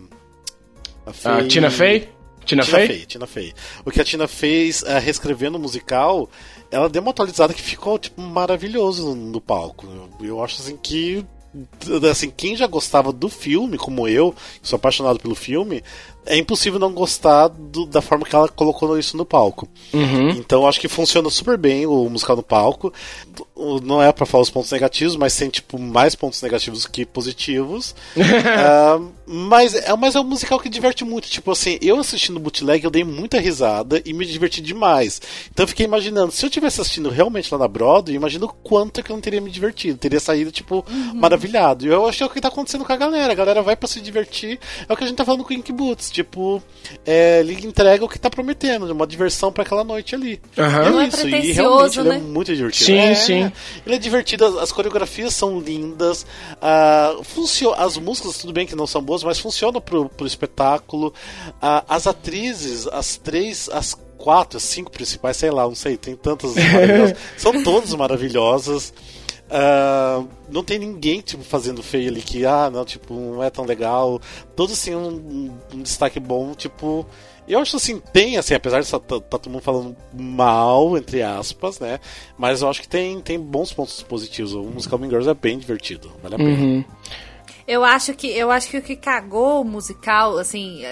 a 1.06 1.12
Ah, 1.38 1.48
Tina 1.48 1.70
Fey? 1.70 2.10
Tina, 2.46 2.64
Tina 2.64 2.78
Fey? 2.78 2.88
Fey, 2.88 3.06
Tina 3.06 3.28
Fey. 3.28 3.54
O 3.86 3.92
que 3.92 4.02
a 4.02 4.04
Tina 4.04 4.28
fez 4.28 4.82
eh, 4.84 4.98
reescrevendo 4.98 5.58
o 5.58 5.62
musical, 5.62 6.28
ela 6.72 6.90
deu 6.90 7.00
uma 7.02 7.12
atualizada 7.12 7.54
que 7.54 7.62
ficou 7.62 8.00
tipo 8.00 8.20
maravilhoso 8.22 9.10
no, 9.10 9.16
no 9.16 9.42
palco. 9.42 9.86
Eu, 10.20 10.26
eu 10.28 10.44
acho 10.44 10.60
assim 10.62 10.76
que 10.76 11.24
assim, 12.10 12.30
quem 12.30 12.56
já 12.56 12.68
gostava 12.68 13.12
do 13.12 13.30
filme, 13.30 13.78
como 13.78 14.08
eu, 14.08 14.34
que 14.62 14.68
sou 14.68 14.78
apaixonado 14.78 15.20
pelo 15.20 15.36
filme, 15.36 15.84
é 16.26 16.38
impossível 16.38 16.80
não 16.80 16.92
gostar 16.94 17.48
do- 17.48 17.86
da 17.86 18.02
forma 18.02 18.26
que 18.26 18.36
ela 18.36 18.48
colocou 18.50 18.98
isso 19.00 19.18
no 19.18 19.26
palco. 19.26 19.68
Uhum. 19.94 20.30
Então 20.32 20.68
acho 20.68 20.80
que 20.80 20.88
funciona 20.88 21.30
super 21.30 21.58
bem 21.58 21.86
o 21.86 22.08
musical 22.10 22.36
no 22.36 22.44
palco. 22.44 22.94
Não 23.84 24.02
é 24.02 24.12
pra 24.12 24.26
falar 24.26 24.44
os 24.44 24.50
pontos 24.50 24.72
negativos, 24.72 25.16
mas 25.16 25.36
tem 25.36 25.50
tipo 25.50 25.78
mais 25.80 26.16
pontos 26.16 26.42
negativos 26.42 26.86
que 26.86 27.06
positivos. 27.06 27.96
Ah, 28.62 29.00
mas, 29.26 29.74
é, 29.76 29.96
mas 29.96 30.16
é 30.16 30.20
um 30.20 30.24
musical 30.24 30.60
que 30.60 30.70
diverte 30.70 31.04
muito. 31.04 31.30
Tipo 31.30 31.52
assim, 31.52 31.78
eu 31.82 32.00
assistindo 32.00 32.40
bootleg 32.40 32.84
eu 32.84 32.90
dei 32.92 33.04
muita 33.04 33.40
risada 33.40 34.02
e 34.06 34.12
me 34.14 34.26
diverti 34.26 34.62
demais. 34.62 35.22
Então 35.52 35.64
eu 35.64 35.68
fiquei 35.68 35.86
imaginando, 35.86 36.32
se 36.32 36.46
eu 36.46 36.50
tivesse 36.50 36.82
assistindo 36.82 37.10
realmente 37.10 37.52
lá 37.54 37.58
na 37.60 37.68
Broadway, 37.68 38.16
imagino 38.16 38.46
o 38.46 38.54
quanto 38.54 39.02
que 39.04 39.12
eu 39.12 39.16
não 39.16 39.22
teria 39.22 39.40
me 39.42 39.50
divertido. 39.52 39.98
Teria 39.98 40.20
saído, 40.20 40.52
tipo, 40.52 40.86
maravilhado. 41.14 41.86
E 41.86 41.90
eu 41.90 42.06
acho 42.08 42.18
que 42.18 42.24
é 42.24 42.26
o 42.26 42.30
que 42.30 42.42
tá 42.42 42.48
acontecendo 42.48 42.84
com 42.86 42.94
a 42.94 42.98
galera. 42.98 43.32
A 43.32 43.36
galera 43.36 43.62
vai 43.62 43.76
pra 43.76 43.88
se 43.88 44.02
divertir. 44.02 44.60
É 44.88 44.94
o 44.94 44.98
que 44.98 45.04
a 45.04 45.08
gente 45.08 45.18
tá 45.18 45.26
falando 45.26 45.44
com 45.44 45.52
o 45.54 45.56
Ink 45.56 45.72
Boots. 45.72 46.10
Tipo, 46.20 46.62
é, 47.06 47.40
ele 47.40 47.66
entrega 47.66 48.04
o 48.04 48.10
que 48.10 48.20
tá 48.20 48.30
prometendo, 48.30 48.92
uma 48.92 49.08
diversão 49.08 49.54
pra 49.54 49.64
aquela 49.64 49.86
noite 49.86 50.14
ali. 50.14 50.42
Não 50.58 51.00
é 51.00 51.08
isso, 51.08 51.26
e 51.26 51.54
realmente 51.54 51.98
ele 51.98 52.10
é 52.10 52.12
né? 52.12 52.20
muito 52.20 52.54
divertido. 52.54 52.86
Sim, 52.88 52.98
É, 52.98 53.16
sim. 53.16 53.52
Ele 53.86 53.96
é 53.96 53.98
divertido, 53.98 54.44
as, 54.44 54.56
as 54.58 54.72
coreografias 54.74 55.34
são 55.34 55.62
lindas, 55.62 56.26
ah, 56.62 57.16
funciona, 57.24 57.78
as 57.78 57.98
músicas, 57.98 58.38
tudo 58.38 58.52
bem 58.52 58.68
que 58.68 58.76
não 58.76 58.86
são 58.86 59.02
boas, 59.02 59.24
mas 59.24 59.40
funcionam 59.40 59.80
pro, 59.80 60.10
pro 60.10 60.28
espetáculo. 60.28 61.14
As 61.62 62.06
atrizes, 62.06 62.86
as 62.88 63.16
três, 63.16 63.70
as 63.72 63.94
quatro, 64.18 64.58
as 64.58 64.64
cinco 64.64 64.92
principais, 64.92 65.38
sei 65.38 65.52
lá, 65.52 65.64
não 65.64 65.76
sei, 65.76 65.96
tem 65.96 66.18
tantas 66.18 66.54
maravilhosas. 66.54 67.18
são 67.38 67.64
todas 67.64 67.94
maravilhosas. 67.94 68.94
Ah, 69.50 70.24
não 70.50 70.64
tem 70.64 70.78
ninguém 70.78 71.22
tipo, 71.22 71.44
fazendo 71.44 71.82
feio 71.82 72.10
ali 72.10 72.22
que, 72.22 72.46
ah, 72.46 72.70
não, 72.70 72.86
tipo, 72.86 73.14
não 73.14 73.44
é 73.44 73.50
tão 73.50 73.66
legal. 73.66 74.22
Todos 74.56 74.82
têm 74.82 74.96
um, 74.96 75.52
um 75.74 75.82
destaque 75.82 76.20
bom, 76.20 76.54
tipo. 76.54 77.06
Eu 77.48 77.60
acho 77.60 77.78
assim, 77.78 78.00
tem, 78.14 78.38
assim, 78.38 78.54
apesar 78.54 78.80
de 78.80 78.92
tá, 78.92 79.00
tá 79.00 79.20
todo 79.20 79.50
mundo 79.50 79.64
falando 79.64 79.98
mal, 80.14 80.96
entre 80.96 81.24
aspas, 81.24 81.80
né? 81.80 82.00
Mas 82.38 82.62
eu 82.62 82.70
acho 82.70 82.80
que 82.80 82.88
tem, 82.88 83.20
tem 83.22 83.40
bons 83.40 83.74
pontos 83.74 84.04
positivos. 84.04 84.54
O 84.54 84.62
musical 84.62 85.00
Mean 85.00 85.10
Girls 85.10 85.28
é 85.28 85.34
bem 85.34 85.58
divertido, 85.58 86.12
vale 86.22 86.36
a 86.36 86.38
pena. 86.38 86.52
Uhum. 86.52 86.86
Eu 87.68 87.84
acho 87.84 88.14
que 88.14 88.28
eu 88.28 88.52
acho 88.52 88.70
que 88.70 88.78
o 88.78 88.82
que 88.84 88.96
cagou 88.96 89.62
o 89.62 89.66
musical, 89.66 90.38
assim, 90.38 90.84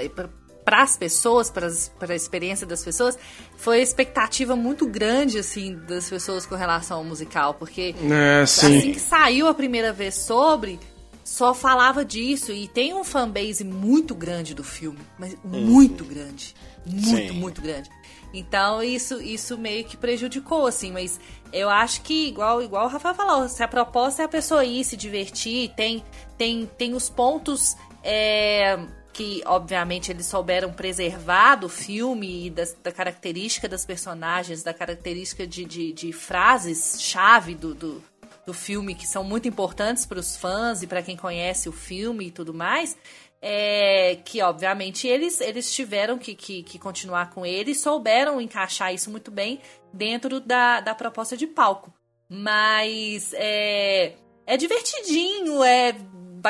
para 0.65 0.81
as 0.81 0.97
pessoas, 0.97 1.49
para 1.49 1.67
a 2.11 2.15
experiência 2.15 2.65
das 2.65 2.83
pessoas, 2.83 3.17
foi 3.57 3.79
a 3.79 3.81
expectativa 3.81 4.55
muito 4.55 4.85
grande, 4.87 5.37
assim, 5.39 5.75
das 5.87 6.09
pessoas 6.09 6.45
com 6.45 6.55
relação 6.55 6.99
ao 6.99 7.03
musical, 7.03 7.53
porque 7.55 7.93
É, 8.09 8.41
assim 8.43 8.79
sim. 8.81 8.91
que 8.93 8.99
saiu 8.99 9.47
a 9.47 9.53
primeira 9.53 9.91
vez 9.91 10.15
sobre, 10.15 10.79
só 11.23 11.53
falava 11.53 12.05
disso 12.05 12.53
e 12.53 12.67
tem 12.67 12.93
um 12.93 13.03
fanbase 13.03 13.63
muito 13.65 14.15
grande 14.15 14.53
do 14.53 14.63
filme, 14.63 14.99
mas 15.19 15.35
muito 15.43 16.05
grande, 16.05 16.55
muito, 16.85 17.33
Sim. 17.33 17.39
muito 17.39 17.61
grande. 17.61 17.89
Então 18.33 18.83
isso 18.83 19.21
isso 19.21 19.57
meio 19.57 19.83
que 19.85 19.97
prejudicou 19.97 20.67
assim, 20.67 20.91
mas 20.91 21.19
eu 21.51 21.69
acho 21.69 22.01
que 22.01 22.27
igual 22.27 22.61
igual 22.61 22.85
o 22.85 22.89
Rafael 22.89 23.15
falou, 23.15 23.49
se 23.49 23.63
a 23.63 23.67
proposta 23.67 24.21
é 24.21 24.25
a 24.25 24.27
pessoa 24.29 24.63
ir 24.63 24.83
se 24.83 24.95
divertir, 24.95 25.69
tem 25.75 26.03
tem 26.37 26.69
tem 26.77 26.93
os 26.93 27.09
pontos 27.09 27.75
é, 28.03 28.77
que 29.17 29.41
obviamente 29.47 30.11
eles 30.11 30.27
souberam 30.27 30.71
preservar 30.71 31.55
do 31.55 31.67
filme 31.67 32.45
e 32.45 32.49
das- 32.51 32.77
da 32.83 32.91
característica 32.91 33.67
das 33.67 33.83
personagens, 33.83 34.61
da 34.61 34.75
característica 34.75 35.47
de, 35.47 35.65
de, 35.65 35.91
de 35.91 36.13
frases 36.13 37.01
chave 37.01 37.55
do, 37.55 37.73
do, 37.73 38.03
do 38.45 38.53
filme 38.53 38.93
que 38.93 39.07
são 39.07 39.23
muito 39.23 39.47
importantes 39.47 40.05
para 40.05 40.19
os 40.19 40.37
fãs 40.37 40.83
e 40.83 40.87
para 40.87 41.01
quem 41.01 41.17
conhece 41.17 41.67
o 41.67 41.71
filme 41.71 42.27
e 42.27 42.31
tudo 42.31 42.53
mais. 42.53 42.95
É, 43.41 44.19
que 44.25 44.41
obviamente 44.41 45.07
eles, 45.07 45.41
eles 45.41 45.71
tiveram 45.71 46.17
que, 46.17 46.35
que, 46.35 46.61
que 46.63 46.77
continuar 46.79 47.31
com 47.31 47.45
ele 47.45 47.71
e 47.71 47.75
souberam 47.75 48.39
encaixar 48.41 48.93
isso 48.93 49.09
muito 49.09 49.31
bem 49.31 49.59
dentro 49.91 50.39
da, 50.39 50.79
da 50.79 50.93
proposta 50.93 51.35
de 51.35 51.47
palco. 51.47 51.91
Mas 52.29 53.31
é, 53.33 54.13
é 54.45 54.57
divertidinho, 54.57 55.63
é 55.63 55.95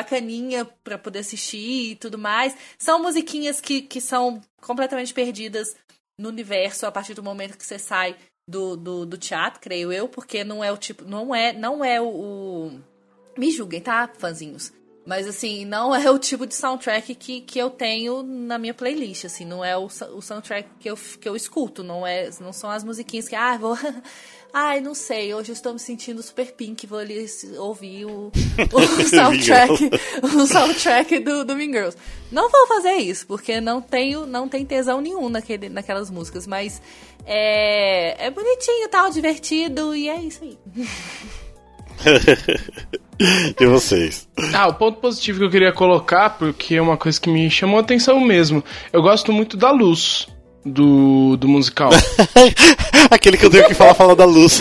bacaninha 0.02 0.64
pra 0.84 0.96
poder 0.98 1.20
assistir 1.20 1.90
e 1.92 1.96
tudo 1.96 2.16
mais. 2.18 2.56
São 2.78 3.02
musiquinhas 3.02 3.60
que, 3.60 3.82
que 3.82 4.00
são 4.00 4.40
completamente 4.60 5.12
perdidas 5.12 5.74
no 6.18 6.28
universo 6.28 6.86
a 6.86 6.92
partir 6.92 7.14
do 7.14 7.22
momento 7.22 7.56
que 7.56 7.64
você 7.64 7.78
sai 7.78 8.16
do, 8.46 8.76
do, 8.76 9.04
do 9.06 9.18
teatro, 9.18 9.60
creio 9.60 9.92
eu, 9.92 10.08
porque 10.08 10.42
não 10.44 10.62
é 10.64 10.72
o 10.72 10.76
tipo. 10.76 11.04
Não 11.04 11.34
é, 11.34 11.52
não 11.52 11.84
é 11.84 12.00
o, 12.00 12.08
o- 12.08 12.80
Me 13.36 13.50
julguem, 13.50 13.80
tá, 13.80 14.08
fãzinhos? 14.18 14.72
Mas 15.08 15.26
assim, 15.26 15.64
não 15.64 15.94
é 15.94 16.10
o 16.10 16.18
tipo 16.18 16.46
de 16.46 16.54
soundtrack 16.54 17.14
que, 17.14 17.40
que 17.40 17.58
eu 17.58 17.70
tenho 17.70 18.22
na 18.22 18.58
minha 18.58 18.74
playlist, 18.74 19.24
assim, 19.24 19.42
não 19.42 19.64
é 19.64 19.74
o, 19.74 19.86
o 19.86 20.20
soundtrack 20.20 20.68
que 20.78 20.90
eu, 20.90 20.98
que 21.18 21.26
eu 21.26 21.34
escuto, 21.34 21.82
não 21.82 22.06
é, 22.06 22.28
não 22.42 22.52
são 22.52 22.70
as 22.70 22.84
musiquinhas 22.84 23.26
que, 23.26 23.34
ah, 23.34 23.56
vou 23.56 23.74
Ai, 24.52 24.80
não 24.82 24.94
sei, 24.94 25.32
hoje 25.32 25.50
eu 25.50 25.54
estou 25.54 25.72
me 25.72 25.78
sentindo 25.78 26.22
super 26.22 26.52
pink, 26.52 26.86
vou 26.86 26.98
ali 26.98 27.24
ouvir 27.56 28.04
o, 28.04 28.30
o 28.74 29.08
soundtrack, 29.08 29.90
o 30.22 30.46
soundtrack 30.46 31.20
do, 31.20 31.42
do 31.42 31.56
Mean 31.56 31.72
Girls. 31.72 31.96
Não 32.30 32.50
vou 32.50 32.66
fazer 32.66 32.96
isso, 32.96 33.26
porque 33.26 33.62
não 33.62 33.80
tenho, 33.80 34.26
não 34.26 34.46
tem 34.46 34.66
tesão 34.66 35.00
nenhum 35.00 35.30
naquele, 35.30 35.70
naquelas 35.70 36.10
músicas, 36.10 36.46
mas 36.46 36.82
é, 37.24 38.26
é 38.26 38.30
bonitinho, 38.30 38.90
tal, 38.90 39.10
divertido, 39.10 39.96
e 39.96 40.06
é 40.10 40.20
isso 40.20 40.44
aí. 40.44 40.58
e 43.58 43.66
vocês? 43.66 44.28
Ah, 44.54 44.68
o 44.68 44.74
ponto 44.74 45.00
positivo 45.00 45.40
que 45.40 45.44
eu 45.46 45.50
queria 45.50 45.72
colocar, 45.72 46.30
porque 46.30 46.76
é 46.76 46.82
uma 46.82 46.96
coisa 46.96 47.20
que 47.20 47.28
me 47.30 47.50
chamou 47.50 47.78
a 47.78 47.80
atenção 47.80 48.20
mesmo. 48.20 48.62
Eu 48.92 49.02
gosto 49.02 49.32
muito 49.32 49.56
da 49.56 49.70
luz 49.70 50.26
do, 50.64 51.36
do 51.36 51.48
musical. 51.48 51.90
Aquele 53.10 53.36
que 53.36 53.46
eu 53.46 53.50
tenho 53.50 53.66
que 53.66 53.74
falar, 53.74 53.94
fala 53.94 54.14
da 54.14 54.24
luz. 54.24 54.60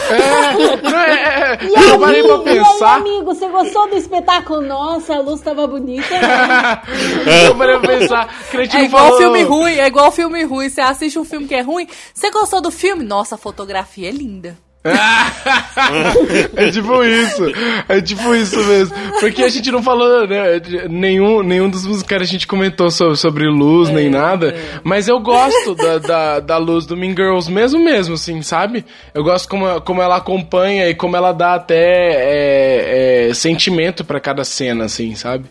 Não, 0.81 0.99
é, 0.99 1.57
é, 1.61 1.65
E 1.65 1.73
eu 1.73 1.93
aí, 1.93 1.99
parei 1.99 2.23
pra 2.23 2.31
e 2.31 2.49
aí, 2.57 2.63
pensar. 2.63 2.95
amigo, 2.95 3.25
você 3.25 3.47
gostou 3.49 3.89
do 3.89 3.95
espetáculo? 3.97 4.61
Nossa, 4.61 5.15
a 5.15 5.19
luz 5.21 5.41
tava 5.41 5.67
bonita. 5.67 6.09
né? 6.09 6.81
eu 7.47 7.55
parei 7.55 7.77
pra 7.79 7.87
pensar. 7.99 8.27
que 8.49 8.57
a 8.57 8.63
gente 8.63 8.75
É 8.75 8.79
não 8.79 8.85
igual 8.85 9.03
falou- 9.03 9.17
filme 9.19 9.43
ruim, 9.43 9.73
é 9.73 9.87
igual 9.87 10.11
filme 10.11 10.43
ruim. 10.43 10.69
Você 10.69 10.81
assiste 10.81 11.19
um 11.19 11.25
filme 11.25 11.45
que 11.47 11.55
é 11.55 11.61
ruim, 11.61 11.87
você 12.13 12.31
gostou 12.31 12.61
do 12.61 12.71
filme? 12.71 13.03
Nossa, 13.03 13.35
a 13.35 13.37
fotografia 13.37 14.07
é 14.09 14.11
linda. 14.11 14.57
é 16.55 16.71
tipo 16.71 17.03
isso. 17.03 17.43
É 17.87 18.01
tipo 18.01 18.35
isso 18.35 18.63
mesmo. 18.65 18.95
Porque 19.19 19.43
a 19.43 19.49
gente 19.49 19.71
não 19.71 19.81
falou, 19.81 20.27
né? 20.27 20.61
Nenhum, 20.89 21.41
nenhum 21.43 21.69
dos 21.69 21.85
musicais 21.85 22.21
a 22.21 22.25
gente 22.25 22.47
comentou 22.47 22.89
sobre, 22.89 23.15
sobre 23.15 23.47
luz, 23.47 23.89
nem 23.89 24.09
nada. 24.09 24.55
Mas 24.83 25.07
eu 25.07 25.19
gosto 25.19 25.75
da, 25.75 25.97
da, 25.97 26.39
da 26.39 26.57
luz 26.57 26.85
do 26.85 26.97
Mean 26.97 27.15
Girls 27.15 27.51
mesmo, 27.51 27.79
mesmo, 27.83 28.15
assim, 28.15 28.41
sabe? 28.41 28.85
Eu 29.13 29.23
gosto 29.23 29.47
como, 29.47 29.81
como 29.81 30.01
ela 30.01 30.17
acompanha 30.17 30.89
e 30.89 30.95
como 30.95 31.15
ela 31.15 31.31
dá 31.31 31.55
até 31.55 31.77
é, 31.77 33.29
é, 33.29 33.33
sentimento 33.33 34.03
pra 34.03 34.19
cada 34.19 34.43
cena, 34.43 34.85
assim, 34.85 35.15
sabe? 35.15 35.45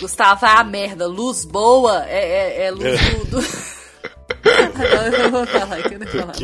Gustavo, 0.00 0.46
ah, 0.46 0.62
merda, 0.62 1.06
luz 1.06 1.44
boa 1.44 2.04
é, 2.06 2.62
é, 2.62 2.66
é 2.66 2.70
luz 2.70 3.00
do. 3.28 3.42
Não, 4.44 5.02
eu 5.06 5.22
não 5.22 5.30
vou 5.30 5.46
falar, 5.46 5.78
eu 5.80 5.98
não 5.98 6.06
vou 6.06 6.20
falar. 6.20 6.34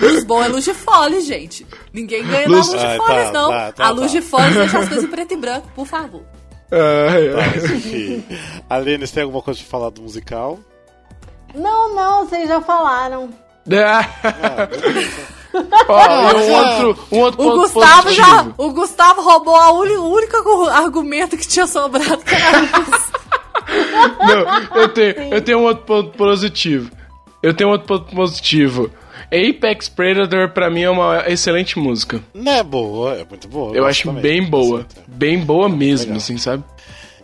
Luz 0.00 0.24
boa 0.24 0.44
é 0.44 0.48
luz 0.48 0.64
de 0.64 0.74
fole, 0.74 1.20
gente. 1.20 1.66
Ninguém 1.92 2.24
ganha 2.24 2.48
Luz- 2.48 2.68
na 2.68 2.72
luz 2.72 2.80
de 2.80 2.86
Ah, 2.86 2.96
foles, 2.96 3.24
tá, 3.26 3.32
não. 3.32 3.50
tá, 3.50 3.72
tá, 3.72 3.84
a 3.86 3.90
luz 3.90 4.12
tá. 4.12 4.18
de 4.18 4.24
foles 4.24 4.54
deixa 4.54 4.78
as 4.78 4.88
coisas 4.88 5.04
em 5.04 5.08
preto 5.08 5.34
e 5.34 5.36
branco, 5.36 5.68
por 5.74 5.86
favor. 5.86 6.22
Enfim. 7.74 8.24
Alene, 8.70 9.06
você 9.06 9.14
tem 9.14 9.22
alguma 9.24 9.42
coisa 9.42 9.60
pra 9.60 9.68
falar 9.68 9.90
do 9.90 10.02
musical? 10.02 10.58
Não, 11.54 11.94
não, 11.94 12.26
vocês 12.26 12.48
já 12.48 12.60
falaram. 12.60 13.28
Ó, 15.88 16.30
e 16.30 16.34
um 16.34 16.52
outro, 16.52 17.06
um 17.12 17.18
outro 17.20 17.40
O 17.42 17.44
ponto 17.50 17.60
Gustavo 17.60 18.02
positivo. 18.04 18.26
já. 18.26 18.46
O 18.56 18.70
Gustavo 18.72 19.20
roubou 19.20 19.54
o 19.54 20.14
único 20.14 20.36
argu- 20.36 20.68
argumento 20.70 21.36
que 21.36 21.46
tinha 21.46 21.66
sobrado. 21.66 22.22
Não, 24.20 24.80
eu 24.80 24.88
tenho, 24.88 25.14
eu 25.34 25.40
tenho 25.42 25.58
um 25.58 25.64
outro 25.64 25.84
ponto 25.84 26.10
positivo. 26.16 26.90
Eu 27.42 27.52
tenho 27.54 27.70
um 27.70 27.72
outro 27.72 27.86
ponto 27.86 28.14
positivo. 28.14 28.90
Apex 29.26 29.88
Predator, 29.88 30.50
pra 30.50 30.70
mim, 30.70 30.82
é 30.82 30.90
uma 30.90 31.24
excelente 31.28 31.78
música. 31.78 32.20
Não 32.34 32.52
é 32.52 32.62
boa, 32.62 33.14
é 33.14 33.24
muito 33.24 33.48
boa. 33.48 33.68
Eu 33.74 33.82
gosto 33.84 33.88
acho 33.90 34.04
também. 34.08 34.22
bem 34.22 34.44
boa. 34.44 34.86
Bem 35.06 35.38
boa 35.38 35.68
mesmo, 35.68 36.06
Legal. 36.06 36.16
assim, 36.18 36.36
sabe? 36.38 36.62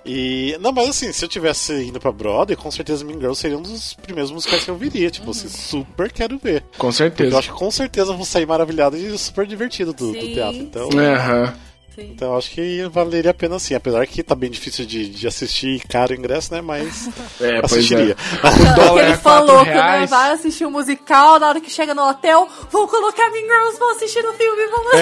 E, 0.07 0.57
não, 0.61 0.73
mas 0.73 0.89
assim, 0.89 1.13
se 1.13 1.23
eu 1.23 1.29
tivesse 1.29 1.73
indo 1.85 2.01
pra 2.01 2.11
Broadway, 2.11 2.57
com 2.57 2.71
certeza 2.71 3.05
Mean 3.05 3.19
Girls 3.19 3.39
seria 3.39 3.59
um 3.59 3.63
dos 3.63 3.93
primeiros 3.93 4.31
musicais 4.33 4.65
que 4.65 4.71
eu 4.71 4.77
viria. 4.77 5.11
Tipo, 5.11 5.31
assim, 5.33 5.49
super 5.49 6.11
quero 6.11 6.39
ver. 6.39 6.63
Com 6.79 6.87
Porque 6.87 6.93
certeza. 6.97 7.35
eu 7.35 7.39
acho 7.39 7.53
que 7.53 7.59
com 7.59 7.71
certeza 7.71 8.13
eu 8.13 8.17
vou 8.17 8.25
sair 8.25 8.47
maravilhado 8.47 8.97
e 8.97 9.19
super 9.19 9.47
divertido 9.47 9.93
do, 9.93 10.13
do 10.13 10.19
teatro. 10.33 10.61
Então, 10.61 10.89
Aham. 10.99 11.55
Então 12.03 12.33
eu 12.33 12.39
acho 12.39 12.51
que 12.51 12.85
valeria 12.91 13.31
a 13.31 13.35
pena 13.35 13.59
sim. 13.59 13.75
Apesar 13.75 14.07
que 14.07 14.23
tá 14.23 14.35
bem 14.35 14.51
difícil 14.51 14.85
de, 14.87 15.09
de 15.09 15.27
assistir 15.27 15.81
caro 15.89 16.13
o 16.13 16.17
ingresso, 16.17 16.53
né? 16.55 16.61
Mas 16.61 17.09
É, 17.41 17.61
pois 17.61 17.73
assistiria. 17.73 18.17
O 18.69 18.75
dólar 18.75 19.03
Ele 19.03 19.13
é 19.13 19.17
falou 19.17 19.65
4 19.65 19.65
que 19.65 19.79
né, 19.79 20.07
vai 20.07 20.33
assistir 20.33 20.65
o 20.65 20.71
musical, 20.71 21.39
na 21.39 21.49
hora 21.49 21.61
que 21.61 21.71
chega 21.71 21.95
no 21.95 22.03
hotel, 22.09 22.49
vou 22.71 22.87
colocar 22.89 23.31
Mean 23.31 23.43
Girls, 23.43 23.79
vou 23.79 23.91
assistir 23.91 24.25
o 24.25 24.33
filme, 24.33 24.63
vamos 24.71 24.93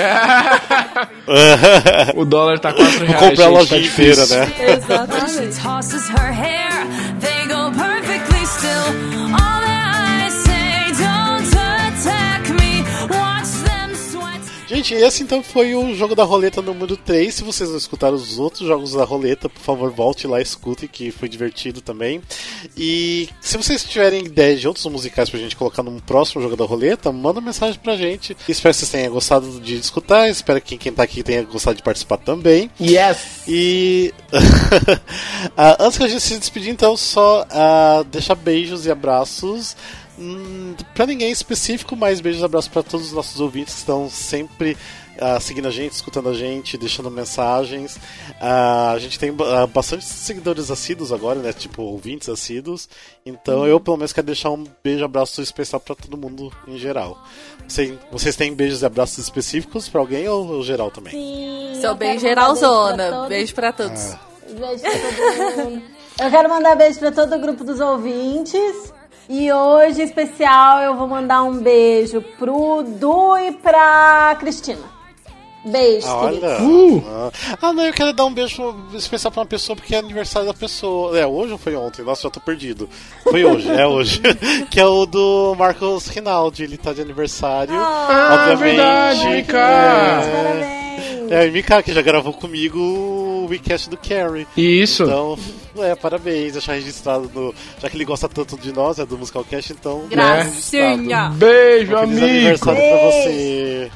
O 2.17 2.25
dólar 2.25 2.59
tá 2.59 2.73
4 2.73 3.05
reais, 3.05 3.21
Vou 3.21 3.31
comprar 3.31 3.47
a 3.47 3.53
tá 3.67 3.79
inteira, 3.79 3.83
difícil. 3.83 4.37
né? 4.37 4.53
Exatamente. 4.73 5.61
Gente, 14.69 14.95
esse 14.95 15.23
então 15.23 15.43
foi 15.43 15.77
o 15.77 15.95
jogo 15.95 16.17
da 16.17 16.25
roleta 16.25 16.61
número 16.61 16.97
3. 16.97 17.33
Se 17.33 17.45
vocês 17.45 17.71
não 17.71 17.79
escutaram 17.79 18.17
os 18.17 18.37
outros 18.39 18.67
jogos 18.67 18.93
da 18.93 19.05
roleta, 19.05 19.49
por 19.49 19.61
favor, 19.61 19.91
volte 19.93 20.27
lá 20.27 20.41
e 20.41 20.43
escute, 20.43 20.89
que 20.89 21.13
foi 21.13 21.29
divertido 21.29 21.81
também. 21.81 22.21
E 22.77 23.29
se 23.41 23.57
vocês 23.57 23.85
tiverem 23.85 24.25
ideias 24.25 24.61
de 24.61 24.67
outros 24.67 24.85
musicais 24.87 25.31
pra 25.31 25.39
gente 25.39 25.55
colocar 25.55 25.85
num 25.85 26.01
próximo 26.01 26.43
jogo 26.43 26.57
da 26.57 26.65
roleta, 26.65 27.13
manda 27.13 27.41
mensagem 27.41 27.79
pra 27.79 27.97
gente. 27.97 28.37
Espero 28.49 28.75
que 28.75 28.81
vocês 28.81 28.91
tenham 28.91 29.13
gostado 29.13 29.61
de 29.61 29.77
escutar. 29.77 30.29
Espero 30.29 30.61
que 30.61 30.77
quem 30.77 30.93
tá 30.93 31.05
aqui 31.05 31.23
tenha 31.23 31.45
gostado 31.45 31.77
de 31.77 31.83
participar 31.83 32.17
também. 32.17 32.69
Yes! 32.81 33.19
E 33.47 34.13
ah, 35.57 35.77
antes 35.79 35.97
que 35.97 36.05
a 36.05 36.09
gente 36.09 36.23
se 36.23 36.39
despedir, 36.39 36.71
então, 36.71 36.97
só 36.97 37.47
ah, 37.51 38.05
deixar 38.11 38.35
beijos 38.35 38.85
e 38.85 38.91
abraços. 38.91 39.77
Hum, 40.19 40.75
pra 40.95 41.07
ninguém 41.07 41.31
específico, 41.31 41.95
mas 41.95 42.21
beijos 42.21 42.41
e 42.41 42.45
abraços 42.45 42.69
pra 42.69 42.83
todos 42.83 43.07
os 43.09 43.13
nossos 43.13 43.39
ouvintes 43.41 43.75
que 43.75 43.81
estão 43.81 44.09
sempre 44.09 44.77
ah, 45.21 45.39
seguindo 45.41 45.69
a 45.69 45.71
gente, 45.71 45.93
escutando 45.93 46.29
a 46.29 46.35
gente, 46.35 46.77
deixando 46.79 47.11
mensagens. 47.11 47.99
Ah, 48.41 48.93
a 48.93 48.99
gente 48.99 49.19
tem 49.19 49.35
ah, 49.55 49.67
bastante 49.67 50.05
seguidores 50.05 50.71
assíduos 50.71 51.13
agora, 51.13 51.39
né? 51.41 51.53
Tipo, 51.53 51.83
ouvintes 51.83 52.29
assíduos. 52.29 52.89
Então 53.25 53.67
eu, 53.67 53.79
pelo 53.79 53.97
menos, 53.99 54.13
quero 54.13 54.27
deixar 54.27 54.51
um 54.51 54.65
beijo 54.83 55.01
e 55.01 55.05
abraço 55.05 55.43
especial 55.43 55.81
pra 55.81 55.95
todo 55.95 56.17
mundo 56.17 56.51
em 56.67 56.79
geral. 56.79 57.23
Você- 57.69 57.99
vocês 58.11 58.37
têm 58.37 58.55
beijos 58.55 58.83
e 58.83 58.87
abraços 58.87 59.19
específicos 59.19 59.89
pra 59.89 60.01
alguém 60.01 60.27
ou, 60.29 60.47
ou 60.47 60.63
geral 60.63 60.91
também? 60.91 61.13
Sim, 61.13 61.81
Sou 61.81 61.95
bem 61.95 62.19
geralzona. 62.19 63.11
beijo 63.11 63.29
Beijo 63.29 63.55
pra 63.55 63.73
todos. 63.73 64.15
Beijo 64.49 64.83
pra 64.83 64.91
todo 64.93 65.71
mundo. 65.71 65.83
Eu 66.19 66.31
quero 66.31 66.49
mandar 66.49 66.75
beijo 66.77 66.99
pra 66.99 67.13
todo 67.13 67.35
o 67.35 67.39
grupo 67.39 67.63
dos 67.63 67.79
ouvintes. 67.81 68.95
E 69.29 69.53
hoje, 69.53 70.03
em 70.03 70.05
especial, 70.05 70.81
eu 70.83 70.95
vou 70.97 71.09
mandar 71.09 71.43
um 71.43 71.59
beijo 71.59 72.23
pro 72.39 72.83
Du 72.85 73.37
e 73.37 73.53
pra 73.53 74.37
Cristina. 74.39 74.95
Beijo, 75.65 76.07
Ah, 76.07 76.17
olha. 76.27 76.63
Uh! 76.63 77.03
Ah. 77.09 77.31
Ah, 77.61 77.73
não, 77.73 77.85
eu 77.85 77.93
quero 77.93 78.13
dar 78.13 78.25
um 78.25 78.33
beijo 78.33 78.73
especial 78.95 79.33
pra 79.33 79.41
uma 79.41 79.47
pessoa 79.47 79.75
porque 79.75 79.97
é 79.97 79.99
aniversário 79.99 80.47
da 80.47 80.55
pessoa. 80.55 81.19
É, 81.19 81.27
hoje 81.27 81.51
ou 81.55 81.59
foi 81.59 81.75
ontem? 81.75 82.05
Nossa, 82.05 82.23
já 82.23 82.31
tô 82.31 82.39
perdido. 82.39 82.89
Foi 83.25 83.45
hoje, 83.45 83.69
é 83.69 83.85
hoje. 83.85 84.21
que 84.71 84.79
é 84.79 84.87
o 84.87 85.05
do 85.07 85.57
Marcos 85.59 86.07
Rinaldi. 86.07 86.63
Ele 86.63 86.77
tá 86.77 86.93
de 86.93 87.01
aniversário. 87.01 87.75
Ah, 87.75 88.51
obviamente. 88.53 88.77
verdade, 88.77 89.29
Mika! 89.29 89.59
É, 89.59 90.31
Parabéns. 90.31 91.33
é, 91.33 91.47
e 91.49 91.51
Mika, 91.51 91.83
que 91.83 91.93
já 91.93 92.01
gravou 92.03 92.33
comigo 92.33 92.79
o 92.79 93.47
WeCast 93.51 93.91
do 93.91 93.97
Carrie. 93.97 94.47
Isso. 94.57 95.03
Então, 95.03 95.37
é, 95.85 95.95
parabéns, 95.95 96.53
deixar 96.53 96.75
registrado 96.75 97.31
no. 97.35 97.55
Já 97.81 97.89
que 97.89 97.97
ele 97.97 98.05
gosta 98.05 98.29
tanto 98.29 98.57
de 98.57 98.73
nós, 98.73 98.99
é 98.99 99.07
do 99.07 99.17
Musicalcast, 99.19 99.73
então. 99.73 100.07
Gracinha. 100.09 101.31
Beijo, 101.35 101.93
Um 101.95 101.99
amigo! 101.99 102.25
aniversário 102.25 102.81
pra 102.81 103.11
você. 103.11 103.91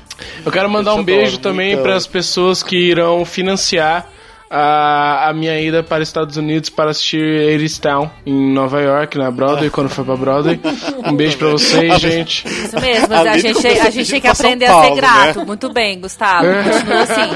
Eu 0.45 0.53
quero 0.53 0.71
mandar 0.71 0.93
Eu 0.93 0.97
um 0.99 1.05
beijo 1.05 1.39
também 1.39 1.73
então. 1.73 1.83
para 1.83 1.95
as 1.97 2.07
pessoas 2.07 2.63
que 2.63 2.77
irão 2.77 3.25
financiar 3.25 4.09
a, 4.53 5.29
a 5.29 5.33
minha 5.33 5.61
ida 5.61 5.81
para 5.81 6.03
os 6.03 6.09
Estados 6.09 6.37
Unidos 6.37 6.69
para 6.71 6.91
assistir 6.91 7.71
Town 7.81 8.11
em 8.27 8.53
Nova 8.53 8.81
York, 8.83 9.17
na 9.17 9.31
Broadway, 9.31 9.71
quando 9.71 9.89
for 9.89 10.05
pra 10.05 10.17
Broadway. 10.17 10.61
Um 11.07 11.15
beijo 11.15 11.39
pra 11.39 11.51
vocês, 11.51 12.01
gente. 12.01 12.47
Isso 12.49 12.81
mesmo, 12.81 13.15
a 13.15 13.19
Além 13.21 13.39
gente, 13.41 13.67
a 13.69 13.91
gente 13.91 14.11
tem 14.11 14.21
que 14.21 14.27
aprender 14.27 14.67
a 14.67 14.73
Paulo, 14.73 14.89
ser 14.89 15.01
grato. 15.01 15.39
né? 15.39 15.45
Muito 15.45 15.73
bem, 15.73 16.01
Gustavo. 16.01 16.47
Continua 16.65 17.01
assim. 17.03 17.31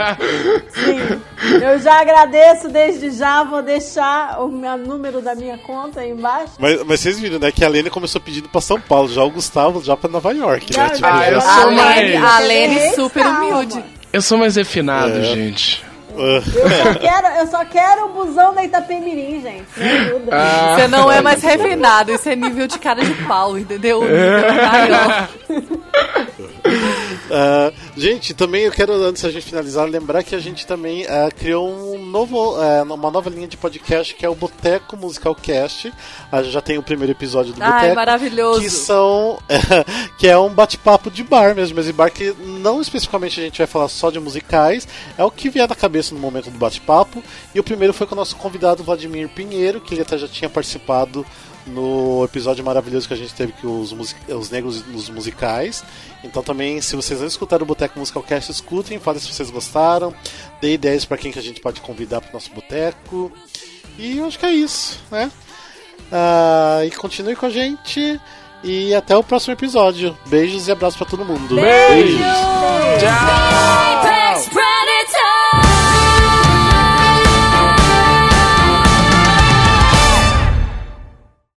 Sim. 0.71 1.21
Eu 1.63 1.79
já 1.79 2.01
agradeço 2.01 2.69
desde 2.69 3.11
já. 3.13 3.45
Vou 3.45 3.63
deixar 3.63 4.41
o 4.43 4.49
meu 4.49 4.77
número 4.77 5.21
da 5.23 5.37
minha 5.37 5.57
conta 5.59 6.01
aí 6.01 6.11
embaixo. 6.11 6.55
Mas, 6.59 6.83
mas 6.85 7.01
vocês 7.01 7.21
viram, 7.21 7.39
né, 7.39 7.53
que 7.53 7.65
a 7.65 7.69
Lene 7.69 7.91
começou 7.91 8.21
pedindo 8.21 8.49
pra 8.49 8.61
São 8.61 8.81
Paulo, 8.81 9.09
já 9.09 9.23
o 9.23 9.31
Gustavo 9.31 9.81
já 9.85 9.97
pra 9.97 10.11
Nova 10.11 10.33
York, 10.33 10.77
né? 10.77 10.89
Tipo, 10.91 11.07
Ah, 11.07 11.29
eu 11.31 11.41
já- 11.41 11.47
A 11.47 11.61
sou 11.63 11.71
Lene, 11.71 12.19
mais. 12.19 12.25
a 12.25 12.39
Lene 12.41 12.91
super 12.95 13.23
Calma. 13.23 13.39
humilde. 13.45 13.85
Eu 14.13 14.21
sou 14.23 14.37
mais 14.39 14.57
refinado, 14.57 15.19
É. 15.19 15.23
gente. 15.23 15.85
Eu 16.17 16.43
só 16.43 16.95
quero, 16.95 17.27
eu 17.39 17.47
só 17.47 17.65
quero 17.65 18.07
o 18.07 18.09
busão 18.11 18.55
da 18.55 18.65
Itapemirim, 18.65 19.41
gente. 19.43 19.67
Me 19.77 19.89
ajuda. 19.89 20.31
Ah, 20.33 20.77
Você 20.77 20.89
não 20.89 21.11
é 21.11 21.21
mais 21.21 21.43
refinado, 21.43 22.13
isso 22.13 22.29
é 22.29 22.37
nível 22.37 22.67
de 22.67 22.79
cara 22.79 23.05
de 23.05 23.15
pau, 23.25 23.59
entendeu? 23.59 24.03
Ah, 27.31 27.73
gente, 27.97 28.35
também 28.35 28.63
eu 28.65 28.73
quero, 28.73 28.93
antes 28.93 29.23
da 29.23 29.31
gente 29.31 29.45
finalizar, 29.45 29.89
lembrar 29.89 30.23
que 30.23 30.35
a 30.35 30.39
gente 30.39 30.67
também 30.67 31.07
ah, 31.07 31.29
criou 31.37 31.69
um 31.69 32.05
novo, 32.07 32.57
ah, 32.57 32.83
uma 32.83 33.11
nova 33.11 33.31
linha 33.31 33.49
de 33.49 33.57
podcast 33.57 34.15
que 34.15 34.25
é 34.25 34.29
o 34.29 34.35
Boteco 34.35 34.97
Musical 34.97 35.35
Cast. 35.35 35.93
A 36.31 36.43
gente 36.43 36.53
já 36.53 36.61
tem 36.61 36.79
o 36.79 36.83
primeiro 36.83 37.13
episódio 37.13 37.53
do 37.53 37.63
Ai, 37.63 37.73
Boteco. 37.73 37.95
maravilhoso. 37.95 38.61
Que 38.61 38.71
são. 38.71 39.39
que 40.19 40.29
é 40.29 40.37
um 40.39 40.51
bate-papo 40.51 41.11
de 41.11 41.23
bar 41.23 41.55
mesmo, 41.55 41.77
mas 41.77 41.87
de 41.87 41.93
bar 41.93 42.11
que 42.11 42.35
não 42.41 42.81
especificamente 42.81 43.41
a 43.41 43.45
gente 43.45 43.59
vai 43.59 43.67
falar 43.67 43.89
só 43.89 44.11
de 44.11 44.21
musicais, 44.21 44.87
é 45.17 45.25
o 45.25 45.31
que 45.31 45.49
vier 45.49 45.69
na 45.69 45.75
cabeça 45.75 46.04
no 46.13 46.21
momento 46.21 46.51
do 46.51 46.59
bate-papo. 46.59 47.23
E 47.55 47.61
o 47.61 47.65
primeiro 47.65 47.95
foi 47.95 48.07
com 48.07 48.15
o 48.15 48.19
nosso 48.19 48.37
convidado 48.37 48.83
Vladimir 48.83 49.29
Pinheiro, 49.29 49.81
que 49.81 49.95
ele 49.95 50.03
até 50.03 50.19
já 50.19 50.29
tinha 50.29 50.51
participado 50.51 51.25
no 51.67 52.25
episódio 52.25 52.65
maravilhoso 52.65 53.09
que 53.09 53.15
a 53.15 53.17
gente 53.17 53.33
teve 53.33 53.53
que 53.53 53.67
os, 53.67 53.95
os 54.29 54.51
negros 54.51 54.87
nos 54.87 55.09
musicais. 55.09 55.83
Então 56.23 56.43
também, 56.43 56.81
se 56.81 56.95
vocês 56.97 57.21
não 57.21 57.27
escutaram 57.27 57.65
o 57.65 57.67
Boteco 57.67 57.99
Musical 57.99 58.23
Cast, 58.23 58.51
escutem, 58.51 58.99
falem 58.99 59.21
se 59.21 59.33
vocês 59.33 59.51
gostaram, 59.51 60.15
dê 60.61 60.75
ideias 60.75 61.05
para 61.05 61.17
quem 61.17 61.33
que 61.33 61.39
a 61.39 61.43
gente 61.43 61.61
pode 61.61 61.81
convidar 61.81 62.21
para 62.21 62.31
o 62.31 62.33
nosso 62.35 62.51
boteco. 62.53 63.33
E 63.99 64.19
eu 64.19 64.27
acho 64.27 64.39
que 64.39 64.47
é 64.47 64.53
isso, 64.53 65.01
né? 65.11 65.31
Ah, 66.13 66.81
e 66.85 66.91
continue 66.91 67.37
com 67.37 67.47
a 67.47 67.51
gente. 67.51 68.21
E 68.63 68.95
até 68.95 69.17
o 69.17 69.23
próximo 69.23 69.53
episódio. 69.53 70.17
Beijos 70.27 70.69
e 70.69 70.73
abraços 70.73 70.97
para 70.97 71.07
todo 71.07 71.25
mundo. 71.25 71.55
Beijo! 71.55 72.19
Tchau! 72.99 74.74